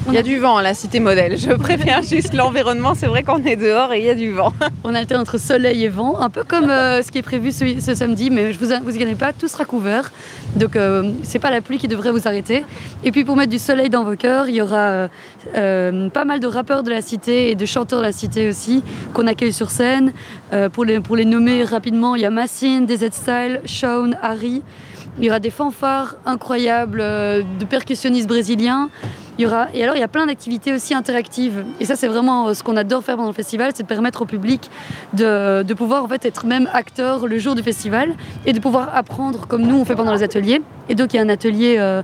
Il 0.09 0.13
y 0.13 0.17
a 0.17 0.23
du 0.23 0.39
vent 0.39 0.55
à 0.55 0.61
la 0.61 0.73
cité 0.73 1.01
modèle. 1.01 1.37
Je 1.37 1.51
préfère 1.51 2.01
juste 2.01 2.33
l'environnement. 2.33 2.95
C'est 2.95 3.07
vrai 3.07 3.23
qu'on 3.23 3.43
est 3.43 3.57
dehors 3.57 3.91
et 3.91 3.99
il 3.99 4.05
y 4.05 4.09
a 4.09 4.15
du 4.15 4.31
vent. 4.31 4.53
On 4.85 4.95
alterne 4.95 5.19
entre 5.19 5.37
soleil 5.37 5.83
et 5.83 5.89
vent, 5.89 6.17
un 6.21 6.29
peu 6.29 6.45
comme 6.45 6.69
euh, 6.69 7.03
ce 7.03 7.11
qui 7.11 7.17
est 7.17 7.23
prévu 7.23 7.51
ce, 7.51 7.93
samedi, 7.93 8.29
mais 8.29 8.53
je 8.53 8.59
vous 8.59 8.67
vous 8.67 8.95
inquiétez 8.95 9.15
pas, 9.15 9.33
tout 9.33 9.49
sera 9.49 9.65
couvert. 9.65 10.13
Donc 10.55 10.77
euh, 10.77 11.11
c'est 11.23 11.39
pas 11.39 11.51
la 11.51 11.59
pluie 11.59 11.77
qui 11.77 11.89
devrait 11.89 12.11
vous 12.11 12.25
arrêter. 12.25 12.63
Et 13.03 13.11
puis 13.11 13.25
pour 13.25 13.35
mettre 13.35 13.51
du 13.51 13.59
soleil 13.59 13.89
dans 13.89 14.05
vos 14.05 14.15
cœurs, 14.15 14.47
il 14.47 14.55
y 14.55 14.61
aura 14.61 15.09
euh, 15.55 16.09
pas 16.09 16.23
mal 16.23 16.39
de 16.39 16.47
rappeurs 16.47 16.83
de 16.83 16.89
la 16.89 17.01
cité 17.01 17.51
et 17.51 17.55
de 17.55 17.65
chanteurs 17.65 17.99
de 17.99 18.05
la 18.05 18.13
cité 18.13 18.47
aussi 18.47 18.83
qu'on 19.13 19.27
accueille 19.27 19.53
sur 19.53 19.69
scène. 19.69 20.13
pour, 20.71 20.85
les, 20.85 21.25
nommer 21.25 21.65
rapidement, 21.65 22.15
il 22.15 22.21
y 22.21 22.25
a 22.25 22.29
Massine, 22.29 22.85
DZ 22.85 23.11
Style, 23.11 23.61
Shawn, 23.65 24.17
Harry. 24.21 24.61
Il 25.19 25.25
y 25.25 25.29
aura 25.29 25.39
des 25.39 25.49
fanfares 25.49 26.15
incroyables 26.25 26.99
de 26.99 27.65
percussionnistes 27.67 28.27
brésiliens. 28.27 28.89
Il 29.37 29.43
y 29.43 29.45
aura, 29.45 29.67
et 29.73 29.83
alors, 29.83 29.95
il 29.95 29.99
y 29.99 30.03
a 30.03 30.07
plein 30.07 30.25
d'activités 30.25 30.73
aussi 30.73 30.95
interactives. 30.95 31.63
Et 31.79 31.85
ça, 31.85 31.95
c'est 31.95 32.07
vraiment 32.07 32.47
euh, 32.47 32.53
ce 32.55 32.63
qu'on 32.63 32.75
adore 32.75 33.03
faire 33.03 33.17
pendant 33.17 33.27
le 33.27 33.35
festival, 33.35 33.71
c'est 33.75 33.83
de 33.83 33.87
permettre 33.87 34.23
au 34.23 34.25
public 34.25 34.71
de, 35.13 35.61
de, 35.61 35.73
pouvoir 35.75 36.03
en 36.03 36.07
fait 36.07 36.25
être 36.25 36.47
même 36.47 36.67
acteur 36.73 37.27
le 37.27 37.37
jour 37.37 37.53
du 37.53 37.61
festival 37.61 38.15
et 38.47 38.53
de 38.53 38.59
pouvoir 38.59 38.95
apprendre 38.95 39.45
comme 39.47 39.61
nous 39.61 39.77
on 39.77 39.85
fait 39.85 39.95
pendant 39.95 40.13
les 40.13 40.23
ateliers. 40.23 40.61
Et 40.89 40.95
donc, 40.95 41.13
il 41.13 41.17
y 41.17 41.19
a 41.19 41.21
un 41.21 41.29
atelier 41.29 41.75
euh, 41.77 42.01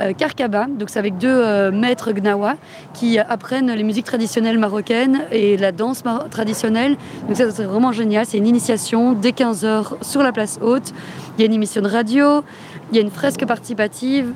euh 0.00 0.12
Karkaba, 0.12 0.66
donc 0.66 0.90
c'est 0.90 1.00
avec 1.00 1.18
deux 1.18 1.28
euh, 1.28 1.72
maîtres 1.72 2.12
Gnawa 2.12 2.54
qui 2.94 3.18
apprennent 3.18 3.72
les 3.72 3.82
musiques 3.82 4.06
traditionnelles 4.06 4.58
marocaines 4.58 5.22
et 5.32 5.56
la 5.56 5.72
danse 5.72 6.04
traditionnelle. 6.30 6.96
Donc, 7.26 7.36
ça, 7.36 7.50
c'est 7.50 7.64
vraiment 7.64 7.90
génial. 7.90 8.26
C'est 8.26 8.38
une 8.38 8.46
initiation 8.46 9.12
dès 9.12 9.30
15h 9.30 10.04
sur 10.04 10.22
la 10.22 10.30
place 10.30 10.60
haute. 10.62 10.92
Il 11.36 11.40
y 11.40 11.42
a 11.42 11.46
une 11.46 11.54
émission 11.54 11.82
de 11.82 11.88
radio, 11.88 12.44
il 12.90 12.96
y 12.96 12.98
a 12.98 13.02
une 13.02 13.10
fresque 13.10 13.44
participative, 13.44 14.32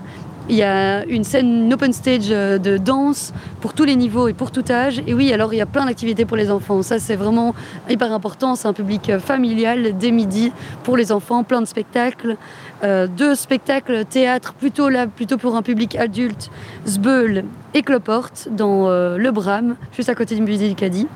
il 0.51 0.57
y 0.57 0.65
a 0.65 1.05
une 1.07 1.23
scène, 1.23 1.67
une 1.67 1.73
open 1.73 1.93
stage 1.93 2.27
euh, 2.31 2.59
de 2.59 2.77
danse 2.77 3.33
pour 3.61 3.73
tous 3.73 3.85
les 3.85 3.95
niveaux 3.95 4.27
et 4.27 4.33
pour 4.33 4.51
tout 4.51 4.65
âge. 4.69 5.01
Et 5.07 5.15
oui, 5.15 5.33
alors 5.33 5.55
il 5.55 5.59
y 5.59 5.61
a 5.61 5.67
plein 5.67 5.87
d'activités 5.87 6.25
pour 6.25 6.37
les 6.37 6.51
enfants. 6.51 6.83
Ça, 6.83 6.99
c'est 6.99 7.15
vraiment 7.15 7.55
hyper 7.89 8.13
important. 8.13 8.57
C'est 8.57 8.67
un 8.67 8.73
public 8.73 9.11
euh, 9.11 9.21
familial 9.21 9.97
dès 9.97 10.11
midi 10.11 10.53
pour 10.83 10.97
les 10.97 11.13
enfants, 11.13 11.45
plein 11.45 11.61
de 11.61 11.67
spectacles. 11.67 12.37
Euh, 12.83 13.07
deux 13.07 13.37
spectacles 13.37 14.05
théâtre 14.05 14.55
plutôt 14.55 14.89
là, 14.89 15.07
plutôt 15.07 15.39
pour 15.39 15.55
un 15.55 15.63
public 15.63 15.95
adulte, 15.95 16.51
Zbeul 16.87 17.45
et 17.75 17.83
Cloporte 17.83 18.49
dans 18.51 18.89
le 18.91 19.31
Bram, 19.31 19.77
juste 19.93 20.09
à 20.09 20.15
côté 20.17 20.35
du 20.35 20.43
musée 20.43 20.69
du 20.69 20.75
Caddy. 20.75 21.07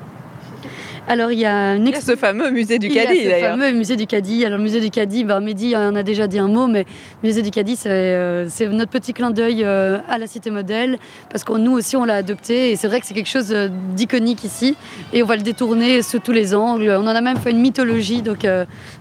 Alors 1.07 1.31
il 1.31 1.37
y 1.37 1.45
a, 1.45 1.77
ce 2.01 2.15
fameux 2.15 2.49
musée 2.49 2.79
du 2.79 2.89
Caddy 2.89 3.13
Il 3.15 3.27
y 3.27 3.31
a 3.31 3.39
ce 3.39 3.45
fameux 3.45 3.71
musée 3.71 3.95
du 3.95 4.07
Caddy. 4.07 4.43
Alors 4.43 4.57
le 4.57 4.63
musée 4.63 4.81
du 4.81 4.89
Caddy, 4.89 5.23
ben, 5.23 5.39
Mehdi 5.39 5.75
en 5.75 5.95
a 5.95 6.01
déjà 6.01 6.25
dit 6.25 6.39
un 6.39 6.47
mot, 6.47 6.65
mais 6.65 6.85
le 7.21 7.27
musée 7.27 7.43
du 7.43 7.51
c'est 7.75 7.87
euh, 7.87 8.47
notre 8.71 8.89
petit 8.89 9.13
clin 9.13 9.29
d'œil 9.29 9.63
euh, 9.63 9.99
à 10.09 10.17
la 10.17 10.25
cité 10.25 10.49
modèle, 10.49 10.97
parce 11.29 11.43
que 11.43 11.53
nous 11.53 11.73
aussi 11.73 11.95
on 11.95 12.05
l'a 12.05 12.15
adopté, 12.15 12.71
et 12.71 12.75
c'est 12.75 12.87
vrai 12.87 12.99
que 13.01 13.05
c'est 13.05 13.13
quelque 13.13 13.29
chose 13.29 13.53
euh, 13.53 13.69
d'iconique 13.95 14.43
ici, 14.43 14.75
et 15.13 15.21
on 15.21 15.27
va 15.27 15.35
le 15.35 15.43
détourner 15.43 16.01
sous 16.01 16.17
tous 16.17 16.31
les 16.31 16.55
angles. 16.55 16.89
On 16.89 17.03
en 17.03 17.15
a 17.15 17.21
même 17.21 17.37
fait 17.37 17.51
une 17.51 17.59
mythologie, 17.59 18.23
donc 18.23 18.47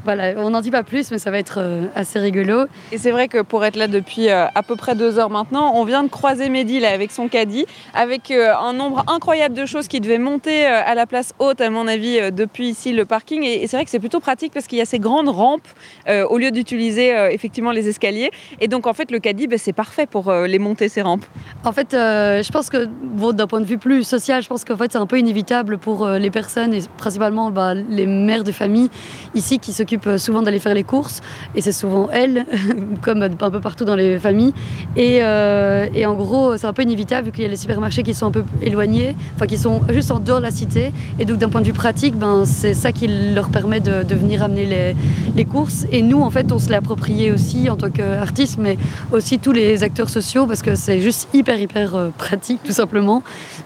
voilà, 0.05 0.35
on 0.37 0.51
n'en 0.51 0.61
dit 0.61 0.71
pas 0.71 0.83
plus, 0.83 1.11
mais 1.11 1.19
ça 1.19 1.31
va 1.31 1.39
être 1.39 1.89
assez 1.95 2.19
rigolo. 2.19 2.67
Et 2.93 2.99
c'est 2.99 3.13
vrai 3.13 3.29
que 3.29 3.41
pour 3.41 3.65
être 3.65 3.77
là 3.77 3.89
depuis 3.89 4.29
à 4.29 4.63
peu 4.67 4.77
près 4.77 4.95
deux 4.95 5.19
heures 5.19 5.31
maintenant, 5.31 5.73
on 5.75 5.85
vient 5.85 6.03
de 6.03 6.09
croiser 6.09 6.51
Mehdi 6.51 6.81
là 6.81 6.91
avec 6.91 7.11
son 7.11 7.29
Caddy, 7.29 7.65
avec 7.95 8.31
un 8.31 8.73
nombre 8.73 9.05
incroyable 9.09 9.55
de 9.55 9.65
choses 9.65 9.89
qui 9.89 10.01
devaient 10.01 10.19
monter 10.19 10.67
à 10.67 10.95
la 10.95 11.07
place 11.07 11.33
haute, 11.39 11.61
à 11.61 11.71
mon 11.71 11.87
avis 11.87 11.94
euh, 12.03 12.31
depuis 12.31 12.69
ici 12.69 12.93
le 12.93 13.05
parking. 13.05 13.43
Et, 13.45 13.67
c'est 13.67 13.77
vrai 13.77 13.85
que 13.85 13.91
c'est 13.91 13.99
plutôt 13.99 14.21
pratique 14.21 14.53
parce 14.53 14.67
qu'il 14.67 14.79
y 14.79 14.81
a 14.81 14.85
ces 14.85 14.99
grandes 14.99 15.29
rampes 15.29 15.67
euh, 16.09 16.27
au 16.27 16.39
lieu 16.39 16.51
d'utiliser 16.51 17.15
euh, 17.15 17.31
effectivement 17.31 17.73
les 17.73 17.89
escaliers. 17.89 18.31
Et 18.61 18.69
donc 18.69 18.87
en 18.87 18.95
fait, 18.95 19.11
le 19.11 19.19
caddie, 19.19 19.47
ben, 19.47 19.59
c'est 19.59 19.73
parfait 19.73 20.07
pour 20.07 20.33
les 20.33 20.59
monter 20.59 20.89
ces 20.89 21.03
rampes. 21.03 21.25
En 21.65 21.73
fait, 21.73 21.89
je 21.93 22.53
pense 22.53 22.71
que 22.71 22.89
d'un 23.33 23.47
point 23.47 23.61
de 23.61 23.67
vue 23.67 23.79
plus 23.79 24.05
social, 24.05 24.43
je 24.43 24.49
pense 24.49 24.65
qu'en 24.65 24.77
fait 24.77 24.93
c'est 24.93 24.99
un 24.99 25.07
peu 25.07 25.19
inévitable 25.19 25.79
pour 25.79 26.07
les 26.09 26.31
personnes 26.31 26.75
et 26.75 26.81
principalement 26.97 27.51
bah, 27.51 27.75
les 27.75 28.07
mères 28.07 28.45
de 28.45 28.53
famille 28.53 28.91
ici 29.35 29.59
qui 29.59 29.73
s'occupent 29.73 30.17
souvent 30.19 30.43
d'aller 30.43 30.59
faire 30.59 30.75
les 30.75 30.85
courses. 30.85 31.21
Et 31.55 31.61
c'est 31.61 31.73
souvent 31.73 32.09
elles, 32.11 32.47
comme 33.03 33.23
un 33.23 33.31
peu 33.31 33.61
partout 33.61 33.85
dans 33.85 33.97
les 33.97 34.19
familles. 34.19 34.53
Et, 34.97 35.17
et 35.19 36.07
en 36.07 36.15
gros, 36.15 36.57
c'est 36.57 36.67
un 36.67 36.73
peu 36.73 36.83
inévitable 36.83 37.27
vu 37.27 37.33
qu'il 37.33 37.43
y 37.43 37.47
a 37.47 37.51
les 37.51 37.57
supermarchés 37.57 38.03
qui 38.03 38.15
sont 38.15 38.27
un 38.27 38.31
peu 38.31 38.45
éloignés, 38.63 39.17
enfin 39.35 39.47
qui 39.47 39.59
sont 39.59 39.81
juste 39.91 40.11
en 40.11 40.19
dehors 40.19 40.39
de 40.39 40.45
la 40.45 40.51
cité. 40.51 40.93
Et 41.19 41.25
donc 41.25 41.39
d'un 41.39 41.49
point 41.49 41.61
de 41.61 41.67
vue 41.67 41.73
ben, 42.15 42.45
c'est 42.47 42.73
ça 42.73 42.93
qui 42.93 43.07
leur 43.35 43.51
permet 43.51 43.81
de, 43.81 44.15
venir 44.15 44.43
amener 44.43 44.65
les, 44.65 44.97
les, 45.37 45.45
courses. 45.45 45.85
Et 45.93 46.01
nous, 46.01 46.23
en 46.23 46.31
fait, 46.31 46.51
on 46.51 46.59
se 46.59 46.71
l'est 46.71 46.77
approprié 46.77 47.31
aussi 47.31 47.69
en 47.69 47.77
tant 47.77 47.91
qu'artistes, 47.91 48.57
mais 48.59 48.79
aussi 49.13 49.39
tous 49.39 49.53
les 49.53 49.83
acteurs 49.83 50.09
sociaux, 50.09 50.47
parce 50.47 50.63
que 50.63 50.77
c'est 50.77 51.01
juste 51.01 51.29
hyper, 51.35 51.61
hyper 51.61 51.95
euh, 51.95 52.09
pratique, 52.17 52.63
tout 52.65 52.73
simplement. 52.73 53.23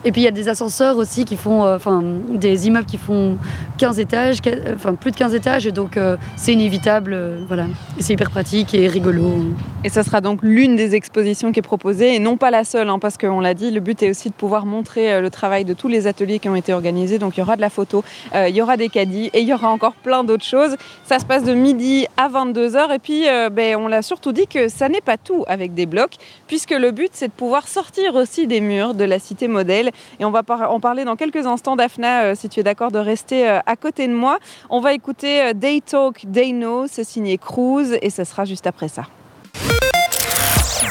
Et 0.09 0.11
puis, 0.11 0.22
il 0.22 0.24
y 0.24 0.28
a 0.28 0.30
des 0.30 0.48
ascenseurs 0.48 0.96
aussi 0.96 1.26
qui 1.26 1.36
font, 1.36 1.66
euh, 1.66 1.76
enfin, 1.76 2.02
des 2.30 2.66
immeubles 2.66 2.86
qui 2.86 2.96
font 2.96 3.36
15 3.76 4.00
étages, 4.00 4.38
enfin, 4.74 4.94
plus 4.94 5.11
de 5.11 5.16
15 5.16 5.34
étages, 5.34 5.66
et 5.66 5.70
donc 5.70 5.98
euh, 5.98 6.16
c'est 6.34 6.54
inévitable, 6.54 7.44
voilà. 7.46 7.66
C'est 8.00 8.14
hyper 8.14 8.30
pratique 8.30 8.72
et 8.72 8.88
rigolo. 8.88 9.44
Et 9.84 9.90
ça 9.90 10.02
sera 10.02 10.22
donc 10.22 10.38
l'une 10.42 10.76
des 10.76 10.94
expositions 10.94 11.52
qui 11.52 11.59
est 11.59 11.62
proposée, 11.62 12.14
et 12.14 12.20
non 12.20 12.38
pas 12.38 12.50
la 12.50 12.64
seule, 12.64 12.88
hein, 12.88 12.98
parce 12.98 13.18
qu'on 13.18 13.40
l'a 13.40 13.52
dit, 13.52 13.70
le 13.70 13.80
but 13.80 14.02
est 14.02 14.09
aussi 14.09 14.30
de 14.30 14.34
pouvoir 14.34 14.64
montrer 14.64 15.20
le 15.20 15.28
travail 15.28 15.66
de 15.66 15.74
tous 15.74 15.88
les 15.88 16.06
ateliers 16.06 16.38
qui 16.38 16.48
ont 16.48 16.56
été 16.56 16.72
organisés. 16.72 17.18
Donc, 17.18 17.36
il 17.36 17.40
y 17.40 17.42
aura 17.42 17.56
de 17.56 17.61
la 17.61 17.68
photo, 17.68 18.02
euh, 18.34 18.48
il 18.48 18.56
y 18.56 18.62
aura 18.62 18.78
des 18.78 18.88
caddies 18.88 19.30
et 19.34 19.40
il 19.40 19.46
y 19.48 19.52
aura 19.52 19.68
encore 19.68 19.94
plein 19.94 20.24
d'autres 20.24 20.44
choses. 20.44 20.76
Ça 21.04 21.18
se 21.18 21.26
passe 21.26 21.44
de 21.44 21.52
midi 21.52 22.06
à 22.16 22.28
22h 22.28 22.94
et 22.94 22.98
puis 22.98 23.28
euh, 23.28 23.50
ben, 23.50 23.76
on 23.76 23.88
l'a 23.88 24.02
surtout 24.02 24.32
dit 24.32 24.46
que 24.46 24.68
ça 24.68 24.88
n'est 24.88 25.00
pas 25.00 25.16
tout 25.16 25.44
avec 25.48 25.74
des 25.74 25.86
blocs 25.86 26.16
puisque 26.46 26.70
le 26.70 26.92
but 26.92 27.11
c'est 27.12 27.28
de 27.28 27.32
pouvoir 27.32 27.68
sortir 27.68 28.14
aussi 28.14 28.46
des 28.46 28.61
murs 28.61 28.94
de 28.94 29.04
la 29.04 29.18
cité 29.18 29.48
modèle 29.48 29.90
et 30.20 30.24
on 30.24 30.30
va 30.30 30.42
en 30.68 30.80
parler 30.80 31.05
dans 31.05 31.16
quelques 31.16 31.46
instants 31.46 31.76
Daphna 31.76 32.22
euh, 32.22 32.34
si 32.34 32.49
tu 32.49 32.61
es 32.61 32.62
d'accord 32.62 32.90
de 32.90 32.99
rester 32.99 33.46
à 33.49 33.76
côté 33.76 34.07
de 34.09 34.14
moi. 34.14 34.38
On 34.70 34.80
va 34.80 34.92
écouter 34.92 35.53
Day 35.55 35.80
Talk, 35.84 36.26
Day 36.26 36.53
No, 36.53 36.86
c'est 36.90 37.05
signé 37.05 37.38
Cruz 37.38 37.96
et 38.01 38.11
ce 38.11 38.24
sera 38.24 38.44
juste 38.44 38.66
après 38.66 38.88
ça. 38.88 39.03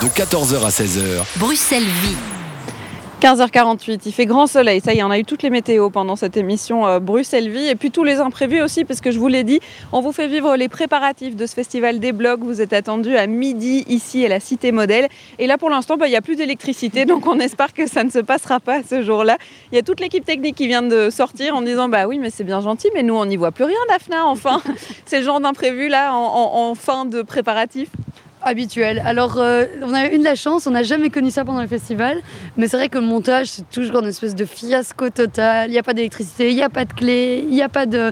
De 0.02 0.08
14h 0.08 0.66
à 0.66 0.70
16h. 0.70 1.40
Bruxelles 1.40 1.84
vit. 1.84 2.37
15h48, 3.22 4.02
il 4.06 4.12
fait 4.12 4.28
grand 4.28 4.46
soleil, 4.46 4.80
ça 4.80 4.94
y 4.94 5.00
est, 5.00 5.04
on 5.04 5.10
a 5.10 5.18
eu 5.18 5.26
toutes 5.26 5.42
les 5.42 5.50
météos 5.50 5.90
pendant 5.90 6.16
cette 6.16 6.38
émission 6.38 6.86
euh, 6.86 7.00
Bruxelles-Vie 7.00 7.68
et 7.68 7.74
puis 7.74 7.90
tous 7.90 8.04
les 8.04 8.18
imprévus 8.18 8.62
aussi 8.62 8.86
parce 8.86 9.02
que 9.02 9.10
je 9.10 9.18
vous 9.18 9.28
l'ai 9.28 9.44
dit, 9.44 9.60
on 9.92 10.02
vous 10.02 10.12
fait 10.12 10.28
vivre 10.28 10.56
les 10.56 10.70
préparatifs 10.70 11.36
de 11.36 11.48
ce 11.48 11.56
festival 11.56 11.98
des 12.00 12.12
blogs, 12.12 12.44
vous 12.44 12.62
êtes 12.62 12.74
attendus 12.74 13.18
à 13.18 13.26
midi 13.26 13.84
ici 13.88 14.24
à 14.24 14.30
la 14.30 14.40
Cité 14.40 14.72
Modèle. 14.72 15.08
Et 15.40 15.48
là 15.48 15.58
pour 15.58 15.72
l'instant 15.72 15.98
bah, 15.98 16.06
il 16.08 16.12
n'y 16.12 16.16
a 16.16 16.22
plus 16.22 16.36
d'électricité 16.36 17.06
donc 17.06 17.26
on 17.26 17.40
espère 17.40 17.74
que 17.74 17.88
ça 17.88 18.04
ne 18.04 18.12
se 18.12 18.20
passera 18.20 18.60
pas 18.60 18.82
ce 18.88 19.02
jour-là. 19.02 19.40
Il 19.72 19.76
y 19.76 19.80
a 19.80 19.82
toute 19.82 20.00
l'équipe 20.00 20.24
technique 20.24 20.56
qui 20.56 20.68
vient 20.68 20.84
de 20.84 21.10
sortir 21.10 21.56
en 21.56 21.64
disant 21.64 21.90
bah 21.90 22.06
oui 22.08 22.20
mais 22.20 22.30
c'est 22.30 22.44
bien 22.44 22.62
gentil 22.62 22.90
mais 22.94 23.02
nous 23.02 23.16
on 23.16 23.26
n'y 23.26 23.38
voit 23.38 23.52
plus 23.52 23.66
rien 23.66 23.80
Daphna 23.90 24.28
enfin, 24.28 24.62
c'est 25.08 25.20
le 25.22 25.26
genre 25.26 25.40
d'imprévu 25.40 25.88
là 25.88 26.14
en, 26.14 26.18
en- 26.24 26.70
en 26.70 26.76
fin 26.76 27.06
de 27.06 27.24
préparatif. 27.24 27.90
Habituel. 28.48 29.02
Alors, 29.06 29.38
euh, 29.38 29.66
on 29.82 29.94
a 29.94 30.12
eu 30.12 30.18
de 30.18 30.24
la 30.24 30.36
chance, 30.36 30.68
on 30.68 30.72
n'a 30.72 30.84
jamais 30.84 31.10
connu 31.10 31.32
ça 31.32 31.46
pendant 31.46 31.62
le 31.62 31.68
festival, 31.68 32.22
mais 32.58 32.68
c'est 32.68 32.78
vrai 32.78 32.90
que 32.90 32.98
le 32.98 33.06
montage, 33.06 33.48
c'est 33.48 33.70
toujours 33.70 34.00
une 34.02 34.08
espèce 34.08 34.36
de 34.36 34.46
fiasco 34.46 35.10
total. 35.10 35.70
Il 35.70 35.74
n'y 35.74 35.78
a 35.78 35.84
pas 35.84 35.94
d'électricité, 35.94 36.50
il 36.50 36.56
n'y 36.56 36.64
a 36.64 36.70
pas 36.70 36.86
de 36.86 36.94
clé, 36.94 37.46
il 37.48 37.54
n'y 37.54 37.62
a 37.62 37.70
pas 37.70 37.86
de, 37.86 38.12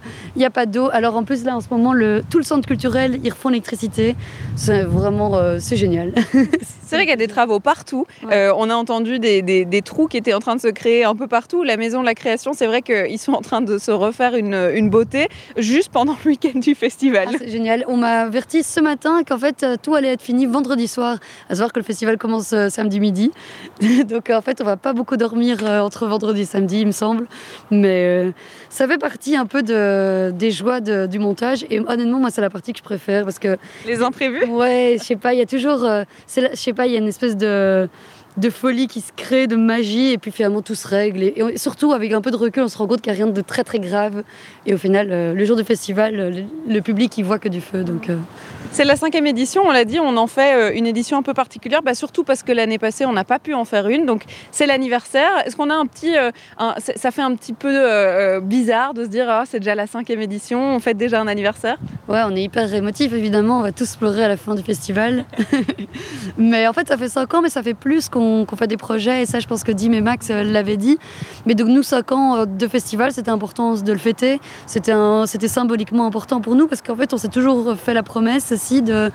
d'eau. 0.67 0.89
Alors 0.91 1.15
en 1.15 1.23
plus 1.23 1.43
là, 1.43 1.55
en 1.55 1.61
ce 1.61 1.67
moment, 1.71 1.93
le, 1.93 2.23
tout 2.29 2.37
le 2.37 2.43
centre 2.43 2.67
culturel, 2.67 3.19
ils 3.23 3.31
refont 3.31 3.49
l'électricité. 3.49 4.15
C'est 4.55 4.83
vraiment, 4.83 5.35
euh, 5.35 5.57
c'est 5.59 5.77
génial. 5.77 6.13
C'est 6.85 6.95
vrai 6.95 7.05
qu'il 7.05 7.09
y 7.09 7.13
a 7.13 7.17
des 7.17 7.27
travaux 7.27 7.59
partout. 7.59 8.05
Euh, 8.31 8.53
on 8.57 8.69
a 8.69 8.75
entendu 8.75 9.19
des, 9.19 9.41
des- 9.41 9.65
des 9.65 9.81
trous 9.81 10.07
qui 10.07 10.17
étaient 10.17 10.33
en 10.33 10.39
train 10.39 10.55
de 10.55 10.61
se 10.61 10.67
créer 10.67 11.03
un 11.03 11.15
peu 11.15 11.27
partout. 11.27 11.63
La 11.63 11.77
maison 11.77 12.01
de 12.01 12.05
la 12.05 12.13
création, 12.15 12.53
c'est 12.53 12.67
vrai 12.67 12.81
qu'ils 12.81 13.17
sont 13.19 13.33
en 13.33 13.41
train 13.41 13.61
de 13.61 13.77
se 13.77 13.91
refaire 13.91 14.35
une, 14.35 14.53
une 14.75 14.89
beauté 14.89 15.27
juste 15.57 15.89
pendant 15.91 16.15
le 16.23 16.29
week-end 16.31 16.59
du 16.59 16.75
festival. 16.75 17.27
Ah, 17.31 17.35
c'est 17.39 17.49
génial. 17.49 17.83
On 17.87 17.97
m'a 17.97 18.21
averti 18.21 18.61
ce 18.63 18.79
matin 18.79 19.23
qu'en 19.27 19.37
fait 19.39 19.63
euh, 19.63 19.75
tout 19.81 19.95
allait 19.95 20.13
être 20.13 20.21
fini 20.21 20.45
vendredi 20.45 20.87
soir, 20.87 21.17
à 21.49 21.55
savoir 21.55 21.73
que 21.73 21.79
le 21.79 21.85
festival 21.85 22.17
commence 22.17 22.53
euh, 22.53 22.69
samedi 22.69 22.99
midi. 22.99 23.31
Donc 24.07 24.29
en 24.29 24.41
fait 24.41 24.61
on 24.61 24.65
va 24.65 24.77
pas 24.77 24.93
beaucoup 24.93 25.17
dormir 25.17 25.57
euh, 25.63 25.79
entre 25.81 26.05
vendredi 26.07 26.41
et 26.41 26.45
samedi 26.45 26.81
il 26.81 26.87
me 26.87 26.91
semble. 26.91 27.27
Mais 27.71 28.31
ça 28.69 28.87
fait 28.87 28.97
partie 28.97 29.35
un 29.35 29.45
peu 29.45 29.63
de, 29.63 30.31
des 30.31 30.51
joies 30.51 30.81
de- 30.81 31.07
du 31.07 31.19
montage. 31.19 31.65
Et 31.69 31.79
honnêtement 31.79 32.19
moi 32.19 32.29
c'est 32.29 32.41
la 32.41 32.49
partie 32.49 32.73
que 32.73 32.79
je 32.79 32.83
préfère 32.83 33.23
parce 33.23 33.39
que... 33.39 33.57
Les 33.85 34.01
imprévus 34.01 34.45
Ouais, 34.45 34.97
je 34.99 35.03
sais 35.03 35.15
pas, 35.15 35.33
il 35.33 35.39
y 35.39 35.41
a 35.41 35.45
toujours... 35.45 35.85
c'est 36.27 36.41
la- 36.41 36.51
je 36.51 36.55
sais 36.55 36.73
pas, 36.75 36.87
il 36.87 36.93
y 36.93 36.95
a 36.95 36.99
une 36.99 37.07
espèce 37.07 37.37
de 37.37 37.89
de 38.37 38.49
folie 38.49 38.87
qui 38.87 39.01
se 39.01 39.11
crée, 39.15 39.47
de 39.47 39.55
magie, 39.55 40.11
et 40.11 40.17
puis 40.17 40.31
finalement 40.31 40.61
tout 40.61 40.75
se 40.75 40.87
règle. 40.87 41.23
Et, 41.23 41.57
surtout, 41.57 41.93
avec 41.93 42.11
un 42.13 42.21
peu 42.21 42.31
de 42.31 42.35
recul, 42.35 42.63
on 42.63 42.67
se 42.67 42.77
rend 42.77 42.87
compte 42.87 43.01
qu'il 43.01 43.11
n'y 43.13 43.19
a 43.21 43.23
rien 43.25 43.31
de 43.33 43.41
très 43.41 43.63
très 43.63 43.79
grave. 43.79 44.23
Et 44.65 44.73
au 44.73 44.77
final, 44.77 45.07
euh, 45.11 45.33
le 45.33 45.45
jour 45.45 45.55
du 45.55 45.63
festival, 45.63 46.19
euh, 46.19 46.29
le, 46.29 46.73
le 46.73 46.81
public, 46.81 47.17
il 47.17 47.23
voit 47.25 47.39
que 47.39 47.49
du 47.49 47.61
feu. 47.61 47.83
Donc, 47.83 48.09
euh, 48.09 48.17
C'est 48.71 48.83
la 48.83 48.95
cinquième 48.97 49.25
édition, 49.27 49.63
on 49.65 49.71
l'a 49.71 49.85
dit, 49.85 49.99
on 49.99 50.17
en 50.17 50.27
fait 50.27 50.53
euh, 50.55 50.71
une 50.75 50.85
édition 50.87 51.17
un 51.17 51.23
peu 51.23 51.33
particulière, 51.33 51.81
bah, 51.81 51.93
surtout 51.95 52.23
parce 52.23 52.43
que 52.43 52.51
l'année 52.51 52.77
passée 52.77 53.05
on 53.05 53.13
n'a 53.13 53.23
pas 53.23 53.39
pu 53.39 53.53
en 53.53 53.63
faire 53.65 53.87
une, 53.87 54.05
donc 54.05 54.23
c'est 54.51 54.65
l'anniversaire. 54.65 55.31
Est-ce 55.45 55.55
qu'on 55.55 55.69
a 55.69 55.75
un 55.75 55.85
petit, 55.85 56.13
un- 56.57 56.75
ça 56.77 57.11
fait 57.11 57.21
un 57.21 57.33
petit 57.35 57.53
peu 57.53 58.39
bizarre 58.41 58.93
de 58.93 59.03
se 59.05 59.09
dire 59.09 59.27
ah 59.29 59.43
c'est 59.49 59.59
déjà 59.59 59.75
la 59.75 59.87
cinquième 59.87 60.21
édition, 60.21 60.75
on 60.75 60.79
fête 60.79 60.97
déjà 60.97 61.21
un 61.21 61.27
anniversaire? 61.27 61.77
Ouais, 62.09 62.21
on 62.25 62.35
est 62.35 62.43
hyper 62.43 62.71
émotifs, 62.73 63.13
évidemment. 63.13 63.59
On 63.59 63.61
va 63.63 63.71
tous 63.71 63.95
pleurer 63.95 64.23
à 64.23 64.27
la 64.27 64.37
fin 64.37 64.55
du 64.55 64.61
festival. 64.63 65.25
mais 66.37 66.67
en 66.67 66.73
fait, 66.73 66.87
ça 66.87 66.97
fait 66.97 67.09
5 67.09 67.33
ans, 67.33 67.41
mais 67.41 67.49
ça 67.49 67.63
fait 67.63 67.73
plus 67.73 68.09
qu'on 68.09 68.24
qu'on 68.45 68.55
fait 68.55 68.67
des 68.67 68.77
projets. 68.77 69.23
Et 69.23 69.25
ça, 69.25 69.39
je 69.39 69.47
pense 69.47 69.63
que 69.63 69.71
Dim 69.71 69.91
et 69.91 70.01
Max 70.01 70.29
euh, 70.29 70.43
l'avaient 70.43 70.77
dit. 70.77 70.97
Mais 71.45 71.55
donc, 71.55 71.67
nous, 71.67 71.83
5 71.83 72.11
ans 72.11 72.37
euh, 72.37 72.45
de 72.45 72.67
festival, 72.67 73.11
c'était 73.11 73.31
important 73.31 73.75
de 73.75 73.91
le 73.91 73.99
fêter. 73.99 74.39
C'était 74.65 75.47
symboliquement 75.47 76.05
important 76.05 76.41
pour 76.41 76.55
nous 76.55 76.67
parce 76.67 76.81
qu'en 76.81 76.95
fait, 76.95 77.13
on 77.13 77.17
s'est 77.17 77.29
toujours 77.29 77.75
fait 77.75 77.93
la 77.93 78.03
promesse 78.03 78.51
aussi 78.51 78.81
de, 78.81 79.11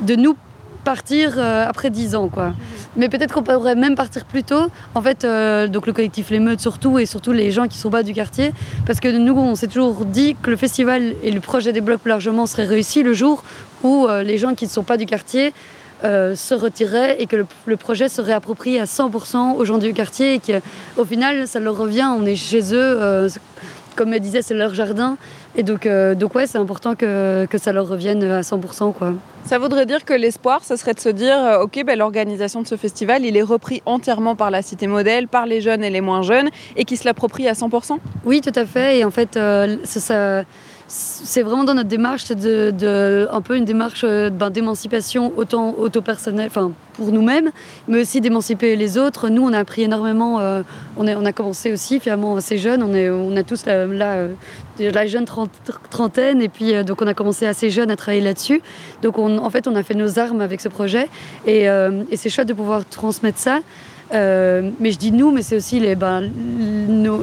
de 0.00 0.14
nous 0.14 0.36
partir 0.82 1.34
euh, 1.36 1.64
après 1.66 1.90
10 1.90 2.14
ans 2.14 2.28
quoi. 2.28 2.52
Mais 2.96 3.08
peut-être 3.08 3.32
qu'on 3.32 3.42
pourrait 3.42 3.74
même 3.74 3.94
partir 3.94 4.24
plus 4.24 4.42
tôt. 4.42 4.66
En 4.94 5.02
fait, 5.02 5.24
euh, 5.24 5.68
donc 5.68 5.86
le 5.86 5.92
collectif 5.92 6.30
Les 6.30 6.40
Meutes 6.40 6.60
surtout 6.60 6.98
et 6.98 7.06
surtout 7.06 7.32
les 7.32 7.50
gens 7.50 7.68
qui 7.68 7.78
sont 7.78 7.88
bas 7.88 8.02
du 8.02 8.12
quartier, 8.12 8.52
parce 8.86 9.00
que 9.00 9.08
nous 9.08 9.34
on 9.34 9.54
s'est 9.54 9.68
toujours 9.68 10.04
dit 10.04 10.36
que 10.40 10.50
le 10.50 10.56
festival 10.56 11.14
et 11.22 11.30
le 11.30 11.40
projet 11.40 11.72
des 11.72 11.80
blocs 11.80 12.00
plus 12.00 12.10
largement 12.10 12.46
serait 12.46 12.66
réussi 12.66 13.02
le 13.02 13.14
jour 13.14 13.44
où 13.82 14.06
euh, 14.06 14.22
les 14.22 14.38
gens 14.38 14.54
qui 14.54 14.66
ne 14.66 14.70
sont 14.70 14.82
pas 14.82 14.96
du 14.96 15.06
quartier 15.06 15.52
euh, 16.04 16.34
se 16.36 16.54
retiraient 16.54 17.16
et 17.20 17.26
que 17.26 17.36
le, 17.36 17.46
le 17.66 17.76
projet 17.76 18.08
serait 18.08 18.32
approprié 18.32 18.80
à 18.80 18.84
100% 18.84 19.54
aux 19.56 19.64
gens 19.64 19.78
du 19.78 19.92
quartier 19.92 20.34
et 20.34 20.40
qu'au 20.40 21.04
final 21.04 21.46
ça 21.46 21.60
leur 21.60 21.76
revient, 21.76 22.08
on 22.18 22.24
est 22.26 22.36
chez 22.36 22.74
eux, 22.74 22.76
euh, 23.02 23.28
comme 23.96 24.12
elle 24.14 24.20
disait 24.20 24.42
c'est 24.42 24.54
leur 24.54 24.74
jardin 24.74 25.16
et 25.54 25.62
donc, 25.62 25.84
euh, 25.86 26.14
donc 26.14 26.34
ouais 26.34 26.46
c'est 26.46 26.58
important 26.58 26.94
que, 26.94 27.46
que 27.48 27.58
ça 27.58 27.72
leur 27.72 27.86
revienne 27.88 28.22
à 28.24 28.40
100% 28.40 28.92
quoi. 28.94 29.14
Ça 29.44 29.58
voudrait 29.58 29.86
dire 29.86 30.04
que 30.04 30.14
l'espoir, 30.14 30.62
ce 30.64 30.76
serait 30.76 30.94
de 30.94 31.00
se 31.00 31.08
dire, 31.08 31.36
euh, 31.36 31.62
ok, 31.64 31.82
ben, 31.84 31.98
l'organisation 31.98 32.62
de 32.62 32.66
ce 32.68 32.76
festival, 32.76 33.24
il 33.24 33.36
est 33.36 33.42
repris 33.42 33.82
entièrement 33.86 34.36
par 34.36 34.52
la 34.52 34.62
cité 34.62 34.86
modèle, 34.86 35.26
par 35.26 35.46
les 35.46 35.60
jeunes 35.60 35.82
et 35.82 35.90
les 35.90 36.00
moins 36.00 36.22
jeunes, 36.22 36.48
et 36.76 36.84
qui 36.84 36.96
se 36.96 37.04
l'approprie 37.04 37.48
à 37.48 37.54
100%. 37.54 37.98
Oui, 38.24 38.40
tout 38.40 38.52
à 38.54 38.64
fait. 38.64 38.98
Et 39.00 39.04
en 39.04 39.10
fait, 39.10 39.36
euh, 39.36 39.78
ça- 39.84 40.44
c'est 40.94 41.40
vraiment 41.42 41.64
dans 41.64 41.72
notre 41.72 41.88
démarche, 41.88 42.24
c'est 42.26 42.38
de, 42.38 43.26
un 43.32 43.40
peu 43.40 43.56
une 43.56 43.64
démarche 43.64 44.02
euh, 44.04 44.28
ben, 44.28 44.50
d'émancipation 44.50 45.32
autant 45.38 45.74
auto-personnelle, 45.78 46.48
enfin 46.48 46.72
pour 46.92 47.10
nous-mêmes, 47.10 47.50
mais 47.88 48.02
aussi 48.02 48.20
d'émanciper 48.20 48.76
les 48.76 48.98
autres. 48.98 49.30
Nous, 49.30 49.42
on 49.42 49.54
a 49.54 49.58
appris 49.58 49.82
énormément. 49.84 50.40
euh, 50.40 50.62
on, 50.98 51.06
a, 51.06 51.16
on 51.16 51.24
a 51.24 51.32
commencé 51.32 51.72
aussi 51.72 51.98
finalement 51.98 52.36
assez 52.36 52.58
jeune. 52.58 52.82
On, 52.82 52.92
est, 52.92 53.08
on 53.08 53.34
a 53.36 53.42
tous 53.42 53.64
la, 53.64 53.86
la, 53.86 54.12
euh, 54.16 55.06
jeune 55.06 55.24
trentaine, 55.90 56.42
et 56.42 56.50
puis 56.50 56.84
donc 56.84 57.00
on 57.00 57.06
a 57.06 57.14
commencé 57.14 57.46
assez 57.46 57.70
jeune 57.70 57.90
à 57.90 57.96
travailler 57.96 58.22
là-dessus. 58.22 58.60
Donc 59.00 59.16
on- 59.16 59.38
en 59.38 59.48
fait, 59.48 59.66
on 59.66 59.74
a 59.76 59.82
fait 59.82 59.94
nos 59.94 60.18
armes 60.18 60.42
avec 60.42 60.60
ce 60.60 60.68
projet, 60.68 61.08
et, 61.46 61.62
et 62.10 62.16
c'est 62.18 62.28
chouette 62.28 62.48
de 62.48 62.52
pouvoir 62.54 62.84
transmettre 62.84 63.38
ça. 63.38 63.60
Euh, 64.12 64.70
mais 64.78 64.92
je 64.92 64.98
dis 64.98 65.12
nous, 65.12 65.30
mais 65.30 65.42
c'est 65.42 65.56
aussi 65.56 65.80
les, 65.80 65.94
ben, 65.94 66.30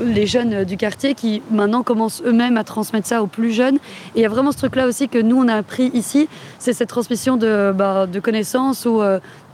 les 0.06 0.26
jeunes 0.26 0.64
du 0.64 0.78
quartier 0.78 1.14
qui 1.14 1.42
maintenant 1.52 1.84
commencent 1.84 2.22
eux-mêmes 2.26 2.58
à 2.58 2.64
transmettre 2.64 3.08
ça 3.08 3.22
aux 3.22 3.28
plus 3.28 3.52
jeunes. 3.52 3.76
Et 4.16 4.20
il 4.20 4.22
y 4.22 4.26
a 4.26 4.30
vraiment 4.30 4.52
ce 4.52 4.58
truc-là 4.58 4.88
aussi 4.88 5.08
que 5.08 5.20
nous, 5.20 5.38
on 5.38 5.48
a 5.48 5.56
appris 5.56 5.92
ici, 5.94 6.28
c'est 6.58 6.74
cette 6.74 6.90
transmission 6.90 7.38
de, 7.38 7.72
ben, 7.76 8.08
de 8.08 8.20
connaissances 8.20 8.86
où 8.86 9.02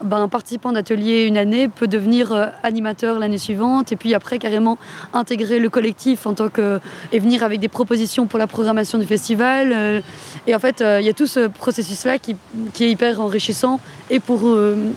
ben, 0.03 0.17
un 0.17 0.27
participant 0.27 0.73
d'atelier 0.73 1.23
une 1.23 1.37
année 1.37 1.69
peut 1.69 1.87
devenir 1.87 2.33
euh, 2.33 2.47
animateur 2.63 3.17
l'année 3.17 3.37
suivante 3.37 3.93
et 3.93 3.95
puis 3.95 4.13
après 4.13 4.39
carrément 4.39 4.77
intégrer 5.13 5.59
le 5.59 5.69
collectif 5.69 6.27
en 6.27 6.33
tant 6.33 6.49
que 6.49 6.81
et 7.13 7.19
venir 7.19 7.43
avec 7.43 7.61
des 7.61 7.69
propositions 7.69 8.27
pour 8.27 8.37
la 8.37 8.47
programmation 8.47 8.97
du 8.97 9.05
festival. 9.05 9.71
euh, 9.71 10.01
et 10.47 10.55
en 10.55 10.59
fait, 10.59 10.81
euh, 10.81 10.99
il 10.99 11.05
y 11.05 11.09
a 11.09 11.13
tout 11.13 11.27
ce 11.27 11.47
processus-là 11.47 12.19
qui, 12.19 12.35
qui 12.73 12.83
est 12.83 12.91
hyper 12.91 13.21
enrichissant 13.21 13.79
et 14.09 14.19
pour, 14.19 14.41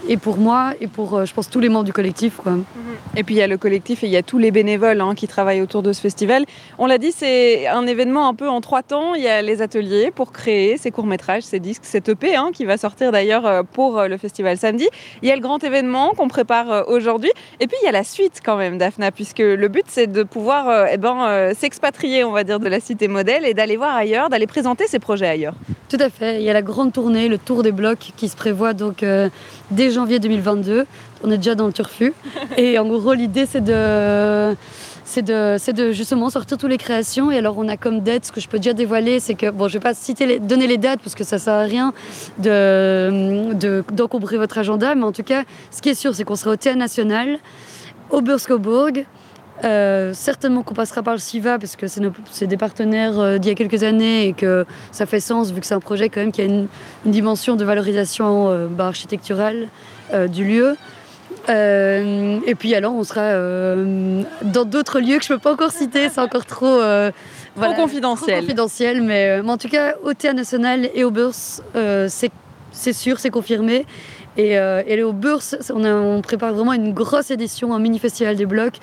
et 0.08 0.16
pour 0.16 0.36
moi 0.36 0.72
et 0.80 0.86
pour, 0.86 1.24
je 1.24 1.32
pense, 1.32 1.48
tous 1.48 1.60
les 1.60 1.68
membres 1.68 1.84
du 1.84 1.92
collectif. 1.92 2.36
Quoi. 2.36 2.58
Et 3.16 3.22
puis 3.22 3.36
il 3.36 3.38
y 3.38 3.42
a 3.42 3.46
le 3.46 3.56
collectif 3.56 4.04
et 4.04 4.06
il 4.06 4.12
y 4.12 4.16
a 4.16 4.22
tous 4.22 4.38
les 4.38 4.50
bénévoles 4.50 5.00
hein, 5.00 5.14
qui 5.14 5.28
travaillent 5.28 5.62
autour 5.62 5.82
de 5.82 5.92
ce 5.92 6.00
festival. 6.00 6.44
On 6.78 6.86
l'a 6.86 6.98
dit, 6.98 7.12
c'est 7.12 7.66
un 7.68 7.86
événement 7.86 8.28
un 8.28 8.34
peu 8.34 8.48
en 8.48 8.60
trois 8.60 8.82
temps. 8.82 9.14
Il 9.14 9.22
y 9.22 9.28
a 9.28 9.40
les 9.40 9.62
ateliers 9.62 10.10
pour 10.10 10.32
créer 10.32 10.76
ces 10.76 10.90
courts-métrages, 10.90 11.44
ces 11.44 11.60
disques, 11.60 11.84
cet 11.84 12.08
EP 12.08 12.36
hein, 12.36 12.50
qui 12.52 12.64
va 12.64 12.76
sortir 12.76 13.12
d'ailleurs 13.12 13.64
pour 13.72 14.02
le 14.02 14.16
festival 14.18 14.58
samedi. 14.58 14.87
Il 15.22 15.28
y 15.28 15.32
a 15.32 15.34
le 15.36 15.42
grand 15.42 15.62
événement 15.62 16.12
qu'on 16.16 16.28
prépare 16.28 16.70
euh, 16.70 16.82
aujourd'hui. 16.86 17.30
Et 17.60 17.66
puis 17.66 17.76
il 17.82 17.86
y 17.86 17.88
a 17.88 17.92
la 17.92 18.04
suite 18.04 18.40
quand 18.44 18.56
même, 18.56 18.78
Daphna, 18.78 19.10
puisque 19.10 19.38
le 19.38 19.68
but 19.68 19.84
c'est 19.88 20.06
de 20.06 20.22
pouvoir 20.22 20.68
euh, 20.68 20.86
eh 20.90 20.96
ben, 20.96 21.26
euh, 21.26 21.54
s'expatrier, 21.54 22.24
on 22.24 22.32
va 22.32 22.44
dire, 22.44 22.60
de 22.60 22.68
la 22.68 22.80
cité 22.80 23.08
modèle 23.08 23.44
et 23.44 23.54
d'aller 23.54 23.76
voir 23.76 23.94
ailleurs, 23.94 24.28
d'aller 24.28 24.46
présenter 24.46 24.86
ses 24.86 24.98
projets 24.98 25.28
ailleurs. 25.28 25.54
Tout 25.88 25.98
à 26.00 26.10
fait. 26.10 26.36
Il 26.36 26.42
y 26.42 26.50
a 26.50 26.52
la 26.52 26.62
grande 26.62 26.92
tournée, 26.92 27.28
le 27.28 27.38
tour 27.38 27.62
des 27.62 27.72
blocs 27.72 28.12
qui 28.16 28.28
se 28.28 28.36
prévoit 28.36 28.74
donc 28.74 29.02
euh, 29.02 29.30
dès 29.70 29.90
janvier 29.90 30.18
2022. 30.18 30.86
On 31.24 31.30
est 31.30 31.38
déjà 31.38 31.54
dans 31.54 31.66
le 31.66 31.72
turfu. 31.72 32.12
Et 32.56 32.78
en 32.78 32.86
gros, 32.86 33.14
l'idée, 33.14 33.46
c'est 33.46 33.64
de. 33.64 34.54
C'est 35.10 35.22
de, 35.22 35.56
de 35.72 35.92
justement 35.92 36.28
sortir 36.28 36.58
toutes 36.58 36.68
les 36.68 36.76
créations. 36.76 37.30
Et 37.30 37.38
alors, 37.38 37.56
on 37.56 37.66
a 37.66 37.78
comme 37.78 38.00
date, 38.00 38.26
ce 38.26 38.30
que 38.32 38.42
je 38.42 38.48
peux 38.48 38.58
déjà 38.58 38.74
dévoiler, 38.74 39.20
c'est 39.20 39.32
que, 39.34 39.48
bon, 39.50 39.66
je 39.66 39.72
vais 39.72 39.80
pas 39.80 39.94
citer 39.94 40.38
donner 40.38 40.66
les 40.66 40.76
dates 40.76 41.00
parce 41.00 41.14
que 41.14 41.24
ça 41.24 41.38
sert 41.38 41.54
à 41.54 41.62
rien 41.62 41.94
de, 42.38 43.54
de- 43.54 43.82
d'encombrer 43.90 44.36
votre 44.36 44.58
agenda, 44.58 44.94
mais 44.94 45.04
en 45.04 45.12
tout 45.12 45.22
cas, 45.22 45.44
ce 45.70 45.80
qui 45.80 45.88
est 45.88 45.94
sûr, 45.94 46.14
c'est 46.14 46.24
qu'on 46.24 46.36
sera 46.36 46.50
au 46.50 46.56
Théâtre 46.56 46.78
National, 46.78 47.38
au 48.10 48.20
Burskoburg, 48.20 49.06
euh, 49.64 50.12
certainement 50.12 50.62
qu'on 50.62 50.74
passera 50.74 51.02
par 51.02 51.14
le 51.14 51.20
SIVA 51.20 51.58
parce 51.58 51.74
que 51.74 51.86
c'est 51.88 52.46
des 52.46 52.56
partenaires 52.58 53.18
euh, 53.18 53.38
d'il 53.38 53.48
y 53.48 53.52
a 53.52 53.54
quelques 53.54 53.82
années 53.84 54.28
et 54.28 54.32
que 54.34 54.66
ça 54.92 55.06
fait 55.06 55.20
sens 55.20 55.50
vu 55.52 55.60
que 55.60 55.66
c'est 55.66 55.74
un 55.74 55.80
projet 55.80 56.10
quand 56.10 56.20
même 56.20 56.32
qui 56.32 56.42
a 56.42 56.44
une, 56.44 56.68
une 57.06 57.10
dimension 57.12 57.56
de 57.56 57.64
valorisation 57.64 58.50
euh, 58.50 58.66
bah, 58.68 58.86
architecturale 58.86 59.68
euh, 60.12 60.28
du 60.28 60.44
lieu. 60.44 60.76
Euh, 61.48 62.40
et 62.46 62.54
puis 62.54 62.74
alors 62.74 62.94
on 62.94 63.04
sera 63.04 63.22
euh, 63.22 64.22
dans 64.42 64.64
d'autres 64.64 65.00
lieux 65.00 65.16
que 65.18 65.24
je 65.24 65.28
peux 65.28 65.38
pas 65.38 65.52
encore 65.52 65.70
citer, 65.72 66.08
c'est 66.10 66.20
encore 66.20 66.44
trop, 66.44 66.66
euh, 66.66 67.10
voilà, 67.56 67.74
confidentiel. 67.74 68.34
trop 68.36 68.40
confidentiel, 68.42 69.02
mais, 69.02 69.40
mais 69.42 69.50
en 69.50 69.56
tout 69.56 69.68
cas 69.68 69.94
au 70.02 70.12
Théâtre 70.12 70.36
National 70.36 70.90
et 70.94 71.04
au 71.04 71.10
Bourse, 71.10 71.62
c'est 72.72 72.92
sûr, 72.92 73.18
c'est 73.18 73.30
confirmé. 73.30 73.86
Et, 74.36 74.52
et 74.52 75.02
au 75.02 75.12
Bourse, 75.12 75.56
on, 75.74 75.82
a- 75.84 75.92
on 75.94 76.20
prépare 76.22 76.52
vraiment 76.52 76.72
une 76.74 76.92
grosse 76.92 77.30
édition, 77.30 77.74
un 77.74 77.78
mini 77.80 77.98
festival 77.98 78.36
des 78.36 78.46
blocs. 78.46 78.76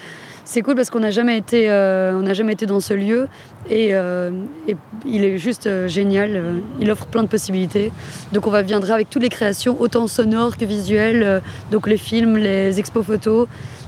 C'est 0.45 0.61
cool 0.61 0.75
parce 0.75 0.91
qu'on 0.91 0.99
n'a 0.99 1.09
jamais 1.09 1.37
été, 1.37 1.69
euh, 1.71 2.13
on 2.15 2.21
n'a 2.21 2.35
jamais 2.35 2.53
été 2.53 2.67
dans 2.67 2.79
ce 2.79 2.93
lieu 2.93 3.27
et, 3.67 3.89
euh, 3.93 4.29
et 4.67 4.77
il 5.03 5.25
est 5.25 5.39
juste 5.39 5.65
euh, 5.65 5.87
génial. 5.87 6.61
Il 6.79 6.91
offre 6.91 7.07
plein 7.07 7.23
de 7.23 7.27
possibilités. 7.27 7.91
Donc 8.31 8.45
on 8.45 8.51
va 8.51 8.61
viendra 8.61 8.93
avec 8.93 9.09
toutes 9.09 9.23
les 9.23 9.29
créations, 9.29 9.75
autant 9.79 10.07
sonores 10.07 10.55
que 10.55 10.65
visuelles, 10.65 11.41
donc 11.71 11.87
les 11.87 11.97
films, 11.97 12.37
les 12.37 12.79
expos 12.79 13.03
photos. 13.03 13.47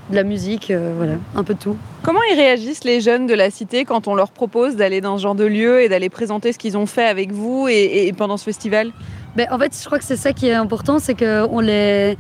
de 0.10 0.16
la 0.16 0.24
musique, 0.24 0.72
voilà, 0.98 1.16
un 1.36 1.44
peu 1.44 1.54
de 1.54 1.60
tout. 1.60 1.76
Comment 2.02 2.22
ils 2.32 2.36
réagissent 2.36 2.86
les 2.86 3.02
jeunes 3.02 3.28
de 3.28 3.34
la 3.34 3.52
cité 3.52 3.84
quand 3.84 4.08
on 4.08 4.16
leur 4.16 4.32
propose 4.32 4.78
d'aller 4.78 5.02
dans 5.02 5.18
ce 5.18 5.24
genre 5.24 5.36
de 5.36 5.44
lieu 5.44 5.82
et 5.82 5.90
d'aller 5.90 6.10
présenter 6.10 6.54
ce 6.54 6.58
qu'ils 6.58 6.78
ont 6.78 6.86
fait 6.86 7.06
avec 7.06 7.34
vous 7.34 7.68
et, 7.70 8.08
et 8.08 8.14
pendant 8.14 8.38
ce 8.38 8.46
festival? 8.46 8.92
Ben, 9.36 9.48
En 9.52 9.60
fait, 9.60 9.78
je 9.80 9.86
crois 9.86 10.00
que 10.00 10.06
c'est 10.06 10.18
ça 10.18 10.34
qui 10.34 10.48
est 10.48 10.54
important, 10.54 10.98
c'est 11.00 11.14
qu'on 11.14 11.60
les 11.60 12.18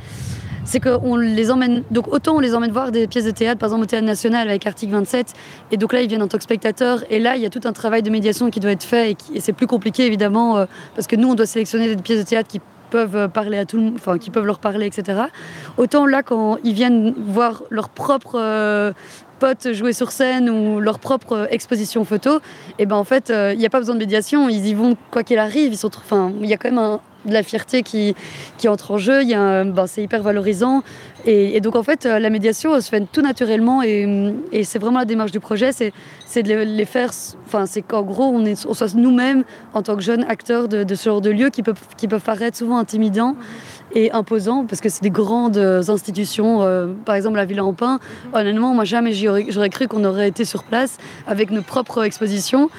c'est 0.67 0.81
qu'on 0.81 1.15
les 1.15 1.49
emmène, 1.49 1.83
donc 1.91 2.13
autant 2.13 2.35
on 2.35 2.39
les 2.39 2.53
emmène 2.53 2.71
voir 2.71 2.91
des 2.91 3.07
pièces 3.07 3.23
de 3.25 3.31
théâtre, 3.31 3.57
par 3.57 3.67
exemple 3.67 3.83
au 3.83 3.85
Théâtre 3.87 4.05
National 4.05 4.49
avec 4.49 4.67
Article 4.67 4.91
27, 4.91 5.33
et 5.71 5.77
donc 5.77 5.93
là 5.93 6.01
ils 6.01 6.09
viennent 6.09 6.21
en 6.21 6.27
tant 6.27 6.37
que 6.37 6.43
spectateurs, 6.43 7.03
et 7.09 7.19
là 7.19 7.37
il 7.37 7.41
y 7.41 7.45
a 7.45 7.49
tout 7.49 7.61
un 7.63 7.71
travail 7.71 8.03
de 8.03 8.09
médiation 8.09 8.49
qui 8.49 8.59
doit 8.59 8.71
être 8.71 8.83
fait, 8.83 9.15
et, 9.33 9.39
c'est 9.39 9.53
plus 9.53 9.65
compliqué 9.65 10.05
évidemment, 10.05 10.57
euh, 10.57 10.65
parce 10.93 11.07
que 11.07 11.15
nous 11.15 11.29
on 11.29 11.35
doit 11.35 11.45
sélectionner 11.45 11.95
des 11.95 12.01
pièces 12.01 12.19
de 12.19 12.27
théâtre 12.27 12.49
qui 12.49 12.59
peuvent 12.89 13.29
parler 13.29 13.57
à 13.57 13.65
tout 13.65 13.93
enfin 13.95 14.17
qui 14.17 14.29
peuvent 14.29 14.45
leur 14.45 14.59
parler, 14.59 14.85
etc. 14.85 15.23
Autant 15.77 16.05
là 16.05 16.21
quand 16.21 16.57
ils 16.63 16.73
viennent 16.73 17.13
voir 17.17 17.63
leur 17.69 17.89
propre 17.89 18.35
euh, 18.39 18.91
potes 19.39 19.73
jouer 19.73 19.93
sur 19.93 20.11
scène 20.11 20.49
ou 20.49 20.79
leur 20.81 20.99
propre 20.99 21.47
exposition 21.49 22.03
photo, 22.03 22.39
et 22.77 22.85
ben 22.85 22.97
en 22.97 23.05
fait 23.05 23.31
il 23.53 23.57
n'y 23.57 23.65
a 23.65 23.69
pas 23.69 23.79
besoin 23.79 23.95
de 23.95 23.99
médiation, 23.99 24.49
ils 24.49 24.67
y 24.67 24.73
vont 24.73 24.97
quoi 25.11 25.23
qu'il 25.23 25.39
arrive, 25.39 25.73
il 25.73 26.45
y 26.45 26.53
a 26.53 26.57
quand 26.57 26.69
même 26.69 26.77
un, 26.77 26.99
de 27.25 27.33
la 27.33 27.43
fierté 27.43 27.83
qui, 27.83 28.15
qui 28.57 28.67
entre 28.67 28.91
en 28.91 28.97
jeu. 28.97 29.23
Ben, 29.25 29.87
c'est 29.87 30.03
hyper 30.03 30.23
valorisant. 30.23 30.83
Et, 31.25 31.59
donc, 31.59 31.75
en 31.75 31.83
fait, 31.83 32.05
euh, 32.05 32.19
la 32.19 32.29
médiation 32.29 32.79
se 32.79 32.87
fait 32.87 33.03
tout 33.11 33.21
naturellement. 33.21 33.83
Et, 33.83 34.33
et 34.51 34.63
c'est 34.63 34.79
vraiment 34.79 34.99
la 34.99 35.05
démarche 35.05 35.31
du 35.31 35.41
projet 35.41 35.71
c'est, 35.71 35.91
c'est 36.25 36.43
de 36.43 36.53
les 36.53 36.85
faire. 36.85 37.11
Enfin, 37.45 37.65
c'est 37.65 37.81
qu'en 37.81 38.03
gros, 38.03 38.25
on, 38.25 38.45
est, 38.45 38.65
on 38.65 38.73
soit 38.73 38.93
nous-mêmes, 38.95 39.43
en 39.73 39.81
tant 39.81 39.95
que 39.95 40.01
jeunes 40.01 40.25
acteurs 40.27 40.67
de, 40.67 40.95
ce 40.95 41.09
genre 41.09 41.21
de 41.21 41.29
lieux 41.29 41.49
qui 41.49 41.63
peuvent, 41.63 41.79
qui 41.97 42.07
peuvent 42.07 42.23
paraître 42.23 42.57
souvent 42.57 42.77
intimidants 42.77 43.35
et 43.95 44.11
imposants 44.11 44.65
parce 44.65 44.81
que 44.81 44.89
c'est 44.89 45.03
des 45.03 45.09
grandes 45.09 45.57
institutions. 45.57 46.61
Euh, 46.61 46.87
par 47.05 47.15
exemple, 47.15 47.37
la 47.37 47.45
Villa 47.45 47.65
en 47.65 47.73
Pin. 47.73 47.99
Honnêtement, 48.33 48.73
moi, 48.73 48.85
jamais 48.85 49.13
j'aurais 49.13 49.69
cru 49.69 49.87
qu'on 49.87 50.03
aurait 50.05 50.27
été 50.27 50.45
sur 50.45 50.63
place 50.63 50.97
avec 51.27 51.51
nos 51.51 51.61
propres 51.61 52.03
expositions. 52.03 52.69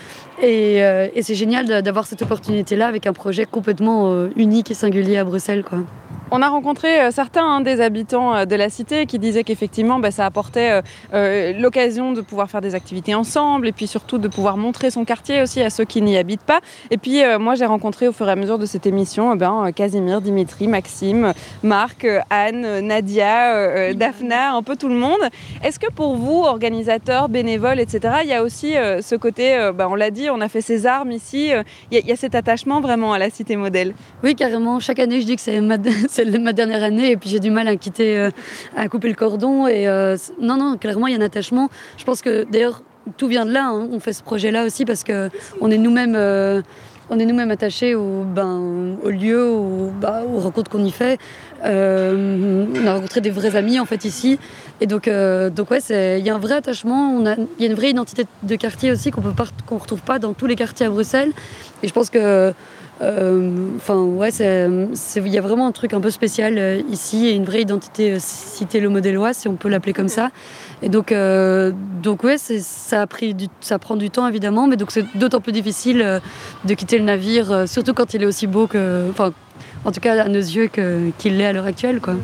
Euh, 0.42 1.08
et, 1.14 1.22
c'est 1.22 1.34
génial 1.34 1.66
d'avoir 1.82 2.06
cette 2.06 2.22
opportunité-là 2.22 2.86
avec 2.86 3.06
un 3.06 3.12
projet 3.12 3.44
complètement 3.44 4.12
euh, 4.12 4.28
unique 4.36 4.70
et 4.70 4.74
singulier 4.74 5.16
à 5.16 5.24
Bruxelles. 5.24 5.64
Quoi. 5.64 5.80
On 6.30 6.42
a 6.42 6.48
rencontré 6.48 7.00
euh, 7.00 7.10
certains 7.10 7.46
hein, 7.46 7.60
des 7.62 7.80
habitants 7.80 8.34
euh, 8.34 8.44
de 8.44 8.54
la 8.54 8.68
cité 8.68 9.06
qui 9.06 9.18
disaient 9.18 9.44
qu'effectivement 9.44 9.98
bah, 9.98 10.10
ça 10.10 10.26
apportait 10.26 10.82
euh, 11.14 11.52
l'occasion 11.58 12.12
de 12.12 12.20
pouvoir 12.20 12.50
faire 12.50 12.60
des 12.60 12.74
activités 12.74 13.14
ensemble 13.14 13.66
et 13.66 13.72
puis 13.72 13.86
surtout 13.86 14.18
de 14.18 14.28
pouvoir 14.28 14.58
montrer 14.58 14.90
son 14.90 15.06
quartier 15.06 15.40
aussi 15.40 15.62
à 15.62 15.70
ceux 15.70 15.86
qui 15.86 16.02
n'y 16.02 16.18
habitent 16.18 16.42
pas. 16.42 16.60
Et 16.90 16.98
puis 16.98 17.22
moi 17.40 17.54
j'ai 17.54 17.64
rencontré 17.64 18.08
au 18.08 18.12
fur 18.12 18.28
et 18.28 18.32
à 18.32 18.36
mesure 18.36 18.58
de 18.58 18.66
cette 18.66 18.86
émission 18.86 19.32
eh 19.34 19.38
ben, 19.38 19.70
Casimir, 19.74 20.20
Dimitri, 20.20 20.68
Maxime, 20.68 21.32
Marc, 21.62 22.06
Anne, 22.30 22.80
Nadia, 22.80 23.94
Daphna, 23.94 24.52
un 24.52 24.62
peu 24.62 24.76
tout 24.76 24.88
le 24.88 24.94
monde. 24.94 25.20
Est-ce 25.64 25.78
que 25.78 25.90
pour 25.90 26.16
vous, 26.16 26.42
organisateurs, 26.42 27.28
bénévoles, 27.28 27.80
etc., 27.80 28.16
il 28.22 28.28
y 28.28 28.34
a 28.34 28.42
aussi 28.42 28.74
ce 28.74 29.14
côté, 29.16 29.70
bah, 29.74 29.88
on 29.90 29.94
l'a 29.94 30.10
dit, 30.10 30.28
on 30.30 30.40
a 30.40 30.48
fait 30.48 30.60
ses 30.60 30.86
armes 30.86 31.12
ici, 31.12 31.52
il 31.90 32.06
y, 32.06 32.12
a 32.12 32.16
cet 32.16 32.34
attachement 32.34 32.80
vraiment 32.80 33.12
à 33.12 33.18
la 33.18 33.30
cité 33.30 33.56
modèle? 33.56 33.94
Oui, 34.22 34.34
carrément. 34.34 34.80
Chaque 34.80 34.98
année 34.98 35.20
je 35.20 35.26
dis 35.26 35.36
que 35.36 35.42
c'est 35.42 35.60
c'est 36.18 36.38
ma 36.38 36.52
dernière 36.52 36.82
année 36.82 37.12
et 37.12 37.16
puis 37.16 37.30
j'ai 37.30 37.38
du 37.38 37.50
mal 37.50 37.68
à 37.68 37.76
quitter, 37.76 38.18
euh, 38.18 38.30
à 38.76 38.88
couper 38.88 39.08
le 39.08 39.14
cordon. 39.14 39.66
Et 39.66 39.88
euh, 39.88 40.16
non, 40.40 40.56
non, 40.56 40.76
clairement, 40.76 41.06
il 41.06 41.14
y 41.14 41.16
a 41.16 41.18
un 41.18 41.24
attachement. 41.24 41.68
Je 41.96 42.04
pense 42.04 42.22
que 42.22 42.44
d'ailleurs, 42.50 42.82
tout 43.16 43.28
vient 43.28 43.46
de 43.46 43.52
là. 43.52 43.68
Hein. 43.68 43.88
On 43.92 44.00
fait 44.00 44.12
ce 44.12 44.22
projet-là 44.22 44.64
aussi 44.64 44.84
parce 44.84 45.04
que 45.04 45.30
on 45.60 45.70
est 45.70 45.78
nous-mêmes. 45.78 46.16
Euh, 46.16 46.62
on 47.10 47.18
est 47.18 47.24
nous-mêmes 47.24 47.50
attachés 47.50 47.94
au, 47.94 48.22
ben, 48.22 48.98
au 49.02 49.08
lieu, 49.08 49.50
au, 49.50 49.90
bah, 49.98 50.24
aux 50.30 50.40
rencontres 50.40 50.70
qu'on 50.70 50.84
y 50.84 50.90
fait. 50.90 51.18
on 51.64 52.86
a 52.86 52.92
rencontré 52.92 53.22
des 53.22 53.30
vrais 53.30 53.56
amis 53.56 53.80
en 53.80 53.86
fait 53.86 54.04
ici. 54.04 54.38
Et 54.82 54.86
donc, 54.86 55.08
donc 55.08 55.70
ouais, 55.70 55.78
il 55.88 56.26
y 56.26 56.28
a 56.28 56.34
un 56.34 56.38
vrai 56.38 56.56
attachement. 56.56 57.18
Il 57.18 57.64
y 57.64 57.66
a 57.66 57.70
une 57.70 57.74
vraie 57.74 57.90
identité 57.90 58.26
de 58.42 58.56
quartier 58.56 58.92
aussi 58.92 59.10
qu'on 59.10 59.22
ne 59.22 59.78
retrouve 59.80 60.02
pas 60.02 60.18
dans 60.18 60.34
tous 60.34 60.44
les 60.44 60.54
quartiers 60.54 60.84
à 60.84 60.90
Bruxelles. 60.90 61.32
Et 61.82 61.88
je 61.88 61.92
pense 61.94 62.10
que 62.10 62.18
euh, 62.18 62.52
enfin, 63.00 64.02
ouais, 64.02 64.30
il 64.30 65.28
y 65.28 65.38
a 65.38 65.40
vraiment 65.40 65.66
un 65.66 65.72
truc 65.72 65.94
un 65.94 66.00
peu 66.00 66.10
spécial 66.10 66.58
euh, 66.58 66.82
ici 66.90 67.26
et 67.26 67.32
une 67.32 67.44
vraie 67.44 67.62
identité 67.62 68.12
euh, 68.12 68.18
cité 68.20 68.80
le 68.80 68.88
modélois, 68.88 69.32
si 69.32 69.48
on 69.48 69.54
peut 69.54 69.68
l'appeler 69.68 69.92
comme 69.92 70.08
ça. 70.08 70.30
Et 70.82 70.88
donc, 70.88 71.12
donc 72.02 72.22
ouais, 72.22 72.36
ça 72.38 73.06
prend 73.06 73.96
du 73.96 74.10
temps 74.10 74.28
évidemment, 74.28 74.68
mais 74.68 74.76
donc 74.76 74.92
c'est 74.92 75.04
d'autant 75.16 75.40
plus 75.40 75.50
difficile 75.50 76.20
de 76.64 76.74
quitter 76.74 76.98
le 76.98 77.04
navire, 77.04 77.68
surtout 77.68 77.94
quand 77.94 78.14
il 78.14 78.22
est 78.22 78.26
aussi 78.26 78.46
beau 78.46 78.68
que, 78.68 79.10
enfin, 79.10 79.32
en 79.84 79.90
tout 79.90 79.98
cas 79.98 80.22
à 80.22 80.28
nos 80.28 80.34
yeux 80.38 80.68
qu'il 80.68 81.36
l'est 81.36 81.46
à 81.46 81.52
l'heure 81.52 81.66
actuelle, 81.66 82.00
quoi. 82.00 82.14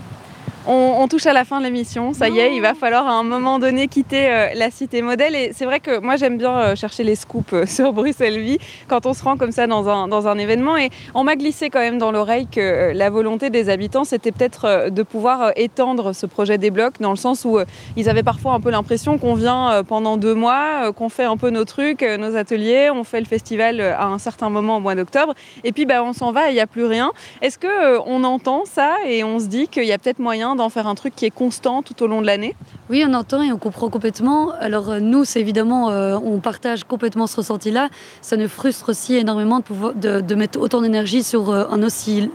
On, 0.66 1.07
touche 1.09 1.27
à 1.27 1.35
la 1.35 1.45
fin 1.45 1.59
de 1.59 1.65
l'émission, 1.65 2.15
ça 2.15 2.31
y 2.31 2.39
est, 2.39 2.57
il 2.57 2.62
va 2.62 2.73
falloir 2.73 3.07
à 3.07 3.12
un 3.12 3.23
moment 3.23 3.59
donné 3.59 3.86
quitter 3.86 4.31
euh, 4.31 4.49
la 4.55 4.70
cité 4.70 5.03
modèle. 5.03 5.36
Et 5.36 5.51
c'est 5.55 5.66
vrai 5.66 5.78
que 5.78 6.01
moi 6.01 6.16
j'aime 6.16 6.39
bien 6.39 6.57
euh, 6.57 6.77
chercher 6.77 7.05
les 7.05 7.16
scoops 7.16 7.53
euh, 7.53 7.66
sur 7.66 7.93
Bruxelles 7.93 8.41
Vie 8.41 8.57
quand 8.89 9.05
on 9.05 9.12
se 9.12 9.23
rend 9.23 9.36
comme 9.36 9.53
ça 9.53 9.66
dans 9.66 9.86
un, 9.91 10.09
dans 10.09 10.27
un 10.27 10.39
événement. 10.39 10.78
Et 10.78 10.89
on 11.12 11.23
m'a 11.23 11.36
glissé 11.36 11.69
quand 11.69 11.81
même 11.81 11.99
dans 11.99 12.11
l'oreille 12.12 12.47
que 12.47 12.93
la 12.95 13.11
volonté 13.11 13.51
des 13.51 13.69
habitants 13.69 14.05
c'était 14.05 14.32
peut-être 14.32 14.89
de 14.89 15.03
pouvoir 15.03 15.53
étendre 15.57 16.15
ce 16.15 16.24
projet 16.24 16.57
des 16.57 16.70
blocs 16.70 16.99
dans 16.99 17.11
le 17.11 17.16
sens 17.16 17.45
où 17.45 17.59
ils 17.97 18.09
avaient 18.09 18.23
parfois 18.23 18.55
un 18.55 18.61
peu 18.61 18.70
l'impression 18.70 19.19
qu'on 19.19 19.35
vient 19.35 19.82
pendant 19.86 20.16
deux 20.16 20.35
mois, 20.35 20.93
qu'on 20.95 21.11
fait 21.11 21.24
un 21.24 21.36
peu 21.36 21.51
nos 21.51 21.66
trucs, 21.66 22.01
nos 22.03 22.36
ateliers, 22.36 22.91
on 22.91 23.05
fait 23.05 23.20
le 23.20 23.27
festival 23.27 23.82
à 23.82 24.07
un 24.07 24.19
certain 24.19 24.49
moment 24.49 24.78
au 24.78 24.81
mois 24.81 24.95
d'octobre 24.95 25.35
et 25.62 25.73
puis 25.73 25.85
bah, 25.85 26.03
on 26.03 26.15
s'en 26.15 26.32
va 26.32 26.49
et 26.49 26.53
il 26.53 26.55
n'y 26.55 26.61
a 26.61 26.66
plus 26.66 26.86
rien. 26.86 27.12
Est-ce 27.43 27.59
qu'on 27.59 28.03
on 28.07 28.24
entend 28.24 28.65
ça 28.65 28.97
et 29.07 29.24
on 29.24 29.39
se 29.39 29.47
dit 29.47 29.69
qu'il 29.69 29.85
y 29.85 29.93
a 29.93 29.99
peut-être 29.99 30.19
moyen 30.19 30.53
d'en 30.56 30.68
faire 30.68 30.86
un 30.86 30.94
truc 30.94 31.14
qui 31.14 31.24
est 31.24 31.31
constant 31.31 31.82
tout 31.82 32.02
au 32.02 32.06
long 32.06 32.20
de 32.20 32.26
l'année 32.26 32.56
Oui, 32.90 33.05
on 33.06 33.14
entend 33.14 33.43
et 33.43 33.52
on 33.52 33.59
comprend 33.59 33.89
complètement. 33.89 34.52
Alors 34.60 34.90
euh, 34.90 35.01
nous, 35.01 35.24
c'est 35.24 35.40
évidemment, 35.40 35.90
euh, 35.90 36.16
on 36.22 36.40
partage 36.40 36.85
complètement 36.85 37.26
ce 37.26 37.36
ressenti-là. 37.36 37.89
Ça 38.20 38.36
nous 38.36 38.48
frustre 38.48 38.90
aussi 38.90 39.16
énormément 39.16 39.59
de, 39.59 39.64
pouvoir, 39.64 39.94
de, 39.94 40.35
mettre 40.35 40.60
autant 40.60 40.82
d'énergie 40.82 41.22
sur 41.22 41.51
euh, 41.51 41.66
un 41.70 41.82
aussi 41.82 42.31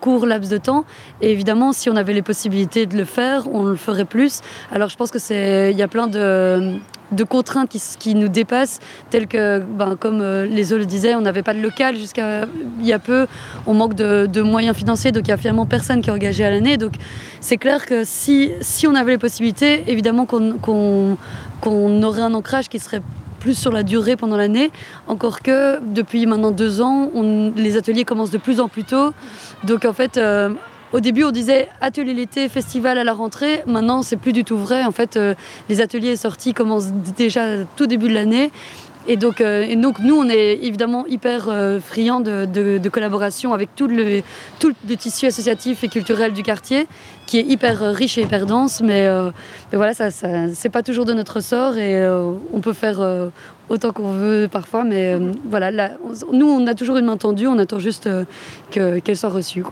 court 0.00 0.26
laps 0.26 0.50
de 0.50 0.58
temps. 0.58 0.84
Et 1.20 1.30
évidemment, 1.30 1.72
si 1.72 1.90
on 1.90 1.96
avait 1.96 2.14
les 2.14 2.22
possibilités 2.22 2.86
de 2.86 2.96
le 2.96 3.04
faire, 3.04 3.44
on 3.52 3.64
le 3.64 3.76
ferait 3.76 4.04
plus. 4.04 4.40
Alors 4.70 4.88
je 4.88 4.96
pense 4.96 5.10
que 5.10 5.18
c'est, 5.18 5.70
il 5.72 5.78
y 5.78 5.82
a 5.82 5.88
plein 5.88 6.06
de 6.06 6.78
de 7.12 7.24
contraintes 7.24 7.70
qui, 7.70 8.14
nous 8.14 8.28
dépassent, 8.28 8.80
telles 9.10 9.26
que, 9.26 9.60
ben, 9.60 9.96
comme 9.96 10.20
euh, 10.20 10.46
les 10.46 10.72
autres 10.72 10.80
le 10.80 10.86
disaient, 10.86 11.14
on 11.14 11.20
n'avait 11.20 11.42
pas 11.42 11.54
de 11.54 11.60
local 11.60 11.96
jusqu'à 11.96 12.46
il 12.80 12.86
y 12.86 12.92
a 12.92 12.98
peu, 12.98 13.26
on 13.66 13.74
manque 13.74 13.94
de, 13.94 14.42
moyens 14.42 14.76
financiers, 14.76 15.12
donc 15.12 15.24
il 15.26 15.30
n'y 15.30 15.34
a 15.34 15.36
finalement 15.36 15.66
personne 15.66 16.00
qui 16.00 16.10
est 16.10 16.12
engagé 16.12 16.44
à 16.44 16.50
l'année. 16.50 16.76
Donc 16.76 16.94
c'est 17.40 17.56
clair 17.56 17.86
que 17.86 18.02
si, 18.04 18.52
on 18.86 18.94
avait 18.94 19.12
les 19.12 19.18
possibilités, 19.18 19.84
évidemment 19.86 20.26
qu'on 20.26 22.02
aurait 22.02 22.22
un 22.22 22.34
ancrage 22.34 22.68
qui 22.68 22.78
serait 22.78 23.02
plus 23.42 23.58
sur 23.58 23.72
la 23.72 23.82
durée 23.82 24.16
pendant 24.16 24.36
l'année. 24.36 24.70
Encore 25.08 25.40
que 25.40 25.80
depuis 25.84 26.26
maintenant 26.26 26.52
deux 26.52 26.80
ans, 26.80 27.10
les 27.56 27.76
ateliers 27.76 28.04
commencent 28.04 28.30
de 28.30 28.38
plus 28.38 28.60
en 28.60 28.68
plus 28.68 28.84
tôt. 28.84 29.12
Donc 29.64 29.84
en 29.84 29.92
fait, 29.92 30.16
euh, 30.16 30.50
au 30.92 31.00
début, 31.00 31.24
on 31.24 31.30
disait 31.30 31.68
atelier 31.80 32.12
l'été, 32.12 32.48
festival 32.50 32.98
à 32.98 33.04
la 33.04 33.14
rentrée. 33.14 33.62
Maintenant, 33.66 34.02
c'est 34.02 34.18
plus 34.18 34.34
du 34.34 34.44
tout 34.44 34.58
vrai. 34.58 34.84
En 34.84 34.92
fait, 34.92 35.16
euh, 35.16 35.34
les 35.70 35.80
ateliers 35.80 36.16
sortis 36.16 36.52
commencent 36.52 36.92
déjà 37.16 37.64
tout 37.76 37.86
début 37.86 38.08
de 38.08 38.14
l'année. 38.14 38.50
Et 39.08 39.16
donc, 39.16 39.40
euh, 39.40 39.74
nous, 39.74 40.14
on 40.14 40.28
est 40.28 40.58
évidemment 40.62 41.06
hyper 41.06 41.48
euh, 41.48 41.80
friands 41.80 42.20
de, 42.20 42.88
collaboration 42.88 43.54
avec 43.54 43.74
tout 43.74 43.88
le, 43.88 44.22
tissu 44.96 45.26
associatif 45.26 45.82
et 45.82 45.88
culturel 45.88 46.34
du 46.34 46.42
quartier, 46.42 46.86
qui 47.26 47.38
est 47.38 47.42
hyper 47.42 47.80
riche 47.94 48.18
et 48.18 48.22
hyper 48.22 48.44
dense. 48.44 48.82
Mais, 48.82 49.08
voilà, 49.72 49.94
ça, 49.94 50.10
ça 50.10 50.28
c'est 50.54 50.68
pas 50.68 50.82
toujours 50.82 51.06
de 51.06 51.14
notre 51.14 51.40
sort 51.40 51.78
et 51.78 52.06
on 52.52 52.60
peut 52.60 52.74
faire 52.74 53.00
autant 53.70 53.92
qu'on 53.92 54.12
veut 54.12 54.46
parfois. 54.46 54.84
Mais 54.84 55.18
voilà, 55.46 55.92
nous, 56.32 56.46
on 56.46 56.66
a 56.66 56.74
toujours 56.74 56.98
une 56.98 57.06
main 57.06 57.16
tendue. 57.16 57.48
On 57.48 57.58
attend 57.58 57.80
juste 57.80 58.08
qu'elle 58.70 59.16
soit 59.16 59.30
reçue. 59.30 59.64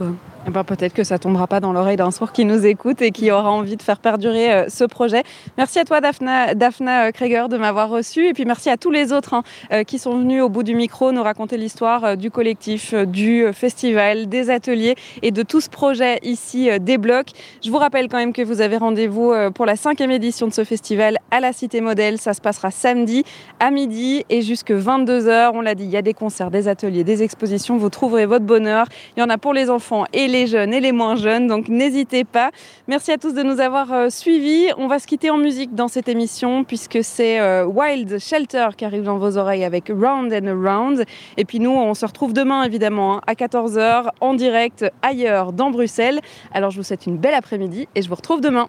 Eh 0.46 0.50
ben, 0.50 0.64
peut-être 0.64 0.94
que 0.94 1.04
ça 1.04 1.18
tombera 1.18 1.46
pas 1.46 1.60
dans 1.60 1.74
l'oreille 1.74 1.98
d'un 1.98 2.10
sourd 2.10 2.32
qui 2.32 2.46
nous 2.46 2.64
écoute 2.64 3.02
et 3.02 3.10
qui 3.10 3.30
aura 3.30 3.50
envie 3.50 3.76
de 3.76 3.82
faire 3.82 3.98
perdurer 3.98 4.52
euh, 4.52 4.68
ce 4.70 4.84
projet. 4.84 5.22
Merci 5.58 5.78
à 5.78 5.84
toi, 5.84 6.00
Daphna, 6.00 6.54
Daphna 6.54 7.08
euh, 7.08 7.10
Krieger, 7.10 7.50
de 7.50 7.58
m'avoir 7.58 7.90
reçu. 7.90 8.26
Et 8.26 8.32
puis 8.32 8.46
merci 8.46 8.70
à 8.70 8.78
tous 8.78 8.90
les 8.90 9.12
autres 9.12 9.34
hein, 9.34 9.42
euh, 9.70 9.84
qui 9.84 9.98
sont 9.98 10.16
venus 10.16 10.42
au 10.42 10.48
bout 10.48 10.62
du 10.62 10.74
micro 10.74 11.12
nous 11.12 11.22
raconter 11.22 11.58
l'histoire 11.58 12.16
du 12.16 12.30
collectif, 12.30 12.94
du 12.94 13.44
festival, 13.52 14.30
des 14.30 14.48
ateliers 14.48 14.94
et 15.20 15.30
de 15.30 15.42
tout 15.42 15.60
ce 15.60 15.68
projet 15.68 16.18
ici 16.22 16.70
des 16.80 16.96
blocs. 16.96 17.32
Je 17.62 17.70
vous 17.70 17.76
rappelle 17.76 18.08
quand 18.08 18.16
même 18.16 18.32
que 18.32 18.42
vous 18.42 18.62
avez 18.62 18.78
rendez-vous 18.78 19.34
pour 19.54 19.66
la 19.66 19.76
cinquième 19.76 20.10
édition 20.10 20.46
de 20.46 20.52
ce 20.52 20.64
festival 20.64 21.18
à 21.30 21.40
la 21.40 21.52
Cité 21.52 21.80
Modèle. 21.82 22.18
Ça 22.18 22.32
se 22.32 22.40
passera 22.40 22.70
samedi 22.70 23.24
à 23.58 23.70
midi 23.70 24.24
et 24.30 24.40
jusque 24.40 24.70
22h. 24.70 25.50
On 25.54 25.60
l'a 25.60 25.74
dit, 25.74 25.84
il 25.84 25.90
y 25.90 25.96
a 25.96 26.02
des 26.02 26.14
concerts, 26.14 26.50
des 26.50 26.68
ateliers, 26.68 27.04
des 27.04 27.22
expositions. 27.22 27.76
Vous 27.76 27.90
trouverez 27.90 28.26
votre 28.26 28.46
bonheur. 28.46 28.86
Il 29.16 29.20
y 29.20 29.22
en 29.22 29.28
a 29.28 29.36
pour 29.36 29.52
les 29.52 29.68
enfants 29.68 30.04
et 30.12 30.29
les 30.30 30.46
jeunes 30.46 30.72
et 30.72 30.80
les 30.80 30.92
moins 30.92 31.16
jeunes, 31.16 31.46
donc 31.46 31.68
n'hésitez 31.68 32.24
pas. 32.24 32.50
Merci 32.88 33.12
à 33.12 33.18
tous 33.18 33.32
de 33.32 33.42
nous 33.42 33.60
avoir 33.60 33.92
euh, 33.92 34.08
suivis. 34.08 34.68
On 34.78 34.86
va 34.86 34.98
se 34.98 35.06
quitter 35.06 35.30
en 35.30 35.36
musique 35.36 35.74
dans 35.74 35.88
cette 35.88 36.08
émission 36.08 36.64
puisque 36.64 37.02
c'est 37.02 37.40
euh, 37.40 37.64
Wild 37.66 38.18
Shelter 38.18 38.68
qui 38.76 38.84
arrive 38.84 39.02
dans 39.02 39.18
vos 39.18 39.36
oreilles 39.36 39.64
avec 39.64 39.88
Round 39.88 40.32
and 40.32 40.46
Around. 40.46 41.04
Et 41.36 41.44
puis 41.44 41.60
nous, 41.60 41.72
on 41.72 41.94
se 41.94 42.06
retrouve 42.06 42.32
demain 42.32 42.62
évidemment 42.62 43.16
hein, 43.16 43.20
à 43.26 43.34
14h 43.34 44.08
en 44.20 44.34
direct 44.34 44.86
ailleurs 45.02 45.52
dans 45.52 45.70
Bruxelles. 45.70 46.20
Alors 46.52 46.70
je 46.70 46.76
vous 46.76 46.84
souhaite 46.84 47.06
une 47.06 47.18
belle 47.18 47.34
après-midi 47.34 47.88
et 47.94 48.02
je 48.02 48.08
vous 48.08 48.14
retrouve 48.14 48.40
demain. 48.40 48.68